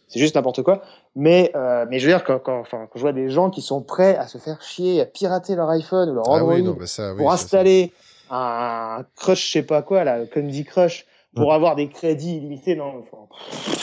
c'est 0.07 0.19
juste 0.19 0.35
n'importe 0.35 0.61
quoi. 0.63 0.81
Mais 1.15 1.51
euh, 1.55 1.85
mais 1.89 1.99
je 1.99 2.05
veux 2.07 2.13
dire 2.13 2.23
quand, 2.23 2.39
quand 2.39 2.59
enfin 2.59 2.87
quand 2.91 2.95
je 2.97 3.01
vois 3.01 3.13
des 3.13 3.29
gens 3.29 3.49
qui 3.49 3.61
sont 3.61 3.81
prêts 3.81 4.15
à 4.15 4.27
se 4.27 4.37
faire 4.37 4.61
chier 4.61 5.01
à 5.01 5.05
pirater 5.05 5.55
leur 5.55 5.69
iPhone 5.69 6.09
ou 6.09 6.13
leur 6.15 6.29
Ah 6.29 6.33
Android 6.35 6.53
oui, 6.53 6.63
non, 6.63 6.73
bah 6.79 6.85
ça, 6.87 7.11
oui, 7.11 7.17
pour 7.17 7.31
ça, 7.31 7.37
ça- 7.37 7.43
installer 7.43 7.91
un 8.29 9.03
crush 9.17 9.45
je 9.47 9.51
sais 9.51 9.63
pas 9.63 9.81
quoi 9.81 10.03
là 10.05 10.25
Candy 10.33 10.63
Crush 10.63 11.05
pour 11.35 11.53
avoir 11.53 11.75
des 11.75 11.89
crédits 11.89 12.37
illimités 12.37 12.75
non 12.75 13.03
enfin, 13.11 13.27
Ah 13.29 13.75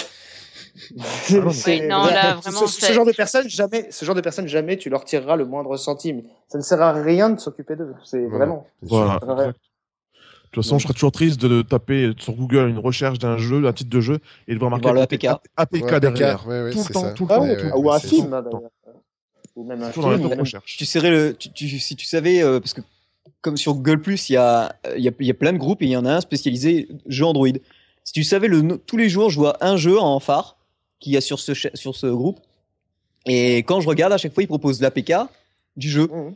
Oui, 1.30 1.82
non, 1.88 2.05
là, 2.06 2.36
ce- 2.36 2.42
vraiment, 2.42 2.66
ce, 2.66 2.74
ce 2.74 2.80
c'est- 2.86 2.92
genre 2.92 3.05
de 3.06 3.12
personnes 3.12 3.48
jamais 3.48 3.86
ce 3.90 4.05
genre 4.05 4.14
de 4.14 4.20
personnes 4.20 4.46
jamais 4.48 4.76
tu 4.76 4.90
leur 4.90 5.05
tireras 5.05 5.36
le 5.36 5.44
moindre 5.44 5.76
centime 5.76 6.22
ça 6.48 6.59
ne 6.59 6.62
sert 6.62 6.80
à 6.80 6.92
rien 6.92 7.30
de 7.30 7.40
s'occuper 7.40 7.76
d'eux 7.76 7.94
c'est 8.05 8.20
Voilà. 8.26 8.36
vraiment. 8.36 8.66
Voilà. 8.82 9.18
De 9.48 10.52
toute 10.52 10.64
façon, 10.64 10.78
je 10.78 10.84
serais 10.84 10.94
toujours 10.94 11.12
triste 11.12 11.38
de 11.42 11.60
taper 11.60 12.12
sur 12.18 12.32
Google 12.32 12.68
une 12.70 12.78
recherche 12.78 13.18
d'un 13.18 13.36
jeu, 13.36 13.60
d'un 13.60 13.74
titre 13.74 13.90
de 13.90 14.00
jeu, 14.00 14.18
et 14.46 14.55
de 14.55 14.59
voir 14.59 14.70
le 14.74 14.80
côté 14.80 14.98
APK. 15.26 15.26
APK 15.59 15.84
Ouais, 15.84 16.00
derrière. 16.00 16.46
ouais, 16.48 16.62
ouais, 16.62 16.70
tout 16.70 16.78
le 16.78 16.84
c'est 16.84 16.92
temps, 16.94 17.02
ça. 17.02 17.12
tout 17.12 17.26
le 17.26 17.32
Ah 17.32 17.36
temps, 17.36 17.42
ouais, 17.42 17.56
tout 17.59 17.66
le 17.66 17.76
ou- 17.76 17.92
un 17.92 17.98
film 18.00 18.30
d'ailleurs. 18.30 18.60
ou 19.56 19.64
même 19.64 19.82
un 19.82 19.92
film 19.92 20.09
même-. 20.16 20.42
Tu 20.64 20.86
serais 20.86 21.10
le, 21.10 21.34
tu, 21.34 21.50
tu- 21.52 21.78
si 21.78 21.96
tu 21.96 22.06
savais, 22.06 22.42
euh, 22.42 22.60
parce 22.60 22.72
que 22.72 22.80
comme 23.42 23.59
sur 23.59 23.74
Google 23.74 24.00
Plus, 24.00 24.30
il 24.30 24.34
y 24.34 24.36
a, 24.38 24.74
il 24.96 25.02
y 25.05 25.09
a, 25.09 25.12
il 25.20 25.26
y 25.26 25.30
a 25.30 25.34
plein 25.34 25.52
de 25.52 25.59
groupes 25.59 25.82
et 25.82 25.84
il 25.86 25.90
y 25.90 25.96
en 25.98 26.06
a 26.06 26.14
un 26.14 26.20
spécialisé 26.22 26.88
jeu 27.06 27.26
Android. 27.26 27.48
Si 28.05 28.12
tu 28.14 28.24
savais 28.24 28.48
le, 28.48 28.78
tous 28.78 28.96
les 28.96 29.10
jours, 29.10 29.28
je 29.28 29.38
vois 29.38 29.59
un 29.62 29.76
jeu 29.76 29.98
en 30.00 30.18
phare 30.18 30.56
qu'il 31.00 31.12
y 31.12 31.16
a 31.16 31.20
sur 31.20 31.38
ce, 31.38 31.52
sur 31.74 31.94
ce 31.96 32.06
groupe. 32.06 32.40
Et 33.26 33.58
quand 33.58 33.80
je 33.80 33.88
regarde, 33.88 34.12
à 34.12 34.18
chaque 34.18 34.32
fois, 34.34 34.42
ils 34.42 34.46
proposent 34.48 34.80
l'APK 34.80 35.12
du 35.76 35.88
jeu. 35.90 36.08
Ouais, 36.10 36.32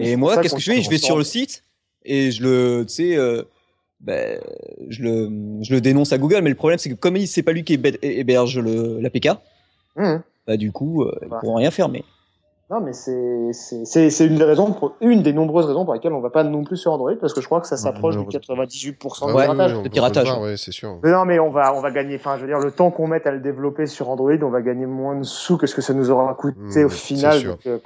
Et 0.00 0.16
moi, 0.16 0.36
qu'est-ce 0.40 0.54
que 0.54 0.60
je 0.60 0.72
fais? 0.72 0.82
Je 0.82 0.90
vais 0.90 0.98
sur 0.98 1.16
le 1.18 1.24
site 1.24 1.64
et 2.04 2.30
je 2.30 2.42
le, 2.42 2.84
tu 2.86 2.94
sais, 2.94 3.16
euh, 3.16 3.42
ben, 4.00 4.38
je 4.88 5.02
le, 5.02 5.30
je 5.62 5.74
le 5.74 5.80
dénonce 5.80 6.12
à 6.12 6.18
Google. 6.18 6.40
Mais 6.42 6.50
le 6.50 6.56
problème, 6.56 6.78
c'est 6.78 6.90
que 6.90 6.94
comme 6.94 7.16
il 7.16 7.26
c'est 7.28 7.42
pas 7.42 7.52
lui 7.52 7.64
qui 7.64 7.74
hébe- 7.76 7.98
héberge 8.02 8.58
l'APK, 8.58 9.28
Mhm. 9.96 10.22
bah 10.46 10.56
du 10.56 10.72
coup, 10.72 11.02
euh, 11.02 11.16
ils 11.22 11.28
Ouais. 11.28 11.38
pourront 11.40 11.54
rien 11.56 11.70
faire. 11.70 11.88
Mais 11.88 12.02
Non, 12.74 12.80
mais 12.80 12.92
c'est 12.92 14.26
une 14.26 14.34
des 14.36 14.44
raisons 14.44 14.72
pour 14.72 14.94
une 15.00 15.22
des 15.22 15.32
nombreuses 15.32 15.66
raisons 15.66 15.84
pour 15.84 15.94
lesquelles 15.94 16.12
on 16.12 16.20
va 16.20 16.30
pas 16.30 16.42
non 16.44 16.64
plus 16.64 16.76
sur 16.76 16.92
Android 16.92 17.12
parce 17.20 17.32
que 17.32 17.40
je 17.40 17.46
crois 17.46 17.60
que 17.60 17.66
ça 17.68 17.76
s'approche 17.76 18.16
du 18.16 18.22
malheureusement. 18.26 18.56
98% 18.56 19.22
Ah 19.22 19.26
de 19.26 19.32
piratage. 19.32 19.70
oui, 19.72 19.74
on 19.74 19.78
le 19.78 19.82
peut 19.84 19.90
piratage. 19.90 20.24
le 20.26 20.30
voir, 20.30 20.42
ouais, 20.42 20.56
c'est 20.56 20.72
sûr. 20.72 20.98
Mais 21.02 21.10
non, 21.12 21.24
mais 21.24 21.38
on 21.38 21.50
va 21.50 21.74
on 21.76 21.80
va 21.80 21.90
gagner. 21.90 22.16
Enfin, 22.16 22.36
je 22.36 22.42
veux 22.42 22.48
dire, 22.48 22.58
le 22.58 22.70
temps 22.72 22.90
qu'on 22.90 23.06
mette 23.06 23.26
à 23.26 23.30
le 23.30 23.40
développer 23.40 23.86
sur 23.86 24.08
Android, 24.10 24.32
on 24.42 24.50
va 24.50 24.62
gagner 24.62 24.86
moins 24.86 25.16
de 25.16 25.22
sous 25.24 25.56
que 25.56 25.66
ce 25.66 25.74
que 25.74 25.82
ça 25.82 25.94
nous 25.94 26.10
aura 26.10 26.34
coûté 26.34 26.80
Mhm, 26.80 26.86
au 26.86 26.88
final. 26.88 27.32
c'est 27.34 27.38
sûr. 27.40 27.50
donc, 27.52 27.66
euh. 27.66 27.78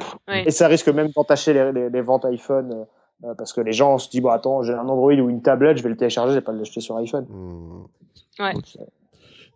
Et 0.46 0.50
ça 0.50 0.66
risque 0.68 0.88
même 0.88 1.08
d'entacher 1.14 1.52
les, 1.52 1.72
les, 1.72 1.90
les 1.90 2.00
ventes 2.00 2.24
iPhone. 2.24 2.72
euh, 2.72 2.84
euh, 3.28 3.34
parce 3.36 3.52
que 3.52 3.60
les 3.60 3.72
gens 3.72 3.98
se 3.98 4.08
disent 4.08 4.22
bon 4.22 4.28
attends 4.30 4.62
j'ai 4.62 4.72
un 4.72 4.86
Android 4.88 5.12
ou 5.12 5.28
une 5.28 5.42
tablette 5.42 5.76
je 5.78 5.82
vais 5.82 5.88
le 5.88 5.96
télécharger 5.96 6.30
je 6.34 6.38
vais 6.38 6.40
pas 6.44 6.52
l'acheter 6.52 6.80
sur 6.80 6.96
iPhone 6.98 7.24
Hmm. 7.28 7.82
Ouais. 8.40 8.52
Donc 8.54 8.62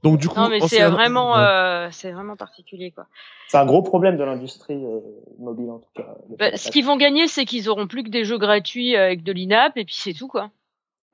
du 0.02 0.28
coup, 0.28 0.38
Non, 0.38 0.48
mais 0.48 0.60
c'est 0.60 0.82
vraiment, 0.88 1.32
Ouais. 1.34 1.38
euh, 1.40 1.88
c'est 1.92 2.10
vraiment 2.10 2.36
particulier, 2.36 2.90
quoi. 2.90 3.06
C'est 3.48 3.56
un 3.58 3.66
gros 3.66 3.82
problème 3.82 4.16
de 4.16 4.24
l'industrie 4.24 4.84
euh, 4.84 5.00
mobile 5.38 5.70
en 5.70 5.78
tout 5.78 5.90
cas. 5.94 6.06
Bah, 6.38 6.56
ce 6.56 6.70
qu'ils 6.70 6.84
vont 6.84 6.96
gagner, 6.96 7.28
c'est 7.28 7.44
qu'ils 7.44 7.68
auront 7.70 7.86
plus 7.86 8.02
que 8.02 8.08
des 8.10 8.24
jeux 8.24 8.38
gratuits 8.38 8.96
avec 8.96 9.22
de 9.22 9.32
l'INAP, 9.32 9.76
et 9.76 9.84
puis 9.84 9.94
c'est 9.94 10.12
tout, 10.14 10.28
quoi. 10.28 10.50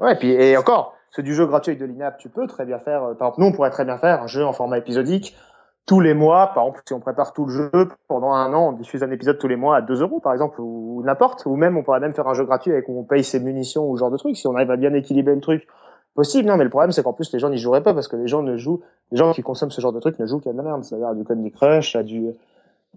Ouais, 0.01 0.13
et 0.13 0.17
puis 0.17 0.31
et 0.31 0.57
encore, 0.57 0.95
c'est 1.11 1.23
du 1.23 1.35
jeu 1.35 1.47
gratuit 1.47 1.71
avec 1.73 1.81
de 1.81 1.87
l'INAP, 1.87 2.19
tu 2.19 2.29
peux 2.31 2.47
très 2.47 2.65
bien 2.65 2.79
faire. 2.79 3.03
euh, 3.05 3.15
Par 3.15 3.29
exemple, 3.29 3.41
nous, 3.41 3.47
on 3.49 3.53
pourrait 3.53 3.71
très 3.71 3.85
bien 3.85 3.99
faire 3.99 4.23
un 4.23 4.27
jeu 4.27 4.45
en 4.47 4.53
format 4.53 4.79
épisodique 4.79 5.37
tous 5.87 6.01
les 6.01 6.15
mois. 6.15 6.49
Par 6.55 6.65
exemple, 6.65 6.83
si 6.87 6.95
on 6.95 7.01
prépare 7.01 7.33
tout 7.33 7.47
le 7.47 7.53
jeu 7.53 7.71
pendant 8.09 8.33
un 8.33 8.53
an, 8.55 8.69
on 8.69 8.73
diffuse 8.73 9.03
un 9.03 9.11
épisode 9.11 9.39
tous 9.39 9.49
les 9.49 9.57
mois 9.57 9.77
à 9.77 9.81
2 9.83 10.01
euros, 10.03 10.21
par 10.21 10.33
exemple, 10.33 10.61
ou, 10.61 10.99
ou 10.99 11.03
n'importe. 11.03 11.45
Ou 11.47 11.57
même, 11.57 11.77
on 11.77 11.83
pourrait 11.83 12.01
même 12.01 12.15
faire 12.15 12.29
un 12.29 12.35
jeu 12.35 12.45
gratuit 12.45 12.71
avec 12.73 12.89
où 12.89 12.99
on 13.01 13.05
paye 13.05 13.25
ses 13.25 13.41
munitions 13.41 13.89
ou 13.91 13.97
ce 13.97 14.01
genre 14.01 14.11
de 14.11 14.17
truc. 14.19 14.37
Si 14.37 14.47
on 14.47 14.55
arrive 14.55 14.71
à 14.71 14.77
bien 14.77 14.93
équilibrer 14.95 15.35
le 15.35 15.41
truc, 15.41 15.67
possible. 16.19 16.49
Non, 16.49 16.57
mais 16.57 16.65
le 16.65 16.71
problème, 16.71 16.91
c'est 16.91 17.05
qu'en 17.05 17.13
plus, 17.13 17.33
les 17.33 17.39
gens 17.39 17.49
n'y 17.49 17.59
joueraient 17.59 17.83
pas 17.85 17.95
parce 17.95 18.09
que 18.09 18.17
les 18.17 18.27
gens 18.27 18.43
ne 18.43 18.57
jouent, 18.57 18.81
les 19.13 19.19
gens 19.19 19.33
qui 19.33 19.43
consomment 19.43 19.71
ce 19.71 19.81
genre 19.81 19.93
de 19.93 20.01
truc 20.01 20.19
ne 20.19 20.27
jouent 20.27 20.41
qu'à 20.41 20.51
de 20.51 20.57
la 20.57 20.65
merde. 20.65 20.83
C'est-à-dire 20.83 21.07
à 21.07 21.15
du 21.15 21.23
Candy 21.23 21.53
Crush, 21.53 21.95
à 21.95 22.03
du, 22.03 22.33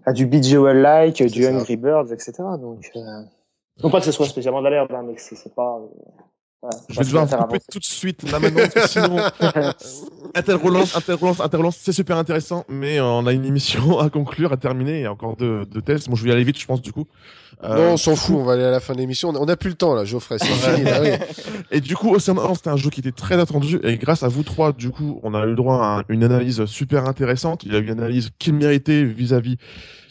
à 0.04 0.12
du 0.12 0.26
BGOL-like, 0.26 1.22
du 1.22 1.44
ça. 1.44 1.54
Angry 1.54 1.76
Birds, 1.76 2.12
etc. 2.12 2.32
Donc, 2.60 2.90
euh... 2.96 3.00
non 3.80 3.90
pas 3.90 4.00
que 4.00 4.06
ce 4.06 4.10
soit 4.10 4.26
spécialement 4.26 4.58
de 4.58 4.64
la 4.64 4.70
merde, 4.70 4.88
hein, 4.92 5.04
mais 5.06 5.14
c'est 5.18 5.36
c'est 5.36 5.54
pas. 5.54 5.80
Je 6.88 6.98
vais 6.98 7.04
devoir 7.04 7.26
vous 7.26 7.32
couper 7.36 7.44
avancer. 7.56 7.66
tout 7.72 7.78
de 7.80 7.84
suite 7.84 8.30
là 8.30 8.38
maintenant, 8.38 8.62
parce 8.72 8.86
que 8.86 8.88
sinon, 8.88 9.16
Inter 10.34 10.52
relance, 10.54 10.96
Inter 10.96 11.14
relance, 11.14 11.40
Inter 11.40 11.56
relance, 11.56 11.78
c'est 11.80 11.92
super 11.92 12.16
intéressant, 12.16 12.64
mais 12.68 12.98
euh, 12.98 13.04
on 13.04 13.26
a 13.26 13.32
une 13.32 13.44
émission 13.44 13.98
à 14.00 14.10
conclure, 14.10 14.52
à 14.52 14.56
terminer, 14.56 14.98
il 14.98 15.02
y 15.02 15.06
a 15.06 15.12
encore 15.12 15.36
deux, 15.36 15.64
deux 15.66 15.82
tests. 15.82 16.08
Bon, 16.08 16.14
je 16.16 16.22
vais 16.24 16.30
y 16.30 16.32
aller 16.32 16.44
vite, 16.44 16.58
je 16.58 16.66
pense, 16.66 16.80
du 16.80 16.92
coup. 16.92 17.06
Euh, 17.64 17.76
non, 17.76 17.92
on 17.92 17.96
s'en 17.96 18.16
fout, 18.16 18.36
on 18.38 18.44
va 18.44 18.52
aller 18.54 18.64
à 18.64 18.70
la 18.70 18.80
fin 18.80 18.92
de 18.94 18.98
l'émission. 18.98 19.28
On 19.30 19.34
a- 19.34 19.38
On 19.38 19.48
a 19.48 19.56
plus 19.56 19.70
le 19.70 19.76
temps 19.76 19.94
là, 19.94 20.04
Geoffrey. 20.04 20.36
C'est 20.38 20.46
fini. 20.46 20.84
là, 20.84 21.00
oui. 21.02 21.10
Et 21.70 21.80
du 21.80 21.96
coup, 21.96 22.14
Ocean 22.14 22.36
Horn, 22.36 22.54
c'était 22.54 22.70
un 22.70 22.76
jeu 22.76 22.90
qui 22.90 23.00
était 23.00 23.12
très 23.12 23.38
attendu, 23.40 23.80
et 23.82 23.96
grâce 23.96 24.22
à 24.22 24.28
vous 24.28 24.42
trois, 24.42 24.72
du 24.72 24.90
coup, 24.90 25.20
on 25.22 25.34
a 25.34 25.42
eu 25.44 25.48
le 25.50 25.54
droit 25.56 25.76
à 25.84 26.02
une 26.08 26.22
analyse 26.24 26.64
super 26.66 27.06
intéressante. 27.08 27.62
Il 27.64 27.72
y 27.72 27.76
a 27.76 27.78
eu 27.78 27.84
une 27.84 27.90
analyse 27.98 28.30
qu'il 28.38 28.54
méritait 28.54 29.04
vis-à-vis 29.04 29.56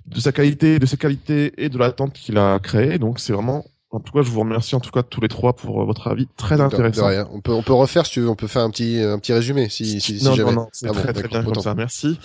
de 0.06 0.19
sa 0.19 0.32
qualité, 0.32 0.80
de 0.80 0.86
ses 0.86 0.98
qualités 0.98 1.53
et 1.64 1.69
de 1.69 1.78
l'attente 1.78 2.14
qu'il 2.14 2.38
a 2.38 2.60
créée. 2.60 2.98
Donc, 2.99 3.19
c'est 3.19 3.34
vraiment, 3.34 3.64
en 3.93 3.99
tout 3.99 4.13
cas, 4.13 4.22
je 4.22 4.30
vous 4.30 4.39
remercie 4.39 4.73
en 4.76 4.80
tout 4.80 4.91
cas 4.91 5.03
tous 5.03 5.19
les 5.19 5.27
trois 5.27 5.53
pour 5.53 5.81
euh, 5.81 5.85
votre 5.85 6.07
avis 6.07 6.27
très 6.38 6.61
intéressant. 6.61 7.01
De 7.01 7.07
rien. 7.07 7.27
On 7.34 7.41
peut, 7.41 7.51
on 7.51 7.61
peut 7.61 7.73
refaire 7.73 8.05
si 8.05 8.13
tu 8.13 8.22
veux. 8.22 8.30
On 8.30 8.35
peut 8.35 8.47
faire 8.47 8.61
un 8.61 8.69
petit, 8.69 8.99
un 9.01 9.19
petit 9.19 9.34
résumé 9.34 9.68
si, 9.68 9.99
si, 9.99 10.19
si 10.19 10.26
non, 10.26 10.34
jamais. 10.34 10.51
non, 10.51 10.61
non, 10.61 10.69
c'est 10.72 10.88
Ah 10.88 10.93
bon, 10.93 10.99
très 11.01 11.11
très 11.11 11.23
d'accord, 11.23 11.41
bien 11.41 11.51
comme 11.51 11.61
ça, 11.61 11.76
merci. 11.76 12.18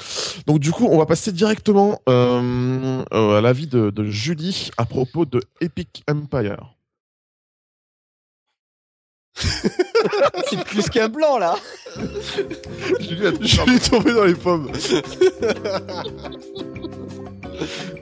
Donc 0.47 0.60
du 0.60 0.70
coup, 0.70 0.86
on 0.88 0.98
va 0.98 1.06
passer 1.06 1.32
directement 1.32 2.01
euh, 2.09 3.02
euh, 3.12 3.38
à 3.38 3.40
l'avis 3.40 3.66
de, 3.66 3.90
de 3.90 4.05
Julie 4.05 4.70
à 4.78 4.84
propos 4.84 5.24
de 5.24 5.43
Epic 5.60 6.05
Empire. 6.09 6.74
C'est 10.48 10.64
plus 10.64 10.88
qu'un 10.88 11.09
blanc 11.09 11.36
là. 11.38 11.56
Julie 13.01 13.26
a 13.26 13.32
Je 13.40 13.47
suis 13.47 13.90
tombé 13.90 14.14
dans 14.14 14.24
les 14.24 14.34
pommes. 14.34 14.70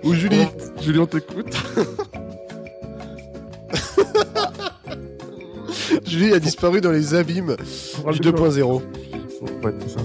Ou 0.05 0.13
Julie. 0.15 0.47
Julie, 0.83 0.99
on 0.99 1.07
t'écoute. 1.07 1.57
Julie 6.07 6.33
a 6.33 6.39
disparu 6.39 6.81
dans 6.81 6.93
les 6.93 7.15
abîmes 7.15 7.57
du 8.13 8.21
2.0. 8.21 8.83
Ouais, 9.63 9.75
c'est 9.81 9.89
ça. 9.91 10.01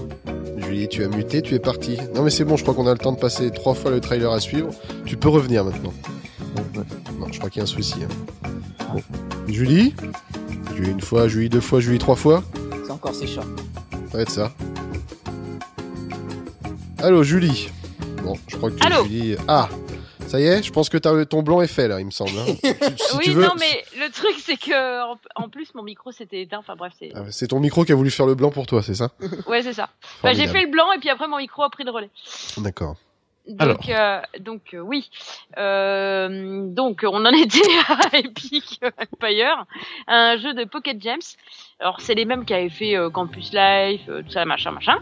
Julie, 0.58 0.88
tu 0.88 1.04
as 1.04 1.08
muté, 1.08 1.42
tu 1.42 1.54
es 1.54 1.58
parti. 1.58 1.98
Non 2.14 2.22
mais 2.22 2.30
c'est 2.30 2.44
bon, 2.44 2.56
je 2.56 2.62
crois 2.62 2.74
qu'on 2.74 2.86
a 2.86 2.92
le 2.92 2.98
temps 2.98 3.12
de 3.12 3.18
passer 3.18 3.50
trois 3.50 3.74
fois 3.74 3.90
le 3.90 4.00
trailer 4.00 4.30
à 4.32 4.40
suivre. 4.40 4.70
Tu 5.04 5.16
peux 5.16 5.28
revenir 5.28 5.64
maintenant. 5.64 5.92
Ouais. 6.56 6.82
Non, 7.18 7.26
je 7.32 7.38
crois 7.38 7.50
qu'il 7.50 7.58
y 7.58 7.60
a 7.60 7.64
un 7.64 7.66
souci. 7.66 7.94
hein. 8.02 8.48
Bon. 8.92 9.02
Julie? 9.48 9.94
Julie 10.76 10.90
une 10.90 11.00
fois, 11.00 11.28
Julie 11.28 11.48
deux 11.48 11.60
fois, 11.60 11.80
Julie 11.80 11.98
trois 11.98 12.16
fois? 12.16 12.42
C'est 12.84 12.92
encore 12.92 13.14
ses 13.14 13.26
chats. 13.26 13.42
Ça 14.10 14.16
va 14.16 14.22
être 14.22 14.30
ça. 14.30 14.52
Allô, 16.98 17.22
Julie? 17.22 17.70
Bon, 18.24 18.34
je 18.46 18.56
crois 18.56 18.70
que 18.70 18.84
Allô? 18.84 19.04
Julie... 19.04 19.36
Ah 19.48 19.68
ça 20.30 20.40
y 20.40 20.44
est, 20.44 20.62
je 20.62 20.72
pense 20.72 20.88
que 20.88 20.96
ton 21.24 21.42
blanc 21.42 21.60
est 21.60 21.66
fait 21.66 21.88
là, 21.88 21.98
il 22.00 22.06
me 22.06 22.10
semble. 22.10 22.30
hein. 22.38 22.46
Si 22.96 23.16
oui, 23.16 23.24
tu 23.24 23.30
veux, 23.32 23.42
non, 23.42 23.54
mais 23.58 23.84
le 23.98 24.10
truc, 24.12 24.36
c'est 24.38 24.56
que 24.56 25.02
en, 25.12 25.18
en 25.34 25.48
plus, 25.48 25.74
mon 25.74 25.82
micro 25.82 26.12
s'était 26.12 26.42
éteint. 26.42 26.58
Enfin 26.58 26.76
bref, 26.76 26.92
c'est. 26.98 27.10
Ah, 27.14 27.24
c'est 27.30 27.48
ton 27.48 27.58
micro 27.60 27.84
qui 27.84 27.92
a 27.92 27.94
voulu 27.96 28.10
faire 28.10 28.26
le 28.26 28.34
blanc 28.36 28.50
pour 28.50 28.66
toi, 28.66 28.82
c'est 28.82 28.94
ça? 28.94 29.10
Ouais, 29.46 29.62
c'est 29.62 29.72
ça. 29.72 29.88
Bah, 30.22 30.32
j'ai 30.32 30.46
fait 30.46 30.62
le 30.62 30.70
blanc 30.70 30.92
et 30.92 30.98
puis 30.98 31.10
après, 31.10 31.26
mon 31.26 31.38
micro 31.38 31.62
a 31.62 31.70
pris 31.70 31.84
le 31.84 31.90
relais. 31.90 32.10
D'accord. 32.58 32.94
Donc, 33.48 33.88
euh, 33.88 34.20
donc 34.38 34.60
euh, 34.74 34.78
oui. 34.78 35.10
Euh, 35.58 36.62
donc, 36.68 37.00
on 37.02 37.24
en 37.24 37.32
était 37.32 37.60
à 37.88 38.16
Epic 38.18 38.80
Empire, 38.82 39.64
un 40.06 40.36
jeu 40.38 40.54
de 40.54 40.64
Pocket 40.64 41.02
Gems. 41.02 41.18
Alors, 41.80 42.00
c'est 42.00 42.14
les 42.14 42.24
mêmes 42.26 42.44
qui 42.44 42.54
avaient 42.54 42.68
fait 42.68 42.96
euh, 42.96 43.10
Campus 43.10 43.50
Life, 43.52 44.02
euh, 44.08 44.22
tout 44.22 44.30
ça, 44.30 44.44
machin, 44.44 44.70
machin. 44.70 44.98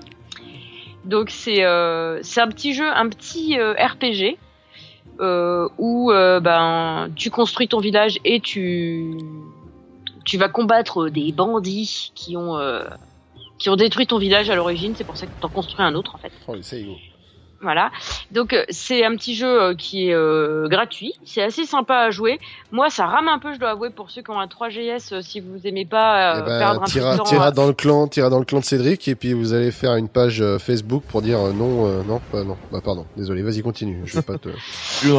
Donc, 1.05 1.31
c'est 1.31 1.63
euh, 1.65 2.21
c'est 2.23 2.41
un 2.41 2.49
petit 2.49 2.73
jeu, 2.75 2.89
un 2.89 3.09
petit 3.09 3.59
euh, 3.59 3.75
RPG 3.75 4.39
euh, 5.21 5.69
où 5.79 6.13
euh, 6.13 6.41
ben 6.41 7.11
tu 7.17 7.31
construis 7.31 7.69
ton 7.69 7.81
village 7.81 8.19
et 8.25 8.41
tu 8.41 9.17
tu 10.25 10.39
vas 10.39 10.49
combattre 10.49 11.09
des 11.09 11.33
bandits 11.33 12.13
qui 12.15 12.37
ont 12.37 12.57
euh, 12.57 12.85
qui 13.59 13.69
ont 13.71 13.77
détruit 13.77 14.07
ton 14.07 14.19
village 14.19 14.51
à 14.51 14.55
l'origine. 14.55 14.95
C'est 14.97 15.05
pour 15.05 15.17
ça 15.17 15.27
que 15.27 15.33
tu 15.39 15.47
en 15.47 15.49
construis 15.49 15.85
un 15.85 15.95
autre 15.95 16.15
en 16.15 16.19
fait. 16.19 16.33
Oh. 16.47 16.55
Voilà. 17.61 17.91
Donc 18.31 18.53
euh, 18.53 18.65
c'est 18.69 19.05
un 19.05 19.17
petit 19.17 19.35
jeu 19.35 19.63
euh, 19.63 19.75
qui 19.75 20.09
est 20.09 20.15
euh, 20.15 20.69
gratuit. 20.69 21.15
C'est 21.25 21.43
assez 21.43 21.65
sympa 21.65 21.97
à 21.97 22.11
jouer. 22.11 22.39
Moi, 22.71 22.89
ça 22.89 23.07
rame 23.07 23.27
un 23.29 23.39
peu, 23.41 23.53
je 23.53 23.59
dois 23.59 23.71
avouer, 23.71 23.91
pour 23.91 24.11
ceux 24.11 24.23
qui 24.23 24.31
ont 24.31 24.39
un 24.39 24.47
3GS. 24.47 25.13
euh, 25.15 25.23
si 25.23 25.41
vous 25.41 25.67
aimez 25.67 25.85
pas 25.85 26.37
euh, 26.37 26.41
Eh 26.41 26.49
ben, 26.49 26.59
perdre 26.59 26.83
un 26.83 26.85
peu 26.85 27.01
de 27.01 27.17
temps. 27.17 27.51
dans 27.51 27.67
le 27.67 27.73
clan, 27.73 28.07
t'iras 28.07 28.31
dans 28.31 28.39
le 28.39 28.45
clan 28.45 28.61
de 28.61 28.65
Cédric 28.65 29.09
et 29.09 29.15
puis 29.17 29.33
vous 29.33 29.55
allez 29.55 29.73
faire 29.73 29.97
une 29.97 30.09
page 30.09 30.43
Facebook 30.59 31.03
pour 31.09 31.21
dire 31.23 31.39
euh, 31.41 31.53
non, 31.53 31.87
euh, 31.87 32.03
non, 32.05 32.21
pas 32.31 32.45
non. 32.45 32.57
Bah 32.71 32.81
pardon, 32.85 33.07
désolé, 33.17 33.43
vas-y 33.43 33.63
continue. 33.63 34.03
Je 34.05 34.15
vais 34.17 34.23
pas 34.23 34.39
te. 34.39 34.51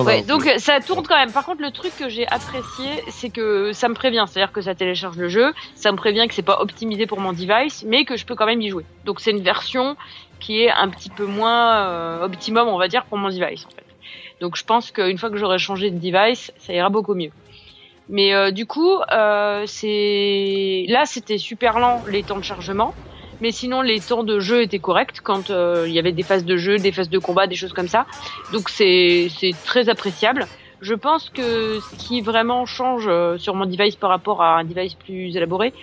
Ouais, 0.06 0.22
donc 0.24 0.44
ça 0.58 0.80
tourne 0.80 1.06
quand 1.08 1.16
même. 1.18 1.32
Par 1.32 1.46
contre, 1.46 1.62
le 1.62 1.72
truc 1.72 1.92
que 1.98 2.10
j'ai 2.10 2.28
apprécié, 2.28 2.86
c'est 3.10 3.30
que 3.30 3.72
ça 3.74 3.88
me 3.90 3.94
prévient, 3.94 4.24
c'est-à-dire 4.28 4.52
que 4.52 4.62
ça 4.62 4.76
télécharge 4.76 5.18
le 5.18 5.30
jeu, 5.30 5.54
ça 5.76 5.92
me 5.92 5.98
prévient 5.98 6.28
que 6.28 6.34
c'est 6.34 6.42
pas 6.42 6.62
optimisé 6.62 7.06
pour 7.06 7.20
mon 7.20 7.34
device, 7.34 7.84
mais 7.88 8.06
que 8.06 8.16
je 8.18 8.26
peux 8.26 8.36
quand 8.36 8.46
même 8.46 8.62
y 8.62 8.70
jouer. 8.70 8.86
Donc 9.06 9.20
c'est 9.20 9.32
une 9.32 9.42
version 9.42 9.96
qui 10.40 10.64
est 10.64 10.72
un 10.72 10.90
petit 10.90 11.10
peu 11.10 11.26
moins 11.26 11.88
euh, 11.88 12.24
optimum, 12.24 12.68
on 12.68 12.78
va 12.78 12.88
dire, 12.88 13.06
pour 13.06 13.18
mon 13.18 13.30
device 13.30 13.66
en 13.66 13.70
fait. 13.70 13.86
Donc 14.42 14.56
je 14.56 14.64
pense 14.64 14.92
qu'une 14.92 15.18
fois 15.18 15.30
que 15.30 15.38
j'aurai 15.38 15.60
changé 15.60 15.92
de 15.92 16.00
device, 16.00 16.52
ça 16.58 16.74
ira 16.74 16.90
beaucoup 16.90 17.14
mieux. 17.14 17.32
Mais 18.08 18.34
euh, 18.34 18.52
du 18.52 18.66
coup, 18.66 18.96
euh, 19.12 19.66
là 20.88 21.06
c'était 21.06 21.38
super 21.38 21.80
lent 21.80 22.04
les 22.08 22.24
temps 22.24 22.38
de 22.38 22.44
chargement, 22.44 22.94
mais 23.42 23.52
sinon 23.52 23.82
les 23.82 24.00
temps 24.00 24.24
de 24.24 24.40
jeu 24.40 24.62
étaient 24.62 24.80
corrects 24.80 25.22
quand 25.22 25.50
il 25.50 25.92
y 25.92 26.00
avait 26.00 26.12
des 26.12 26.24
phases 26.24 26.46
de 26.46 26.58
jeu, 26.58 26.78
des 26.78 26.92
phases 26.92 27.10
de 27.10 27.20
combat, 27.20 27.48
des 27.48 27.56
choses 27.56 27.74
comme 27.74 27.88
ça. 27.88 28.06
Donc 28.54 28.70
c'est 28.70 29.28
c'est 29.30 29.54
très 29.66 29.90
appréciable. 29.90 30.48
Je 30.82 30.94
pense 30.94 31.30
que 31.30 31.80
ce 31.82 31.96
qui 31.98 32.22
vraiment 32.22 32.66
change 32.66 33.10
sur 33.38 33.54
mon 33.54 33.66
device 33.66 33.98
par 33.98 34.10
rapport 34.10 34.42
à 34.42 34.58
un 34.60 34.64
device 34.64 34.94
plus 34.94 35.36
élaboré, 35.36 35.74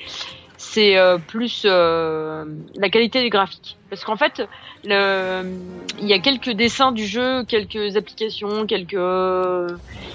c'est 0.56 0.96
euh, 0.96 1.18
plus 1.18 1.62
euh, 1.64 2.44
la 2.76 2.88
qualité 2.88 3.20
des 3.22 3.30
graphiques. 3.30 3.76
Parce 3.90 4.04
qu'en 4.04 4.16
fait, 4.16 4.42
le, 4.84 5.42
il 6.00 6.06
y 6.06 6.12
a 6.12 6.18
quelques 6.18 6.50
dessins 6.50 6.92
du 6.92 7.06
jeu, 7.06 7.44
quelques 7.44 7.96
applications, 7.96 8.66
quelques 8.66 8.96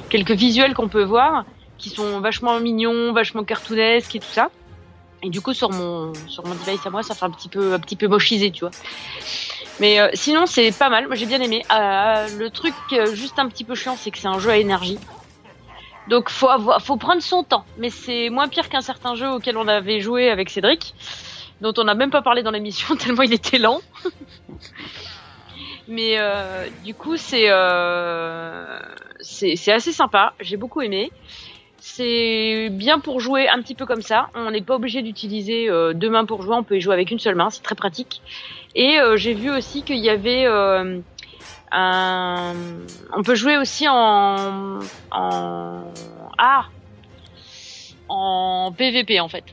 quelques 0.10 0.32
visuels 0.32 0.74
qu'on 0.74 0.90
peut 0.90 1.04
voir 1.04 1.46
qui 1.78 1.90
sont 1.90 2.20
vachement 2.20 2.60
mignons, 2.60 3.12
vachement 3.12 3.44
cartoonesques 3.44 4.16
et 4.16 4.20
tout 4.20 4.32
ça. 4.32 4.50
Et 5.24 5.30
du 5.30 5.42
coup, 5.42 5.54
sur 5.54 5.72
mon 5.72 6.14
sur 6.28 6.46
mon 6.46 6.54
device 6.54 6.86
à 6.86 6.90
moi, 6.90 7.04
ça 7.04 7.16
fait 7.16 7.26
un 7.26 7.32
petit 7.32 7.50
peu 7.50 7.74
un 7.74 7.80
petit 7.80 7.96
peu 7.96 8.08
mochisé, 8.08 8.52
tu 8.52 8.62
vois. 8.62 8.72
Mais 9.80 10.00
euh, 10.00 10.10
sinon, 10.14 10.46
c'est 10.46 10.72
pas 10.72 10.90
mal. 10.90 11.08
Moi, 11.08 11.16
j'ai 11.16 11.26
bien 11.26 11.42
aimé. 11.42 11.64
Euh, 11.72 12.28
le 12.38 12.50
truc 12.52 12.74
euh, 12.94 13.14
juste 13.16 13.40
un 13.40 13.48
petit 13.48 13.64
peu 13.64 13.74
chiant, 13.74 13.96
c'est 13.98 14.12
que 14.12 14.20
c'est 14.20 14.28
un 14.28 14.40
jeu 14.40 14.52
à 14.52 14.58
énergie. 14.58 15.00
Donc, 16.08 16.30
faut 16.30 16.50
avoir, 16.50 16.82
faut 16.82 16.98
prendre 16.98 17.22
son 17.22 17.44
temps. 17.44 17.66
Mais 17.78 17.90
c'est 17.90 18.30
moins 18.30 18.48
pire 18.48 18.70
qu'un 18.70 18.82
certain 18.82 19.16
jeu 19.16 19.30
auquel 19.30 19.58
on 19.58 19.68
avait 19.68 20.00
joué 20.00 20.30
avec 20.30 20.50
Cédric, 20.50 20.94
dont 21.62 21.74
on 21.78 21.84
n'a 21.84 21.94
même 21.94 22.12
pas 22.12 22.22
parlé 22.22 22.44
dans 22.44 22.52
l'émission 22.52 22.96
tellement 22.98 23.24
il 23.24 23.34
était 23.34 23.60
lent. 23.60 23.82
Mais 25.88 26.16
euh, 26.18 26.68
du 26.86 26.94
coup, 26.94 27.18
c'est 27.18 27.50
euh, 27.50 28.80
c'est 29.20 29.72
assez 29.72 29.92
sympa. 29.92 30.34
J'ai 30.40 30.58
beaucoup 30.58 30.82
aimé. 30.82 31.12
C'est 31.78 32.70
bien 32.72 33.00
pour 33.00 33.20
jouer 33.20 33.50
un 33.50 33.60
petit 33.62 33.74
peu 33.74 33.86
comme 33.86 34.04
ça. 34.04 34.30
On 34.36 34.52
n'est 34.52 34.62
pas 34.62 34.76
obligé 34.76 35.02
d'utiliser 35.02 35.68
euh, 35.70 35.94
deux 35.94 36.10
mains 36.10 36.26
pour 36.26 36.44
jouer. 36.44 36.56
On 36.56 36.64
peut 36.64 36.78
y 36.78 36.82
jouer 36.82 36.94
avec 36.94 37.10
une 37.10 37.20
seule 37.20 37.36
main. 37.36 37.50
C'est 37.50 37.64
très 37.64 37.76
pratique. 37.76 38.22
Et 38.76 39.00
euh, 39.00 39.18
j'ai 39.18 39.34
vu 39.34 39.50
aussi 39.50 39.82
qu'il 39.82 39.98
y 39.98 40.10
avait 40.10 40.46
euh. 41.74 42.54
On 43.16 43.24
peut 43.24 43.36
jouer 43.36 43.58
aussi 43.58 43.88
en 43.88 44.80
en 45.12 45.84
ah 46.38 46.66
en 48.10 48.74
PVP 48.78 49.20
en 49.20 49.28
fait. 49.28 49.46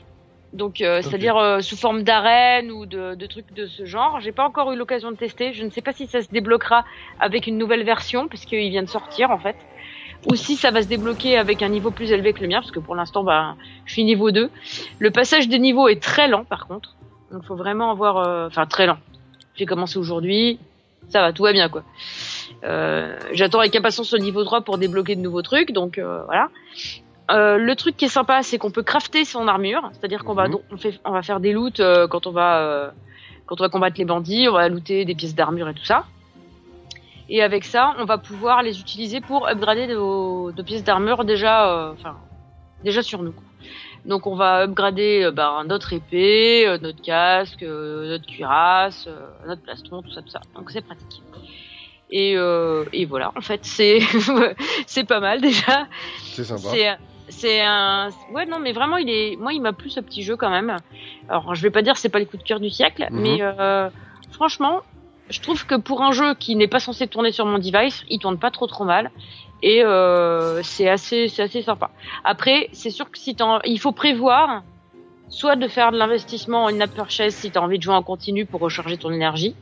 Donc 0.53 0.81
euh, 0.81 1.01
c'est-à-dire 1.01 1.37
euh, 1.37 1.59
sous 1.61 1.77
forme 1.77 2.03
d'arène 2.03 2.71
ou 2.71 2.85
de, 2.85 3.15
de 3.15 3.25
trucs 3.27 3.53
de 3.53 3.67
ce 3.67 3.85
genre. 3.85 4.19
J'ai 4.19 4.31
pas 4.31 4.45
encore 4.45 4.71
eu 4.71 4.75
l'occasion 4.75 5.11
de 5.11 5.15
tester. 5.15 5.53
Je 5.53 5.63
ne 5.63 5.69
sais 5.69 5.81
pas 5.81 5.93
si 5.93 6.07
ça 6.07 6.21
se 6.21 6.29
débloquera 6.29 6.85
avec 7.19 7.47
une 7.47 7.57
nouvelle 7.57 7.83
version 7.83 8.27
puisqu'il 8.27 8.69
vient 8.69 8.83
de 8.83 8.89
sortir 8.89 9.31
en 9.31 9.37
fait. 9.37 9.55
Ou 10.27 10.35
si 10.35 10.57
ça 10.57 10.71
va 10.71 10.81
se 10.81 10.87
débloquer 10.87 11.37
avec 11.37 11.61
un 11.61 11.69
niveau 11.69 11.91
plus 11.91 12.11
élevé 12.11 12.33
que 12.33 12.41
le 12.41 12.47
mien, 12.47 12.59
parce 12.59 12.71
que 12.71 12.79
pour 12.79 12.95
l'instant, 12.95 13.23
bah, 13.23 13.55
je 13.85 13.93
suis 13.93 14.03
niveau 14.03 14.31
2. 14.31 14.49
Le 14.99 15.11
passage 15.11 15.47
des 15.47 15.59
niveaux 15.59 15.87
est 15.87 16.01
très 16.01 16.27
lent, 16.27 16.43
par 16.43 16.67
contre. 16.67 16.95
Donc, 17.31 17.45
faut 17.45 17.55
vraiment 17.55 17.89
avoir, 17.91 18.17
euh, 18.17 18.47
enfin, 18.47 18.65
très 18.65 18.85
lent. 18.85 18.97
j'ai 19.55 19.65
commencé 19.65 19.97
aujourd'hui, 19.97 20.59
ça 21.07 21.21
va, 21.21 21.33
tout 21.33 21.43
va 21.43 21.53
bien 21.53 21.69
quoi. 21.69 21.83
Euh, 22.63 23.17
J'attends 23.31 23.59
avec 23.59 23.75
impatience 23.75 24.11
le 24.13 24.19
niveau 24.19 24.43
3 24.43 24.61
pour 24.61 24.77
débloquer 24.77 25.15
de 25.15 25.21
nouveaux 25.21 25.41
trucs, 25.41 25.71
donc 25.71 25.97
euh, 25.97 26.23
voilà. 26.25 26.49
Euh, 27.31 27.57
le 27.57 27.75
truc 27.75 27.95
qui 27.95 28.05
est 28.05 28.09
sympa, 28.09 28.43
c'est 28.43 28.57
qu'on 28.57 28.71
peut 28.71 28.83
crafter 28.83 29.23
son 29.23 29.47
armure, 29.47 29.89
c'est-à-dire 29.93 30.23
qu'on 30.23 30.33
va 30.33 30.47
Mhm. 30.47 30.57
on 30.71 30.77
fait 30.77 30.99
on 31.05 31.11
va 31.11 31.21
faire 31.21 31.39
des 31.39 31.53
loots 31.53 31.81
quand 32.09 32.27
on 32.27 32.31
va 32.31 32.91
quand 33.45 33.59
on 33.61 33.63
va 33.63 33.69
combattre 33.69 33.97
les 33.97 34.05
bandits, 34.05 34.47
on 34.49 34.53
va 34.53 34.67
looter 34.67 35.05
des 35.05 35.15
pièces 35.15 35.35
d'armure 35.35 35.69
et 35.69 35.73
tout 35.73 35.85
ça. 35.85 36.05
Et 37.29 37.41
avec 37.43 37.63
ça, 37.63 37.93
on 37.99 38.05
va 38.05 38.17
pouvoir 38.17 38.63
les 38.63 38.79
utiliser 38.79 39.21
pour 39.21 39.47
upgrader 39.47 39.87
nos, 39.87 40.51
nos 40.51 40.63
pièces 40.63 40.83
d'armure 40.83 41.23
déjà, 41.25 41.91
enfin 41.93 42.17
déjà 42.83 43.01
sur 43.03 43.21
nous. 43.21 43.33
Donc 44.05 44.27
on 44.27 44.35
va 44.35 44.63
upgrader 44.63 45.23
euh, 45.25 45.31
bah, 45.31 45.61
notre 45.65 45.93
épée, 45.93 46.65
euh, 46.67 46.77
notre 46.81 47.01
casque, 47.01 47.63
euh, 47.63 48.09
notre 48.09 48.25
cuirasse, 48.25 49.07
notre 49.47 49.61
plastron, 49.61 50.01
tout 50.01 50.11
ça, 50.11 50.21
tout 50.21 50.29
ça. 50.29 50.41
Donc 50.55 50.71
c'est 50.71 50.81
pratique. 50.81 51.21
Et, 52.11 52.33
euh, 52.37 52.85
et 52.91 53.05
voilà, 53.05 53.31
en 53.35 53.41
fait, 53.41 53.59
c'est 53.65 53.99
c'est 54.87 55.03
pas 55.03 55.19
mal 55.19 55.41
déjà. 55.41 55.87
C'est 56.23 56.43
sympa. 56.43 56.69
C'est 57.31 57.61
un 57.61 58.09
ouais 58.33 58.47
non 58.47 58.57
mais 58.57 58.71
vraiment 58.71 58.97
il 58.97 59.07
est 59.07 59.35
moi 59.37 59.53
il 59.53 59.61
m'a 59.61 59.71
plu 59.71 59.91
ce 59.91 59.99
petit 59.99 60.23
jeu 60.23 60.35
quand 60.35 60.49
même. 60.49 60.75
Alors 61.29 61.53
je 61.53 61.61
vais 61.61 61.69
pas 61.69 61.83
dire 61.83 61.95
c'est 61.95 62.09
pas 62.09 62.17
les 62.17 62.25
coups 62.25 62.41
de 62.41 62.47
cœur 62.47 62.59
du 62.59 62.71
siècle, 62.71 63.05
Mhm. 63.11 63.21
mais 63.21 63.37
euh, 63.41 63.87
franchement 64.31 64.81
je 65.29 65.39
trouve 65.39 65.63
que 65.67 65.75
pour 65.75 66.01
un 66.01 66.11
jeu 66.11 66.33
qui 66.33 66.55
n'est 66.55 66.67
pas 66.67 66.79
censé 66.79 67.05
tourner 67.05 67.31
sur 67.31 67.45
mon 67.45 67.59
device, 67.59 68.03
il 68.09 68.17
tourne 68.17 68.39
pas 68.39 68.49
trop 68.49 68.65
trop 68.65 68.83
mal 68.83 69.11
et 69.61 69.83
euh, 69.83 70.61
c'est 70.63 70.89
assez 70.89 71.27
c'est 71.27 71.43
assez 71.43 71.61
sympa. 71.61 71.89
Après 72.23 72.69
c'est 72.73 72.89
sûr 72.89 73.09
que 73.11 73.17
si 73.17 73.35
t'en 73.35 73.59
il 73.65 73.79
faut 73.79 73.91
prévoir 73.91 74.63
soit 75.29 75.55
de 75.55 75.67
faire 75.67 75.91
de 75.91 75.97
l'investissement 75.97 76.63
en 76.65 76.67
in-app 76.69 76.91
purchase 76.91 77.33
si 77.33 77.51
t'as 77.51 77.59
envie 77.59 77.77
de 77.77 77.83
jouer 77.83 77.93
en 77.93 78.03
continu 78.03 78.45
pour 78.45 78.61
recharger 78.61 78.97
ton 78.97 79.11
énergie, 79.11 79.55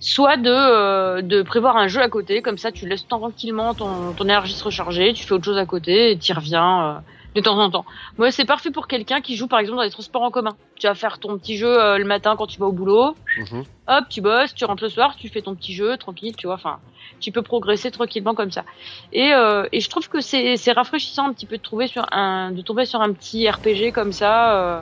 soit 0.00 0.36
de 0.36 0.50
euh, 0.50 1.22
de 1.22 1.42
prévoir 1.42 1.76
un 1.76 1.88
jeu 1.88 2.00
à 2.02 2.08
côté 2.08 2.42
comme 2.42 2.58
ça 2.58 2.72
tu 2.72 2.86
laisses 2.88 3.06
tranquillement 3.06 3.74
ton 3.74 4.12
ton 4.12 4.24
énergie 4.24 4.52
se 4.52 4.64
recharger, 4.64 5.12
tu 5.12 5.24
fais 5.24 5.32
autre 5.32 5.44
chose 5.44 5.58
à 5.58 5.66
côté 5.66 6.12
et 6.12 6.18
tu 6.18 6.32
reviens 6.32 6.84
euh, 6.84 6.98
de 7.36 7.40
temps 7.42 7.58
en 7.58 7.70
temps. 7.70 7.84
Moi 8.18 8.30
c'est 8.32 8.44
parfait 8.44 8.70
pour 8.72 8.88
quelqu'un 8.88 9.20
qui 9.20 9.36
joue 9.36 9.46
par 9.46 9.60
exemple 9.60 9.76
dans 9.76 9.84
les 9.84 9.90
transports 9.90 10.22
en 10.22 10.30
commun. 10.30 10.56
Tu 10.76 10.86
vas 10.88 10.94
faire 10.94 11.18
ton 11.18 11.38
petit 11.38 11.56
jeu 11.56 11.68
euh, 11.80 11.98
le 11.98 12.04
matin 12.04 12.34
quand 12.36 12.46
tu 12.48 12.58
vas 12.58 12.66
au 12.66 12.72
boulot, 12.72 13.14
Mhm. 13.38 13.64
hop, 13.88 14.04
tu 14.10 14.20
bosses, 14.20 14.54
tu 14.54 14.64
rentres 14.64 14.82
le 14.82 14.88
soir, 14.88 15.14
tu 15.16 15.28
fais 15.28 15.42
ton 15.42 15.54
petit 15.54 15.74
jeu 15.74 15.96
tranquille, 15.96 16.34
tu 16.36 16.46
vois. 16.46 16.56
Enfin, 16.56 16.78
tu 17.20 17.30
peux 17.32 17.42
progresser 17.42 17.90
tranquillement 17.90 18.34
comme 18.34 18.50
ça. 18.50 18.64
Et, 19.12 19.32
euh, 19.32 19.66
et 19.72 19.80
je 19.80 19.88
trouve 19.88 20.08
que 20.08 20.20
c'est 20.20 20.56
c'est 20.56 20.72
rafraîchissant 20.72 21.28
un 21.28 21.32
petit 21.32 21.46
peu 21.46 21.56
de 21.58 21.62
trouver 21.62 21.86
sur 21.86 22.04
un 22.12 22.50
de 22.50 22.62
tomber 22.62 22.84
sur 22.86 23.00
un 23.00 23.12
petit 23.12 23.48
RPG 23.48 23.92
comme 23.92 24.12
ça, 24.12 24.34
euh, 24.60 24.80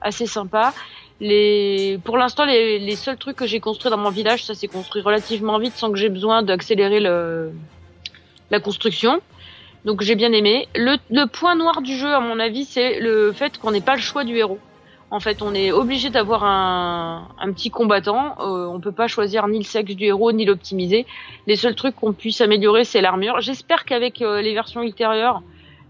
assez 0.00 0.26
sympa. 0.26 0.72
Les 1.20 1.98
pour 2.04 2.16
l'instant 2.16 2.46
les, 2.46 2.78
les 2.78 2.96
seuls 2.96 3.18
trucs 3.18 3.36
que 3.36 3.46
j'ai 3.46 3.60
construits 3.60 3.90
dans 3.90 3.98
mon 3.98 4.10
village, 4.10 4.44
ça 4.44 4.54
s'est 4.54 4.68
construit 4.68 5.02
relativement 5.02 5.58
vite 5.58 5.74
sans 5.76 5.92
que 5.92 5.98
j'ai 5.98 6.08
besoin 6.08 6.42
d'accélérer 6.42 7.00
le 7.00 7.52
la 8.50 8.58
construction. 8.58 9.20
Donc 9.84 10.02
j'ai 10.02 10.14
bien 10.14 10.32
aimé. 10.32 10.68
Le, 10.74 10.96
le 11.10 11.26
point 11.26 11.54
noir 11.54 11.82
du 11.82 11.96
jeu, 11.96 12.12
à 12.12 12.20
mon 12.20 12.38
avis, 12.38 12.64
c'est 12.64 13.00
le 13.00 13.32
fait 13.32 13.58
qu'on 13.58 13.70
n'ait 13.70 13.80
pas 13.80 13.94
le 13.94 14.00
choix 14.00 14.24
du 14.24 14.36
héros. 14.36 14.58
En 15.12 15.18
fait, 15.18 15.42
on 15.42 15.54
est 15.54 15.72
obligé 15.72 16.08
d'avoir 16.08 16.44
un, 16.44 17.28
un 17.40 17.52
petit 17.52 17.70
combattant. 17.70 18.36
Euh, 18.38 18.66
on 18.66 18.78
peut 18.78 18.92
pas 18.92 19.08
choisir 19.08 19.48
ni 19.48 19.58
le 19.58 19.64
sexe 19.64 19.96
du 19.96 20.04
héros 20.04 20.30
ni 20.30 20.44
l'optimiser. 20.44 21.04
Les 21.48 21.56
seuls 21.56 21.74
trucs 21.74 21.96
qu'on 21.96 22.12
puisse 22.12 22.40
améliorer, 22.40 22.84
c'est 22.84 23.00
l'armure. 23.00 23.40
J'espère 23.40 23.84
qu'avec 23.84 24.22
euh, 24.22 24.40
les 24.40 24.54
versions 24.54 24.82
ultérieures, 24.82 25.42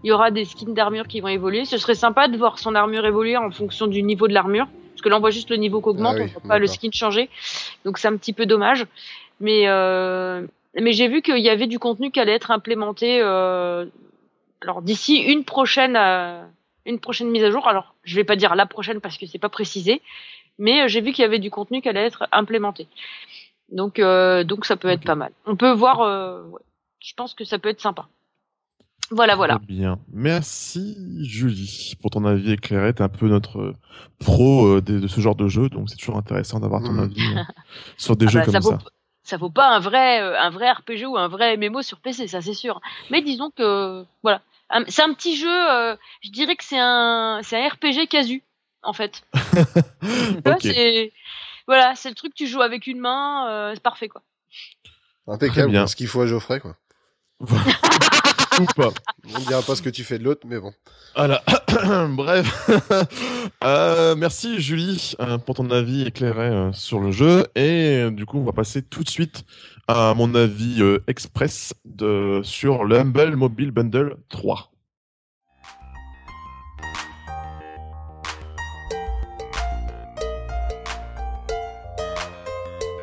il 0.03 0.07
y 0.07 0.11
aura 0.11 0.31
des 0.31 0.45
skins 0.45 0.73
d'armure 0.73 1.07
qui 1.07 1.21
vont 1.21 1.27
évoluer. 1.27 1.65
Ce 1.65 1.77
serait 1.77 1.93
sympa 1.93 2.27
de 2.29 2.35
voir 2.37 2.57
son 2.57 2.73
armure 2.73 3.05
évoluer 3.05 3.37
en 3.37 3.51
fonction 3.51 3.85
du 3.85 4.01
niveau 4.01 4.27
de 4.27 4.33
l'armure, 4.33 4.65
parce 4.93 5.03
que 5.03 5.09
là 5.09 5.17
on 5.17 5.19
voit 5.19 5.29
juste 5.29 5.51
le 5.51 5.57
niveau 5.57 5.81
qu'augmente, 5.81 6.15
Ah 6.17 6.23
oui, 6.23 6.31
on 6.35 6.39
voit 6.39 6.47
pas 6.49 6.57
le 6.57 6.65
skin 6.65 6.89
changer. 6.91 7.29
Donc 7.85 7.99
c'est 7.99 8.07
un 8.07 8.17
petit 8.17 8.33
peu 8.33 8.47
dommage. 8.47 8.87
Mais 9.39 9.67
euh, 9.67 10.47
mais 10.79 10.93
j'ai 10.93 11.07
vu 11.07 11.21
qu'il 11.21 11.39
y 11.39 11.49
avait 11.49 11.67
du 11.67 11.79
contenu 11.79 12.11
qui 12.11 12.19
allait 12.19 12.33
être 12.35 12.51
implémenté. 12.51 13.19
Euh, 13.21 13.85
alors 14.61 14.81
d'ici 14.81 15.17
une 15.17 15.43
prochaine 15.43 15.95
euh, 15.95 16.43
une 16.85 16.99
prochaine 16.99 17.29
mise 17.29 17.43
à 17.43 17.51
jour. 17.51 17.67
Alors 17.67 17.95
je 18.03 18.15
vais 18.15 18.23
pas 18.23 18.35
dire 18.35 18.55
la 18.55 18.65
prochaine 18.65 19.01
parce 19.01 19.17
que 19.17 19.25
c'est 19.25 19.39
pas 19.39 19.49
précisé, 19.49 20.01
mais 20.59 20.83
euh, 20.83 20.87
j'ai 20.87 21.01
vu 21.01 21.11
qu'il 21.11 21.23
y 21.23 21.25
avait 21.25 21.39
du 21.39 21.49
contenu 21.51 21.81
qui 21.81 21.89
allait 21.89 22.05
être 22.05 22.27
implémenté. 22.31 22.87
Donc 23.71 23.99
euh, 23.99 24.43
donc 24.43 24.65
ça 24.65 24.77
peut 24.77 24.89
être 24.89 25.03
pas 25.03 25.15
mal. 25.15 25.31
On 25.45 25.55
peut 25.55 25.71
voir. 25.71 25.99
ouais. 26.51 26.59
Je 26.99 27.13
pense 27.15 27.33
que 27.33 27.43
ça 27.43 27.57
peut 27.57 27.69
être 27.69 27.81
sympa. 27.81 28.07
Voilà 29.09 29.35
voilà. 29.35 29.55
Très 29.57 29.65
bien. 29.65 29.99
Merci 30.13 30.95
Julie 31.23 31.95
pour 32.01 32.11
ton 32.11 32.23
avis 32.25 32.51
éclairé. 32.53 32.93
T'es 32.93 33.01
un 33.01 33.09
peu 33.09 33.27
notre 33.27 33.73
pro 34.19 34.79
de, 34.79 35.05
ce 35.07 35.19
genre 35.19 35.35
de 35.35 35.47
jeu, 35.49 35.67
donc 35.69 35.89
c'est 35.89 35.97
toujours 35.97 36.17
intéressant 36.17 36.59
d'avoir 36.59 36.81
ton 36.81 36.93
Mhm. 36.93 36.99
avis 36.99 37.21
euh, 37.37 37.41
sur 37.97 38.15
des 38.15 38.27
Ah 38.27 38.29
jeux 38.29 38.39
bah, 38.39 38.45
comme 38.45 38.53
ça 38.53 38.61
ça. 38.61 38.69
vaut 38.77 38.81
ça 39.31 39.37
vaut 39.37 39.49
pas 39.49 39.69
un 39.69 39.79
vrai 39.79 40.21
euh, 40.21 40.37
un 40.37 40.49
vrai 40.49 40.69
RPG 40.69 41.05
ou 41.07 41.17
un 41.17 41.29
vrai 41.29 41.55
MMO 41.55 41.81
sur 41.81 41.99
PC, 41.99 42.27
ça 42.27 42.41
c'est 42.41 42.53
sûr. 42.53 42.81
Mais 43.09 43.21
disons 43.21 43.49
que 43.49 44.05
voilà, 44.23 44.41
c'est 44.89 45.01
un 45.01 45.13
petit 45.13 45.37
jeu. 45.37 45.71
euh, 45.71 45.95
je 46.21 46.31
dirais 46.31 46.57
que 46.57 46.65
c'est 46.65 46.79
un 46.79 47.39
c'est 47.41 47.57
un 47.63 47.69
RPG 47.69 48.07
casu 48.09 48.43
en 48.83 48.93
fait. 48.93 49.23
Voilà, 51.67 51.95
c'est 51.95 52.09
le 52.09 52.15
truc 52.15 52.33
que 52.33 52.37
tu 52.37 52.47
joues 52.47 52.61
avec 52.61 52.87
une 52.87 52.99
main, 52.99 53.47
euh, 53.49 53.71
c'est 53.73 53.83
parfait 53.83 54.09
quoi. 54.09 54.21
Impeccable. 55.27 55.71
bien. 55.71 55.87
Ce 55.87 55.95
qu'il 55.95 56.07
faut 56.07 56.21
à 56.21 56.27
Geoffrey, 56.27 56.59
quoi. 56.59 56.75
Ou 58.61 58.65
pas. 58.75 58.91
On 59.33 59.39
ne 59.39 59.45
dira 59.45 59.61
pas 59.61 59.75
ce 59.75 59.81
que 59.81 59.89
tu 59.89 60.03
fais 60.03 60.19
de 60.19 60.23
l'autre, 60.23 60.45
mais 60.45 60.59
bon. 60.59 60.71
Voilà. 61.15 61.43
Bref. 62.09 62.69
Euh, 63.63 64.15
merci 64.15 64.59
Julie 64.59 65.13
euh, 65.19 65.37
pour 65.37 65.53
ton 65.53 65.69
avis 65.69 66.01
éclairé 66.01 66.47
euh, 66.47 66.73
sur 66.73 66.99
le 66.99 67.11
jeu. 67.11 67.45
Et 67.53 68.09
du 68.09 68.25
coup, 68.25 68.39
on 68.39 68.43
va 68.43 68.53
passer 68.53 68.81
tout 68.81 69.03
de 69.03 69.09
suite 69.09 69.43
à 69.87 70.15
mon 70.15 70.33
avis 70.33 70.81
express 71.05 71.75
de, 71.85 72.41
sur 72.43 72.85
le 72.85 72.97
Humble 72.97 73.35
Mobile 73.35 73.69
Bundle 73.69 74.17
3. 74.29 74.71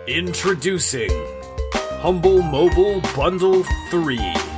Introducing 0.09 1.13
Humble 2.03 2.43
Mobile 2.51 3.01
Bundle 3.15 3.63
3. 3.91 4.58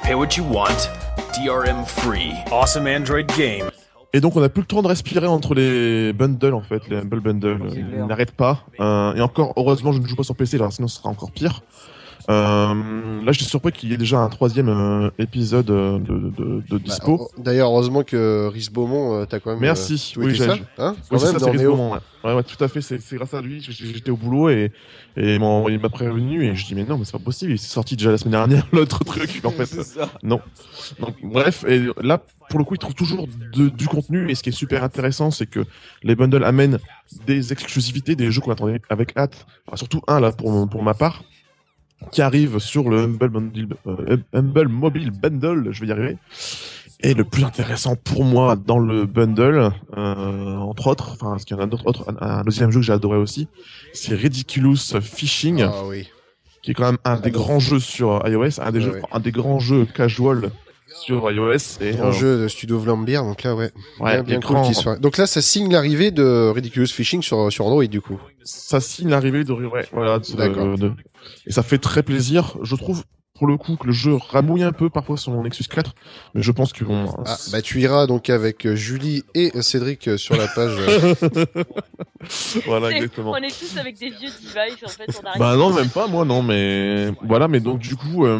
It's 0.00 0.08
pay 0.08 0.14
what 0.14 0.36
you 0.36 0.44
want, 0.44 0.88
DRM 1.34 1.84
free. 1.84 2.32
Awesome 2.50 2.86
Android 2.86 3.26
game. 3.36 3.70
Et 4.12 4.20
donc, 4.20 4.34
on 4.36 4.40
n'a 4.40 4.48
plus 4.48 4.62
le 4.62 4.66
temps 4.66 4.82
de 4.82 4.88
respirer 4.88 5.26
entre 5.26 5.54
les 5.54 6.12
bundles, 6.12 6.54
en 6.54 6.62
fait, 6.62 6.88
les 6.88 6.96
Humble 6.96 7.20
clair. 7.22 7.58
Ils 7.74 8.06
n'arrêtent 8.06 8.32
pas. 8.32 8.64
Euh, 8.80 9.14
et 9.14 9.20
encore, 9.20 9.52
heureusement, 9.56 9.92
je 9.92 9.98
ne 9.98 10.06
joue 10.06 10.16
pas 10.16 10.22
sur 10.22 10.34
PC, 10.34 10.56
alors 10.56 10.72
sinon 10.72 10.88
ce 10.88 10.96
sera 10.96 11.08
encore 11.10 11.30
pire. 11.30 11.62
Euh, 12.30 13.22
là, 13.24 13.32
j'étais 13.32 13.44
surpris 13.50 13.72
qu'il 13.72 13.90
y 13.90 13.94
ait 13.94 13.96
déjà 13.96 14.18
un 14.20 14.28
troisième 14.28 14.68
euh, 14.68 15.10
épisode 15.18 15.68
euh, 15.70 15.98
de, 15.98 16.30
de, 16.30 16.62
de 16.68 16.78
dispo. 16.78 17.16
Bah, 17.36 17.42
D'ailleurs, 17.42 17.68
heureusement 17.70 18.04
que 18.04 18.46
Rhys 18.46 18.68
Beaumont, 18.72 19.14
euh, 19.20 19.24
t'as 19.26 19.40
quand 19.40 19.50
même. 19.50 19.60
Merci. 19.60 20.14
Euh, 20.16 20.22
Oui, 20.24 20.36
ça, 20.38 20.52
hein 20.78 20.94
Oui, 20.96 21.02
Quand 21.10 21.18
c'est 21.18 21.32
même, 21.32 21.38
ça, 21.40 21.46
c'est. 21.52 21.64
Beaumont, 21.64 21.92
ouais. 21.94 21.98
Ouais, 22.22 22.34
ouais, 22.34 22.42
tout 22.44 22.62
à 22.62 22.68
fait, 22.68 22.82
c'est 22.82 23.00
grâce 23.16 23.34
à 23.34 23.40
lui. 23.40 23.60
J'étais 23.62 24.10
au 24.10 24.16
boulot 24.16 24.50
et, 24.50 24.70
et 25.16 25.34
il 25.36 25.40
m'a 25.80 25.88
prévenu 25.88 26.44
et 26.44 26.54
je 26.54 26.66
dis 26.66 26.74
mais 26.74 26.84
non, 26.84 26.98
mais 26.98 27.06
c'est 27.06 27.12
pas 27.12 27.18
possible, 27.18 27.52
il 27.52 27.58
s'est 27.58 27.66
sorti 27.72 27.96
déjà 27.96 28.10
la 28.10 28.18
semaine 28.18 28.32
dernière 28.32 28.66
l'autre 28.72 29.02
truc 29.04 29.40
en 29.42 29.50
fait. 29.50 29.64
C'est 29.64 29.82
ça. 29.84 30.10
Non. 30.22 30.38
Donc, 31.00 31.14
bref, 31.22 31.64
et 31.66 31.80
là, 32.02 32.20
pour 32.50 32.58
le 32.58 32.66
coup, 32.66 32.74
il 32.74 32.78
trouve 32.78 32.94
toujours 32.94 33.26
de- 33.54 33.70
du 33.70 33.88
contenu 33.88 34.30
et 34.30 34.34
ce 34.34 34.42
qui 34.42 34.50
est 34.50 34.52
super 34.52 34.84
intéressant, 34.84 35.30
c'est 35.30 35.46
que 35.46 35.60
les 36.02 36.14
bundles 36.14 36.44
amènent 36.44 36.78
des 37.26 37.52
exclusivités, 37.54 38.14
des 38.16 38.30
jeux 38.30 38.42
qu'on 38.42 38.52
attendait 38.52 38.82
avec 38.90 39.16
hâte. 39.16 39.46
Enfin, 39.66 39.78
surtout 39.78 40.02
un 40.06 40.20
là 40.20 40.30
pour, 40.30 40.68
pour 40.68 40.82
ma 40.82 40.92
part 40.92 41.24
qui 42.12 42.22
arrive 42.22 42.58
sur 42.58 42.88
le 42.88 43.00
Humble, 43.04 43.30
euh, 43.86 44.16
Humble 44.32 44.68
Mobile 44.68 45.10
Bundle, 45.10 45.68
je 45.70 45.80
vais 45.82 45.86
y 45.88 45.92
arriver. 45.92 46.16
Et 47.02 47.14
le 47.14 47.24
plus 47.24 47.44
intéressant 47.44 47.96
pour 47.96 48.24
moi 48.24 48.56
dans 48.56 48.78
le 48.78 49.06
bundle, 49.06 49.70
euh, 49.96 50.56
entre 50.56 50.88
autres, 50.88 51.12
enfin, 51.12 51.30
parce 51.30 51.46
qu'il 51.46 51.56
y 51.56 51.60
en 51.60 51.62
a 51.62 51.66
d'autres, 51.66 51.86
autres, 51.86 52.04
un, 52.20 52.40
un 52.40 52.42
deuxième 52.42 52.70
jeu 52.70 52.80
que 52.80 52.84
j'ai 52.86 52.92
adoré 52.92 53.16
aussi, 53.16 53.48
c'est 53.94 54.14
Ridiculous 54.14 54.76
Fishing, 55.00 55.62
Ah 55.62 55.84
oui. 55.86 56.08
qui 56.62 56.72
est 56.72 56.74
quand 56.74 56.84
même 56.84 56.98
un 57.04 57.18
des 57.18 57.30
grands 57.30 57.58
jeux 57.58 57.80
sur 57.80 58.20
iOS, 58.28 58.60
un 58.60 58.70
des, 58.70 58.80
Ouais, 58.80 58.84
jeux, 58.84 59.02
un 59.12 59.20
des 59.20 59.32
grands 59.32 59.58
jeux 59.60 59.86
casual 59.86 60.50
sur 60.94 61.30
iOS. 61.30 61.54
Et, 61.80 61.98
euh, 61.98 62.12
jeu 62.12 62.42
de 62.42 62.48
Studio 62.48 62.78
Vlambeer, 62.78 63.22
donc 63.22 63.42
là, 63.42 63.54
ouais. 63.54 63.70
ouais, 64.00 64.22
bien, 64.22 64.40
cool 64.40 64.62
qu'il 64.62 64.74
soit. 64.74 64.98
Donc 64.98 65.16
là, 65.18 65.26
ça 65.26 65.40
signe 65.42 65.72
l'arrivée 65.72 66.10
de 66.10 66.50
Ridiculous 66.54 66.86
Fishing 66.88 67.22
sur, 67.22 67.50
sur 67.52 67.66
Android, 67.66 67.84
du 67.86 68.00
coup. 68.00 68.18
ça 68.44 68.80
signe 68.80 69.08
l'arrivée 69.10 69.44
de, 69.44 69.52
ouais, 69.52 69.86
voilà, 69.92 70.18
de- 70.18 70.36
D'accord. 70.36 70.76
de- 70.78 70.92
et 71.46 71.52
ça 71.52 71.62
fait 71.62 71.78
très 71.78 72.02
plaisir. 72.02 72.56
Je 72.62 72.74
trouve, 72.76 73.04
pour 73.40 73.46
le 73.48 73.56
coup, 73.56 73.76
que 73.76 73.86
le 73.86 73.92
jeu 73.94 74.16
ramouille 74.28 74.62
un 74.64 74.72
peu 74.72 74.90
parfois 74.90 75.16
sur 75.16 75.32
mon 75.32 75.42
Nexus 75.44 75.64
4, 75.64 75.94
mais 76.34 76.42
je 76.42 76.52
pense 76.52 76.74
que 76.74 76.84
bon, 76.84 77.06
Ah, 77.24 77.38
bah 77.52 77.62
tu 77.62 77.80
iras 77.80 78.06
donc 78.06 78.28
avec 78.28 78.66
euh, 78.66 78.76
Julie 78.76 79.24
et 79.34 79.50
Cédric 79.62 80.08
euh, 80.08 80.18
sur 80.18 80.36
la 80.36 80.46
page. 80.46 80.76
euh, 80.78 81.14
voilà, 82.66 82.90
exactement. 82.90 83.30
On 83.32 83.36
est 83.36 83.48
tous 83.48 83.78
avec 83.78 83.98
des 83.98 84.10
vieux 84.10 84.28
devices 84.28 84.84
en 84.84 84.88
fait. 84.88 85.20
On 85.22 85.26
arrive 85.26 85.40
Bah 85.40 85.56
non, 85.56 85.72
même 85.72 85.88
pas, 85.88 86.06
moi 86.06 86.26
non, 86.26 86.42
mais 86.42 87.10
voilà, 87.26 87.48
mais 87.48 87.60
donc 87.60 87.78
du 87.78 87.96
coup, 87.96 88.26
euh, 88.26 88.38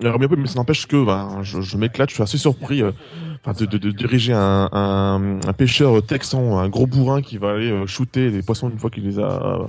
mais 0.00 0.46
ça 0.48 0.54
n'empêche 0.56 0.88
que 0.88 1.04
bah, 1.04 1.28
je, 1.42 1.60
je 1.60 1.76
m'éclate, 1.76 2.08
je 2.08 2.14
suis 2.14 2.22
assez 2.24 2.38
surpris 2.38 2.82
euh, 2.82 2.90
enfin 3.44 3.52
de, 3.56 3.66
de, 3.66 3.78
de 3.78 3.92
diriger 3.92 4.32
un, 4.32 4.68
un, 4.72 5.38
un 5.46 5.52
pêcheur 5.52 6.04
texan, 6.04 6.58
un 6.58 6.68
gros 6.68 6.88
bourrin 6.88 7.22
qui 7.22 7.38
va 7.38 7.52
aller 7.52 7.86
shooter 7.86 8.30
les 8.30 8.42
poissons 8.42 8.68
une 8.68 8.80
fois 8.80 8.90
qu'il 8.90 9.04
les 9.04 9.20
a 9.20 9.60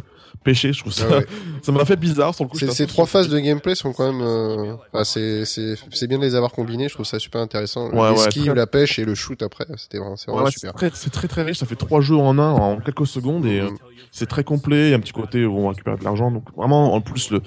pêchés. 0.44 0.74
Je 0.74 0.80
trouve 0.80 0.94
ça, 0.94 1.06
Ah 1.10 1.18
ouais. 1.18 1.26
ça 1.62 1.72
m'a 1.72 1.86
fait 1.86 1.96
bizarre 1.96 2.34
sur 2.36 2.44
le 2.46 2.50
coup. 2.50 2.58
Ces, 2.58 2.88
trois 2.88 3.06
phases 3.06 3.30
de 3.30 3.40
gameplay 3.40 3.76
sont 3.76 3.94
quand 3.94 4.12
même, 4.12 4.22
euh, 4.22 4.74
enfin, 4.94 5.04
c'est, 5.04 5.46
c'est, 5.46 5.76
c'est 5.92 6.08
bien 6.08 6.18
de 6.18 6.24
les 6.24 6.36
avoir 6.36 6.52
combinés. 6.52 6.88
Je 6.90 6.94
trouve 6.94 7.06
ça 7.06 7.20
super 7.20 7.42
intéressant. 7.42 7.90
Ouais, 7.92 8.10
le 8.12 8.18
ouais, 8.18 8.28
très- 8.30 8.54
la 8.56 8.68
pêche 8.68 9.00
et 9.00 9.06
le 9.06 9.16
shoot 9.16 9.42
après, 9.44 9.66
c'était 9.78 9.98
vraiment, 10.00 10.16
c'est 10.16 10.32
vraiment 10.32 10.46
Ouais, 10.46 10.52
super. 10.52 10.72
c'est 10.78 10.90
très, 10.90 10.92
c'est 11.20 11.28
très 11.28 11.44
riche. 11.44 11.58
Ça 11.60 11.66
fait 11.66 11.76
trois 11.76 12.02
jeux 12.02 12.16
en 12.18 12.38
un 12.40 12.52
en 12.52 12.78
quelques 12.80 13.08
secondes 13.08 13.46
et 13.46 13.60
euh, 13.60 13.70
Mm. 13.70 13.78
c'est 14.12 14.28
très 14.28 14.44
complet. 14.44 14.88
Il 14.88 14.90
y 14.92 14.94
a 14.94 14.98
un 14.98 15.00
petit 15.00 15.14
côté 15.14 15.46
où 15.46 15.58
on 15.58 15.70
récupère 15.70 15.98
de 15.98 16.04
l'argent. 16.04 16.32
Donc 16.32 16.44
vraiment, 16.56 16.94
en 16.94 17.02
plus 17.02 17.30
le, 17.32 17.42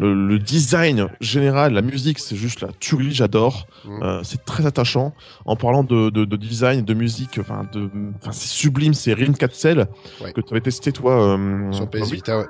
le, 0.00 0.14
le 0.28 0.38
design 0.38 1.08
général, 1.20 1.74
la 1.74 1.82
musique, 1.82 2.18
c'est 2.18 2.34
juste 2.36 2.62
la 2.62 2.68
tuerie. 2.80 3.12
J'adore. 3.12 3.66
Mm. 3.84 4.02
Euh, 4.02 4.20
c'est 4.24 4.44
très 4.44 4.66
attachant. 4.66 5.12
En 5.44 5.54
parlant 5.56 5.84
de, 5.84 6.10
de, 6.10 6.24
de 6.24 6.36
design, 6.36 6.84
de 6.84 6.94
musique, 6.94 7.38
enfin 7.38 7.66
de, 7.72 7.88
enfin 8.16 8.32
c'est 8.32 8.48
sublime. 8.48 8.94
C'est 8.94 9.12
Rin 9.12 9.32
4 9.32 9.54
Cell 9.54 9.86
Ouais. 10.20 10.32
que 10.32 10.40
tu 10.40 10.52
avais 10.52 10.60
testé 10.60 10.90
toi 10.92 11.36
euh, 11.36 11.70
Sur 11.72 11.88
PS 11.88 12.00
oui, 12.10 12.16
Vita, 12.16 12.38
ouais. 12.38 12.46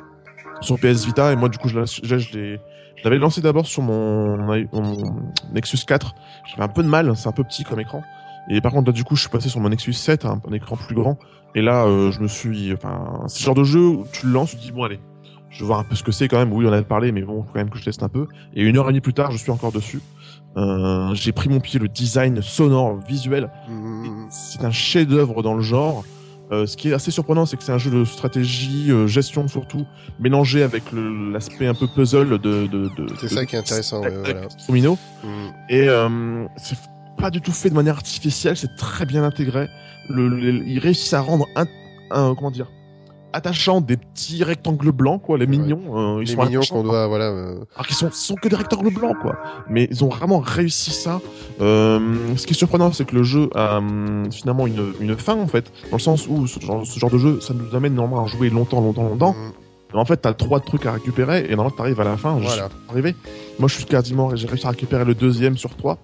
sur 0.63 0.79
PS 0.79 1.05
Vita 1.05 1.33
et 1.33 1.37
moi 1.37 1.49
du 1.49 1.59
coup 1.59 1.69
je 1.69 1.81
je, 2.03 2.19
je 2.19 2.33
l'ai 2.39 2.61
je 2.97 3.05
l'avais 3.05 3.19
lancé 3.19 3.41
d'abord 3.41 3.67
sur 3.67 3.83
mon, 3.83 4.37
mon 4.37 5.21
Nexus 5.53 5.79
4 5.87 6.15
j'avais 6.51 6.63
un 6.63 6.69
peu 6.69 6.83
de 6.83 6.89
mal 6.89 7.17
c'est 7.17 7.29
un 7.29 7.33
peu 7.33 7.45
petit 7.45 7.65
comme 7.65 7.81
écran 7.81 8.03
et 8.51 8.61
par 8.61 8.73
contre 8.73 8.89
là 8.89 8.93
du 8.93 9.05
coup 9.05 9.17
je 9.17 9.23
suis 9.23 9.31
passé 9.31 9.49
sur 9.49 9.61
mon 9.61 9.69
Nexus 9.71 9.93
7 9.95 10.25
un, 10.27 10.41
un 10.49 10.53
écran 10.53 10.77
plus 10.77 10.95
grand 10.95 11.19
et 11.55 11.63
là 11.63 11.85
euh, 11.87 12.11
je 12.11 12.21
me 12.21 12.29
suis 12.29 12.73
enfin 12.75 13.23
c'est 13.29 13.41
le 13.41 13.45
genre 13.47 13.55
de 13.55 13.65
jeu 13.65 13.81
où 13.87 14.07
tu 14.13 14.27
le 14.27 14.33
lances 14.33 14.51
tu 14.51 14.57
te 14.57 14.63
dis 14.63 14.73
bon 14.73 14.85
allez 14.85 15.01
je 15.51 15.61
vais 15.61 15.67
voir 15.67 15.81
un 15.81 15.85
peu 15.85 15.95
ce 15.97 16.03
que 16.03 16.13
c'est 16.13 16.29
quand 16.29 16.39
même 16.39 16.53
oui 16.53 16.65
on 16.65 16.69
en 16.69 16.73
avait 16.73 16.83
parlé 16.85 17.13
mais 17.13 17.23
bon 17.23 17.43
faut 17.43 17.49
quand 17.53 17.59
même 17.59 17.71
que 17.71 17.79
je 17.79 17.85
teste 17.85 18.03
un 18.03 18.09
peu 18.09 18.27
et 18.55 18.63
une 18.63 18.77
heure 18.79 18.87
et 18.87 18.93
demie 18.93 19.01
plus 19.01 19.13
tard 19.15 19.31
je 19.33 19.37
suis 19.37 19.51
encore 19.51 19.73
dessus 19.73 20.01
euh, 20.57 21.15
j'ai 21.15 21.33
pris 21.33 21.49
mon 21.49 21.61
pied 21.61 21.79
le 21.79 21.89
design 21.89 22.41
sonore 22.43 22.99
visuel 23.07 23.51
Mm. 23.69 24.27
c'est 24.31 24.65
un 24.65 24.71
chef-d'œuvre 24.73 25.43
dans 25.43 25.55
le 25.55 25.61
genre. 25.63 26.05
Euh, 26.53 26.67
ce 26.67 26.77
qui 26.77 26.89
est 26.89 26.93
assez 26.93 27.13
surprenant, 27.13 27.47
c'est 27.47 27.57
que 27.57 27.63
c'est 27.63 27.71
un 27.71 27.79
jeu 27.79 27.93
de 27.93 28.05
stratégie, 28.05 28.91
euh, 28.91 29.07
gestion 29.07 29.47
surtout, 29.47 29.87
mélangé 30.19 30.65
avec 30.65 30.83
l'aspect 30.93 31.69
un 31.69 31.75
peu 31.75 31.87
puzzle 31.87 32.29
de. 32.41 32.67
de, 32.67 32.67
de 32.67 33.07
C'est 33.21 33.29
ça 33.29 33.47
qui 33.47 33.55
est 33.55 33.59
intéressant, 33.61 34.01
ouais, 34.03 34.11
voilà. 34.11 34.49
Domino. 34.67 34.99
Mm. 35.23 35.29
Et 35.69 35.89
euh, 35.89 36.47
c'est 36.57 36.77
pas 37.17 37.31
du 37.31 37.41
tout 37.41 37.53
fait 37.53 37.71
de 37.71 37.75
manière 37.77 37.95
artificielle, 37.95 38.57
c'est 38.57 38.75
très 38.77 39.07
bien 39.07 39.23
intégré. 39.23 39.69
Le, 40.09 40.29
le- 40.29 40.67
ils 40.67 40.81
réussissent 40.81 41.13
à 41.15 41.21
rendre 41.21 41.47
un, 41.55 41.67
un- 42.11 42.35
comment 42.35 42.51
dire 42.51 42.67
attachant 43.33 43.81
des 43.81 43.97
petits 43.97 44.43
rectangles 44.45 44.93
blancs 44.93 45.23
quoi 45.23 45.39
les 45.39 45.47
mignons 45.47 45.81
euh, 46.19 46.23
ils 46.23 46.29
Les 46.29 46.35
sont 46.35 46.43
mignons 46.45 46.61
attachants, 46.61 46.75
qu'on 46.77 46.83
doit, 46.83 47.07
voilà. 47.07 47.27
euh, 47.27 47.65
alors 47.75 47.87
qu'ils 47.87 47.97
sont, 47.97 48.11
sont 48.11 48.35
que 48.35 48.49
des 48.49 48.57
rectangles 48.57 48.93
blancs, 48.93 49.17
quoi. 49.21 49.37
Mais 49.69 49.89
ils 49.91 50.05
ont 50.05 50.09
vraiment 50.09 50.39
réussi 50.41 50.91
ça. 50.91 51.21
Euh, 51.61 52.01
ce 52.37 52.47
qui 52.47 52.53
est 52.55 52.57
surprenant, 52.57 52.93
c'est 52.93 53.05
que 53.05 53.15
le 53.15 53.23
jeu 53.23 53.49
a 53.55 53.79
hum, 53.79 54.31
finalement 54.33 54.67
une, 54.67 54.93
une 55.01 55.17
fin, 55.17 55.37
en 55.37 55.47
fait, 55.47 55.71
dans 55.91 55.97
le 55.97 56.03
sens 56.03 56.27
où 56.29 56.47
ce 56.47 56.61
genre, 56.61 56.87
ce 56.87 56.99
genre 56.99 57.11
de 57.11 57.19
jeu, 57.19 57.41
ça 57.41 57.55
nous 57.55 57.75
amène 57.77 57.95
normalement 57.95 58.25
à 58.25 58.29
jouer 58.29 58.51
longtemps, 58.51 58.81
longtemps, 58.81 59.05
longtemps. 59.05 59.33
mm. 59.35 59.53
En 59.99 60.05
fait, 60.05 60.19
t'as 60.19 60.33
trois 60.35 60.61
trucs 60.61 60.87
à 60.87 60.93
récupérer, 60.93 61.47
et 61.47 61.57
normalement, 61.57 61.77
t'arrives 61.77 62.01
à 62.01 62.05
la 62.05 62.17
fin. 62.17 62.39
Je 62.39 62.45
Voilà. 62.47 62.69
suis 62.69 62.91
arrivé. 62.91 63.17
Moi, 63.59 63.69
je 63.69 63.75
suis 63.75 63.85
quasiment, 63.87 64.35
j'ai 64.37 64.47
réussi 64.47 64.67
à 64.67 64.71
récupérer 64.71 65.05
le 65.05 65.15
deuxième 65.17 65.57
sur 65.57 65.77
trois. 65.77 65.99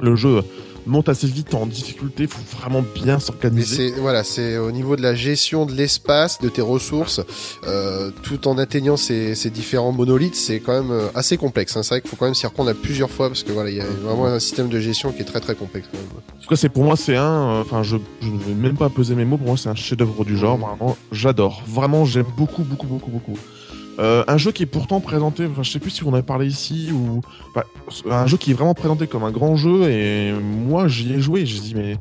Le 0.00 0.14
jeu 0.14 0.42
monte 0.88 1.08
assez 1.08 1.26
vite 1.26 1.54
en 1.54 1.66
difficulté, 1.66 2.26
faut 2.26 2.42
vraiment 2.58 2.82
bien 2.94 3.18
s'organiser. 3.20 3.90
c'est 3.90 4.00
voilà, 4.00 4.24
c'est 4.24 4.56
au 4.58 4.70
niveau 4.72 4.96
de 4.96 5.02
la 5.02 5.14
gestion 5.14 5.66
de 5.66 5.72
l'espace, 5.72 6.38
de 6.40 6.48
tes 6.48 6.62
ressources, 6.62 7.20
euh, 7.66 8.10
tout 8.22 8.48
en 8.48 8.58
atteignant 8.58 8.96
ces, 8.96 9.34
ces 9.34 9.50
différents 9.50 9.92
monolithes, 9.92 10.34
c'est 10.36 10.60
quand 10.60 10.72
même 10.82 10.90
euh, 10.90 11.08
assez 11.14 11.36
complexe. 11.36 11.76
hein. 11.76 11.82
C'est 11.82 11.90
vrai 11.94 12.00
qu'il 12.00 12.10
faut 12.10 12.16
quand 12.16 12.24
même 12.26 12.34
s'y 12.34 12.46
reprendre 12.46 12.70
à 12.70 12.74
plusieurs 12.74 13.10
fois 13.10 13.28
parce 13.28 13.42
que 13.42 13.52
voilà, 13.52 13.70
il 13.70 13.76
y 13.76 13.80
a 13.80 13.84
vraiment 14.02 14.26
un 14.26 14.40
système 14.40 14.68
de 14.68 14.80
gestion 14.80 15.12
qui 15.12 15.22
est 15.22 15.24
très 15.26 15.40
très 15.40 15.54
complexe. 15.54 15.88
Quand 15.92 15.98
même. 15.98 16.08
En 16.08 16.42
tout 16.42 16.48
cas, 16.48 16.56
c'est 16.56 16.68
pour 16.68 16.84
moi, 16.84 16.96
c'est 16.96 17.16
un. 17.16 17.50
euh, 17.56 17.60
Enfin, 17.60 17.82
je, 17.82 17.96
je 18.20 18.28
ne 18.30 18.38
vais 18.38 18.54
même 18.54 18.76
pas 18.76 18.88
peser 18.88 19.14
mes 19.14 19.24
mots. 19.24 19.36
Pour 19.36 19.48
moi, 19.48 19.56
c'est 19.56 19.68
un 19.68 19.74
chef-d'œuvre 19.74 20.24
du 20.24 20.36
genre. 20.38 20.56
Vraiment, 20.58 20.96
j'adore. 21.12 21.62
Vraiment, 21.66 22.04
j'aime 22.04 22.24
beaucoup, 22.36 22.62
beaucoup, 22.62 22.86
beaucoup, 22.86 23.10
beaucoup. 23.10 23.36
Euh, 23.98 24.24
un 24.28 24.36
jeu 24.36 24.52
qui 24.52 24.62
est 24.62 24.66
pourtant 24.66 25.00
présenté. 25.00 25.46
Enfin, 25.46 25.62
je 25.62 25.70
sais 25.70 25.78
plus 25.80 25.90
si 25.90 26.04
on 26.04 26.10
en 26.10 26.14
avait 26.14 26.22
parlé 26.22 26.46
ici 26.46 26.90
ou. 26.92 27.20
Enfin, 27.50 27.64
un 28.10 28.26
jeu 28.26 28.36
qui 28.36 28.52
est 28.52 28.54
vraiment 28.54 28.74
présenté 28.74 29.06
comme 29.06 29.24
un 29.24 29.32
grand 29.32 29.56
jeu. 29.56 29.90
Et 29.90 30.32
moi, 30.32 30.88
j'y 30.88 31.12
ai 31.12 31.20
joué. 31.20 31.46
J'ai 31.46 31.60
dit, 31.60 31.74
mais 31.74 31.96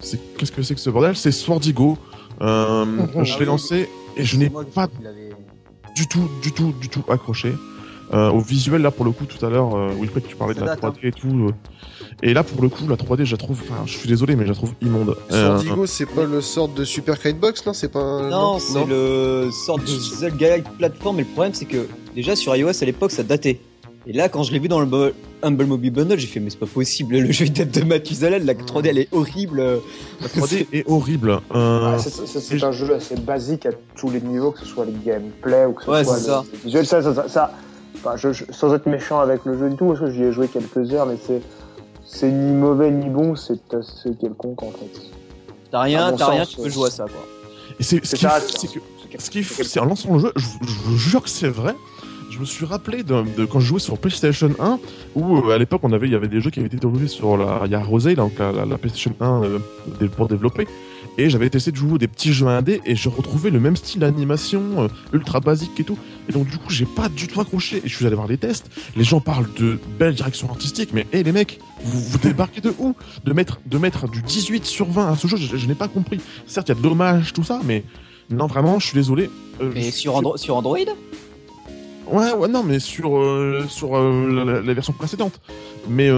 c'est 0.00 0.18
qu'est-ce 0.36 0.52
que 0.52 0.62
c'est 0.62 0.74
que 0.74 0.80
ce 0.80 0.90
bordel? 0.90 1.16
C'est 1.16 1.32
Swordigo. 1.32 1.98
Euh, 2.40 2.84
je 3.22 3.38
l'ai 3.38 3.44
lancé 3.44 3.88
et 4.16 4.24
je 4.24 4.36
n'ai 4.36 4.50
pas 4.50 4.88
du 5.94 6.06
tout, 6.06 6.28
du 6.42 6.52
tout, 6.52 6.72
du 6.80 6.88
tout 6.88 7.02
accroché. 7.08 7.54
Euh, 8.14 8.30
au 8.30 8.40
visuel 8.40 8.82
là 8.82 8.90
pour 8.90 9.06
le 9.06 9.10
coup 9.10 9.24
tout 9.24 9.42
à 9.44 9.48
l'heure 9.48 9.74
euh, 9.74 9.88
Wilfred 9.98 10.26
tu 10.28 10.36
parlais 10.36 10.52
Ça 10.52 10.60
de 10.60 10.66
la 10.66 10.74
date, 10.76 10.84
hein. 10.84 10.92
3D 11.02 11.06
et 11.08 11.12
tout 11.12 11.28
euh, 11.48 11.52
et 12.22 12.34
là 12.34 12.42
pour 12.42 12.60
le 12.60 12.68
coup 12.68 12.86
la 12.86 12.96
3D 12.96 13.24
je 13.24 13.32
la 13.32 13.38
trouve 13.38 13.58
enfin 13.62 13.84
je 13.86 13.96
suis 13.96 14.06
désolé 14.06 14.36
mais 14.36 14.42
je 14.44 14.48
la 14.50 14.54
trouve 14.54 14.74
immonde 14.82 15.16
Euh, 15.30 15.56
Sordigo, 15.56 15.86
c'est 15.86 16.04
pas 16.04 16.24
le 16.24 16.42
sort 16.42 16.68
de 16.68 16.84
Super 16.84 17.18
Crate 17.18 17.38
Box, 17.40 17.64
non? 17.64 17.72
C'est 17.72 17.88
pas 17.88 18.00
un... 18.00 18.28
Non, 18.28 18.58
c'est 18.58 18.84
le 18.86 19.48
sort 19.50 19.78
de 19.78 19.86
Zelda 19.86 20.58
plateforme, 20.78 21.16
mais 21.16 21.22
le 21.22 21.28
problème 21.28 21.54
c'est 21.54 21.64
que 21.64 21.88
déjà 22.14 22.36
sur 22.36 22.54
iOS 22.54 22.82
à 22.82 22.84
l'époque 22.84 23.12
ça 23.12 23.22
datait. 23.22 23.60
Et 24.06 24.12
là 24.12 24.28
quand 24.28 24.42
je 24.42 24.52
l'ai 24.52 24.58
vu 24.58 24.68
dans 24.68 24.80
le 24.80 25.14
Humble 25.42 25.64
Mobile 25.64 25.92
Bundle, 25.92 26.18
j'ai 26.18 26.26
fait 26.26 26.38
mais 26.40 26.50
c'est 26.50 26.58
pas 26.58 26.66
possible, 26.66 27.16
le 27.16 27.32
jeu 27.32 27.46
date 27.48 27.70
de 27.78 27.82
Mathusalem, 27.84 28.44
la 28.44 28.52
3D 28.52 28.88
elle 28.88 28.98
est 28.98 29.08
horrible. 29.12 29.62
la 30.20 30.28
3D 30.28 30.66
est 30.70 30.84
horrible 30.86 31.38
euh, 31.54 31.92
Ouais, 31.96 31.98
c'est- 31.98 32.62
un 32.62 32.72
jeu 32.72 32.94
assez 32.94 33.16
basique 33.16 33.64
à 33.64 33.70
tous 33.96 34.10
les 34.10 34.20
niveaux, 34.20 34.50
que 34.50 34.60
ce 34.60 34.66
soit 34.66 34.84
le 34.84 34.92
gameplay 35.02 35.64
ou 35.64 35.72
que 35.72 35.84
ce 35.84 35.90
Ouais, 35.90 36.04
soit 36.04 36.16
le, 36.18 36.22
ça. 36.22 36.44
visuel. 36.62 36.84
Ça, 36.86 37.00
ça, 37.02 37.14
ça, 37.14 37.28
ça- 37.28 37.52
enfin, 38.04 38.16
je- 38.16 38.32
je- 38.32 38.44
sans 38.50 38.74
être 38.74 38.86
méchant 38.86 39.20
avec 39.20 39.44
le 39.44 39.58
jeu 39.58 39.70
du 39.70 39.76
tout, 39.76 39.86
parce 39.86 40.00
que 40.00 40.10
j'y 40.10 40.22
ai 40.24 40.32
joué 40.32 40.48
quelques 40.48 40.92
heures, 40.92 41.06
mais 41.06 41.16
c'est 41.24 41.40
c'est 42.04 42.30
ni 42.30 42.52
mauvais 42.52 42.90
ni 42.90 43.08
bon, 43.08 43.34
c'est 43.36 43.72
assez 43.74 44.14
quelconque 44.20 44.62
en 44.62 44.70
fait. 44.70 45.00
T'as 45.70 45.80
rien, 45.80 46.12
t'as 46.12 46.26
rien, 46.26 46.44
tu 46.44 46.56
peux 46.56 46.68
jouer 46.68 46.88
à 46.88 46.90
ça 46.90 47.04
quoi. 47.04 47.22
et 47.80 47.82
c'est 47.82 48.04
ce 48.04 48.10
C'est 48.10 48.16
qui 48.18 48.26
est 48.26 48.28
ça, 48.28 48.40
fou, 48.40 48.48
c'est- 48.50 48.58
c'est 48.58 48.66
que 48.74 48.80
c'est 49.12 49.20
ce 49.20 49.30
qui 49.30 49.38
est 49.38 49.42
fou, 49.42 49.62
c'est 49.64 49.80
en 49.80 49.86
lançant 49.86 50.12
le 50.14 50.18
jeu 50.20 50.32
je, 50.36 50.44
je 50.66 50.74
vous 50.84 50.96
jure 50.98 51.22
que 51.22 51.30
c'est 51.30 51.48
vrai 51.48 51.74
je 52.30 52.38
me 52.38 52.44
suis 52.46 52.64
rappelé 52.66 53.02
de, 53.02 53.22
de 53.36 53.44
quand 53.46 53.60
je 53.60 53.66
jouais 53.66 53.78
sur 53.80 53.96
PlayStation 53.98 54.50
1 54.58 54.78
où 55.14 55.38
euh, 55.38 55.54
à 55.54 55.58
l'époque 55.58 55.80
on 55.84 55.92
avait 55.92 56.06
il 56.06 56.12
y 56.12 56.14
avait 56.16 56.28
des 56.28 56.40
jeux 56.40 56.50
qui 56.50 56.58
avaient 56.60 56.66
été 56.68 56.76
développés 56.78 57.06
sur 57.08 57.36
la 57.38 57.62
il 57.66 57.70
y 57.72 57.74
a 57.74 57.82
Rosé 57.82 58.14
donc 58.14 58.38
la, 58.38 58.52
la- 58.52 58.64
la 58.66 58.78
PlayStation 58.78 59.14
1 59.20 59.42
euh, 59.44 59.58
pour 60.16 60.28
développer 60.28 60.66
et 61.18 61.28
j'avais 61.30 61.46
essayé 61.48 61.72
de 61.72 61.76
jouer 61.76 61.98
des 61.98 62.08
petits 62.08 62.32
jeux 62.32 62.46
indés 62.46 62.80
et 62.86 62.96
je 62.96 63.08
retrouvais 63.08 63.50
le 63.50 63.60
même 63.60 63.76
style 63.76 64.00
d'animation 64.00 64.82
euh, 64.84 64.88
ultra 65.12 65.40
basique 65.40 65.78
et 65.78 65.84
tout. 65.84 65.98
Et 66.28 66.32
donc 66.32 66.46
du 66.48 66.56
coup 66.58 66.70
j'ai 66.70 66.86
pas 66.86 67.08
du 67.08 67.26
tout 67.28 67.40
accroché. 67.40 67.82
Et 67.84 67.88
je 67.88 67.94
suis 67.94 68.06
allé 68.06 68.14
voir 68.14 68.26
les 68.28 68.38
tests. 68.38 68.70
Les 68.96 69.04
gens 69.04 69.20
parlent 69.20 69.48
de 69.58 69.78
belle 69.98 70.14
direction 70.14 70.48
artistique 70.50 70.90
mais 70.92 71.06
hé 71.12 71.22
les 71.22 71.32
mecs 71.32 71.58
vous, 71.84 72.00
vous 72.00 72.18
débarquez 72.18 72.60
de 72.60 72.72
où? 72.78 72.94
De 73.24 73.32
mettre 73.32 73.60
de 73.66 73.78
mettre 73.78 74.08
du 74.08 74.22
18 74.22 74.64
sur 74.64 74.88
20 74.90 75.12
à 75.12 75.16
ce 75.16 75.26
jeu 75.26 75.36
je, 75.36 75.56
je 75.56 75.66
n'ai 75.66 75.74
pas 75.74 75.88
compris. 75.88 76.20
Certes 76.46 76.68
il 76.68 76.74
y 76.74 76.78
a 76.78 76.80
de 76.80 76.88
l'hommage 76.88 77.32
tout 77.32 77.44
ça 77.44 77.60
mais 77.64 77.84
non 78.30 78.46
vraiment 78.46 78.78
je 78.78 78.86
suis 78.86 78.94
désolé. 78.94 79.28
Euh, 79.60 79.70
Mais 79.74 79.82
je- 79.82 79.90
sur, 79.90 80.14
Andro- 80.14 80.36
sur 80.38 80.56
Android? 80.56 80.78
Ouais, 82.10 82.32
ouais, 82.32 82.48
non, 82.48 82.62
mais 82.62 82.78
sur, 82.80 83.16
euh, 83.16 83.64
sur 83.68 83.96
euh, 83.96 84.28
la, 84.34 84.44
la- 84.44 84.60
la 84.60 84.74
version 84.74 84.92
précédente. 84.92 85.40
Mais 85.88 86.08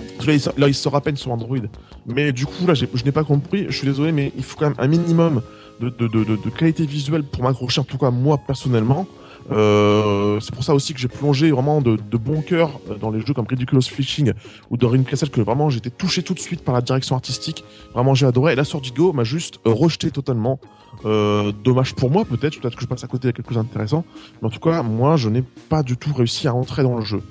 euh, 0.00 0.38
là, 0.56 0.68
il 0.68 0.74
sort, 0.74 0.94
à 0.94 1.00
peine 1.00 1.16
sur 1.16 1.30
Android. 1.30 1.58
Mais 2.06 2.32
du 2.32 2.46
coup, 2.46 2.66
là, 2.66 2.74
je 2.74 2.86
n'ai 3.04 3.12
pas 3.12 3.24
compris. 3.24 3.66
Je 3.68 3.76
suis 3.76 3.86
désolé, 3.86 4.12
mais 4.12 4.32
il 4.36 4.42
faut 4.42 4.56
quand 4.56 4.66
même 4.66 4.78
un 4.78 4.88
minimum 4.88 5.42
de, 5.80 6.50
qualité 6.50 6.86
visuelle 6.86 7.22
pour 7.22 7.42
m'accrocher, 7.42 7.80
en 7.80 7.84
tout 7.84 7.98
cas 7.98 8.10
moi 8.10 8.38
personnellement. 8.38 9.06
Euh, 9.50 10.40
c'est 10.40 10.54
pour 10.54 10.62
ça 10.62 10.74
aussi 10.74 10.92
que 10.92 11.00
j'ai 11.00 11.08
plongé 11.08 11.50
vraiment 11.50 11.80
de, 11.80 11.96
bon 12.16 12.42
cœur 12.42 12.80
dans 13.00 13.10
les 13.10 13.20
jeux 13.20 13.32
comme 13.32 13.46
Ridiculous 13.48 13.82
Fishing 13.82 14.32
ou 14.70 14.76
Ring 14.82 15.06
Castle 15.06 15.30
que 15.30 15.40
vraiment 15.40 15.70
j'étais 15.70 15.90
touché 15.90 16.22
tout 16.22 16.34
de 16.34 16.38
suite 16.38 16.62
par 16.62 16.74
la 16.74 16.80
direction 16.80 17.14
artistique. 17.14 17.64
Vraiment 17.94 18.14
j'ai 18.14 18.26
adoré. 18.26 18.52
Et 18.52 18.56
la 18.56 18.64
Sordigo 18.64 19.12
m'a 19.12 19.24
juste 19.24 19.60
euh, 19.66 19.72
rejeté 19.72 20.10
totalement. 20.10 20.60
Euh, 21.04 21.52
dommage 21.64 21.94
pour 21.94 22.10
moi 22.10 22.24
peut-être, 22.24 22.60
peut-être 22.60 22.74
que 22.74 22.82
je 22.82 22.88
passe 22.88 23.04
à 23.04 23.06
côté 23.06 23.28
de 23.28 23.32
quelque 23.32 23.48
chose 23.48 23.62
d'intéressant. 23.62 24.04
Mais 24.42 24.48
en 24.48 24.50
tout 24.50 24.60
cas, 24.60 24.82
moi 24.82 25.16
je 25.16 25.28
n'ai 25.28 25.42
pas 25.42 25.82
du 25.82 25.96
tout 25.96 26.12
réussi 26.12 26.48
à 26.48 26.52
rentrer 26.52 26.82
dans 26.82 26.96
le 26.96 27.04
jeu. 27.04 27.22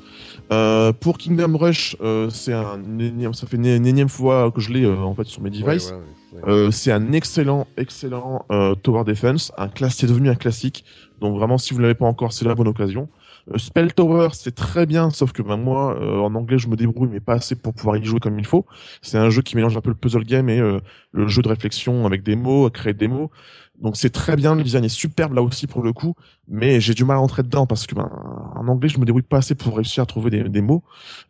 Euh, 0.51 0.93
pour 0.93 1.17
Kingdom 1.17 1.57
Rush, 1.57 1.97
euh, 2.01 2.29
c'est 2.29 2.53
un 2.53 2.79
énième, 2.99 3.33
ça 3.33 3.47
fait 3.47 3.57
une, 3.57 3.65
une 3.65 3.85
énième 3.85 4.09
fois 4.09 4.51
que 4.51 4.61
je 4.61 4.71
l'ai 4.71 4.85
euh, 4.85 4.97
en 4.97 5.13
fait 5.13 5.25
sur 5.25 5.41
mes 5.41 5.49
devices. 5.49 5.91
Ouais, 5.91 5.97
ouais, 5.97 6.41
ouais. 6.43 6.49
Euh, 6.49 6.71
c'est 6.71 6.91
un 6.91 7.11
excellent, 7.11 7.67
excellent 7.77 8.45
euh, 8.51 8.75
tower 8.75 9.03
defense. 9.03 9.51
Un 9.57 9.67
class, 9.67 9.95
c'est 9.97 10.07
devenu 10.07 10.29
un 10.29 10.35
classique. 10.35 10.85
Donc 11.19 11.37
vraiment, 11.37 11.57
si 11.57 11.73
vous 11.73 11.79
l'avez 11.79 11.95
pas 11.95 12.05
encore, 12.05 12.31
c'est 12.31 12.45
la 12.45 12.55
bonne 12.55 12.67
occasion. 12.67 13.09
Spell 13.55 13.93
Tower, 13.93 14.29
c'est 14.33 14.53
très 14.55 14.85
bien, 14.85 15.09
sauf 15.09 15.31
que 15.31 15.41
ben, 15.41 15.55
moi, 15.55 15.97
euh, 16.01 16.19
en 16.19 16.35
anglais, 16.35 16.57
je 16.57 16.67
me 16.67 16.75
débrouille, 16.75 17.07
mais 17.09 17.21
pas 17.21 17.35
assez 17.35 17.55
pour 17.55 17.73
pouvoir 17.73 17.95
y 17.95 18.03
jouer 18.03 18.19
comme 18.19 18.37
il 18.39 18.45
faut. 18.45 18.65
C'est 19.01 19.17
un 19.17 19.29
jeu 19.29 19.41
qui 19.41 19.55
mélange 19.55 19.77
un 19.77 19.81
peu 19.81 19.89
le 19.89 19.95
puzzle 19.95 20.25
game 20.25 20.49
et 20.49 20.59
euh, 20.59 20.81
le 21.13 21.29
jeu 21.29 21.41
de 21.41 21.47
réflexion 21.47 22.05
avec 22.05 22.23
des 22.23 22.35
mots, 22.35 22.69
créer 22.69 22.93
des 22.93 23.07
mots. 23.07 23.31
Donc 23.79 23.95
c'est 23.95 24.09
très 24.09 24.35
bien, 24.35 24.55
le 24.55 24.63
design 24.63 24.83
est 24.83 24.89
superbe 24.89 25.33
là 25.33 25.41
aussi 25.41 25.67
pour 25.67 25.83
le 25.83 25.93
coup, 25.93 26.15
mais 26.47 26.81
j'ai 26.81 26.93
du 26.93 27.05
mal 27.05 27.17
à 27.17 27.19
rentrer 27.19 27.43
dedans 27.43 27.67
parce 27.67 27.85
que 27.85 27.93
ben, 27.95 28.09
en 28.55 28.67
anglais, 28.67 28.89
je 28.89 28.99
me 28.99 29.05
débrouille 29.05 29.21
pas 29.21 29.37
assez 29.37 29.55
pour 29.55 29.75
réussir 29.75 30.03
à 30.03 30.05
trouver 30.05 30.31
des, 30.31 30.43
des 30.49 30.61
mots 30.61 30.83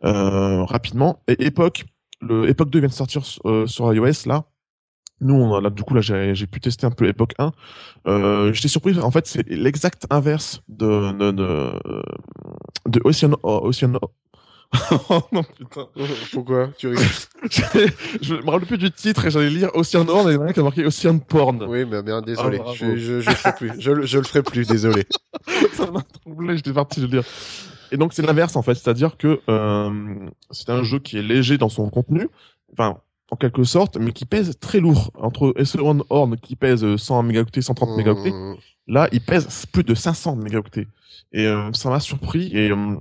euh, 0.04 0.64
rapidement. 0.64 1.22
Et 1.28 1.46
Epoch, 1.46 1.84
le 2.20 2.48
Epoch 2.48 2.70
2 2.70 2.78
vient 2.78 2.88
de 2.88 2.92
sortir 2.92 3.22
euh, 3.44 3.66
sur 3.66 3.92
iOS 3.92 4.26
là. 4.26 4.44
Nous, 5.20 5.34
on 5.34 5.52
a, 5.56 5.60
là, 5.60 5.70
du 5.70 5.82
coup, 5.82 5.94
là, 5.94 6.00
j'ai 6.00 6.46
pu 6.46 6.60
tester 6.60 6.86
un 6.86 6.92
peu 6.92 7.08
Epoch 7.08 7.32
1. 7.38 7.50
Euh, 8.06 8.52
J'étais 8.52 8.68
surpris. 8.68 8.96
En 9.00 9.10
fait, 9.10 9.26
c'est 9.26 9.48
l'exact 9.48 10.06
inverse 10.10 10.62
de 10.68 11.10
de, 11.12 11.32
de, 11.32 11.72
de 12.86 13.00
Ocean, 13.04 13.36
Ocean 13.42 13.98
oh 15.10 15.20
non, 15.32 15.42
putain. 15.42 15.88
Pourquoi 16.32 16.68
Tu 16.76 16.88
rigoles 16.88 17.04
je 18.20 18.34
me 18.34 18.50
rappelle 18.50 18.66
plus 18.68 18.78
du 18.78 18.90
titre 18.90 19.24
et 19.26 19.30
j'allais 19.30 19.48
lire 19.50 19.70
Ocean 19.74 20.06
Horn 20.08 20.28
et 20.28 20.32
il 20.32 20.34
y 20.34 20.38
en 20.38 20.42
a 20.46 20.52
qui 20.52 20.60
a 20.60 20.62
marqué 20.62 20.84
Ocean 20.84 21.18
Porn. 21.18 21.62
Oui, 21.68 21.84
mais 21.86 22.02
bien, 22.02 22.20
désolé. 22.20 22.60
Ah, 22.64 22.72
je, 22.74 22.96
je, 22.96 23.20
je 23.20 23.28
le 23.30 23.34
ferai 23.34 23.52
plus. 23.54 23.72
Je, 23.80 23.90
le- 23.90 24.06
je 24.06 24.18
le 24.18 24.24
ferai 24.24 24.42
plus, 24.42 24.66
désolé. 24.66 25.06
ça 25.72 25.90
m'a 25.90 26.02
troublé, 26.02 26.56
j'étais 26.56 26.72
parti 26.72 27.00
de 27.00 27.06
le 27.06 27.12
lire. 27.12 27.24
Et 27.92 27.96
donc 27.96 28.12
c'est 28.12 28.20
l'inverse 28.22 28.56
en 28.56 28.62
fait, 28.62 28.74
c'est-à-dire 28.74 29.16
que 29.16 29.40
euh, 29.48 30.14
c'est 30.50 30.68
un 30.68 30.82
jeu 30.82 30.98
qui 30.98 31.16
est 31.18 31.22
léger 31.22 31.56
dans 31.56 31.70
son 31.70 31.88
contenu, 31.88 32.28
enfin 32.72 32.98
en 33.30 33.36
quelque 33.36 33.64
sorte, 33.64 33.96
mais 33.98 34.12
qui 34.12 34.26
pèse 34.26 34.58
très 34.60 34.80
lourd. 34.80 35.10
Entre 35.14 35.54
Echelon 35.58 36.04
Horn 36.10 36.36
qui 36.36 36.56
pèse 36.56 36.84
100 36.96 37.22
mégaoctets, 37.22 37.62
130 37.62 37.96
mégaoctets, 37.96 38.30
Mmh. 38.32 38.56
là 38.88 39.08
il 39.12 39.22
pèse 39.22 39.64
plus 39.72 39.84
de 39.84 39.94
500 39.94 40.36
mégaoctets. 40.36 40.86
Et 41.32 41.46
euh, 41.46 41.70
ça 41.72 41.88
m'a 41.88 42.00
surpris 42.00 42.50
et 42.54 42.70
euh, 42.70 42.96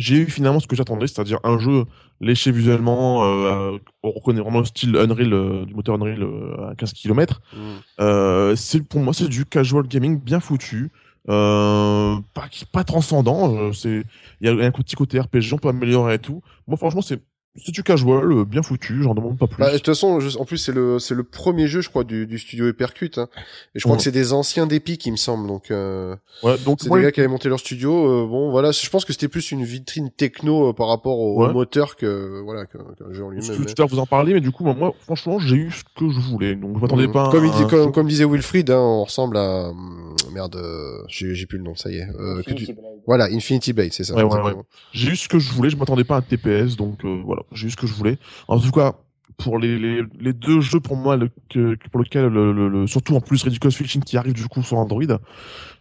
j'ai 0.00 0.16
eu 0.16 0.26
finalement 0.26 0.60
ce 0.60 0.66
que 0.66 0.74
j'attendais, 0.74 1.06
c'est-à-dire 1.06 1.38
un 1.44 1.58
jeu 1.58 1.84
léché 2.20 2.50
visuellement, 2.50 3.22
euh, 3.24 3.78
on 4.02 4.10
reconnaît 4.10 4.40
vraiment 4.40 4.60
le 4.60 4.64
style 4.64 4.96
Unreal, 4.96 5.32
euh, 5.32 5.64
du 5.66 5.74
moteur 5.74 5.96
Unreal 5.96 6.22
euh, 6.22 6.70
à 6.70 6.74
15 6.74 6.92
km. 6.94 7.40
Mmh. 7.52 7.58
Euh, 8.00 8.56
c'est 8.56 8.80
pour 8.80 9.00
moi 9.00 9.12
c'est 9.12 9.28
du 9.28 9.44
casual 9.44 9.86
gaming 9.86 10.18
bien 10.18 10.40
foutu 10.40 10.90
euh, 11.28 12.16
pas 12.32 12.48
pas 12.72 12.82
transcendant 12.82 13.54
euh, 13.54 13.72
c'est 13.72 14.04
il 14.40 14.46
y 14.46 14.48
a 14.48 14.64
un 14.64 14.70
petit 14.70 14.96
côté 14.96 15.20
RPG 15.20 15.52
on 15.52 15.58
peut 15.58 15.68
améliorer 15.68 16.14
et 16.14 16.18
tout 16.18 16.42
moi 16.66 16.78
franchement 16.78 17.02
c'est 17.02 17.20
c'est 17.56 17.72
du 17.72 17.82
casual 17.82 18.30
euh, 18.32 18.44
bien 18.44 18.62
foutu 18.62 19.02
j'en 19.02 19.14
demande 19.14 19.36
pas 19.38 19.46
plus 19.48 19.58
Bah, 19.60 19.72
de 19.72 19.76
toute 19.78 19.86
façon, 19.86 20.20
je- 20.20 20.38
en 20.38 20.44
plus 20.44 20.56
c'est 20.58 20.72
le 20.72 20.98
c'est 20.98 21.14
le 21.14 21.24
premier 21.24 21.66
jeu, 21.66 21.80
je 21.80 21.88
crois, 21.88 22.04
du, 22.04 22.26
du 22.26 22.38
studio 22.38 22.68
Hypercute. 22.68 23.18
Hein. 23.18 23.28
Et 23.74 23.78
je 23.78 23.82
crois 23.82 23.92
Ouais. 23.92 23.96
que 23.98 24.04
c'est 24.04 24.12
des 24.12 24.32
anciens 24.32 24.66
d'Epic, 24.66 25.04
il 25.06 25.10
me 25.12 25.16
semble. 25.16 25.46
Donc 25.48 25.70
euh, 25.70 26.14
ouais 26.44 26.56
donc 26.64 26.78
c'est 26.80 26.88
moi, 26.88 26.98
des 26.98 27.04
gars 27.04 27.12
qui 27.12 27.20
avaient 27.20 27.28
monté 27.28 27.48
leur 27.48 27.58
studio. 27.58 27.92
euh, 27.92 28.26
bon, 28.26 28.50
voilà, 28.50 28.70
je 28.70 28.88
pense 28.88 29.04
que 29.04 29.12
c'était 29.12 29.26
plus 29.28 29.50
une 29.50 29.64
vitrine 29.64 30.10
techno 30.10 30.68
euh, 30.68 30.72
par 30.72 30.88
rapport 30.88 31.18
au, 31.18 31.48
moteur 31.52 31.96
que 31.96 32.40
voilà 32.44 32.66
qu'un 32.66 32.78
qu'un 32.98 33.12
jeu 33.12 33.24
en 33.24 33.30
je 33.32 33.52
lui-même. 33.52 33.66
tout 33.66 33.72
à 33.72 33.74
l'heure 33.78 33.88
vous 33.88 33.98
en 33.98 34.06
parler 34.06 34.32
mais 34.34 34.40
du 34.40 34.52
coup 34.52 34.64
moi, 34.64 34.94
franchement 35.04 35.38
j'ai 35.40 35.56
eu 35.56 35.70
ce 35.72 35.82
que 35.82 36.08
je 36.08 36.20
voulais 36.20 36.54
donc 36.54 36.76
je 36.76 36.82
m'attendais 36.82 37.08
Mmh. 37.08 37.12
pas 37.12 37.28
à 37.28 37.30
comme, 37.32 37.44
il 37.44 37.52
un 37.52 37.56
dit, 37.66 37.92
comme, 37.92 38.06
disait 38.06 38.24
Wilfried, 38.24 38.70
hein, 38.70 38.78
on 38.78 39.04
ressemble 39.04 39.36
à 39.36 39.70
hum, 39.70 40.14
merde, 40.32 40.54
euh, 40.56 41.02
j'ai 41.08 41.34
j'ai 41.34 41.46
plus 41.46 41.58
le 41.58 41.64
nom, 41.64 41.74
ça 41.74 41.90
y 41.90 41.96
est. 41.96 42.06
Euh, 42.18 42.42
que 42.42 42.52
tu- 42.52 42.62
Infinity 42.62 42.72
Blade. 42.74 42.84
Voilà, 43.06 43.24
Infinity 43.32 43.72
Blade, 43.72 43.92
c'est 43.92 44.04
ça. 44.04 44.14
Ouais, 44.14 44.22
ouais, 44.22 44.28
exactement. 44.28 44.64
j'ai 44.92 45.10
eu 45.10 45.16
ce 45.16 45.28
que 45.28 45.38
je 45.38 45.50
voulais 45.52 45.70
je 45.70 45.76
m'attendais 45.76 46.04
pas 46.04 46.16
à 46.16 46.18
un 46.18 46.22
TPS 46.22 46.76
donc 46.76 47.04
euh, 47.04 47.22
voilà 47.40 47.46
j'ai 47.52 47.68
eu 47.68 47.70
ce 47.70 47.76
que 47.76 47.86
je 47.86 47.94
voulais. 47.94 48.18
En 48.48 48.58
tout 48.60 48.70
cas 48.70 48.94
pour 49.38 49.58
les, 49.58 49.78
les, 49.78 50.02
les 50.18 50.32
deux 50.34 50.60
jeux 50.60 50.80
pour 50.80 50.96
moi 50.96 51.16
que, 51.48 51.76
pour 51.90 52.00
lequel 52.00 52.26
le, 52.26 52.52
le, 52.52 52.68
le- 52.68 52.86
surtout 52.86 53.14
en 53.14 53.20
plus 53.20 53.42
Ridiculous 53.42 53.70
Fiction 53.72 54.00
qui 54.00 54.18
arrive 54.18 54.34
du 54.34 54.46
coup 54.48 54.62
sur 54.62 54.76
Android 54.76 55.02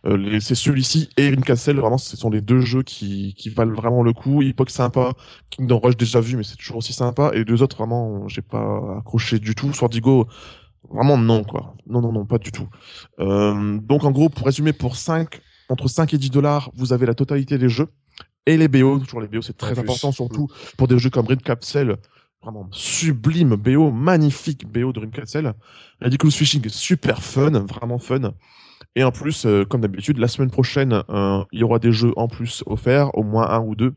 euh, 0.05 0.39
c'est 0.39 0.55
celui-ci 0.55 1.09
et 1.17 1.35
Castle. 1.35 1.77
Vraiment 1.79 1.97
ce 1.97 2.15
sont 2.15 2.29
les 2.29 2.39
deux 2.41 2.61
jeux 2.61 2.83
qui, 2.83 3.33
qui 3.37 3.49
valent 3.49 3.73
vraiment 3.73 4.01
le 4.03 4.13
coup. 4.13 4.41
Epoch 4.41 4.69
sympa 4.69 5.13
Kingdom 5.49 5.79
Rush 5.79 5.97
déjà 5.97 6.21
vu 6.21 6.37
mais 6.37 6.43
c'est 6.43 6.55
toujours 6.55 6.77
aussi 6.77 6.93
sympa. 6.93 7.31
Et 7.33 7.39
les 7.39 7.45
deux 7.45 7.61
autres 7.61 7.75
vraiment 7.77 8.27
j'ai 8.27 8.41
pas 8.41 8.97
accroché 8.99 9.39
du 9.39 9.55
tout. 9.55 9.73
Swordigo 9.73 10.27
vraiment 10.89 11.17
non 11.17 11.43
quoi. 11.43 11.75
Non 11.87 12.01
non 12.01 12.13
non 12.13 12.25
pas 12.25 12.37
du 12.37 12.51
tout. 12.51 12.69
Euh, 13.19 13.77
donc 13.79 14.05
en 14.05 14.11
gros 14.11 14.29
pour 14.29 14.45
résumer 14.45 14.71
pour 14.73 14.95
5 14.95 15.41
entre 15.67 15.87
5 15.89 16.13
et 16.13 16.17
10 16.17 16.29
dollars 16.29 16.71
vous 16.75 16.93
avez 16.93 17.05
la 17.05 17.13
totalité 17.13 17.57
des 17.57 17.69
jeux 17.69 17.87
et 18.49 18.57
les 18.57 18.67
BO 18.67 18.99
toujours 18.99 19.21
les 19.21 19.27
BO 19.27 19.41
c'est 19.41 19.57
très 19.57 19.71
En 19.71 19.81
plus. 19.83 19.91
important 19.91 20.11
surtout 20.11 20.47
pour 20.77 20.87
des 20.87 20.97
jeux 20.97 21.09
comme 21.09 21.27
Red 21.27 21.43
Capsule. 21.43 21.97
Vraiment 22.41 22.67
sublime 22.71 23.55
BO 23.55 23.91
magnifique 23.91 24.65
BO 24.65 24.93
de 24.93 25.05
Castle 25.07 25.53
Ridiculous 26.01 26.31
Fishing 26.31 26.67
super 26.69 27.21
fun 27.21 27.51
vraiment 27.65 27.99
fun. 27.99 28.33
Et 28.95 29.03
en 29.03 29.11
plus 29.11 29.45
euh, 29.45 29.65
comme 29.65 29.81
d'habitude 29.81 30.17
la 30.17 30.27
semaine 30.27 30.49
prochaine 30.49 31.03
euh, 31.09 31.43
il 31.51 31.59
y 31.59 31.63
aura 31.63 31.79
des 31.79 31.91
jeux 31.91 32.13
en 32.15 32.27
plus 32.27 32.63
offerts 32.65 33.15
au 33.15 33.23
moins 33.23 33.49
un 33.49 33.59
ou 33.59 33.75
deux. 33.75 33.93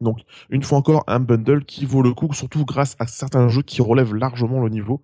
Donc 0.00 0.18
une 0.50 0.62
fois 0.62 0.78
encore 0.78 1.04
un 1.06 1.20
bundle 1.20 1.64
qui 1.64 1.86
vaut 1.86 2.02
le 2.02 2.12
coup 2.12 2.32
surtout 2.34 2.64
grâce 2.64 2.96
à 2.98 3.06
certains 3.06 3.48
jeux 3.48 3.62
qui 3.62 3.80
relèvent 3.80 4.14
largement 4.14 4.60
le 4.62 4.68
niveau 4.68 5.02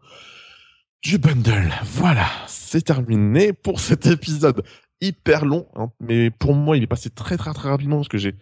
du 1.03 1.19
bundle. 1.19 1.73
Voilà 1.85 2.27
c'est 2.47 2.82
terminé 2.82 3.53
pour 3.53 3.81
cet 3.81 4.07
épisode 4.07 4.62
hyper 5.01 5.44
long 5.44 5.69
hein, 5.77 5.90
mais 6.01 6.31
pour 6.31 6.55
moi 6.55 6.77
il 6.77 6.82
est 6.82 6.89
passé 6.89 7.11
très 7.11 7.36
très 7.36 7.53
très 7.53 7.69
rapidement 7.69 7.97
parce 7.97 8.09
que 8.09 8.19
j'ai 8.19 8.35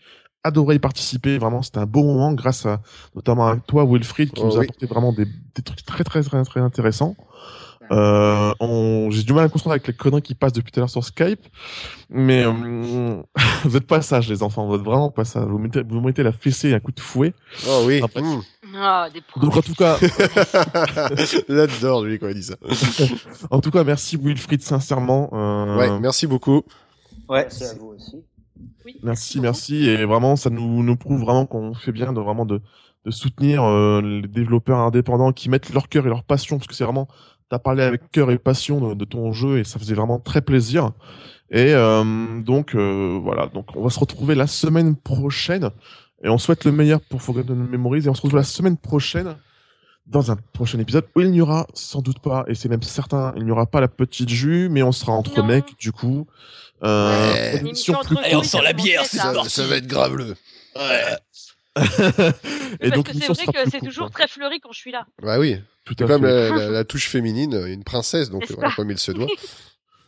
adoré 0.45 0.77
y 0.77 0.79
participer 0.79 1.39
vraiment 1.39 1.63
c'était 1.63 1.79
un 1.79 1.87
beau 1.87 2.05
moment 2.05 2.33
grâce 2.33 2.67
à 2.67 2.81
notamment 3.15 3.49
à 3.49 3.57
toi 3.57 3.85
Wilfried 3.85 4.31
qui 4.33 4.43
Oh, 4.43 4.47
nous 4.47 4.57
a 4.57 4.59
oui. 4.61 4.65
apporté 4.67 4.87
vraiment 4.87 5.13
des, 5.13 5.25
des 5.25 5.63
trucs 5.63 5.85
très 5.85 6.05
très 6.05 6.23
très 6.23 6.45
très 6.45 6.61
intéressants 6.61 7.17
euh, 7.91 8.55
on... 8.61 9.11
j'ai 9.11 9.25
du 9.25 9.35
mal 9.35 9.45
à 9.45 9.47
me 9.49 9.53
concentrer 9.53 9.73
avec 9.73 9.87
les 9.87 9.93
conneries 9.93 10.23
qui 10.23 10.35
passent 10.35 10.55
depuis 10.55 10.73
tout 10.73 10.81
à 10.81 10.83
l'heure 10.83 10.91
sur 10.91 11.05
Skype 11.05 11.41
mais 12.09 12.43
euh, 12.47 13.23
vous 13.65 13.77
êtes 13.77 13.87
pas 13.87 14.01
sages 14.01 14.29
les 14.29 14.43
enfants 14.43 14.67
vous 14.67 14.77
êtes 14.77 14.81
vraiment 14.83 15.11
pas 15.11 15.25
sages 15.27 15.45
vous 15.49 15.59
mettez, 15.59 15.83
vous 15.83 16.01
mettez 16.01 16.23
la 16.23 16.33
fessée 16.33 16.71
et 16.71 16.75
un 16.75 16.81
coup 16.81 16.93
de 16.93 17.01
fouet 17.01 17.35
Oh 17.69 17.83
oui. 17.87 18.01
Après- 18.03 18.21
hum. 18.23 18.43
Ah, 18.77 19.09
des 19.13 19.21
donc 19.41 19.57
en 19.57 19.61
tout 19.63 19.75
cas 19.75 19.99
J'adore 21.49 22.03
lui 22.05 22.19
quand 22.19 22.29
il 22.29 22.35
dit 22.35 22.43
ça. 22.43 22.57
en 23.51 23.61
tout 23.61 23.71
cas 23.71 23.85
merci 23.85 24.17
Wilfried 24.17 24.63
sincèrement 24.63 25.29
euh, 25.33 25.77
Ouais, 25.79 26.01
merci 26.01 26.27
beaucoup. 26.27 26.63
Ouais. 27.29 27.43
Merci 27.43 27.65
à 27.65 27.75
vous 27.75 27.95
aussi. 27.97 28.17
Oui, 28.85 28.97
Merci, 29.03 29.41
merci. 29.41 29.89
Et 29.89 30.05
vraiment, 30.05 30.37
ça 30.37 30.51
nous, 30.51 30.83
nous 30.83 30.97
prouve 30.97 31.21
vraiment 31.21 31.47
qu'on 31.47 31.75
fait 31.75 31.93
bien 31.93 32.13
de 32.13 32.21
vraiment 32.21 32.47
de, 32.47 32.61
de 33.05 33.11
soutenir 33.11 33.65
euh, 33.65 34.01
les 34.01 34.29
développeurs 34.29 34.79
indépendants 34.79 35.33
qui 35.33 35.49
mettent 35.49 35.73
leur 35.73 35.89
cœur 35.89 36.07
et 36.07 36.09
leur 36.09 36.23
passion, 36.25 36.59
parce 36.59 36.69
que 36.69 36.75
c'est 36.75 36.85
vraiment, 36.85 37.09
t'as 37.49 37.59
parlé 37.59 37.83
avec 37.83 38.11
cœur 38.11 38.31
et 38.31 38.39
passion 38.39 38.89
de, 38.89 38.95
de 38.95 39.05
ton 39.05 39.33
jeu 39.33 39.59
et 39.59 39.65
ça 39.65 39.79
faisait 39.79 39.95
vraiment 39.95 40.19
très 40.19 40.41
plaisir. 40.41 40.93
Et 41.51 41.75
euh, 41.75 42.41
donc 42.41 42.75
euh, 42.75 43.19
voilà, 43.23 43.47
donc 43.49 43.77
on 43.77 43.83
va 43.83 43.91
se 43.91 44.01
retrouver 44.01 44.35
la 44.35 44.47
semaine 44.47 44.97
prochaine 44.97 45.71
et 46.23 46.29
on 46.29 46.39
souhaite 46.39 46.65
le 46.65 46.73
meilleur 46.73 47.01
pour 47.03 47.21
Forgotten 47.23 47.55
Memories 47.69 48.07
et 48.07 48.09
on 48.09 48.15
se 48.15 48.23
retrouve 48.23 48.39
la 48.39 48.45
semaine 48.45 48.77
prochaine 48.79 49.37
dans 50.07 50.31
un 50.31 50.37
prochain 50.53 50.79
épisode 50.79 51.07
où 51.15 51.21
il 51.21 51.31
n'y 51.31 51.41
aura 51.41 51.67
sans 51.75 52.03
doute 52.03 52.19
pas, 52.19 52.45
et 52.47 52.55
c'est 52.55 52.69
même 52.69 52.83
certain, 52.83 53.33
il 53.37 53.45
n'y 53.45 53.51
aura 53.51 53.67
pas 53.67 53.81
la 53.81 53.89
petite 53.89 54.29
jus, 54.29 54.69
mais 54.71 54.83
on 54.83 54.93
sera 54.93 55.13
entre 55.13 55.41
Non. 55.41 55.47
mecs 55.47 55.79
du 55.79 55.93
coup. 55.93 56.27
Euh, 56.85 57.33
Ouais. 57.33 57.61
plus 57.61 57.91
Allez, 58.25 58.37
on 58.37 58.43
sent 58.43 58.49
ça 58.59 58.63
la 58.63 58.73
bière, 58.73 59.05
c'est 59.07 59.19
parti. 59.19 59.51
ça 59.51 59.67
va 59.67 59.77
être 59.77 59.87
graveleux. 59.87 60.35
et 60.77 61.81
Parce 61.81 62.93
donc 62.93 63.07
que 63.07 63.13
l'émission 63.13 63.35
c'est 63.35 63.43
sera 63.45 63.53
vrai 63.53 63.65
que 63.65 63.71
c'est 63.71 63.81
toujours 63.81 64.11
quoi. 64.11 64.21
très 64.25 64.29
fleuri 64.29 64.61
quand 64.61 64.73
je 64.73 64.79
suis 64.79 64.93
là. 64.93 65.07
Bah 65.23 65.39
oui. 65.39 65.59
Tout 65.85 65.97
à 66.01 66.07
comme 66.07 66.23
fait. 66.23 66.51
la, 66.51 66.57
la- 66.57 66.69
la 66.71 66.85
touche 66.85 67.09
féminine, 67.09 67.63
une 67.67 67.85
princesse, 67.85 68.31
donc 68.31 68.51
voilà, 68.51 68.73
comme 68.75 68.91
il 68.91 68.99
se 68.99 69.13
doit. 69.13 69.27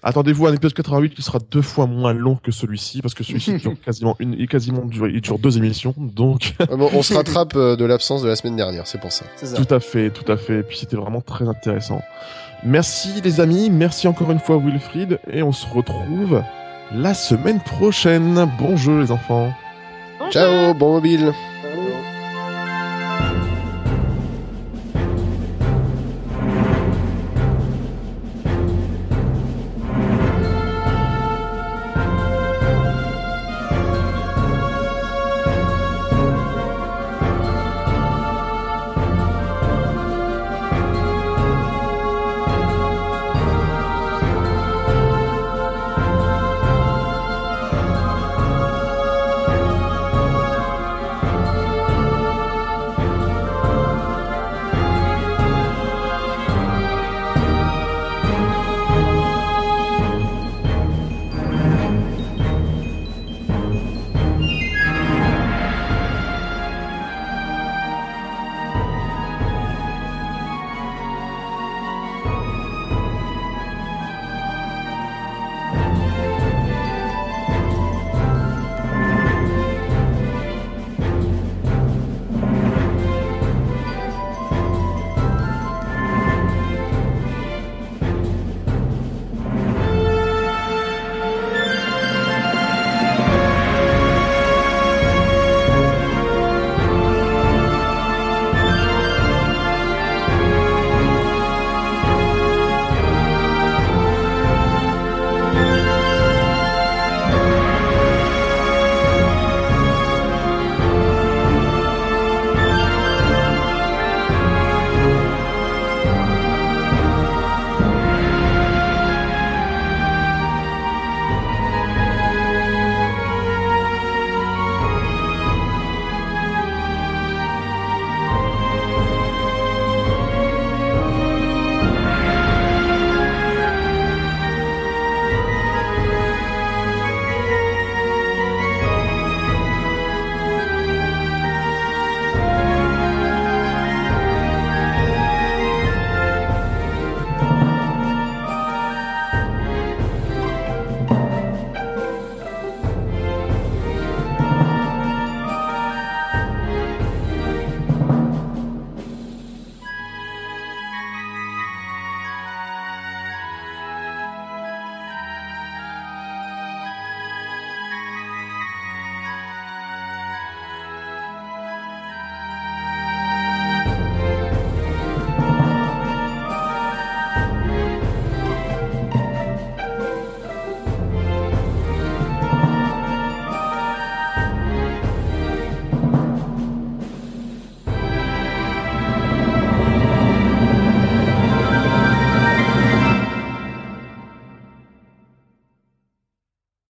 Attendez-vous 0.02 0.46
à 0.46 0.50
un 0.50 0.54
épisode 0.54 0.74
88 0.74 1.14
qui 1.14 1.22
sera 1.22 1.38
deux 1.50 1.62
fois 1.62 1.86
moins 1.86 2.12
long 2.12 2.36
que 2.36 2.52
celui-ci 2.52 3.02
parce 3.02 3.14
que 3.14 3.24
celui-ci 3.24 3.54
dure 3.58 3.74
quasiment 3.84 4.14
une, 4.20 4.34
il 4.38 4.46
quasiment 4.46 4.84
dure, 4.84 5.08
il 5.08 5.20
dure 5.20 5.38
deux 5.38 5.56
émissions 5.56 5.94
donc 5.98 6.54
Ah 6.60 6.66
bon, 6.76 6.88
on 6.92 7.02
se 7.02 7.14
rattrape 7.14 7.56
euh, 7.56 7.74
de 7.76 7.84
l'absence 7.84 8.22
de 8.22 8.28
la 8.28 8.36
semaine 8.36 8.54
dernière, 8.56 8.86
c'est 8.86 9.00
pour 9.00 9.10
ça. 9.10 9.24
Ça. 9.36 9.56
tout 9.62 9.74
à 9.74 9.80
fait, 9.80 10.10
tout 10.10 10.30
à 10.30 10.36
fait. 10.36 10.60
Et 10.60 10.62
puis 10.62 10.78
c'était 10.78 10.96
vraiment 10.96 11.20
très 11.22 11.48
intéressant. 11.48 12.02
Merci 12.62 13.20
les 13.22 13.40
amis, 13.40 13.68
merci 13.70 14.06
encore 14.06 14.30
une 14.30 14.38
fois 14.38 14.58
Wilfried 14.58 15.18
et 15.30 15.42
on 15.42 15.52
se 15.52 15.66
retrouve 15.66 16.42
la 16.92 17.14
semaine 17.14 17.60
prochaine. 17.60 18.46
Bon 18.58 18.76
jeu 18.76 19.00
les 19.00 19.10
enfants. 19.10 19.52
Bonjour. 20.18 20.32
Ciao, 20.32 20.74
bon 20.74 20.94
mobile 20.94 21.32